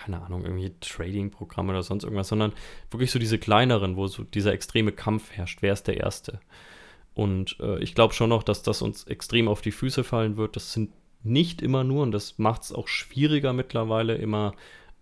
keine 0.00 0.22
Ahnung, 0.22 0.44
irgendwie 0.44 0.72
Trading-Programme 0.80 1.72
oder 1.72 1.82
sonst 1.82 2.04
irgendwas, 2.04 2.28
sondern 2.28 2.52
wirklich 2.90 3.10
so 3.10 3.18
diese 3.18 3.38
kleineren, 3.38 3.96
wo 3.96 4.06
so 4.06 4.24
dieser 4.24 4.52
extreme 4.52 4.92
Kampf 4.92 5.30
herrscht. 5.32 5.58
Wer 5.60 5.72
ist 5.72 5.86
der 5.88 5.98
Erste? 5.98 6.40
Und 7.14 7.58
äh, 7.60 7.78
ich 7.82 7.94
glaube 7.94 8.14
schon 8.14 8.30
noch, 8.30 8.42
dass 8.42 8.62
das 8.62 8.82
uns 8.82 9.04
extrem 9.04 9.48
auf 9.48 9.60
die 9.60 9.72
Füße 9.72 10.04
fallen 10.04 10.36
wird. 10.36 10.56
Das 10.56 10.72
sind 10.72 10.90
nicht 11.22 11.60
immer 11.60 11.84
nur, 11.84 12.02
und 12.02 12.12
das 12.12 12.38
macht 12.38 12.62
es 12.62 12.72
auch 12.72 12.88
schwieriger 12.88 13.52
mittlerweile, 13.52 14.14
immer 14.14 14.54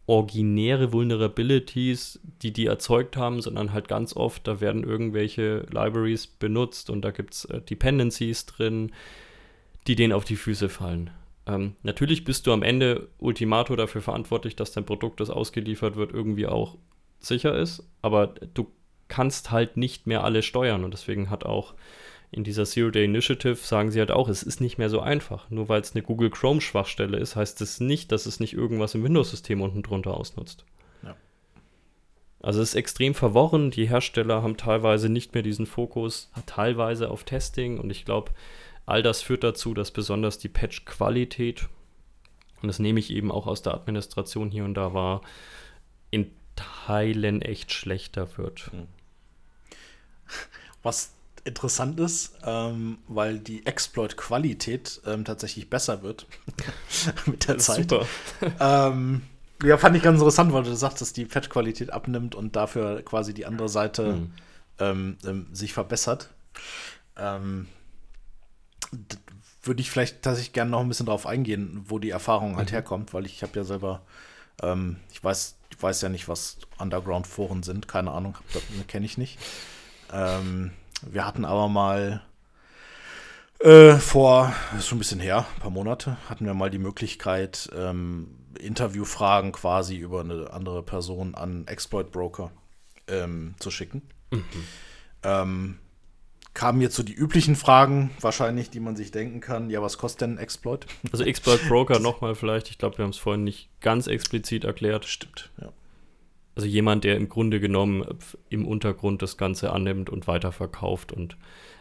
originäre 0.07 0.93
Vulnerabilities, 0.93 2.19
die 2.43 2.53
die 2.53 2.67
erzeugt 2.67 3.17
haben, 3.17 3.41
sondern 3.41 3.73
halt 3.73 3.89
ganz 3.89 4.17
oft, 4.17 4.49
da 4.49 4.61
werden 4.61 4.83
irgendwelche 4.83 5.67
Libraries 5.71 6.27
benutzt 6.27 6.89
und 6.91 7.03
da 7.03 7.11
gibt 7.11 7.35
es 7.35 7.45
äh, 7.45 7.61
Dependencies 7.61 8.47
drin, 8.47 8.91
die 9.87 9.97
denen 9.97 10.15
auf 10.15 10.25
die 10.25 10.37
Füße 10.37 10.69
fallen. 10.69 11.11
Ähm, 11.49 11.75
natürlich 11.83 12.25
bist 12.25 12.47
du 12.47 12.53
am 12.53 12.63
Ende 12.63 13.09
Ultimato 13.19 13.75
dafür 13.75 14.03
verantwortlich, 14.03 14.55
dass 14.55 14.73
dein 14.73 14.85
Produkt, 14.85 15.21
das 15.21 15.31
ausgeliefert 15.31 15.97
wird, 15.97 16.13
irgendwie 16.13 16.47
auch 16.47 16.77
sicher 17.19 17.57
ist, 17.57 17.83
aber 18.03 18.35
du 18.55 18.71
kannst 19.09 19.51
halt 19.51 19.77
nicht 19.79 20.07
mehr 20.07 20.23
alles 20.23 20.45
steuern 20.45 20.85
und 20.85 20.93
deswegen 20.93 21.31
hat 21.31 21.47
auch 21.47 21.75
in 22.31 22.45
dieser 22.45 22.67
Zero 22.67 22.91
Day 22.91 23.07
Initiative 23.07 23.57
sagen 23.57 23.91
sie 23.91 24.01
halt 24.01 24.11
auch, 24.11 24.29
es 24.29 24.43
ist 24.43 24.61
nicht 24.61 24.77
mehr 24.77 24.91
so 24.91 25.01
einfach. 25.01 25.49
Nur 25.49 25.71
weil 25.71 25.81
es 25.81 25.95
eine 25.95 26.03
Google 26.03 26.29
Chrome 26.29 26.61
Schwachstelle 26.61 27.17
ist, 27.17 27.37
heißt 27.37 27.63
es 27.63 27.77
das 27.77 27.81
nicht, 27.81 28.13
dass 28.13 28.27
es 28.27 28.39
nicht 28.39 28.53
irgendwas 28.53 28.95
im 28.95 29.03
Windows-System 29.03 29.63
unten 29.63 29.83
drunter 29.83 30.15
ausnutzt. 30.15 30.67
Ja. 31.03 31.17
Also 32.43 32.61
es 32.61 32.71
ist 32.71 32.75
extrem 32.75 33.15
verworren. 33.15 33.71
Die 33.71 33.89
Hersteller 33.89 34.43
haben 34.43 34.59
teilweise 34.59 35.09
nicht 35.09 35.33
mehr 35.33 35.43
diesen 35.43 35.65
Fokus, 35.65 36.31
teilweise 36.45 37.11
auf 37.11 37.25
Testing. 37.25 37.79
Und 37.79 37.89
ich 37.89 38.05
glaube, 38.05 38.33
all 38.89 39.03
das 39.03 39.23
führt 39.23 39.45
dazu, 39.45 39.75
dass 39.75 39.91
besonders 39.91 40.39
die 40.39 40.49
Patch-Qualität, 40.49 41.69
und 42.63 42.69
das 42.69 42.79
nehme 42.79 42.99
ich 42.99 43.11
eben 43.11 43.31
auch 43.31 43.47
aus 43.47 43.63
der 43.63 43.75
Administration 43.75 44.51
hier 44.51 44.65
und 44.65 44.75
da 44.75 44.95
wahr, 44.95 45.21
in 46.11 46.31
Teilen 46.57 47.43
echt 47.43 47.73
schlechter 47.73 48.37
wird. 48.39 48.71
Hm. 48.73 48.89
Was 50.83 51.13
interessant 51.45 52.01
ist, 52.01 52.39
ähm, 52.45 52.99
weil 53.07 53.39
die 53.39 53.65
Exploit-Qualität 53.65 55.03
ähm, 55.07 55.25
tatsächlich 55.25 55.71
besser 55.71 56.03
wird 56.03 56.27
mit 57.27 57.47
der 57.47 57.59
Zeit. 57.59 57.91
Super. 57.91 58.07
ähm, 58.61 59.23
ja, 59.63 59.77
fand 59.77 59.97
ich 59.97 60.03
ganz 60.03 60.19
interessant, 60.19 60.53
weil 60.53 60.63
du 60.63 60.75
sagst, 60.75 61.01
dass 61.01 61.13
die 61.13 61.27
Fettqualität 61.27 61.91
abnimmt 61.91 62.35
und 62.35 62.57
dafür 62.57 63.03
quasi 63.03 63.35
die 63.35 63.45
andere 63.45 63.69
Seite 63.69 64.29
mhm. 64.79 65.47
sich 65.53 65.73
verbessert. 65.73 66.31
Ähm, 67.17 67.67
würde 69.63 69.81
ich 69.81 69.91
vielleicht 69.91 70.23
tatsächlich 70.23 70.53
gerne 70.53 70.71
noch 70.71 70.81
ein 70.81 70.89
bisschen 70.89 71.07
drauf 71.07 71.27
eingehen, 71.27 71.85
wo 71.87 71.99
die 71.99 72.11
Erfahrung 72.11 72.57
halt 72.57 72.71
mhm. 72.71 72.73
herkommt, 72.73 73.15
weil 73.15 73.27
ich 73.27 73.43
habe 73.43 73.59
ja 73.59 73.65
selber, 73.65 74.03
ähm, 74.63 74.97
ich 75.13 75.23
weiß, 75.23 75.57
ich 75.71 75.83
weiß 75.83 76.01
ja 76.03 76.09
nicht, 76.09 76.29
was 76.29 76.59
Underground-Foren 76.79 77.63
sind, 77.63 77.89
keine 77.89 78.13
Ahnung, 78.13 78.37
kenne 78.87 79.07
ich 79.07 79.19
nicht. 79.19 79.39
Ähm, 80.13 80.73
wir 81.03 81.27
hatten 81.27 81.45
aber 81.45 81.69
mal 81.69 82.23
äh, 83.61 83.97
vor, 83.97 84.53
das 84.71 84.81
ist 84.81 84.89
schon 84.89 84.97
ein 84.97 85.01
bisschen 85.01 85.21
her, 85.21 85.47
ein 85.55 85.61
paar 85.61 85.71
Monate, 85.71 86.17
hatten 86.29 86.47
wir 86.47 86.55
mal 86.55 86.71
die 86.71 86.79
Möglichkeit, 86.79 87.69
ähm, 87.77 88.35
Interviewfragen 88.59 89.53
quasi 89.53 89.97
über 89.97 90.21
eine 90.21 90.53
andere 90.53 90.83
Person 90.83 91.35
an 91.35 91.67
Exploit 91.67 92.11
Broker 92.11 92.51
ähm, 93.07 93.55
zu 93.59 93.71
schicken. 93.71 94.03
Mhm. 94.31 94.65
Kamen 96.59 96.81
jetzt 96.81 96.97
so 96.97 97.05
die 97.05 97.15
üblichen 97.15 97.55
Fragen, 97.55 98.11
wahrscheinlich, 98.21 98.69
die 98.69 98.81
man 98.81 98.97
sich 98.97 99.13
denken 99.13 99.39
kann. 99.39 99.71
Ja, 99.71 99.81
was 99.81 99.97
kostet 99.97 100.23
denn 100.23 100.33
ein 100.33 100.39
Exploit? 100.39 100.87
Also 101.13 101.23
Exploit 101.23 101.61
Broker 101.69 101.99
nochmal 102.01 102.35
vielleicht, 102.35 102.69
ich 102.69 102.79
glaube, 102.79 102.99
wir 102.99 103.05
haben 103.05 103.13
es 103.13 103.17
vorhin 103.17 103.45
nicht 103.45 103.71
ganz 103.81 104.09
explizit 104.09 104.65
erklärt. 104.65 105.05
Stimmt, 105.05 105.51
ja. 105.63 105.69
Also 106.57 106.67
jemand, 106.67 107.05
der 107.05 107.17
im 107.17 107.29
Grunde 107.29 107.61
genommen 107.61 108.05
im 108.49 108.67
Untergrund 108.67 109.23
das 109.23 109.37
Ganze 109.37 109.73
annimmt 109.73 110.11
und 110.11 110.27
weiterverkauft 110.27 111.13
und 111.13 111.37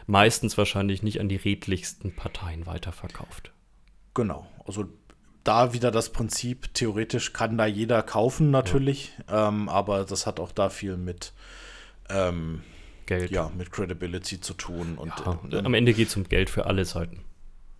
meistens 0.06 0.56
wahrscheinlich 0.56 1.02
nicht 1.02 1.20
an 1.20 1.28
die 1.28 1.34
redlichsten 1.34 2.14
Parteien 2.14 2.64
weiterverkauft. 2.64 3.50
Genau, 4.14 4.46
also 4.64 4.84
da 5.42 5.72
wieder 5.72 5.90
das 5.90 6.10
Prinzip, 6.10 6.72
theoretisch 6.72 7.32
kann 7.32 7.58
da 7.58 7.66
jeder 7.66 8.04
kaufen 8.04 8.52
natürlich, 8.52 9.12
ja. 9.28 9.48
ähm, 9.48 9.68
aber 9.68 10.04
das 10.04 10.24
hat 10.24 10.38
auch 10.38 10.52
da 10.52 10.70
viel 10.70 10.96
mit 10.96 11.32
ähm, 12.10 12.62
Geld. 13.08 13.30
Ja, 13.30 13.50
mit 13.56 13.72
Credibility 13.72 14.40
zu 14.40 14.52
tun. 14.54 14.96
Und, 14.96 15.12
ja, 15.50 15.58
äh, 15.58 15.64
am 15.64 15.74
Ende 15.74 15.94
geht 15.94 16.08
es 16.08 16.16
um 16.16 16.24
Geld 16.24 16.50
für 16.50 16.66
alle 16.66 16.84
Seiten. 16.84 17.24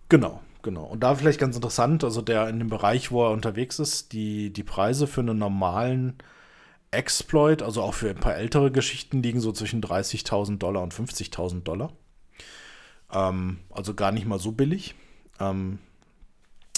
Genau, 0.09 0.41
genau. 0.63 0.83
Und 0.83 1.01
da 1.01 1.13
vielleicht 1.13 1.39
ganz 1.39 1.55
interessant, 1.55 2.03
also 2.03 2.21
der 2.21 2.49
in 2.49 2.57
dem 2.57 2.69
Bereich, 2.69 3.11
wo 3.11 3.25
er 3.25 3.31
unterwegs 3.31 3.77
ist, 3.77 4.11
die, 4.11 4.51
die 4.51 4.63
Preise 4.63 5.05
für 5.05 5.21
einen 5.21 5.37
normalen 5.37 6.15
Exploit, 6.89 7.61
also 7.61 7.83
auch 7.83 7.93
für 7.93 8.09
ein 8.09 8.19
paar 8.19 8.35
ältere 8.35 8.71
Geschichten, 8.71 9.21
liegen 9.21 9.39
so 9.39 9.51
zwischen 9.51 9.81
30.000 9.83 10.57
Dollar 10.57 10.81
und 10.81 10.95
50.000 10.95 11.61
Dollar. 11.61 11.93
Ähm, 13.13 13.59
also 13.69 13.93
gar 13.93 14.11
nicht 14.11 14.25
mal 14.25 14.39
so 14.39 14.51
billig. 14.51 14.95
Ähm, 15.39 15.77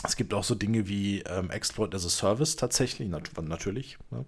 es 0.03 0.15
gibt 0.15 0.33
auch 0.33 0.43
so 0.43 0.55
Dinge 0.55 0.87
wie 0.87 1.21
ähm, 1.21 1.51
Exploit 1.51 1.93
as 1.93 2.05
a 2.05 2.09
Service 2.09 2.55
tatsächlich, 2.55 3.07
nat 3.07 3.29
natürlich. 3.41 3.97
Ne? 4.09 4.25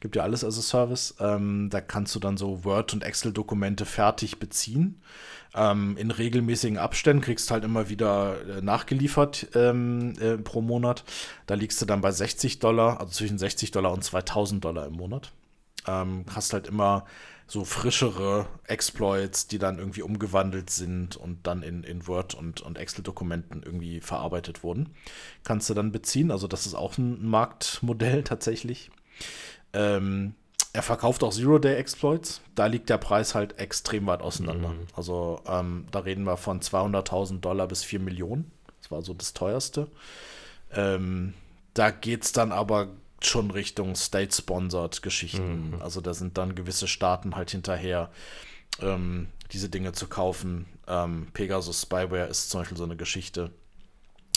Gibt 0.00 0.14
ja 0.14 0.22
alles 0.22 0.44
as 0.44 0.58
a 0.58 0.62
Service. 0.62 1.14
Ähm, 1.18 1.68
da 1.70 1.80
kannst 1.80 2.14
du 2.14 2.20
dann 2.20 2.36
so 2.36 2.64
Word- 2.64 2.92
und 2.92 3.02
Excel-Dokumente 3.02 3.86
fertig 3.86 4.38
beziehen. 4.38 5.00
Ähm, 5.54 5.96
in 5.96 6.10
regelmäßigen 6.10 6.78
Abständen 6.78 7.22
kriegst 7.22 7.50
halt 7.50 7.64
immer 7.64 7.88
wieder 7.88 8.36
äh, 8.46 8.60
nachgeliefert 8.60 9.48
ähm, 9.54 10.14
äh, 10.20 10.38
pro 10.38 10.60
Monat. 10.60 11.02
Da 11.46 11.54
liegst 11.54 11.80
du 11.82 11.86
dann 11.86 12.02
bei 12.02 12.12
60 12.12 12.60
Dollar, 12.60 13.00
also 13.00 13.12
zwischen 13.12 13.38
60 13.38 13.72
Dollar 13.72 13.92
und 13.92 14.04
2000 14.04 14.64
Dollar 14.64 14.86
im 14.86 14.94
Monat. 14.94 15.32
Ähm, 15.88 16.24
hast 16.34 16.52
halt 16.52 16.68
immer 16.68 17.04
so 17.48 17.64
frischere 17.64 18.46
Exploits, 18.66 19.46
die 19.46 19.58
dann 19.58 19.78
irgendwie 19.78 20.02
umgewandelt 20.02 20.70
sind 20.70 21.16
und 21.16 21.46
dann 21.46 21.62
in, 21.62 21.84
in 21.84 22.06
Word- 22.06 22.34
und, 22.34 22.60
und 22.60 22.76
Excel-Dokumenten 22.76 23.62
irgendwie 23.62 24.00
verarbeitet 24.00 24.64
wurden. 24.64 24.94
Kannst 25.44 25.70
du 25.70 25.74
dann 25.74 25.92
beziehen. 25.92 26.32
Also 26.32 26.48
das 26.48 26.66
ist 26.66 26.74
auch 26.74 26.98
ein 26.98 27.24
Marktmodell 27.24 28.22
tatsächlich. 28.24 28.90
Ähm, 29.72 30.34
er 30.72 30.82
verkauft 30.82 31.22
auch 31.22 31.32
Zero-Day-Exploits. 31.32 32.42
Da 32.54 32.66
liegt 32.66 32.90
der 32.90 32.98
Preis 32.98 33.34
halt 33.34 33.58
extrem 33.58 34.06
weit 34.06 34.22
auseinander. 34.22 34.70
Mhm. 34.70 34.86
Also 34.94 35.40
ähm, 35.46 35.86
da 35.92 36.00
reden 36.00 36.24
wir 36.24 36.36
von 36.36 36.60
200.000 36.60 37.40
Dollar 37.40 37.68
bis 37.68 37.84
4 37.84 38.00
Millionen. 38.00 38.50
Das 38.82 38.90
war 38.90 39.02
so 39.02 39.14
das 39.14 39.32
teuerste. 39.34 39.88
Ähm, 40.72 41.32
da 41.74 41.90
geht 41.90 42.24
es 42.24 42.32
dann 42.32 42.52
aber 42.52 42.88
schon 43.28 43.50
Richtung 43.50 43.94
State-Sponsored 43.94 45.02
Geschichten. 45.02 45.70
Mhm. 45.70 45.82
Also 45.82 46.00
da 46.00 46.14
sind 46.14 46.38
dann 46.38 46.54
gewisse 46.54 46.88
Staaten 46.88 47.36
halt 47.36 47.50
hinterher, 47.50 48.10
ähm, 48.80 49.28
diese 49.52 49.68
Dinge 49.68 49.92
zu 49.92 50.06
kaufen. 50.06 50.66
Ähm, 50.86 51.28
Pegasus 51.32 51.82
Spyware 51.82 52.26
ist 52.26 52.50
zum 52.50 52.60
Beispiel 52.60 52.78
so 52.78 52.84
eine 52.84 52.96
Geschichte, 52.96 53.50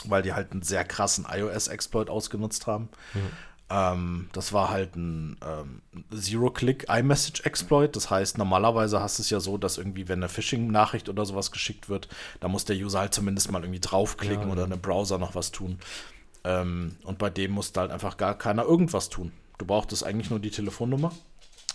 weil 0.06 0.22
die 0.22 0.34
halt 0.34 0.52
einen 0.52 0.62
sehr 0.62 0.86
krassen 0.86 1.26
iOS-Exploit 1.30 2.10
ausgenutzt 2.10 2.68
haben. 2.68 2.90
Mhm. 3.14 3.32
Ähm, 3.72 4.30
das 4.34 4.52
war 4.52 4.70
halt 4.70 4.96
ein 4.96 5.38
ähm, 5.46 5.82
Zero-Click 6.18 6.88
iMessage-Exploit. 6.90 7.96
Das 7.96 8.10
heißt, 8.10 8.38
normalerweise 8.38 9.00
hast 9.00 9.20
du 9.20 9.22
es 9.22 9.30
ja 9.30 9.40
so, 9.40 9.58
dass 9.58 9.78
irgendwie, 9.78 10.08
wenn 10.08 10.20
eine 10.20 10.30
Phishing-Nachricht 10.30 11.08
oder 11.08 11.26
sowas 11.26 11.52
geschickt 11.52 11.88
wird, 11.88 12.08
da 12.40 12.48
muss 12.48 12.66
der 12.66 12.76
User 12.76 13.00
halt 13.00 13.14
zumindest 13.14 13.52
mal 13.52 13.62
irgendwie 13.62 13.80
draufklicken 13.80 14.48
ja, 14.48 14.52
oder 14.52 14.66
in 14.66 14.74
einem 14.74 14.82
Browser 14.82 15.20
noch 15.20 15.36
was 15.36 15.52
tun. 15.52 15.80
Ähm, 16.44 16.96
und 17.04 17.18
bei 17.18 17.30
dem 17.30 17.52
musste 17.52 17.80
halt 17.82 17.92
einfach 17.92 18.18
gar 18.18 18.38
keiner 18.38 18.64
irgendwas 18.64 19.10
tun. 19.10 19.32
Du 19.58 19.66
brauchtest 19.66 20.06
eigentlich 20.06 20.30
nur 20.30 20.40
die 20.40 20.52
Telefonnummer 20.52 21.12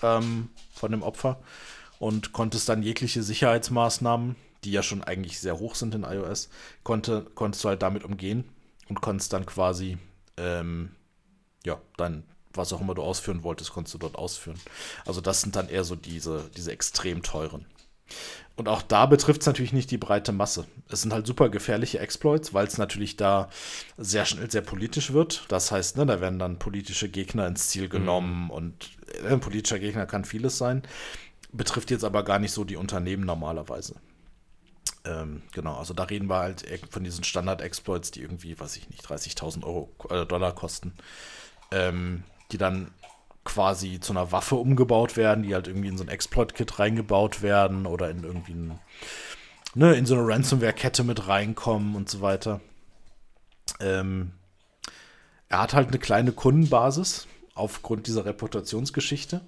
ähm, 0.02 0.48
von 0.72 0.90
dem 0.90 1.02
Opfer 1.02 1.38
und 1.98 2.32
konntest 2.32 2.68
dann 2.68 2.82
jegliche 2.82 3.22
Sicherheitsmaßnahmen, 3.22 4.36
die 4.64 4.72
ja 4.72 4.82
schon 4.82 5.04
eigentlich 5.04 5.38
sehr 5.38 5.58
hoch 5.58 5.74
sind 5.74 5.94
in 5.94 6.04
iOS, 6.04 6.48
konnte, 6.82 7.26
konntest 7.34 7.64
du 7.64 7.68
halt 7.68 7.82
damit 7.82 8.04
umgehen 8.04 8.44
und 8.88 9.00
konntest 9.00 9.32
dann 9.32 9.46
quasi, 9.46 9.98
ähm, 10.36 10.94
ja, 11.64 11.80
dann, 11.96 12.24
was 12.52 12.72
auch 12.72 12.80
immer 12.80 12.94
du 12.94 13.02
ausführen 13.02 13.42
wolltest, 13.42 13.72
konntest 13.72 13.94
du 13.94 13.98
dort 13.98 14.16
ausführen. 14.16 14.58
Also 15.04 15.20
das 15.20 15.40
sind 15.40 15.56
dann 15.56 15.68
eher 15.68 15.84
so 15.84 15.96
diese, 15.96 16.50
diese 16.56 16.72
extrem 16.72 17.22
teuren. 17.22 17.66
Und 18.56 18.68
auch 18.68 18.82
da 18.82 19.06
betrifft 19.06 19.40
es 19.40 19.46
natürlich 19.46 19.72
nicht 19.72 19.90
die 19.90 19.98
breite 19.98 20.30
Masse. 20.30 20.64
Es 20.88 21.02
sind 21.02 21.12
halt 21.12 21.26
super 21.26 21.48
gefährliche 21.48 21.98
Exploits, 21.98 22.54
weil 22.54 22.66
es 22.66 22.78
natürlich 22.78 23.16
da 23.16 23.48
sehr 23.96 24.26
schnell 24.26 24.48
sehr 24.48 24.60
politisch 24.60 25.12
wird. 25.12 25.44
Das 25.48 25.72
heißt, 25.72 25.96
ne, 25.96 26.06
da 26.06 26.20
werden 26.20 26.38
dann 26.38 26.60
politische 26.60 27.08
Gegner 27.08 27.48
ins 27.48 27.68
Ziel 27.68 27.88
genommen 27.88 28.44
mhm. 28.44 28.50
und 28.50 28.90
äh, 29.24 29.32
ein 29.32 29.40
politischer 29.40 29.80
Gegner 29.80 30.06
kann 30.06 30.24
vieles 30.24 30.56
sein. 30.56 30.82
Betrifft 31.52 31.90
jetzt 31.90 32.04
aber 32.04 32.22
gar 32.22 32.38
nicht 32.38 32.52
so 32.52 32.64
die 32.64 32.76
Unternehmen 32.76 33.24
normalerweise. 33.24 33.96
Ähm, 35.04 35.42
genau, 35.52 35.76
also 35.76 35.92
da 35.92 36.04
reden 36.04 36.28
wir 36.28 36.38
halt 36.38 36.64
von 36.90 37.04
diesen 37.04 37.24
Standard-Exploits, 37.24 38.12
die 38.12 38.22
irgendwie, 38.22 38.58
weiß 38.58 38.76
ich 38.76 38.88
nicht, 38.88 39.04
30.000 39.04 39.64
Euro, 39.64 39.90
äh, 40.10 40.26
Dollar 40.26 40.54
kosten, 40.54 40.94
ähm, 41.72 42.22
die 42.52 42.58
dann 42.58 42.90
quasi 43.44 44.00
zu 44.00 44.12
einer 44.12 44.32
Waffe 44.32 44.56
umgebaut 44.56 45.16
werden, 45.16 45.44
die 45.44 45.54
halt 45.54 45.68
irgendwie 45.68 45.88
in 45.88 45.98
so 45.98 46.04
ein 46.04 46.08
Exploit-Kit 46.08 46.78
reingebaut 46.78 47.42
werden 47.42 47.86
oder 47.86 48.10
in 48.10 48.24
irgendwie 48.24 48.54
ein, 48.54 48.78
ne, 49.74 49.94
in 49.94 50.06
so 50.06 50.14
eine 50.14 50.26
Ransomware-Kette 50.26 51.04
mit 51.04 51.28
reinkommen 51.28 51.94
und 51.94 52.08
so 52.08 52.20
weiter. 52.20 52.60
Ähm, 53.80 54.32
er 55.48 55.60
hat 55.60 55.74
halt 55.74 55.88
eine 55.88 55.98
kleine 55.98 56.32
Kundenbasis 56.32 57.26
aufgrund 57.54 58.06
dieser 58.06 58.24
Reputationsgeschichte, 58.24 59.42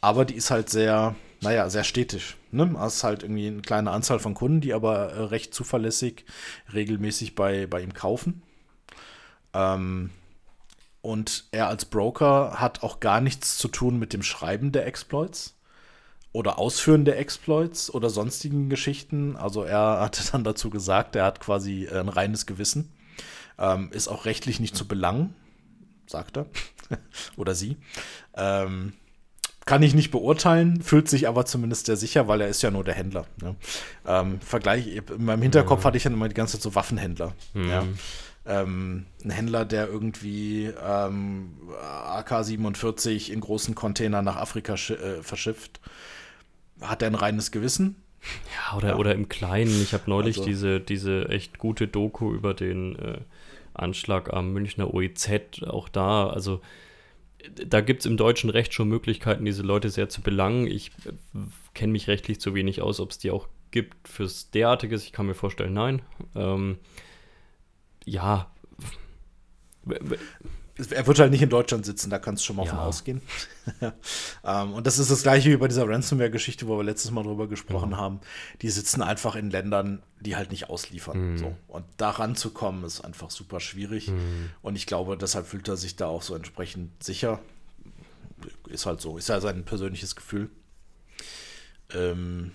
aber 0.00 0.24
die 0.24 0.34
ist 0.34 0.50
halt 0.50 0.68
sehr, 0.70 1.14
naja, 1.40 1.68
sehr 1.70 1.84
stetisch. 1.84 2.36
Ne? 2.52 2.74
Es 2.86 2.96
ist 2.96 3.04
halt 3.04 3.22
irgendwie 3.22 3.48
eine 3.48 3.62
kleine 3.62 3.90
Anzahl 3.90 4.18
von 4.18 4.34
Kunden, 4.34 4.60
die 4.60 4.74
aber 4.74 5.12
äh, 5.12 5.22
recht 5.24 5.54
zuverlässig 5.54 6.24
regelmäßig 6.72 7.34
bei, 7.34 7.66
bei 7.66 7.80
ihm 7.80 7.94
kaufen. 7.94 8.42
Ähm, 9.54 10.10
und 11.02 11.44
er 11.50 11.68
als 11.68 11.84
Broker 11.84 12.60
hat 12.60 12.82
auch 12.82 13.00
gar 13.00 13.20
nichts 13.20 13.58
zu 13.58 13.68
tun 13.68 13.98
mit 13.98 14.12
dem 14.12 14.22
Schreiben 14.22 14.72
der 14.72 14.86
Exploits 14.86 15.54
oder 16.32 16.58
Ausführen 16.58 17.04
der 17.04 17.18
Exploits 17.18 17.92
oder 17.92 18.10
sonstigen 18.10 18.68
Geschichten. 18.68 19.36
Also 19.36 19.62
er 19.62 20.00
hatte 20.00 20.22
dann 20.30 20.44
dazu 20.44 20.70
gesagt, 20.70 21.16
er 21.16 21.24
hat 21.24 21.40
quasi 21.40 21.88
ein 21.88 22.08
reines 22.08 22.46
Gewissen. 22.46 22.92
Ähm, 23.58 23.90
ist 23.92 24.08
auch 24.08 24.24
rechtlich 24.24 24.60
nicht 24.60 24.76
zu 24.76 24.86
belangen, 24.86 25.34
sagt 26.06 26.38
er. 26.38 26.46
oder 27.36 27.54
sie. 27.54 27.76
Ähm, 28.34 28.94
kann 29.66 29.82
ich 29.82 29.94
nicht 29.94 30.10
beurteilen, 30.10 30.80
fühlt 30.82 31.08
sich 31.08 31.28
aber 31.28 31.44
zumindest 31.44 31.86
sehr 31.86 31.96
sicher, 31.96 32.26
weil 32.26 32.40
er 32.40 32.48
ist 32.48 32.62
ja 32.62 32.70
nur 32.70 32.84
der 32.84 32.94
Händler. 32.94 33.26
Ne? 33.42 33.54
Ähm, 34.06 34.40
Vergleich, 34.40 34.86
in 34.88 35.24
meinem 35.24 35.42
Hinterkopf 35.42 35.80
mhm. 35.80 35.84
hatte 35.84 35.96
ich 35.96 36.02
dann 36.02 36.14
immer 36.14 36.28
die 36.28 36.34
ganze 36.34 36.54
Zeit 36.54 36.62
so 36.62 36.74
Waffenhändler. 36.74 37.34
Mhm. 37.54 37.68
Ja? 37.68 37.84
Ähm, 38.46 39.06
ein 39.22 39.30
Händler, 39.30 39.64
der 39.64 39.88
irgendwie 39.88 40.66
ähm, 40.82 41.52
AK-47 41.82 43.30
in 43.30 43.40
großen 43.40 43.74
Containern 43.74 44.24
nach 44.24 44.36
Afrika 44.36 44.74
äh, 44.74 45.22
verschifft. 45.22 45.80
Hat 46.80 47.02
er 47.02 47.08
ein 47.08 47.14
reines 47.14 47.50
Gewissen? 47.50 47.96
Ja, 48.54 48.76
oder, 48.76 48.88
ja. 48.90 48.96
oder 48.96 49.14
im 49.14 49.28
Kleinen. 49.28 49.82
Ich 49.82 49.92
habe 49.92 50.04
neulich 50.06 50.38
also, 50.38 50.48
diese, 50.48 50.80
diese 50.80 51.28
echt 51.28 51.58
gute 51.58 51.88
Doku 51.88 52.32
über 52.32 52.54
den 52.54 52.96
äh, 52.96 53.18
Anschlag 53.74 54.32
am 54.32 54.52
Münchner 54.52 54.92
OEZ, 54.92 55.62
auch 55.66 55.88
da, 55.88 56.28
also 56.28 56.60
da 57.54 57.80
gibt 57.80 58.00
es 58.00 58.06
im 58.06 58.16
deutschen 58.16 58.50
Recht 58.50 58.74
schon 58.74 58.88
Möglichkeiten, 58.88 59.44
diese 59.44 59.62
Leute 59.62 59.88
sehr 59.88 60.08
zu 60.08 60.20
belangen. 60.20 60.66
Ich 60.66 60.90
äh, 61.06 61.12
kenne 61.74 61.92
mich 61.92 62.08
rechtlich 62.08 62.40
zu 62.40 62.54
wenig 62.54 62.82
aus, 62.82 63.00
ob 63.00 63.10
es 63.10 63.18
die 63.18 63.30
auch 63.30 63.48
gibt 63.70 64.08
fürs 64.08 64.50
derartiges. 64.50 65.04
Ich 65.04 65.12
kann 65.12 65.26
mir 65.26 65.34
vorstellen, 65.34 65.72
nein. 65.72 66.02
Ähm, 66.34 66.78
ja, 68.04 68.50
er 70.90 71.06
wird 71.06 71.18
halt 71.18 71.30
nicht 71.30 71.42
in 71.42 71.50
Deutschland 71.50 71.84
sitzen, 71.84 72.10
da 72.10 72.18
kannst 72.18 72.42
du 72.42 72.46
schon 72.46 72.56
mal 72.56 72.64
ja. 72.64 72.70
von 72.70 72.78
ausgehen. 72.78 73.20
ähm, 74.44 74.72
und 74.72 74.86
das 74.86 74.98
ist 74.98 75.10
das 75.10 75.22
gleiche 75.22 75.50
wie 75.50 75.56
bei 75.56 75.68
dieser 75.68 75.88
Ransomware-Geschichte, 75.88 76.66
wo 76.66 76.78
wir 76.78 76.84
letztes 76.84 77.10
Mal 77.10 77.22
drüber 77.22 77.48
gesprochen 77.48 77.92
ja. 77.92 77.96
haben. 77.98 78.20
Die 78.62 78.70
sitzen 78.70 79.02
einfach 79.02 79.36
in 79.36 79.50
Ländern, 79.50 80.02
die 80.20 80.36
halt 80.36 80.50
nicht 80.50 80.70
ausliefern. 80.70 81.32
Mhm. 81.32 81.38
So. 81.38 81.56
Und 81.68 81.84
da 81.96 82.10
ranzukommen, 82.10 82.84
ist 82.84 83.02
einfach 83.02 83.30
super 83.30 83.60
schwierig. 83.60 84.08
Mhm. 84.08 84.50
Und 84.62 84.76
ich 84.76 84.86
glaube, 84.86 85.16
deshalb 85.16 85.46
fühlt 85.46 85.68
er 85.68 85.76
sich 85.76 85.96
da 85.96 86.06
auch 86.06 86.22
so 86.22 86.34
entsprechend 86.34 87.02
sicher. 87.02 87.40
Ist 88.68 88.86
halt 88.86 89.00
so, 89.00 89.18
ist 89.18 89.28
ja 89.28 89.40
sein 89.40 89.64
persönliches 89.64 90.16
Gefühl. 90.16 90.48
Ähm, 91.92 92.52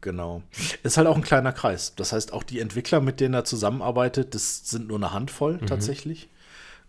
genau. 0.00 0.42
Ist 0.82 0.96
halt 0.96 1.06
auch 1.06 1.16
ein 1.16 1.22
kleiner 1.22 1.52
Kreis. 1.52 1.94
Das 1.94 2.12
heißt, 2.12 2.32
auch 2.32 2.42
die 2.42 2.60
Entwickler, 2.60 3.00
mit 3.00 3.20
denen 3.20 3.34
er 3.34 3.44
zusammenarbeitet, 3.44 4.34
das 4.34 4.68
sind 4.68 4.88
nur 4.88 4.98
eine 4.98 5.12
Handvoll 5.12 5.54
mhm. 5.54 5.66
tatsächlich. 5.66 6.28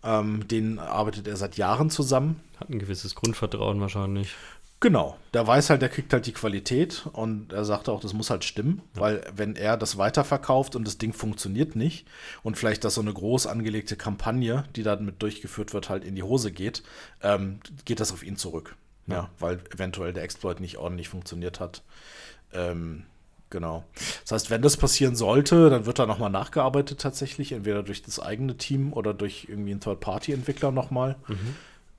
Ähm, 0.02 0.48
den 0.48 0.78
arbeitet 0.78 1.28
er 1.28 1.36
seit 1.36 1.56
Jahren 1.56 1.90
zusammen. 1.90 2.40
Hat 2.58 2.70
ein 2.70 2.78
gewisses 2.78 3.14
Grundvertrauen 3.14 3.80
wahrscheinlich. 3.80 4.34
Genau, 4.82 5.18
der 5.34 5.46
weiß 5.46 5.68
halt, 5.68 5.82
der 5.82 5.90
kriegt 5.90 6.10
halt 6.14 6.24
die 6.24 6.32
Qualität 6.32 7.06
und 7.12 7.52
er 7.52 7.66
sagt 7.66 7.90
auch, 7.90 8.00
das 8.00 8.14
muss 8.14 8.30
halt 8.30 8.44
stimmen, 8.44 8.80
ja. 8.94 9.02
weil 9.02 9.20
wenn 9.36 9.54
er 9.54 9.76
das 9.76 9.98
weiterverkauft 9.98 10.74
und 10.74 10.86
das 10.86 10.96
Ding 10.96 11.12
funktioniert 11.12 11.76
nicht 11.76 12.06
und 12.42 12.56
vielleicht 12.56 12.82
dass 12.84 12.94
so 12.94 13.02
eine 13.02 13.12
groß 13.12 13.46
angelegte 13.46 13.96
Kampagne, 13.96 14.64
die 14.76 14.82
damit 14.82 15.20
durchgeführt 15.20 15.74
wird, 15.74 15.90
halt 15.90 16.02
in 16.02 16.16
die 16.16 16.22
Hose 16.22 16.50
geht, 16.50 16.82
ähm, 17.22 17.60
geht 17.84 18.00
das 18.00 18.10
auf 18.10 18.22
ihn 18.22 18.36
zurück. 18.36 18.74
Ja. 19.06 19.14
ja. 19.14 19.30
weil 19.38 19.60
eventuell 19.74 20.14
der 20.14 20.22
Exploit 20.22 20.60
nicht 20.60 20.78
ordentlich 20.78 21.10
funktioniert 21.10 21.60
hat. 21.60 21.82
Ähm, 22.52 23.04
Genau. 23.50 23.84
Das 24.22 24.32
heißt, 24.32 24.50
wenn 24.50 24.62
das 24.62 24.76
passieren 24.76 25.16
sollte, 25.16 25.70
dann 25.70 25.84
wird 25.84 25.98
da 25.98 26.06
nochmal 26.06 26.30
nachgearbeitet 26.30 27.00
tatsächlich, 27.00 27.50
entweder 27.50 27.82
durch 27.82 28.02
das 28.02 28.20
eigene 28.20 28.56
Team 28.56 28.92
oder 28.92 29.12
durch 29.12 29.46
irgendwie 29.48 29.72
einen 29.72 29.80
Third-Party-Entwickler 29.80 30.70
nochmal. 30.70 31.16
Mhm. 31.26 31.56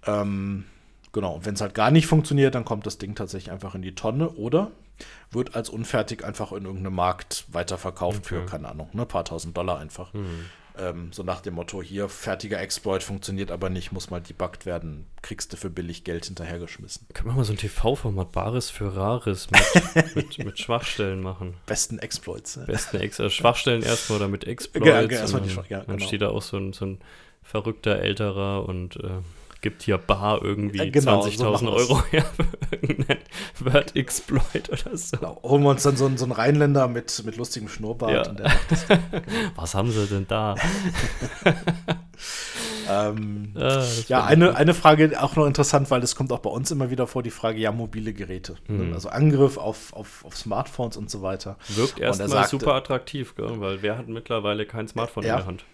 Ähm, 0.08 0.66
genau. 1.12 1.36
Und 1.36 1.46
wenn 1.46 1.56
es 1.56 1.62
halt 1.62 1.74
gar 1.74 1.92
nicht 1.92 2.08
funktioniert, 2.08 2.56
dann 2.56 2.64
kommt 2.64 2.86
das 2.86 2.98
Ding 2.98 3.16
tatsächlich 3.16 3.52
einfach 3.52 3.76
in 3.76 3.82
die 3.82 3.96
Tonne 3.96 4.30
oder 4.30 4.72
wird 5.30 5.56
als 5.56 5.70
unfertig 5.70 6.24
einfach 6.24 6.54
in 6.54 6.64
irgendeinem 6.64 6.96
Markt 6.96 7.46
weiterverkauft 7.50 8.20
okay. 8.20 8.28
für, 8.28 8.46
keine 8.46 8.70
Ahnung, 8.70 8.90
ein 8.94 8.98
ne, 8.98 9.06
paar 9.06 9.26
tausend 9.26 9.56
Dollar 9.58 9.80
einfach. 9.80 10.14
Mhm. 10.14 10.46
Ähm, 10.82 11.12
so 11.14 11.24
nach 11.24 11.42
dem 11.42 11.54
Motto, 11.54 11.82
hier, 11.82 12.10
fertiger 12.10 12.60
Exploit 12.60 13.04
funktioniert 13.04 13.52
aber 13.52 13.70
nicht, 13.70 13.92
muss 13.92 14.10
mal 14.10 14.20
debuggt 14.20 14.66
werden, 14.66 15.06
kriegst 15.22 15.54
du 15.54 15.58
für 15.58 15.70
billig 15.70 16.04
Geld 16.04 16.26
hinterhergeschmissen. 16.26 17.08
Können 17.14 17.30
wir 17.30 17.34
mal 17.34 17.44
so 17.44 17.54
ein 17.54 17.58
TV-Format 17.58 18.32
Bares 18.32 18.70
für 18.70 18.96
Rares 18.96 19.50
mit, 19.52 20.16
mit, 20.16 20.38
mit, 20.40 20.60
Schwachstellen 20.60 21.22
machen? 21.22 21.56
Besten 21.68 22.00
Exploits. 22.00 22.58
Ne? 22.58 22.66
Besten 22.66 22.98
Ex 22.98 23.20
also 23.20 23.30
Schwachstellen 23.30 23.84
erstmal 23.84 24.18
oder 24.18 24.28
mit 24.28 24.46
Exploits. 24.46 24.88
Ja, 24.88 25.02
ja, 25.02 25.10
erstmal 25.10 25.44
die 25.44 25.50
Schwach 25.50 25.68
ja, 25.68 25.80
genau. 25.82 25.98
Dann 25.98 26.08
steht 26.08 26.22
da 26.22 26.30
auch 26.30 26.42
so 26.42 26.58
ein, 26.58 26.74
so 26.74 26.86
ein 26.86 27.00
verrückter 27.44 28.00
Älterer 28.00 28.68
und 28.68 28.96
äh, 28.98 29.20
gibt 29.62 29.84
hier 29.84 29.98
bar 29.98 30.42
irgendwie 30.42 30.78
ja, 30.86 30.90
genau, 30.90 31.24
20.000 31.24 31.58
so 31.60 31.72
Euro 31.72 32.04
her 32.12 32.26
für 32.26 32.76
irgendeinen 32.76 33.22
Word-Exploit 33.60 34.70
oder 34.70 34.98
so. 34.98 35.18
Genau. 35.18 35.40
Holen 35.44 35.64
wir 35.64 35.70
uns 35.70 35.84
dann 35.84 35.96
so 35.96 36.06
einen, 36.06 36.18
so 36.18 36.26
einen 36.26 36.32
Rheinländer 36.32 36.88
mit, 36.88 37.24
mit 37.26 37.38
lustigem 37.38 37.70
Schnurrbart. 37.70 38.12
Ja. 38.12 38.22
Genau. 38.32 39.24
Was 39.56 39.76
haben 39.76 39.92
sie 39.92 40.08
denn 40.08 40.26
da? 40.28 40.56
ähm, 42.90 43.54
ah, 43.56 43.84
ja, 44.08 44.24
eine, 44.24 44.56
eine 44.56 44.74
Frage 44.74 45.22
auch 45.22 45.36
noch 45.36 45.46
interessant, 45.46 45.92
weil 45.92 46.02
das 46.02 46.16
kommt 46.16 46.32
auch 46.32 46.40
bei 46.40 46.50
uns 46.50 46.72
immer 46.72 46.90
wieder 46.90 47.08
vor, 47.08 47.22
die 47.22 47.32
Frage, 47.32 47.60
ja, 47.60 47.72
mobile 47.72 48.14
Geräte. 48.14 48.56
Mhm. 48.68 48.94
Also 48.94 49.10
Angriff 49.10 49.58
auf, 49.58 49.94
auf, 49.94 50.26
auf 50.26 50.36
Smartphones 50.36 50.98
und 50.98 51.10
so 51.10 51.22
weiter. 51.22 51.58
Wirkt 51.70 52.00
erstmal 52.00 52.48
super 52.48 52.74
attraktiv, 52.74 53.36
gell? 53.36 53.60
weil 53.60 53.82
wer 53.82 53.98
hat 53.98 54.08
mittlerweile 54.08 54.66
kein 54.66 54.88
Smartphone 54.88 55.26
ja, 55.26 55.34
in 55.34 55.38
der 55.40 55.48
Hand? 55.48 55.66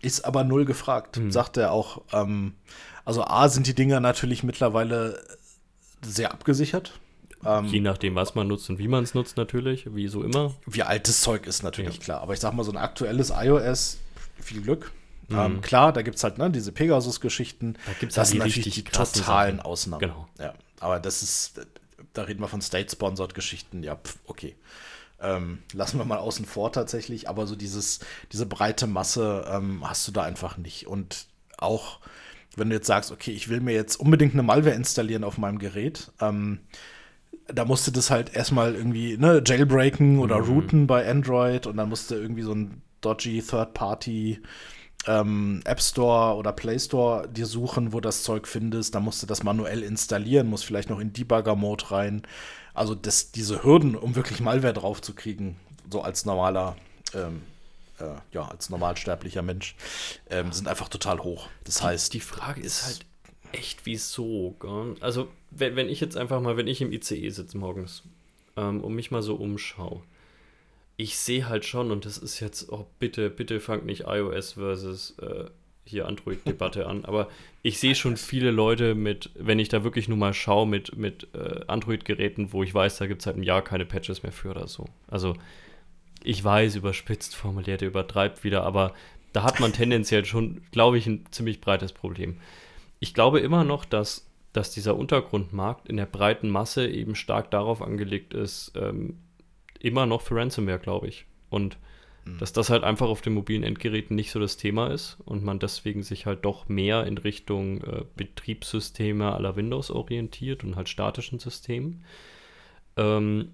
Ist 0.00 0.24
aber 0.24 0.44
null 0.44 0.64
gefragt, 0.64 1.18
mhm. 1.18 1.30
sagt 1.30 1.56
er 1.56 1.72
auch. 1.72 2.02
Ähm, 2.12 2.54
also 3.08 3.24
A 3.24 3.48
sind 3.48 3.66
die 3.66 3.74
Dinger 3.74 4.00
natürlich 4.00 4.42
mittlerweile 4.42 5.18
sehr 6.02 6.30
abgesichert. 6.30 6.92
Ähm, 7.42 7.64
Je 7.64 7.80
nachdem, 7.80 8.14
was 8.16 8.34
man 8.34 8.48
nutzt 8.48 8.68
und 8.68 8.78
wie 8.78 8.86
man 8.86 9.02
es 9.02 9.14
nutzt, 9.14 9.38
natürlich, 9.38 9.94
wie 9.94 10.08
so 10.08 10.22
immer. 10.22 10.54
Wie 10.66 10.82
alt 10.82 11.08
das 11.08 11.22
Zeug 11.22 11.46
ist, 11.46 11.62
natürlich 11.62 11.96
ja. 11.96 12.02
klar. 12.02 12.20
Aber 12.20 12.34
ich 12.34 12.40
sag 12.40 12.52
mal, 12.52 12.64
so 12.64 12.70
ein 12.70 12.76
aktuelles 12.76 13.32
iOS, 13.34 13.96
viel 14.38 14.60
Glück. 14.60 14.92
Mhm. 15.28 15.38
Ähm, 15.38 15.60
klar, 15.62 15.94
da 15.94 16.02
gibt 16.02 16.18
es 16.18 16.22
halt 16.22 16.36
ne, 16.36 16.50
diese 16.50 16.70
Pegasus-Geschichten. 16.70 17.78
Da 17.86 17.92
gibt 17.98 18.12
es 18.12 18.18
halt 18.18 18.30
die 18.30 18.38
natürlich 18.40 18.74
die 18.74 18.84
totalen 18.84 19.56
Sachen. 19.56 19.60
Ausnahmen. 19.60 20.00
Genau. 20.00 20.28
Ja, 20.38 20.52
aber 20.78 21.00
das 21.00 21.22
ist, 21.22 21.62
da 22.12 22.24
reden 22.24 22.42
wir 22.42 22.48
von 22.48 22.60
State-Sponsored-Geschichten. 22.60 23.84
Ja, 23.84 23.96
pf, 23.96 24.18
okay. 24.26 24.54
Ähm, 25.18 25.62
lassen 25.72 25.96
wir 25.96 26.04
mal 26.04 26.18
außen 26.18 26.44
vor 26.44 26.72
tatsächlich, 26.72 27.26
aber 27.26 27.46
so 27.46 27.56
dieses, 27.56 28.00
diese 28.32 28.44
breite 28.44 28.86
Masse 28.86 29.46
ähm, 29.50 29.88
hast 29.88 30.06
du 30.06 30.12
da 30.12 30.24
einfach 30.24 30.58
nicht. 30.58 30.86
Und 30.86 31.24
auch 31.56 32.00
wenn 32.56 32.70
du 32.70 32.76
jetzt 32.76 32.86
sagst, 32.86 33.12
okay, 33.12 33.30
ich 33.30 33.48
will 33.48 33.60
mir 33.60 33.74
jetzt 33.74 33.96
unbedingt 33.96 34.32
eine 34.32 34.42
Malware 34.42 34.74
installieren 34.74 35.24
auf 35.24 35.38
meinem 35.38 35.58
Gerät, 35.58 36.12
ähm, 36.20 36.60
da 37.46 37.64
musste 37.64 37.92
das 37.92 38.10
halt 38.10 38.34
erstmal 38.34 38.74
irgendwie 38.74 39.16
ne, 39.16 39.42
jailbreaken 39.44 40.18
oder 40.18 40.38
mhm. 40.38 40.44
routen 40.44 40.86
bei 40.86 41.08
Android 41.08 41.66
und 41.66 41.76
dann 41.76 41.88
musste 41.88 42.16
irgendwie 42.16 42.42
so 42.42 42.52
ein 42.52 42.82
dodgy 43.00 43.42
Third-Party 43.42 44.40
ähm, 45.06 45.62
App 45.64 45.80
Store 45.80 46.36
oder 46.36 46.52
Play 46.52 46.78
Store 46.78 47.28
dir 47.28 47.46
suchen, 47.46 47.92
wo 47.92 48.00
das 48.00 48.22
Zeug 48.22 48.46
findest. 48.46 48.94
Da 48.94 49.00
musst 49.00 49.22
du 49.22 49.26
das 49.26 49.42
manuell 49.42 49.82
installieren, 49.82 50.48
muss 50.48 50.62
vielleicht 50.62 50.90
noch 50.90 51.00
in 51.00 51.12
Debugger-Mode 51.12 51.90
rein. 51.90 52.22
Also 52.74 52.94
das, 52.94 53.32
diese 53.32 53.64
Hürden, 53.64 53.96
um 53.96 54.14
wirklich 54.14 54.40
Malware 54.40 54.74
drauf 54.74 55.00
zu 55.00 55.14
kriegen, 55.14 55.56
so 55.90 56.02
als 56.02 56.26
normaler 56.26 56.76
ähm, 57.14 57.42
äh, 58.00 58.16
ja, 58.32 58.48
als 58.48 58.70
normalsterblicher 58.70 59.42
Mensch, 59.42 59.74
ähm, 60.30 60.52
sind 60.52 60.68
einfach 60.68 60.88
total 60.88 61.20
hoch. 61.20 61.48
Das 61.64 61.82
heißt. 61.82 62.14
Die 62.14 62.20
Frage 62.20 62.60
ist 62.60 62.86
halt 62.86 63.06
echt 63.52 63.86
wieso. 63.86 64.54
Gell? 64.60 64.96
Also, 65.00 65.28
wenn, 65.50 65.76
wenn 65.76 65.88
ich 65.88 66.00
jetzt 66.00 66.16
einfach 66.16 66.40
mal, 66.40 66.56
wenn 66.56 66.68
ich 66.68 66.80
im 66.80 66.92
ICE 66.92 67.30
sitze 67.30 67.58
morgens 67.58 68.02
ähm, 68.56 68.82
und 68.82 68.94
mich 68.94 69.10
mal 69.10 69.22
so 69.22 69.34
umschaue, 69.34 70.02
ich 70.96 71.16
sehe 71.16 71.48
halt 71.48 71.64
schon, 71.64 71.90
und 71.90 72.04
das 72.04 72.18
ist 72.18 72.40
jetzt, 72.40 72.70
oh 72.72 72.86
bitte, 72.98 73.30
bitte 73.30 73.60
fangt 73.60 73.86
nicht 73.86 74.04
iOS 74.06 74.54
versus 74.54 75.16
äh, 75.20 75.44
hier 75.84 76.06
Android-Debatte 76.06 76.86
an, 76.86 77.04
aber 77.04 77.28
ich 77.62 77.78
sehe 77.78 77.94
schon 77.94 78.16
viele 78.16 78.50
Leute 78.50 78.94
mit, 78.94 79.30
wenn 79.34 79.58
ich 79.58 79.68
da 79.68 79.84
wirklich 79.84 80.08
nur 80.08 80.18
mal 80.18 80.34
schaue, 80.34 80.66
mit, 80.66 80.96
mit 80.96 81.28
äh, 81.34 81.60
Android-Geräten, 81.66 82.52
wo 82.52 82.62
ich 82.62 82.74
weiß, 82.74 82.98
da 82.98 83.06
gibt 83.06 83.22
es 83.22 83.26
halt 83.26 83.36
ein 83.36 83.44
Jahr 83.44 83.62
keine 83.62 83.86
Patches 83.86 84.22
mehr 84.22 84.32
für 84.32 84.50
oder 84.50 84.66
so. 84.66 84.86
Also 85.06 85.34
ich 86.24 86.42
weiß, 86.42 86.76
überspitzt 86.76 87.34
formuliert, 87.34 87.82
er 87.82 87.88
übertreibt 87.88 88.44
wieder, 88.44 88.64
aber 88.64 88.94
da 89.32 89.42
hat 89.42 89.60
man 89.60 89.72
tendenziell 89.72 90.24
schon, 90.24 90.62
glaube 90.72 90.98
ich, 90.98 91.06
ein 91.06 91.24
ziemlich 91.30 91.60
breites 91.60 91.92
Problem. 91.92 92.40
Ich 92.98 93.14
glaube 93.14 93.40
immer 93.40 93.64
noch, 93.64 93.84
dass, 93.84 94.28
dass 94.52 94.72
dieser 94.72 94.96
Untergrundmarkt 94.96 95.88
in 95.88 95.96
der 95.96 96.06
breiten 96.06 96.48
Masse 96.48 96.88
eben 96.88 97.14
stark 97.14 97.50
darauf 97.50 97.82
angelegt 97.82 98.34
ist, 98.34 98.72
ähm, 98.76 99.18
immer 99.78 100.06
noch 100.06 100.22
für 100.22 100.36
Ransomware, 100.36 100.78
glaube 100.78 101.08
ich. 101.08 101.26
Und 101.50 101.78
mhm. 102.24 102.38
dass 102.38 102.52
das 102.52 102.70
halt 102.70 102.84
einfach 102.84 103.08
auf 103.08 103.20
den 103.20 103.34
mobilen 103.34 103.62
Endgeräten 103.62 104.16
nicht 104.16 104.30
so 104.30 104.40
das 104.40 104.56
Thema 104.56 104.88
ist 104.88 105.18
und 105.24 105.44
man 105.44 105.58
deswegen 105.58 106.02
sich 106.02 106.26
halt 106.26 106.44
doch 106.44 106.68
mehr 106.68 107.06
in 107.06 107.18
Richtung 107.18 107.82
äh, 107.82 108.04
Betriebssysteme 108.16 109.32
aller 109.32 109.56
Windows 109.56 109.90
orientiert 109.90 110.64
und 110.64 110.76
halt 110.76 110.88
statischen 110.88 111.38
Systemen. 111.38 112.04
Ähm, 112.96 113.52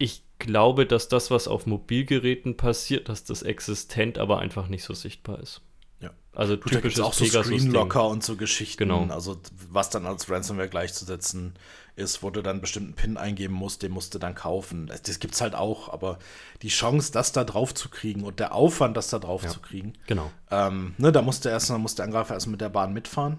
ich 0.00 0.24
glaube, 0.38 0.86
dass 0.86 1.08
das, 1.08 1.30
was 1.30 1.46
auf 1.46 1.66
Mobilgeräten 1.66 2.56
passiert, 2.56 3.10
dass 3.10 3.22
das 3.22 3.42
existent, 3.42 4.16
aber 4.18 4.38
einfach 4.38 4.66
nicht 4.68 4.82
so 4.82 4.94
sichtbar 4.94 5.38
ist. 5.40 5.60
Ja. 6.00 6.10
Also 6.32 6.56
Gut, 6.56 6.72
typisches 6.72 7.00
auch 7.00 7.12
so 7.12 7.26
Screenlocker 7.26 8.08
und 8.08 8.24
so 8.24 8.36
Geschichten. 8.36 8.78
Genau. 8.78 9.06
Also 9.10 9.38
was 9.70 9.90
dann 9.90 10.06
als 10.06 10.30
Ransomware 10.30 10.70
gleichzusetzen 10.70 11.52
ist, 11.96 12.22
wo 12.22 12.30
du 12.30 12.40
dann 12.40 12.52
einen 12.52 12.60
bestimmten 12.62 12.94
PIN 12.94 13.18
eingeben 13.18 13.52
musst, 13.52 13.82
den 13.82 13.92
musst 13.92 14.14
du 14.14 14.18
dann 14.18 14.34
kaufen. 14.34 14.86
Das, 14.86 15.02
das 15.02 15.18
gibt 15.18 15.34
es 15.34 15.42
halt 15.42 15.54
auch, 15.54 15.92
aber 15.92 16.18
die 16.62 16.68
Chance, 16.68 17.12
das 17.12 17.32
da 17.32 17.44
drauf 17.44 17.74
zu 17.74 17.90
kriegen 17.90 18.24
und 18.24 18.40
der 18.40 18.54
Aufwand, 18.54 18.96
das 18.96 19.10
da 19.10 19.18
drauf 19.18 19.44
ja. 19.44 19.50
zu 19.50 19.60
kriegen. 19.60 19.92
Genau. 20.06 20.30
Ähm, 20.50 20.94
ne, 20.96 21.12
da 21.12 21.20
musste 21.20 21.50
erst, 21.50 21.70
muss 21.76 21.94
der 21.94 22.06
Angreifer 22.06 22.32
erst 22.32 22.46
mit 22.46 22.62
der 22.62 22.70
Bahn 22.70 22.94
mitfahren. 22.94 23.38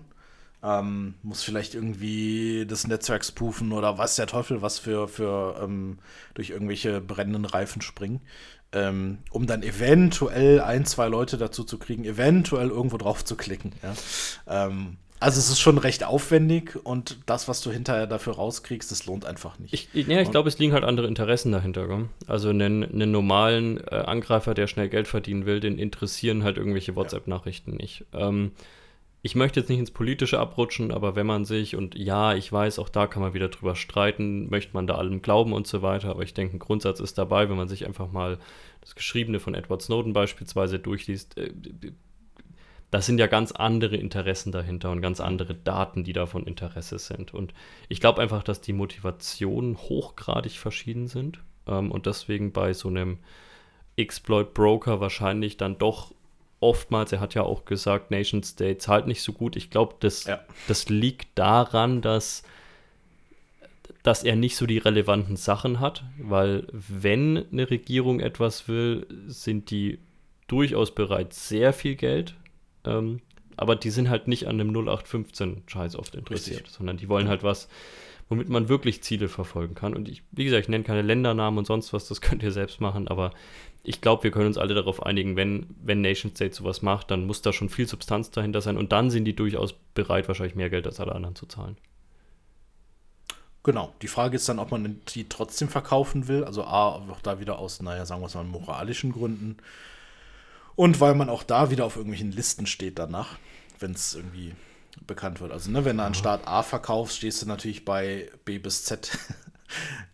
Ähm, 0.64 1.16
muss 1.24 1.44
vielleicht 1.44 1.74
irgendwie 1.74 2.66
das 2.68 2.88
Netzwerk 2.88 3.26
spoofen 3.26 3.72
oder 3.72 3.98
was 3.98 4.16
der 4.16 4.28
Teufel 4.28 4.62
was 4.62 4.80
für, 4.80 5.08
für 5.08 5.60
ähm, 5.62 6.00
durch 6.34 6.52
irgendwelche 6.52 7.02
brennenden 7.02 7.46
Reifen 7.46 7.82
springen, 7.82 8.22
ähm, 8.72 9.20
um 9.32 9.48
dann 9.48 9.64
eventuell 9.64 10.62
ein, 10.62 10.86
zwei 10.86 11.08
Leute 11.08 11.38
dazu 11.38 11.64
zu 11.64 11.78
kriegen, 11.78 12.06
eventuell 12.06 12.70
irgendwo 12.70 12.98
drauf 12.98 13.26
zu 13.26 13.36
klicken. 13.36 13.74
Ja? 13.82 14.66
Ähm, 14.66 14.98
also 15.20 15.40
es 15.40 15.50
ist 15.50 15.60
schon 15.60 15.78
recht 15.78 16.04
aufwendig 16.04 16.80
und 16.84 17.20
das, 17.28 17.48
was 17.48 17.62
du 17.62 17.72
hinterher 17.72 18.08
dafür 18.08 18.34
rauskriegst, 18.34 18.92
das 18.92 19.06
lohnt 19.06 19.24
einfach 19.24 19.60
nicht. 19.60 19.72
Ich, 19.72 20.08
ja, 20.08 20.20
ich 20.20 20.32
glaube, 20.32 20.50
es 20.50 20.58
liegen 20.58 20.74
halt 20.74 20.84
andere 20.84 21.06
Interessen 21.06 21.52
dahinter. 21.52 21.88
Gell? 21.88 22.10
Also 22.26 22.50
einen, 22.50 22.84
einen 22.84 23.12
normalen 23.12 23.80
äh, 23.86 23.96
Angreifer, 23.96 24.56
der 24.56 24.66
schnell 24.66 24.90
Geld 24.90 25.08
verdienen 25.08 25.46
will, 25.46 25.60
den 25.60 25.78
interessieren 25.78 26.44
halt 26.44 26.58
irgendwelche 26.58 26.96
WhatsApp-Nachrichten 26.96 27.76
nicht. 27.76 28.06
Ähm, 28.14 28.52
ich 29.24 29.36
möchte 29.36 29.60
jetzt 29.60 29.70
nicht 29.70 29.80
ins 29.80 29.92
Politische 29.92 30.40
abrutschen, 30.40 30.92
aber 30.92 31.16
wenn 31.16 31.28
man 31.28 31.46
sich, 31.46 31.76
und 31.76 31.96
ja, 31.96 32.34
ich 32.34 32.52
weiß, 32.52 32.80
auch 32.80 32.90
da 32.90 33.06
kann 33.06 33.22
man 33.22 33.34
wieder 33.34 33.50
drüber 33.50 33.76
streiten, 33.76 34.50
möchte 34.50 34.74
man 34.74 34.88
da 34.88 34.96
allem 34.96 35.22
glauben 35.22 35.54
und 35.54 35.68
so 35.68 35.84
weiter, 35.84 36.10
aber 36.10 36.24
ich 36.24 36.34
denke, 36.34 36.56
ein 36.56 36.60
Grundsatz 36.60 37.00
ist 37.00 37.18
dabei, 37.18 37.48
wenn 37.48 37.58
man 37.58 37.68
sich 37.68 37.86
einfach 37.86 38.12
mal 38.12 38.40
das 38.82 38.96
Geschriebene 38.96 39.40
von 39.40 39.54
Edward 39.54 39.84
Snowden 39.84 40.14
beispielsweise 40.14 40.80
durchliest, 40.80 41.38
äh, 41.38 41.54
das 42.90 43.06
sind 43.06 43.20
ja 43.20 43.28
ganz 43.28 43.52
andere 43.54 43.96
Interessen 43.96 44.52
dahinter 44.52 44.92
und 44.92 45.02
ganz 45.02 45.22
andere 45.22 45.54
Daten, 45.54 46.04
die 46.04 46.14
da 46.14 46.26
von 46.26 46.46
Interesse 46.46 47.00
sind. 47.00 47.34
Und 47.34 47.54
ich 47.88 48.02
glaube 48.02 48.22
einfach, 48.22 48.44
dass 48.44 48.60
die 48.60 48.74
Motivationen 48.74 49.78
hochgradig 49.78 50.58
verschieden 50.58 51.08
sind 51.08 51.40
ähm, 51.68 51.92
und 51.92 52.06
deswegen 52.06 52.52
bei 52.52 52.74
so 52.74 52.90
einem 52.90 53.20
Exploit 53.96 54.54
Broker 54.54 55.00
wahrscheinlich 55.00 55.58
dann 55.58 55.78
doch 55.78 56.14
oftmals, 56.62 57.12
er 57.12 57.20
hat 57.20 57.34
ja 57.34 57.44
auch 57.44 57.66
gesagt, 57.66 58.12
Nation 58.12 58.44
State 58.44 58.78
zahlt 58.78 59.08
nicht 59.08 59.22
so 59.22 59.34
gut. 59.34 59.56
Ich 59.58 59.70
glaube, 59.70 59.96
das, 60.00 60.24
ja. 60.24 60.40
das 60.68 60.88
liegt 60.88 61.38
daran, 61.38 62.02
dass, 62.02 62.44
dass 64.04 64.24
er 64.24 64.38
nicht 64.38 64.56
so 64.56 64.66
die 64.66 64.78
relevanten 64.78 65.36
Sachen 65.36 65.82
hat, 65.82 66.04
weil 66.18 66.68
wenn 66.72 67.46
eine 67.52 67.70
Regierung 67.70 68.22
etwas 68.22 68.70
will, 68.70 69.06
sind 69.28 69.72
die 69.72 70.00
durchaus 70.48 70.96
bereit, 70.96 71.34
sehr 71.34 71.74
viel 71.74 71.96
Geld 71.96 72.36
ähm, 72.86 73.22
aber 73.58 73.76
die 73.76 73.90
sind 73.90 74.10
halt 74.10 74.28
nicht 74.28 74.48
an 74.48 74.60
einem 74.60 74.72
0815-Scheiß 74.72 75.96
oft 75.96 76.16
interessiert, 76.16 76.62
Richtig. 76.62 76.74
sondern 76.74 76.98
die 76.98 77.10
wollen 77.10 77.28
halt 77.28 77.44
was, 77.44 77.68
womit 78.30 78.50
man 78.50 78.70
wirklich 78.70 79.04
Ziele 79.04 79.28
verfolgen 79.28 79.76
kann. 79.76 79.94
Und 79.94 80.10
ich, 80.10 80.24
wie 80.32 80.46
gesagt, 80.46 80.64
ich 80.64 80.70
nenne 80.70 80.84
keine 80.84 81.02
Ländernamen 81.02 81.60
und 81.60 81.66
sonst 81.66 81.94
was, 81.94 82.08
das 82.08 82.22
könnt 82.22 82.44
ihr 82.44 82.52
selbst 82.52 82.82
machen, 82.82 83.08
aber 83.08 83.32
ich 83.84 84.02
glaube, 84.02 84.24
wir 84.24 84.32
können 84.32 84.48
uns 84.48 84.58
alle 84.58 84.76
darauf 84.76 85.04
einigen, 85.04 85.36
wenn, 85.36 85.68
wenn 85.82 86.02
Nation 86.02 86.32
State 86.36 86.54
sowas 86.54 86.82
macht, 86.82 87.10
dann 87.10 87.26
muss 87.26 87.42
da 87.42 87.52
schon 87.52 87.70
viel 87.70 87.88
Substanz 87.88 88.30
dahinter 88.30 88.62
sein 88.62 88.78
und 88.78 88.92
dann 88.92 89.10
sind 89.10 89.26
die 89.26 89.36
durchaus 89.36 89.74
bereit, 89.94 90.28
wahrscheinlich 90.28 90.56
mehr 90.56 90.70
Geld 90.70 90.86
als 90.86 91.00
alle 91.00 91.16
anderen 91.16 91.36
zu 91.36 91.48
zahlen. 91.48 91.78
Genau, 93.64 93.94
die 94.02 94.08
Frage 94.08 94.36
ist 94.36 94.50
dann, 94.50 94.60
ob 94.60 94.72
man 94.72 95.02
die 95.10 95.30
trotzdem 95.30 95.70
verkaufen 95.70 96.28
will. 96.28 96.44
Also 96.44 96.64
A, 96.64 96.90
auch 96.90 97.22
da 97.22 97.40
wieder 97.40 97.60
aus, 97.60 97.82
naja, 97.82 98.06
sagen 98.06 98.22
wir 98.22 98.28
es 98.28 98.34
mal, 98.34 98.44
moralischen 98.44 99.12
Gründen. 99.12 99.58
Und 100.76 101.00
weil 101.00 101.14
man 101.14 101.30
auch 101.30 101.44
da 101.44 101.70
wieder 101.70 101.86
auf 101.86 101.96
irgendwelchen 101.96 102.32
Listen 102.32 102.66
steht 102.66 102.98
danach, 102.98 103.38
wenn 103.80 103.92
es 103.92 104.16
irgendwie 104.16 104.54
bekannt 105.06 105.42
wird. 105.42 105.52
Also, 105.52 105.70
ne, 105.70 105.86
wenn 105.86 105.98
du 105.98 106.04
an 106.04 106.16
Start 106.16 106.48
A 106.48 106.64
verkaufst, 106.64 107.18
stehst 107.18 107.42
du 107.42 107.48
natürlich 107.48 107.86
bei 107.86 108.32
B 108.46 108.58
bis 108.58 108.84
Z 108.84 109.18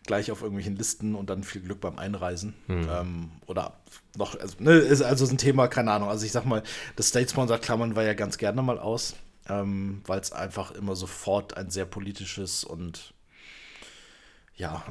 gleich 0.05 0.31
auf 0.31 0.41
irgendwelchen 0.41 0.75
Listen 0.75 1.15
und 1.15 1.29
dann 1.29 1.43
viel 1.43 1.61
Glück 1.61 1.81
beim 1.81 1.97
Einreisen. 1.97 2.53
Mhm. 2.67 2.89
Ähm, 2.89 3.31
oder 3.45 3.73
noch, 4.15 4.39
also, 4.39 4.55
ne, 4.59 4.73
ist 4.73 5.01
also 5.01 5.27
ein 5.27 5.37
Thema, 5.37 5.67
keine 5.67 5.91
Ahnung. 5.91 6.09
Also 6.09 6.25
ich 6.25 6.31
sag 6.31 6.45
mal, 6.45 6.63
das 6.95 7.09
State-Sponsor 7.09 7.57
klammern 7.59 7.95
wir 7.95 8.03
ja 8.03 8.13
ganz 8.13 8.37
gerne 8.37 8.61
mal 8.61 8.79
aus, 8.79 9.15
ähm, 9.49 10.01
weil 10.05 10.19
es 10.19 10.31
einfach 10.31 10.71
immer 10.71 10.95
sofort 10.95 11.55
ein 11.57 11.69
sehr 11.69 11.85
politisches 11.85 12.63
und 12.63 13.13
ja, 14.55 14.83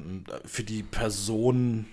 für 0.45 0.63
die 0.63 0.85
Person 0.85 1.87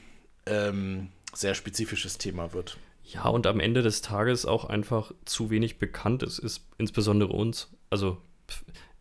ähm, 0.46 1.10
sehr 1.34 1.56
spezifisches 1.56 2.18
Thema 2.18 2.54
wird. 2.54 2.78
Ja, 3.04 3.26
und 3.26 3.48
am 3.48 3.60
Ende 3.60 3.82
des 3.82 4.02
Tages 4.02 4.46
auch 4.46 4.66
einfach 4.66 5.12
zu 5.26 5.50
wenig 5.50 5.78
bekannt 5.78 6.24
ist, 6.24 6.40
ist 6.40 6.66
insbesondere 6.78 7.34
uns. 7.34 7.70
Also 7.90 8.18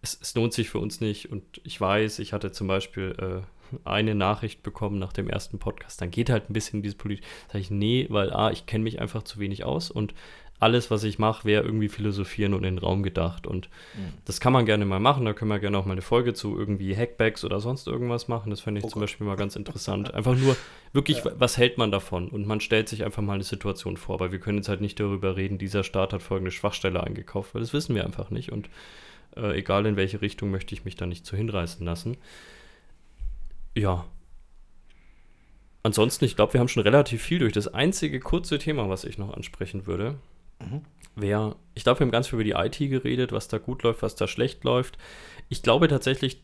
es, 0.02 0.18
es, 0.20 0.34
lohnt 0.34 0.52
sich 0.52 0.70
für 0.70 0.78
uns 0.78 1.00
nicht. 1.00 1.30
Und 1.30 1.60
ich 1.64 1.80
weiß, 1.80 2.18
ich 2.18 2.32
hatte 2.32 2.50
zum 2.52 2.66
Beispiel 2.66 3.14
äh, 3.18 3.46
eine 3.84 4.14
Nachricht 4.14 4.62
bekommen 4.62 4.98
nach 4.98 5.12
dem 5.12 5.28
ersten 5.28 5.58
Podcast, 5.58 6.00
dann 6.00 6.10
geht 6.10 6.30
halt 6.30 6.50
ein 6.50 6.52
bisschen 6.52 6.82
diese 6.82 6.96
Politik. 6.96 7.24
Sag 7.52 7.60
ich, 7.60 7.70
nee, 7.70 8.06
weil 8.10 8.32
A, 8.32 8.50
ich 8.50 8.66
kenne 8.66 8.84
mich 8.84 9.00
einfach 9.00 9.22
zu 9.22 9.38
wenig 9.38 9.64
aus 9.64 9.90
und 9.90 10.14
alles, 10.62 10.92
was 10.92 11.02
ich 11.02 11.18
mache, 11.18 11.44
wäre 11.44 11.64
irgendwie 11.64 11.88
philosophieren 11.88 12.54
und 12.54 12.62
in 12.62 12.76
den 12.76 12.78
Raum 12.78 13.02
gedacht. 13.02 13.48
Und 13.48 13.68
mhm. 13.96 14.12
das 14.24 14.38
kann 14.38 14.52
man 14.52 14.64
gerne 14.64 14.84
mal 14.84 15.00
machen. 15.00 15.24
Da 15.24 15.32
können 15.32 15.50
wir 15.50 15.58
gerne 15.58 15.76
auch 15.76 15.86
mal 15.86 15.92
eine 15.92 16.02
Folge 16.02 16.34
zu 16.34 16.56
irgendwie 16.56 16.96
Hackbacks 16.96 17.44
oder 17.44 17.58
sonst 17.58 17.88
irgendwas 17.88 18.28
machen. 18.28 18.50
Das 18.50 18.60
fände 18.60 18.78
ich 18.78 18.84
oh 18.84 18.88
zum 18.88 19.00
Beispiel 19.00 19.26
mal 19.26 19.34
ganz 19.34 19.56
interessant. 19.56 20.14
Einfach 20.14 20.36
nur 20.36 20.56
wirklich, 20.92 21.24
ja. 21.24 21.32
was 21.36 21.58
hält 21.58 21.78
man 21.78 21.90
davon? 21.90 22.28
Und 22.28 22.46
man 22.46 22.60
stellt 22.60 22.88
sich 22.88 23.04
einfach 23.04 23.22
mal 23.22 23.34
eine 23.34 23.42
Situation 23.42 23.96
vor. 23.96 24.20
Weil 24.20 24.30
wir 24.30 24.38
können 24.38 24.58
jetzt 24.58 24.68
halt 24.68 24.80
nicht 24.80 25.00
darüber 25.00 25.36
reden, 25.36 25.58
dieser 25.58 25.82
Staat 25.82 26.12
hat 26.12 26.22
folgende 26.22 26.52
Schwachstelle 26.52 27.02
eingekauft, 27.02 27.56
weil 27.56 27.60
das 27.60 27.72
wissen 27.72 27.96
wir 27.96 28.04
einfach 28.04 28.30
nicht. 28.30 28.52
Und 28.52 28.70
äh, 29.36 29.58
egal 29.58 29.84
in 29.86 29.96
welche 29.96 30.22
Richtung 30.22 30.52
möchte 30.52 30.76
ich 30.76 30.84
mich 30.84 30.94
da 30.94 31.06
nicht 31.06 31.26
zu 31.26 31.36
hinreißen 31.36 31.84
lassen. 31.84 32.18
Ja, 33.74 34.06
Ansonsten, 35.84 36.24
ich 36.26 36.36
glaube, 36.36 36.52
wir 36.52 36.60
haben 36.60 36.68
schon 36.68 36.84
relativ 36.84 37.22
viel 37.22 37.40
durch. 37.40 37.52
Das 37.52 37.66
einzige 37.66 38.20
kurze 38.20 38.58
Thema, 38.60 38.88
was 38.88 39.02
ich 39.02 39.18
noch 39.18 39.34
ansprechen 39.34 39.84
würde, 39.84 40.16
Mhm. 40.62 40.82
Wer, 41.14 41.56
ich 41.74 41.84
glaube, 41.84 42.00
wir 42.00 42.06
haben 42.06 42.10
ganz 42.12 42.28
viel 42.28 42.40
über 42.40 42.44
die 42.44 42.52
IT 42.52 42.78
geredet, 42.78 43.32
was 43.32 43.48
da 43.48 43.58
gut 43.58 43.82
läuft, 43.82 44.02
was 44.02 44.14
da 44.14 44.26
schlecht 44.26 44.64
läuft. 44.64 44.96
Ich 45.50 45.62
glaube 45.62 45.88
tatsächlich, 45.88 46.42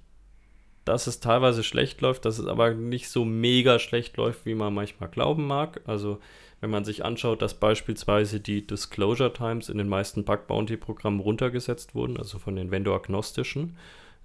dass 0.84 1.06
es 1.06 1.20
teilweise 1.20 1.62
schlecht 1.62 2.00
läuft, 2.00 2.24
dass 2.24 2.38
es 2.38 2.46
aber 2.46 2.74
nicht 2.74 3.08
so 3.08 3.24
mega 3.24 3.78
schlecht 3.78 4.16
läuft, 4.16 4.44
wie 4.46 4.54
man 4.54 4.74
manchmal 4.74 5.08
glauben 5.08 5.46
mag. 5.46 5.80
Also 5.86 6.18
wenn 6.60 6.70
man 6.70 6.84
sich 6.84 7.04
anschaut, 7.04 7.40
dass 7.40 7.54
beispielsweise 7.54 8.40
die 8.40 8.66
Disclosure 8.66 9.32
Times 9.32 9.68
in 9.68 9.78
den 9.78 9.88
meisten 9.88 10.24
Bug 10.24 10.46
Bounty 10.46 10.76
Programmen 10.76 11.20
runtergesetzt 11.20 11.94
wurden, 11.94 12.18
also 12.18 12.38
von 12.38 12.56
den 12.56 12.70
Vendor-agnostischen. 12.70 13.76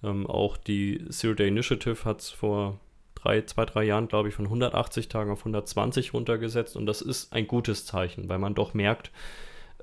Ähm, 0.03 0.27
auch 0.27 0.57
die 0.57 1.07
Zero 1.09 1.35
Day 1.35 1.47
Initiative 1.49 2.03
hat 2.03 2.21
es 2.21 2.30
vor 2.30 2.80
drei, 3.24 3.41
zwei, 3.44 3.66
drei 3.66 3.84
Jahren, 3.84 4.08
glaube 4.08 4.30
ich, 4.30 4.36
von 4.36 4.45
180 4.45 5.08
Tagen 5.08 5.32
auf 5.32 5.40
120 5.40 6.14
runtergesetzt 6.14 6.76
und 6.76 6.86
das 6.86 7.02
ist 7.02 7.34
ein 7.34 7.48
gutes 7.48 7.86
Zeichen, 7.86 8.30
weil 8.30 8.40
man 8.40 8.56
doch 8.56 8.74
merkt, 8.74 9.12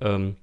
ähm, 0.01 0.37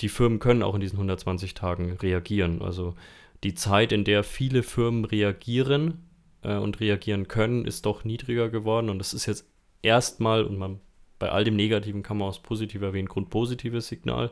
die 0.00 0.08
Firmen 0.08 0.38
können 0.38 0.62
auch 0.62 0.74
in 0.74 0.80
diesen 0.80 0.96
120 0.96 1.54
Tagen 1.54 1.92
reagieren. 1.92 2.62
Also 2.62 2.94
die 3.42 3.54
Zeit, 3.54 3.92
in 3.92 4.04
der 4.04 4.22
viele 4.22 4.62
Firmen 4.62 5.04
reagieren 5.04 6.08
äh, 6.42 6.56
und 6.56 6.80
reagieren 6.80 7.28
können, 7.28 7.64
ist 7.64 7.84
doch 7.84 8.04
niedriger 8.04 8.48
geworden. 8.48 8.90
Und 8.90 8.98
das 8.98 9.12
ist 9.12 9.26
jetzt 9.26 9.46
erstmal, 9.82 10.44
und 10.44 10.56
man, 10.56 10.80
bei 11.18 11.30
all 11.30 11.44
dem 11.44 11.56
Negativen 11.56 12.02
kann 12.02 12.18
man 12.18 12.28
auch 12.28 12.34
das 12.34 12.42
Positive 12.42 12.86
erwähnen, 12.86 13.08
grundpositives 13.08 13.88
Signal. 13.88 14.30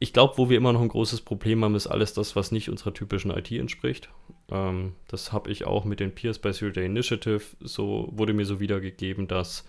Ich 0.00 0.12
glaube, 0.12 0.38
wo 0.38 0.48
wir 0.48 0.56
immer 0.56 0.72
noch 0.72 0.80
ein 0.80 0.88
großes 0.88 1.22
Problem 1.22 1.64
haben, 1.64 1.74
ist 1.74 1.88
alles 1.88 2.14
das, 2.14 2.36
was 2.36 2.52
nicht 2.52 2.70
unserer 2.70 2.94
typischen 2.94 3.32
IT 3.32 3.50
entspricht. 3.50 4.08
Ähm, 4.50 4.94
das 5.08 5.32
habe 5.32 5.50
ich 5.50 5.64
auch 5.64 5.84
mit 5.84 6.00
den 6.00 6.14
Peers 6.14 6.38
bei 6.38 6.52
Zero 6.52 6.70
Day 6.70 6.86
Initiative, 6.86 7.42
so 7.60 8.08
wurde 8.12 8.32
mir 8.32 8.44
so 8.44 8.60
wiedergegeben, 8.60 9.26
dass 9.26 9.64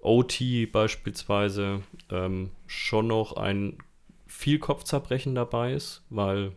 OT 0.00 0.40
beispielsweise 0.70 1.82
ähm, 2.10 2.50
schon 2.66 3.08
noch 3.08 3.36
ein 3.36 3.78
viel 4.26 4.60
Kopfzerbrechen 4.60 5.34
dabei 5.34 5.72
ist, 5.72 6.04
weil 6.08 6.52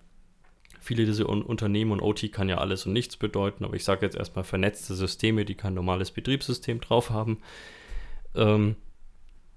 viele 0.80 1.06
dieser 1.06 1.28
Un 1.28 1.42
Unternehmen 1.42 1.92
und 1.92 2.02
OT 2.02 2.32
kann 2.32 2.50
ja 2.50 2.58
alles 2.58 2.86
und 2.86 2.94
nichts 2.94 3.18
bedeuten, 3.18 3.66
aber 3.66 3.76
ich 3.76 3.84
sage 3.84 4.06
jetzt 4.06 4.16
erstmal 4.16 4.44
vernetzte 4.44 4.94
Systeme, 4.94 5.46
die 5.46 5.56
kein 5.56 5.74
normales 5.74 6.12
Betriebssystem 6.12 6.82
drauf 6.82 7.10
haben. 7.10 7.40
Ähm, 8.36 8.76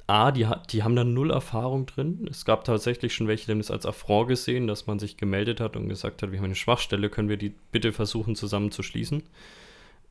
A, 0.06 0.32
die, 0.32 0.46
die 0.70 0.82
haben 0.82 0.96
da 0.96 1.04
null 1.04 1.30
Erfahrung 1.30 1.86
drin. 1.86 2.28
Es 2.30 2.44
gab 2.44 2.64
tatsächlich 2.64 3.14
schon 3.14 3.26
welche, 3.26 3.46
die 3.46 3.52
haben 3.52 3.58
das 3.58 3.70
als 3.70 3.86
Affront 3.86 4.28
gesehen, 4.28 4.66
dass 4.66 4.86
man 4.86 4.98
sich 4.98 5.16
gemeldet 5.16 5.60
hat 5.60 5.76
und 5.76 5.88
gesagt 5.88 6.22
hat, 6.22 6.30
wir 6.30 6.38
haben 6.38 6.44
eine 6.44 6.54
Schwachstelle, 6.54 7.08
können 7.08 7.30
wir 7.30 7.38
die 7.38 7.54
bitte 7.72 7.92
versuchen 7.92 8.36
zusammenzuschließen. 8.36 9.22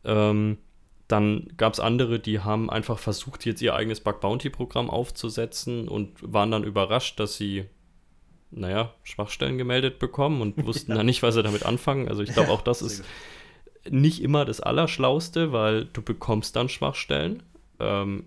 Ähm, 0.06 0.58
dann 1.08 1.48
gab 1.58 1.74
es 1.74 1.80
andere, 1.80 2.20
die 2.20 2.40
haben 2.40 2.72
einfach 2.72 2.98
versucht, 2.98 3.46
jetzt 3.46 3.62
ihr 3.62 3.76
eigenes 3.76 4.00
Bug 4.00 4.20
Bounty 4.20 4.50
Programm 4.50 4.90
aufzusetzen 4.90 5.88
und 5.88 6.12
waren 6.22 6.50
dann 6.50 6.64
überrascht, 6.64 7.20
dass 7.20 7.36
sie, 7.36 7.66
naja, 8.50 8.96
Schwachstellen 9.04 9.60
gemeldet 9.60 10.00
bekommen 10.00 10.42
und 10.42 10.66
wussten 10.66 10.92
ja. 10.92 10.98
dann 10.98 11.06
nicht, 11.06 11.22
was 11.22 11.36
sie 11.36 11.44
damit 11.44 11.68
anfangen. 11.68 12.08
Also 12.08 12.24
ich 12.24 12.34
glaube, 12.34 12.50
auch 12.50 12.62
das 12.62 12.82
ist 12.82 13.06
nicht 13.88 14.24
immer 14.24 14.44
das 14.44 14.60
Allerschlauste, 14.60 15.52
weil 15.52 15.86
du 15.86 16.02
bekommst 16.02 16.56
dann 16.56 16.70
Schwachstellen 16.70 17.44
ähm, 17.80 18.26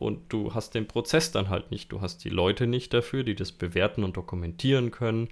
und 0.00 0.32
du 0.32 0.54
hast 0.54 0.74
den 0.74 0.88
Prozess 0.88 1.30
dann 1.30 1.48
halt 1.48 1.70
nicht. 1.70 1.92
Du 1.92 2.00
hast 2.00 2.24
die 2.24 2.30
Leute 2.30 2.66
nicht 2.66 2.92
dafür, 2.92 3.22
die 3.22 3.36
das 3.36 3.52
bewerten 3.52 4.02
und 4.02 4.16
dokumentieren 4.16 4.90
können 4.90 5.28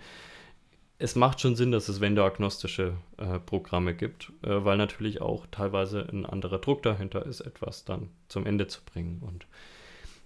es 0.99 1.15
macht 1.15 1.41
schon 1.41 1.55
Sinn, 1.55 1.71
dass 1.71 1.89
es 1.89 2.01
vendor-agnostische 2.01 2.95
äh, 3.19 3.39
Programme 3.39 3.95
gibt, 3.95 4.33
äh, 4.43 4.65
weil 4.65 4.77
natürlich 4.77 5.21
auch 5.21 5.47
teilweise 5.51 6.07
ein 6.11 6.27
anderer 6.27 6.59
Druck 6.59 6.83
dahinter 6.83 7.25
ist, 7.25 7.41
etwas 7.41 7.85
dann 7.85 8.11
zum 8.29 8.47
Ende 8.47 8.67
zu 8.67 8.81
bringen. 8.85 9.23
Und 9.25 9.47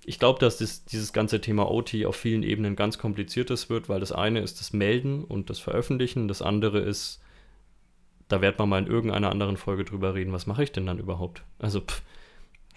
ich 0.05 0.19
glaube, 0.19 0.40
dass 0.40 0.59
das, 0.59 0.85
dieses 0.86 1.12
ganze 1.12 1.40
Thema 1.40 1.70
OT 1.70 2.06
auf 2.06 2.16
vielen 2.16 2.43
Ebenen 2.43 2.74
ganz 2.74 2.98
kompliziertes 2.98 3.69
wird, 3.69 3.89
weil 3.90 4.01
das 4.01 4.12
eine 4.12 4.40
ist 4.40 4.60
das 4.60 4.73
Melden 4.73 5.24
und 5.24 5.51
das 5.51 5.59
Veröffentlichen, 5.59 6.27
das 6.27 6.40
andere 6.40 6.81
ist, 6.81 7.20
da 8.28 8.40
wird 8.40 8.59
man 8.59 8.70
mal 8.70 8.78
in 8.78 8.86
irgendeiner 8.90 9.31
anderen 9.31 9.59
Folge 9.59 9.85
drüber 9.85 10.14
reden, 10.14 10.32
was 10.32 10.47
mache 10.47 10.64
ich 10.64 10.73
denn 10.73 10.86
dann 10.86 10.98
überhaupt? 10.98 11.44
Also, 11.59 11.81
pff, 11.81 12.02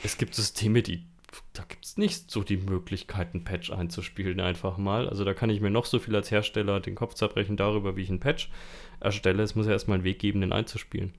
es 0.03 0.17
gibt 0.17 0.35
Systeme, 0.35 0.83
die, 0.83 1.05
da 1.53 1.63
gibt 1.63 1.85
es 1.85 1.97
nicht 1.97 2.29
so 2.29 2.43
die 2.43 2.57
Möglichkeit, 2.57 3.33
einen 3.33 3.43
Patch 3.43 3.71
einzuspielen 3.71 4.39
einfach 4.39 4.77
mal. 4.77 5.09
Also 5.09 5.23
da 5.23 5.33
kann 5.33 5.49
ich 5.49 5.61
mir 5.61 5.69
noch 5.69 5.85
so 5.85 5.99
viel 5.99 6.15
als 6.15 6.31
Hersteller 6.31 6.79
den 6.79 6.95
Kopf 6.95 7.13
zerbrechen 7.13 7.57
darüber, 7.57 7.95
wie 7.95 8.03
ich 8.03 8.09
einen 8.09 8.19
Patch 8.19 8.49
erstelle. 8.99 9.43
Es 9.43 9.55
muss 9.55 9.65
ja 9.65 9.71
erstmal 9.71 9.95
einen 9.95 10.03
Weg 10.03 10.19
geben, 10.19 10.41
den 10.41 10.53
einzuspielen. 10.53 11.13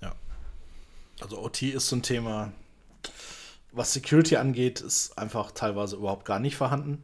Ja. 0.00 0.14
Also 1.20 1.42
OT 1.42 1.62
ist 1.62 1.88
so 1.88 1.96
ein 1.96 2.02
Thema, 2.02 2.52
was 3.72 3.92
Security 3.92 4.36
angeht, 4.36 4.80
ist 4.80 5.18
einfach 5.18 5.52
teilweise 5.52 5.96
überhaupt 5.96 6.24
gar 6.24 6.40
nicht 6.40 6.56
vorhanden. 6.56 7.02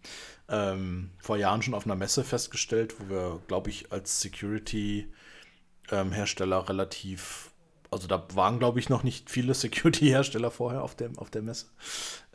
ähm, 0.48 1.10
vor 1.18 1.36
Jahren 1.36 1.60
schon 1.62 1.74
auf 1.74 1.84
einer 1.84 1.96
Messe 1.96 2.24
festgestellt, 2.24 2.94
wo 2.98 3.10
wir, 3.10 3.42
glaube 3.46 3.68
ich, 3.70 3.92
als 3.92 4.22
Security-Hersteller 4.22 6.58
ähm, 6.58 6.64
relativ, 6.64 7.50
also 7.94 8.08
da 8.08 8.22
waren, 8.34 8.58
glaube 8.58 8.78
ich, 8.78 8.88
noch 8.88 9.02
nicht 9.02 9.30
viele 9.30 9.54
Security-Hersteller 9.54 10.50
vorher 10.50 10.82
auf 10.82 10.94
der, 10.94 11.10
auf 11.16 11.30
der 11.30 11.42
Messe. 11.42 11.66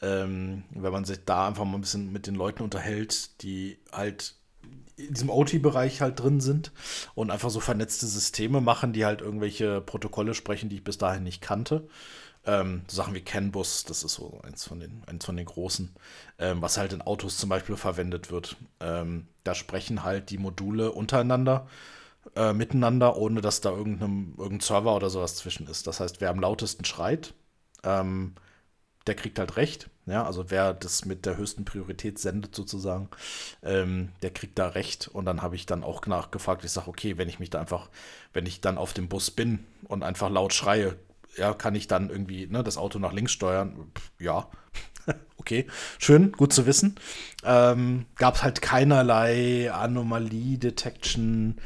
Ähm, 0.01 0.63
wenn 0.71 0.91
man 0.91 1.05
sich 1.05 1.19
da 1.25 1.47
einfach 1.47 1.65
mal 1.65 1.77
ein 1.77 1.81
bisschen 1.81 2.11
mit 2.11 2.25
den 2.25 2.35
Leuten 2.35 2.63
unterhält, 2.63 3.41
die 3.43 3.77
halt 3.91 4.35
in 4.95 5.13
diesem 5.13 5.29
OT-Bereich 5.29 6.01
halt 6.01 6.19
drin 6.19 6.41
sind 6.41 6.71
und 7.15 7.31
einfach 7.31 7.49
so 7.49 7.59
vernetzte 7.59 8.07
Systeme 8.07 8.61
machen, 8.61 8.93
die 8.93 9.05
halt 9.05 9.21
irgendwelche 9.21 9.81
Protokolle 9.81 10.33
sprechen, 10.33 10.69
die 10.69 10.77
ich 10.77 10.83
bis 10.83 10.97
dahin 10.97 11.23
nicht 11.23 11.41
kannte. 11.41 11.87
Ähm, 12.45 12.83
so 12.87 12.97
Sachen 12.97 13.13
wie 13.13 13.21
CAN-Bus, 13.21 13.85
das 13.85 14.03
ist 14.03 14.13
so 14.13 14.39
eins 14.43 14.65
von 14.65 14.79
den, 14.79 15.03
eins 15.07 15.25
von 15.25 15.37
den 15.37 15.45
großen, 15.45 15.93
ähm, 16.37 16.61
was 16.61 16.77
halt 16.77 16.93
in 16.93 17.01
Autos 17.01 17.37
zum 17.37 17.49
Beispiel 17.49 17.75
verwendet 17.75 18.31
wird. 18.31 18.55
Ähm, 18.79 19.27
da 19.43 19.55
sprechen 19.55 20.03
halt 20.03 20.29
die 20.29 20.37
Module 20.37 20.91
untereinander, 20.91 21.67
äh, 22.35 22.53
miteinander, 22.53 23.17
ohne 23.17 23.41
dass 23.41 23.61
da 23.61 23.71
irgendein, 23.71 24.33
irgendein 24.37 24.59
Server 24.61 24.95
oder 24.95 25.09
sowas 25.09 25.35
zwischen 25.35 25.67
ist. 25.67 25.87
Das 25.87 25.99
heißt, 25.99 26.21
wer 26.21 26.29
am 26.29 26.39
lautesten 26.39 26.85
schreit, 26.85 27.33
ähm, 27.83 28.35
der 29.07 29.15
kriegt 29.15 29.39
halt 29.39 29.57
recht. 29.57 29.89
Ja, 30.05 30.25
also 30.25 30.49
wer 30.49 30.73
das 30.73 31.05
mit 31.05 31.25
der 31.25 31.37
höchsten 31.37 31.65
Priorität 31.65 32.19
sendet 32.19 32.55
sozusagen, 32.55 33.09
ähm, 33.63 34.09
der 34.21 34.31
kriegt 34.31 34.57
da 34.59 34.69
recht. 34.69 35.07
Und 35.07 35.25
dann 35.25 35.41
habe 35.41 35.55
ich 35.55 35.65
dann 35.65 35.83
auch 35.83 36.05
nachgefragt, 36.07 36.63
ich 36.63 36.71
sage, 36.71 36.87
okay, 36.89 37.17
wenn 37.17 37.29
ich 37.29 37.39
mich 37.39 37.49
da 37.49 37.59
einfach, 37.59 37.89
wenn 38.33 38.45
ich 38.45 38.61
dann 38.61 38.77
auf 38.77 38.93
dem 38.93 39.07
Bus 39.07 39.31
bin 39.31 39.65
und 39.87 40.03
einfach 40.03 40.29
laut 40.29 40.53
schreie, 40.53 40.95
ja, 41.37 41.53
kann 41.53 41.75
ich 41.75 41.87
dann 41.87 42.09
irgendwie 42.09 42.47
ne, 42.47 42.63
das 42.63 42.77
Auto 42.77 42.99
nach 42.99 43.13
links 43.13 43.31
steuern? 43.31 43.91
Ja, 44.19 44.47
okay, 45.37 45.67
schön, 45.99 46.31
gut 46.31 46.53
zu 46.53 46.65
wissen. 46.65 46.95
Ähm, 47.43 48.05
Gab 48.15 48.35
es 48.35 48.43
halt 48.43 48.61
keinerlei 48.61 49.71
Anomalie-Detection 49.71 51.57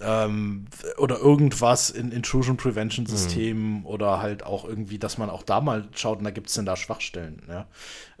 ähm, 0.00 0.66
oder 0.96 1.18
irgendwas 1.18 1.90
in 1.90 2.12
Intrusion 2.12 2.56
Prevention 2.56 3.06
Systemen 3.06 3.80
mhm. 3.80 3.86
oder 3.86 4.20
halt 4.20 4.44
auch 4.44 4.64
irgendwie, 4.64 4.98
dass 4.98 5.18
man 5.18 5.30
auch 5.30 5.42
da 5.42 5.60
mal 5.60 5.88
schaut, 5.94 6.24
da 6.24 6.30
gibt 6.30 6.48
es 6.48 6.54
denn 6.54 6.66
da 6.66 6.76
Schwachstellen, 6.76 7.42
ja. 7.48 7.66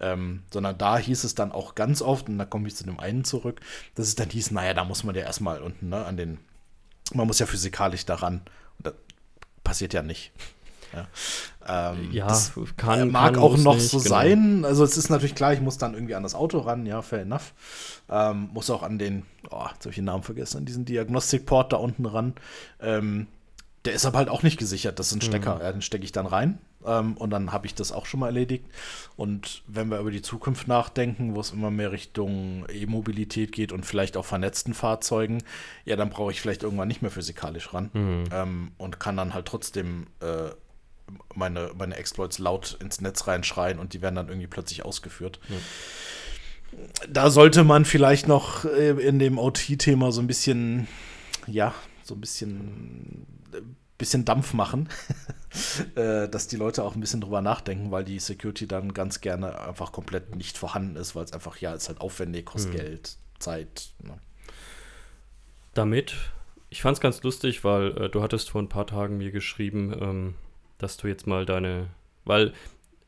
Ähm, 0.00 0.42
sondern 0.52 0.78
da 0.78 0.98
hieß 0.98 1.24
es 1.24 1.34
dann 1.34 1.52
auch 1.52 1.74
ganz 1.74 2.02
oft, 2.02 2.28
und 2.28 2.38
da 2.38 2.44
komme 2.44 2.68
ich 2.68 2.76
zu 2.76 2.84
dem 2.84 3.00
einen 3.00 3.24
zurück, 3.24 3.60
dass 3.94 4.08
es 4.08 4.14
dann 4.14 4.30
hieß, 4.30 4.50
naja, 4.52 4.74
da 4.74 4.84
muss 4.84 5.04
man 5.04 5.14
ja 5.14 5.22
erstmal 5.22 5.60
unten, 5.60 5.88
ne, 5.88 6.04
an 6.04 6.16
den, 6.16 6.38
man 7.12 7.26
muss 7.26 7.38
ja 7.38 7.46
physikalisch 7.46 8.06
daran. 8.06 8.42
Und 8.78 8.86
das 8.86 8.94
passiert 9.64 9.92
ja 9.94 10.02
nicht. 10.02 10.32
Ja, 10.92 11.92
ähm, 11.92 12.12
ja 12.12 12.26
kann, 12.76 13.10
mag 13.10 13.34
kann, 13.34 13.42
auch 13.42 13.56
noch 13.56 13.74
nicht, 13.74 13.88
so 13.88 13.98
genau. 13.98 14.08
sein. 14.08 14.64
Also 14.64 14.84
es 14.84 14.96
ist 14.96 15.10
natürlich 15.10 15.34
klar, 15.34 15.52
ich 15.52 15.60
muss 15.60 15.78
dann 15.78 15.94
irgendwie 15.94 16.14
an 16.14 16.22
das 16.22 16.34
Auto 16.34 16.58
ran, 16.60 16.86
ja, 16.86 17.02
fair 17.02 17.22
enough. 17.22 17.52
Ähm, 18.10 18.50
muss 18.52 18.70
auch 18.70 18.82
an 18.82 18.98
den, 18.98 19.24
oh, 19.50 19.64
jetzt 19.72 19.80
habe 19.80 19.90
ich 19.90 19.96
den 19.96 20.04
Namen 20.04 20.22
vergessen, 20.22 20.58
an 20.58 20.64
diesen 20.64 20.84
Diagnostikport 20.84 21.72
da 21.72 21.76
unten 21.76 22.06
ran. 22.06 22.34
Ähm, 22.80 23.26
der 23.84 23.94
ist 23.94 24.04
aber 24.04 24.18
halt 24.18 24.28
auch 24.28 24.42
nicht 24.42 24.58
gesichert. 24.58 24.98
Das 24.98 25.08
ist 25.08 25.14
ein 25.14 25.20
Stecker. 25.22 25.56
Mhm. 25.56 25.60
Ja, 25.60 25.72
den 25.72 25.82
stecke 25.82 26.04
ich 26.04 26.12
dann 26.12 26.26
rein. 26.26 26.58
Ähm, 26.84 27.16
und 27.16 27.30
dann 27.30 27.52
habe 27.52 27.66
ich 27.66 27.74
das 27.74 27.92
auch 27.92 28.06
schon 28.06 28.20
mal 28.20 28.26
erledigt. 28.26 28.64
Und 29.16 29.62
wenn 29.66 29.88
wir 29.88 29.98
über 29.98 30.10
die 30.10 30.22
Zukunft 30.22 30.68
nachdenken, 30.68 31.34
wo 31.34 31.40
es 31.40 31.52
immer 31.52 31.70
mehr 31.70 31.92
Richtung 31.92 32.66
E-Mobilität 32.72 33.52
geht 33.52 33.72
und 33.72 33.86
vielleicht 33.86 34.16
auch 34.16 34.24
vernetzten 34.24 34.74
Fahrzeugen, 34.74 35.42
ja, 35.84 35.96
dann 35.96 36.10
brauche 36.10 36.32
ich 36.32 36.40
vielleicht 36.40 36.62
irgendwann 36.62 36.88
nicht 36.88 37.02
mehr 37.02 37.10
physikalisch 37.10 37.72
ran. 37.72 37.90
Mhm. 37.92 38.24
Ähm, 38.32 38.70
und 38.78 39.00
kann 39.00 39.16
dann 39.16 39.34
halt 39.34 39.46
trotzdem 39.46 40.06
äh, 40.20 40.50
meine, 41.34 41.70
meine 41.76 41.96
Exploits 41.96 42.38
laut 42.38 42.78
ins 42.80 43.00
Netz 43.00 43.26
reinschreien 43.26 43.78
und 43.78 43.92
die 43.92 44.02
werden 44.02 44.14
dann 44.14 44.28
irgendwie 44.28 44.46
plötzlich 44.46 44.84
ausgeführt. 44.84 45.40
Ja. 45.48 45.56
Da 47.08 47.30
sollte 47.30 47.64
man 47.64 47.84
vielleicht 47.84 48.28
noch 48.28 48.64
äh, 48.64 48.90
in 48.90 49.18
dem 49.18 49.38
OT-Thema 49.38 50.12
so 50.12 50.20
ein 50.20 50.26
bisschen, 50.26 50.86
ja, 51.46 51.74
so 52.02 52.14
ein 52.14 52.20
bisschen, 52.20 53.26
äh, 53.52 53.60
bisschen 53.96 54.24
Dampf 54.24 54.52
machen, 54.52 54.88
äh, 55.94 56.28
dass 56.28 56.46
die 56.46 56.56
Leute 56.56 56.84
auch 56.84 56.94
ein 56.94 57.00
bisschen 57.00 57.20
drüber 57.20 57.40
nachdenken, 57.40 57.90
weil 57.90 58.04
die 58.04 58.18
Security 58.18 58.66
dann 58.66 58.92
ganz 58.92 59.20
gerne 59.20 59.58
einfach 59.60 59.92
komplett 59.92 60.36
nicht 60.36 60.58
vorhanden 60.58 60.96
ist, 60.96 61.14
weil 61.14 61.24
es 61.24 61.32
einfach, 61.32 61.56
ja, 61.58 61.72
ist 61.74 61.88
halt 61.88 62.00
aufwendig, 62.00 62.46
kostet 62.46 62.74
mhm. 62.74 62.76
Geld, 62.76 63.16
Zeit. 63.38 63.90
Ne? 64.02 64.18
Damit, 65.74 66.14
ich 66.68 66.82
fand 66.82 66.96
es 66.96 67.00
ganz 67.00 67.22
lustig, 67.22 67.64
weil 67.64 67.96
äh, 67.96 68.08
du 68.10 68.22
hattest 68.22 68.50
vor 68.50 68.60
ein 68.60 68.68
paar 68.68 68.86
Tagen 68.86 69.16
mir 69.16 69.30
geschrieben, 69.30 69.96
ähm, 69.98 70.34
dass 70.78 70.96
du 70.96 71.08
jetzt 71.08 71.26
mal 71.26 71.44
deine, 71.44 71.88
weil 72.24 72.52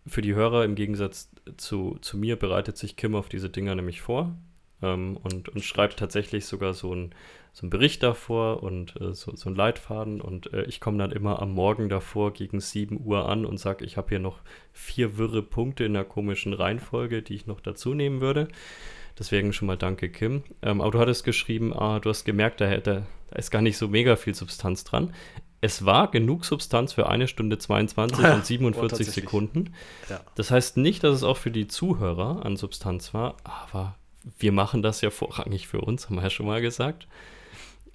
für 0.07 0.23
die 0.23 0.35
Hörer 0.35 0.65
im 0.65 0.75
Gegensatz 0.75 1.31
zu, 1.57 1.99
zu 2.01 2.17
mir 2.17 2.37
bereitet 2.37 2.77
sich 2.77 2.97
Kim 2.97 3.15
auf 3.15 3.29
diese 3.29 3.51
Dinger 3.51 3.75
nämlich 3.75 4.01
vor 4.01 4.35
ähm, 4.83 5.17
und, 5.23 5.49
und 5.49 5.65
schreibt 5.65 5.99
tatsächlich 5.99 6.47
sogar 6.47 6.75
so 6.75 6.93
einen 6.93 7.15
so 7.53 7.69
Bericht 7.69 8.03
davor 8.03 8.63
und 8.63 9.01
äh, 9.01 9.13
so, 9.13 9.35
so 9.35 9.49
einen 9.49 9.57
Leitfaden 9.57 10.21
und 10.21 10.53
äh, 10.53 10.65
ich 10.65 10.81
komme 10.81 10.99
dann 10.99 11.11
immer 11.11 11.43
am 11.43 11.53
Morgen 11.53 11.89
davor 11.89 12.33
gegen 12.33 12.61
7 12.61 13.01
Uhr 13.05 13.29
an 13.29 13.45
und 13.45 13.59
sage, 13.59 13.85
ich 13.85 13.97
habe 13.97 14.11
hier 14.11 14.21
noch 14.21 14.39
vier 14.73 15.19
wirre 15.19 15.43
Punkte 15.43 15.85
in 15.85 15.95
der 15.95 16.05
komischen 16.05 16.53
Reihenfolge, 16.53 17.23
die 17.23 17.35
ich 17.35 17.47
noch 17.47 17.61
dazu 17.61 17.95
nehmen 17.95 18.21
würde. 18.21 18.49
Deswegen 19.19 19.53
schon 19.53 19.67
mal 19.67 19.77
danke, 19.77 20.09
Kim. 20.09 20.45
Ähm, 20.63 20.81
aber 20.81 20.93
du 20.93 20.99
hattest 21.01 21.25
geschrieben, 21.25 21.77
ah, 21.77 21.99
du 21.99 22.09
hast 22.09 22.25
gemerkt, 22.25 22.61
da, 22.61 22.77
da 22.79 23.05
ist 23.35 23.51
gar 23.51 23.63
nicht 23.63 23.77
so 23.77 23.89
mega 23.89 24.17
viel 24.17 24.35
Substanz 24.35 24.85
dran 24.85 25.13
es 25.61 25.85
war 25.85 26.11
genug 26.11 26.45
Substanz 26.45 26.93
für 26.93 27.09
eine 27.09 27.29
Stunde 27.29 27.59
22 27.59 28.19
ja, 28.19 28.35
und 28.35 28.47
47 28.47 29.09
oh, 29.09 29.11
Sekunden. 29.11 29.75
Ja. 30.09 30.21
Das 30.35 30.51
heißt 30.51 30.77
nicht, 30.77 31.05
dass 31.05 31.17
es 31.17 31.23
auch 31.23 31.37
für 31.37 31.51
die 31.51 31.69
Zuhörer 31.69 32.45
an 32.45 32.57
Substanz 32.57 33.13
war, 33.13 33.37
aber 33.45 33.97
wir 34.39 34.53
machen 34.53 34.83
das 34.83 35.01
ja 35.01 35.11
vorrangig 35.11 35.69
für 35.69 35.81
uns, 35.81 36.07
haben 36.07 36.17
wir 36.17 36.23
ja 36.23 36.31
schon 36.31 36.47
mal 36.47 36.61
gesagt. 36.61 37.07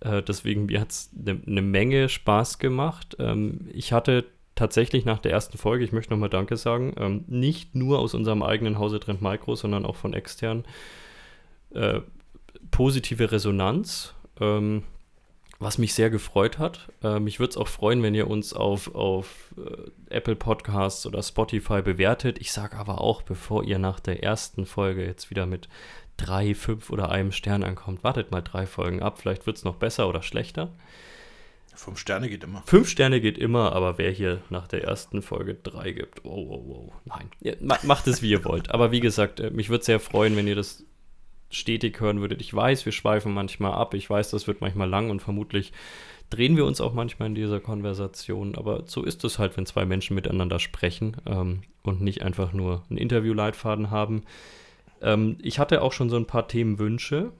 Äh, 0.01 0.21
deswegen, 0.23 0.67
hat 0.79 0.91
es 0.91 1.09
eine 1.17 1.39
ne 1.45 1.61
Menge 1.61 2.09
Spaß 2.09 2.59
gemacht. 2.59 3.15
Ähm, 3.19 3.69
ich 3.73 3.93
hatte 3.93 4.25
tatsächlich 4.55 5.05
nach 5.05 5.19
der 5.19 5.31
ersten 5.31 5.57
Folge, 5.57 5.83
ich 5.83 5.91
möchte 5.91 6.13
nochmal 6.13 6.29
Danke 6.29 6.57
sagen, 6.57 6.93
ähm, 6.97 7.25
nicht 7.27 7.75
nur 7.75 7.99
aus 7.99 8.13
unserem 8.13 8.41
eigenen 8.41 8.79
Hause 8.79 8.99
Trend 8.99 9.21
Micro, 9.21 9.55
sondern 9.55 9.85
auch 9.85 9.95
von 9.95 10.13
extern 10.13 10.63
äh, 11.73 12.01
positive 12.71 13.31
Resonanz. 13.31 14.13
Ähm, 14.39 14.83
was 15.59 15.77
mich 15.77 15.93
sehr 15.93 16.09
gefreut 16.09 16.57
hat. 16.57 16.91
Äh, 17.01 17.19
mich 17.19 17.39
würde 17.39 17.51
es 17.51 17.57
auch 17.57 17.67
freuen, 17.67 18.03
wenn 18.03 18.15
ihr 18.15 18.29
uns 18.29 18.53
auf, 18.53 18.93
auf 18.93 19.53
äh, 19.57 20.13
Apple 20.13 20.35
Podcasts 20.35 21.05
oder 21.05 21.23
Spotify 21.23 21.81
bewertet. 21.81 22.39
Ich 22.39 22.51
sage 22.51 22.77
aber 22.77 23.01
auch, 23.01 23.21
bevor 23.21 23.63
ihr 23.63 23.79
nach 23.79 23.99
der 23.99 24.23
ersten 24.23 24.65
Folge 24.65 25.05
jetzt 25.05 25.29
wieder 25.29 25.45
mit 25.45 25.69
drei, 26.17 26.55
fünf 26.55 26.89
oder 26.89 27.09
einem 27.09 27.31
Stern 27.31 27.63
ankommt, 27.63 28.03
wartet 28.03 28.31
mal 28.31 28.41
drei 28.41 28.65
Folgen 28.65 29.01
ab. 29.01 29.19
Vielleicht 29.19 29.45
wird 29.45 29.57
es 29.57 29.63
noch 29.63 29.75
besser 29.75 30.09
oder 30.09 30.21
schlechter. 30.21 30.73
Fünf 31.73 31.99
Sterne 31.99 32.29
geht 32.29 32.43
immer. 32.43 32.63
Fünf 32.65 32.87
Sterne 32.89 33.19
geht 33.19 33.37
immer, 33.37 33.73
aber 33.73 33.97
wer 33.97 34.11
hier 34.11 34.41
nach 34.49 34.67
der 34.67 34.83
ersten 34.83 35.21
Folge 35.21 35.55
drei 35.55 35.91
gibt, 35.91 36.23
oh, 36.23 36.29
oh, 36.29 36.65
oh, 36.69 36.93
nein. 37.03 37.29
Ja, 37.41 37.53
macht 37.83 38.07
es, 38.07 38.21
wie 38.21 38.29
ihr 38.29 38.45
wollt. 38.45 38.71
Aber 38.71 38.91
wie 38.91 39.01
gesagt, 39.01 39.39
äh, 39.39 39.51
mich 39.51 39.69
würde 39.69 39.83
sehr 39.83 39.99
freuen, 39.99 40.37
wenn 40.37 40.47
ihr 40.47 40.55
das 40.55 40.85
stetig 41.55 41.99
hören 41.99 42.21
würdet. 42.21 42.41
Ich 42.41 42.53
weiß, 42.53 42.85
wir 42.85 42.91
schweifen 42.91 43.33
manchmal 43.33 43.73
ab. 43.73 43.93
Ich 43.93 44.09
weiß, 44.09 44.31
das 44.31 44.47
wird 44.47 44.61
manchmal 44.61 44.89
lang 44.89 45.09
und 45.09 45.21
vermutlich 45.21 45.71
drehen 46.29 46.57
wir 46.57 46.65
uns 46.65 46.81
auch 46.81 46.93
manchmal 46.93 47.27
in 47.27 47.35
dieser 47.35 47.59
Konversation. 47.59 48.55
Aber 48.55 48.83
so 48.85 49.03
ist 49.03 49.23
es 49.23 49.39
halt, 49.39 49.57
wenn 49.57 49.65
zwei 49.65 49.85
Menschen 49.85 50.15
miteinander 50.15 50.59
sprechen 50.59 51.17
ähm, 51.25 51.61
und 51.83 52.01
nicht 52.01 52.21
einfach 52.23 52.53
nur 52.53 52.83
einen 52.89 52.97
Interviewleitfaden 52.97 53.91
haben. 53.91 54.23
Ähm, 55.01 55.37
ich 55.41 55.59
hatte 55.59 55.81
auch 55.81 55.93
schon 55.93 56.09
so 56.09 56.17
ein 56.17 56.27
paar 56.27 56.47
Themenwünsche. 56.47 57.31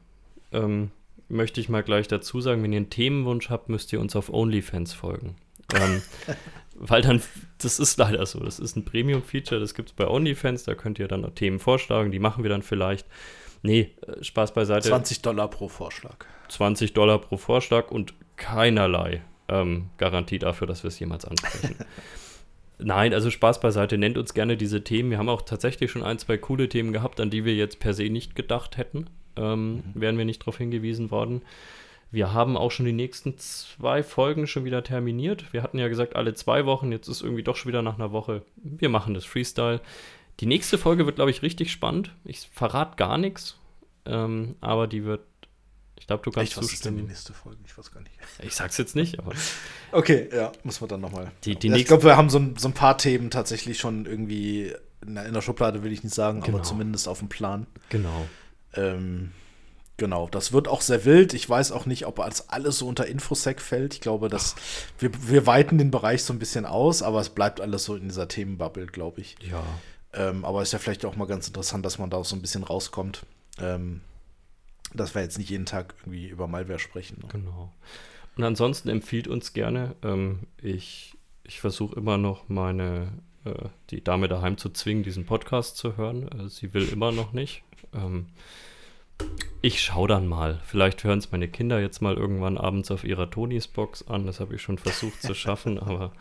Ähm, 0.51 0.91
möchte 1.27 1.59
ich 1.59 1.69
mal 1.69 1.83
gleich 1.83 2.07
dazu 2.07 2.41
sagen, 2.41 2.63
wenn 2.63 2.73
ihr 2.73 2.77
einen 2.77 2.89
Themenwunsch 2.89 3.49
habt, 3.49 3.69
müsst 3.69 3.91
ihr 3.91 3.99
uns 3.99 4.15
auf 4.15 4.31
OnlyFans 4.31 4.93
folgen. 4.93 5.35
Ähm, 5.73 6.01
weil 6.75 7.01
dann, 7.01 7.21
das 7.57 7.79
ist 7.79 7.97
leider 7.97 8.25
so, 8.25 8.39
das 8.39 8.59
ist 8.59 8.75
ein 8.75 8.85
Premium-Feature, 8.85 9.59
das 9.59 9.73
gibt 9.73 9.89
es 9.89 9.95
bei 9.95 10.07
OnlyFans, 10.07 10.63
da 10.63 10.75
könnt 10.75 10.99
ihr 10.99 11.07
dann 11.07 11.33
Themen 11.33 11.59
vorschlagen, 11.59 12.11
die 12.11 12.19
machen 12.19 12.43
wir 12.43 12.49
dann 12.49 12.61
vielleicht. 12.61 13.07
Nee, 13.65 13.91
äh, 14.05 14.23
Spaß 14.23 14.53
beiseite. 14.53 14.89
20 14.89 15.21
Dollar 15.21 15.49
pro 15.49 15.67
Vorschlag. 15.67 16.25
20 16.49 16.93
Dollar 16.93 17.19
pro 17.19 17.37
Vorschlag 17.37 17.91
und 17.91 18.13
keinerlei 18.37 19.21
ähm, 19.47 19.89
Garantie 19.97 20.39
dafür, 20.39 20.67
dass 20.67 20.83
wir 20.83 20.89
es 20.89 20.99
jemals 20.99 21.25
ansprechen. 21.25 21.75
Nein, 22.77 23.13
also 23.13 23.31
Spaß 23.31 23.61
beiseite. 23.61 23.97
Nennt 23.97 24.17
uns 24.17 24.33
gerne 24.33 24.57
diese 24.57 24.83
Themen. 24.83 25.09
Wir 25.09 25.17
haben 25.17 25.29
auch 25.29 25.41
tatsächlich 25.41 25.91
schon 25.91 26.03
ein, 26.03 26.19
zwei 26.19 26.37
coole 26.37 26.67
Themen 26.67 26.91
gehabt, 26.91 27.19
an 27.21 27.29
die 27.29 27.45
wir 27.45 27.55
jetzt 27.55 27.79
per 27.79 27.93
se 27.93 28.09
nicht 28.09 28.35
gedacht 28.35 28.77
hätten. 28.77 29.09
Ähm, 29.37 29.75
mhm. 29.75 29.83
Wären 29.93 30.17
wir 30.17 30.25
nicht 30.25 30.41
darauf 30.41 30.57
hingewiesen 30.57 31.09
worden. 31.09 31.41
Wir 32.11 32.33
haben 32.33 32.55
auch 32.55 32.71
schon 32.71 32.85
die 32.85 32.93
nächsten 32.93 33.37
zwei 33.37 34.03
Folgen 34.03 34.47
schon 34.47 34.65
wieder 34.65 34.83
terminiert. 34.83 35.51
Wir 35.53 35.63
hatten 35.63 35.79
ja 35.79 35.87
gesagt, 35.87 36.15
alle 36.15 36.33
zwei 36.33 36.65
Wochen. 36.65 36.91
Jetzt 36.91 37.07
ist 37.07 37.21
irgendwie 37.21 37.43
doch 37.43 37.55
schon 37.55 37.69
wieder 37.69 37.81
nach 37.81 37.95
einer 37.95 38.11
Woche. 38.11 38.43
Wir 38.55 38.89
machen 38.89 39.13
das 39.13 39.25
Freestyle. 39.25 39.81
Die 40.39 40.45
nächste 40.45 40.77
Folge 40.77 41.05
wird, 41.05 41.15
glaube 41.15 41.31
ich, 41.31 41.41
richtig 41.41 41.71
spannend. 41.71 42.11
Ich 42.23 42.49
verrate 42.51 42.97
gar 42.97 43.17
nichts, 43.17 43.57
ähm, 44.05 44.55
aber 44.61 44.87
die 44.87 45.05
wird 45.05 45.21
ich 45.97 46.07
glaube, 46.07 46.23
du 46.23 46.31
kannst 46.31 46.51
Echt, 46.51 46.57
was 46.57 46.67
zustimmen. 46.67 46.75
Ist 46.75 46.85
denn 46.85 47.07
die 47.07 47.11
nächste 47.13 47.33
Folge? 47.33 47.57
Ich 47.65 47.77
weiß 47.77 47.91
gar 47.91 48.01
nicht. 48.01 48.13
Ich 48.43 48.53
sag's 48.53 48.77
jetzt 48.77 48.95
nicht, 48.95 49.17
aber. 49.17 49.31
Okay, 49.91 50.29
ja, 50.31 50.51
muss 50.63 50.81
man 50.81 50.89
dann 50.89 51.01
nochmal. 51.01 51.31
Die, 51.45 51.55
die 51.55 51.69
ja, 51.69 51.75
ich 51.77 51.85
glaube, 51.85 52.03
wir 52.03 52.17
haben 52.17 52.29
so 52.29 52.37
ein, 52.37 52.55
so 52.57 52.67
ein, 52.67 52.73
paar 52.73 52.97
Themen 52.97 53.31
tatsächlich 53.31 53.79
schon 53.79 54.05
irgendwie 54.05 54.73
in 55.05 55.15
der, 55.15 55.41
Schublade, 55.41 55.83
will 55.83 55.91
ich 55.91 56.03
nicht 56.03 56.13
sagen, 56.13 56.41
genau. 56.41 56.57
aber 56.57 56.63
zumindest 56.63 57.07
auf 57.07 57.19
dem 57.19 57.29
Plan. 57.29 57.65
Genau. 57.89 58.27
Ähm, 58.73 59.31
genau, 59.97 60.27
das 60.29 60.51
wird 60.51 60.67
auch 60.67 60.81
sehr 60.81 61.05
wild. 61.05 61.33
Ich 61.33 61.49
weiß 61.49 61.71
auch 61.71 61.85
nicht, 61.85 62.05
ob 62.05 62.19
als 62.19 62.49
alles 62.49 62.77
so 62.79 62.87
unter 62.87 63.07
Infosec 63.07 63.61
fällt. 63.61 63.93
Ich 63.93 64.01
glaube, 64.01 64.29
dass 64.29 64.55
wir, 64.99 65.11
wir 65.27 65.47
weiten 65.47 65.77
den 65.77 65.91
Bereich 65.91 66.23
so 66.23 66.33
ein 66.33 66.39
bisschen 66.39 66.65
aus, 66.65 67.01
aber 67.01 67.21
es 67.21 67.29
bleibt 67.29 67.61
alles 67.61 67.85
so 67.85 67.95
in 67.95 68.09
dieser 68.09 68.27
Themenbubble, 68.27 68.87
glaube 68.87 69.21
ich. 69.21 69.37
Ja. 69.41 69.63
Ähm, 70.15 70.45
aber 70.45 70.61
ist 70.61 70.73
ja 70.73 70.79
vielleicht 70.79 71.05
auch 71.05 71.15
mal 71.15 71.27
ganz 71.27 71.47
interessant, 71.47 71.85
dass 71.85 71.99
man 71.99 72.09
da 72.09 72.17
auch 72.17 72.25
so 72.25 72.35
ein 72.35 72.41
bisschen 72.41 72.63
rauskommt. 72.63 73.25
Ähm, 73.59 74.01
dass 74.93 75.13
wir 75.13 75.21
jetzt 75.21 75.37
nicht 75.37 75.49
jeden 75.49 75.65
Tag 75.65 75.93
irgendwie 76.01 76.27
über 76.27 76.47
Malware 76.47 76.79
sprechen. 76.79 77.19
Ne? 77.21 77.27
Genau. 77.29 77.73
Und 78.37 78.43
ansonsten 78.43 78.89
empfiehlt 78.89 79.27
uns 79.27 79.53
gerne. 79.53 79.95
Ähm, 80.03 80.47
ich 80.61 81.15
ich 81.47 81.59
versuche 81.59 81.95
immer 81.95 82.17
noch 82.17 82.49
meine, 82.49 83.11
äh, 83.45 83.69
die 83.89 84.03
Dame 84.03 84.27
daheim 84.27 84.57
zu 84.57 84.69
zwingen, 84.69 85.03
diesen 85.03 85.25
Podcast 85.25 85.77
zu 85.77 85.97
hören. 85.97 86.27
Äh, 86.29 86.49
sie 86.49 86.73
will 86.73 86.87
immer 86.89 87.11
noch 87.11 87.33
nicht. 87.33 87.63
Ähm, 87.93 88.27
ich 89.61 89.81
schaue 89.81 90.07
dann 90.07 90.27
mal. 90.27 90.59
Vielleicht 90.65 91.03
hören 91.03 91.19
es 91.19 91.31
meine 91.31 91.47
Kinder 91.47 91.79
jetzt 91.79 92.01
mal 92.01 92.15
irgendwann 92.15 92.57
abends 92.57 92.91
auf 92.91 93.03
ihrer 93.03 93.29
Tonys 93.29 93.67
Box 93.67 94.07
an. 94.07 94.25
Das 94.25 94.39
habe 94.39 94.55
ich 94.55 94.61
schon 94.61 94.77
versucht 94.77 95.21
zu 95.21 95.33
schaffen, 95.33 95.79
aber 95.79 96.11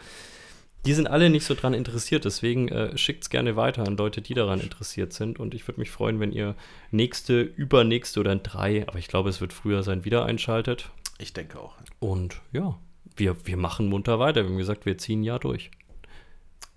die 0.85 0.93
sind 0.93 1.07
alle 1.07 1.31
nicht 1.31 1.45
so 1.45 1.55
dran 1.55 1.75
interessiert, 1.75 2.25
deswegen 2.25 2.69
äh, 2.69 2.97
schickt 2.99 3.25
es 3.25 3.31
gerne 3.31 3.57
weiter 3.57 3.87
an 3.87 3.97
Leute, 3.97 4.21
die 4.21 4.35
daran 4.35 4.61
interessiert 4.61 5.13
sind. 5.13 5.39
Und 5.39 5.55
ich 5.55 5.67
würde 5.67 5.81
mich 5.81 5.91
freuen, 5.91 6.21
wenn 6.21 6.33
ihr 6.33 6.55
nächste, 6.91 7.41
übernächste 7.41 8.21
oder 8.21 8.33
in 8.33 8.43
drei, 8.43 8.87
aber 8.87 8.99
ich 8.99 9.09
glaube, 9.09 9.31
es 9.31 9.41
wird 9.41 9.53
früher 9.53 9.83
sein, 9.83 10.05
wieder 10.05 10.25
einschaltet. 10.25 10.91
Ich 11.19 11.33
denke 11.33 11.59
auch. 11.59 11.75
Und 12.01 12.41
ja, 12.53 12.79
wir, 13.17 13.47
wir 13.47 13.57
machen 13.57 13.89
munter 13.89 14.19
weiter. 14.19 14.43
Wir 14.43 14.51
haben 14.51 14.59
gesagt, 14.59 14.87
wir 14.87 14.99
ziehen 14.99 15.23
ja 15.23 15.39
durch. 15.39 15.71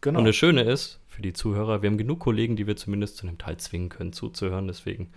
Genau. 0.01 0.19
Und 0.19 0.25
das 0.25 0.35
Schöne 0.35 0.61
ist, 0.63 0.99
für 1.07 1.21
die 1.21 1.34
Zuhörer, 1.34 1.81
wir 1.81 1.89
haben 1.89 1.97
genug 1.97 2.19
Kollegen, 2.19 2.55
die 2.55 2.67
wir 2.67 2.75
zumindest 2.75 3.17
zu 3.17 3.27
einem 3.27 3.38
Teil 3.38 3.57
zwingen 3.57 3.89
können, 3.89 4.13
zuzuhören. 4.13 4.67
Deswegen, 4.67 5.11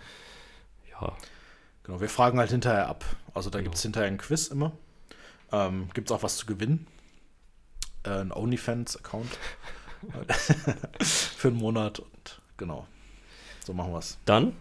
ja. 0.90 1.16
Genau, 1.84 2.00
wir 2.00 2.08
fragen 2.08 2.38
halt 2.38 2.50
hinterher 2.50 2.88
ab. 2.88 3.04
Also 3.34 3.50
da 3.50 3.58
genau. 3.58 3.68
gibt 3.68 3.76
es 3.76 3.82
hinterher 3.82 4.08
ein 4.08 4.18
Quiz 4.18 4.48
immer. 4.48 4.72
Ähm, 5.52 5.90
gibt 5.94 6.10
es 6.10 6.16
auch 6.16 6.22
was 6.22 6.38
zu 6.38 6.46
gewinnen? 6.46 6.86
Äh, 8.04 8.10
einen 8.10 8.32
OnlyFans-Account 8.32 9.38
für 11.00 11.48
einen 11.48 11.56
Monat 11.56 11.98
und 11.98 12.40
genau. 12.56 12.86
So 13.64 13.72
machen 13.72 13.92
wir 13.92 13.98
es. 13.98 14.18
Dann 14.24 14.54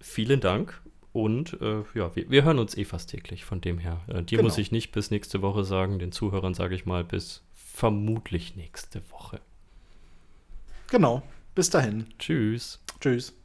vielen 0.00 0.40
Dank 0.40 0.80
und 1.12 1.60
äh, 1.60 1.82
ja, 1.94 2.14
wir, 2.14 2.30
wir, 2.30 2.44
hören 2.44 2.58
uns 2.58 2.76
eh 2.76 2.84
fast 2.84 3.10
täglich. 3.10 3.44
Von 3.44 3.60
dem 3.60 3.78
her, 3.78 4.00
äh, 4.08 4.22
dir 4.22 4.38
genau. 4.38 4.44
muss 4.44 4.58
ich 4.58 4.70
nicht 4.70 4.92
bis 4.92 5.10
nächste 5.10 5.42
Woche 5.42 5.64
sagen, 5.64 5.98
den 5.98 6.12
Zuhörern 6.12 6.54
sage 6.54 6.74
ich 6.74 6.86
mal 6.86 7.04
bis 7.04 7.42
vermutlich 7.54 8.56
nächste 8.56 9.02
Woche. 9.10 9.40
Genau. 10.90 11.22
Bis 11.54 11.70
dahin. 11.70 12.06
Tschüss. 12.18 12.80
Tschüss. 13.00 13.37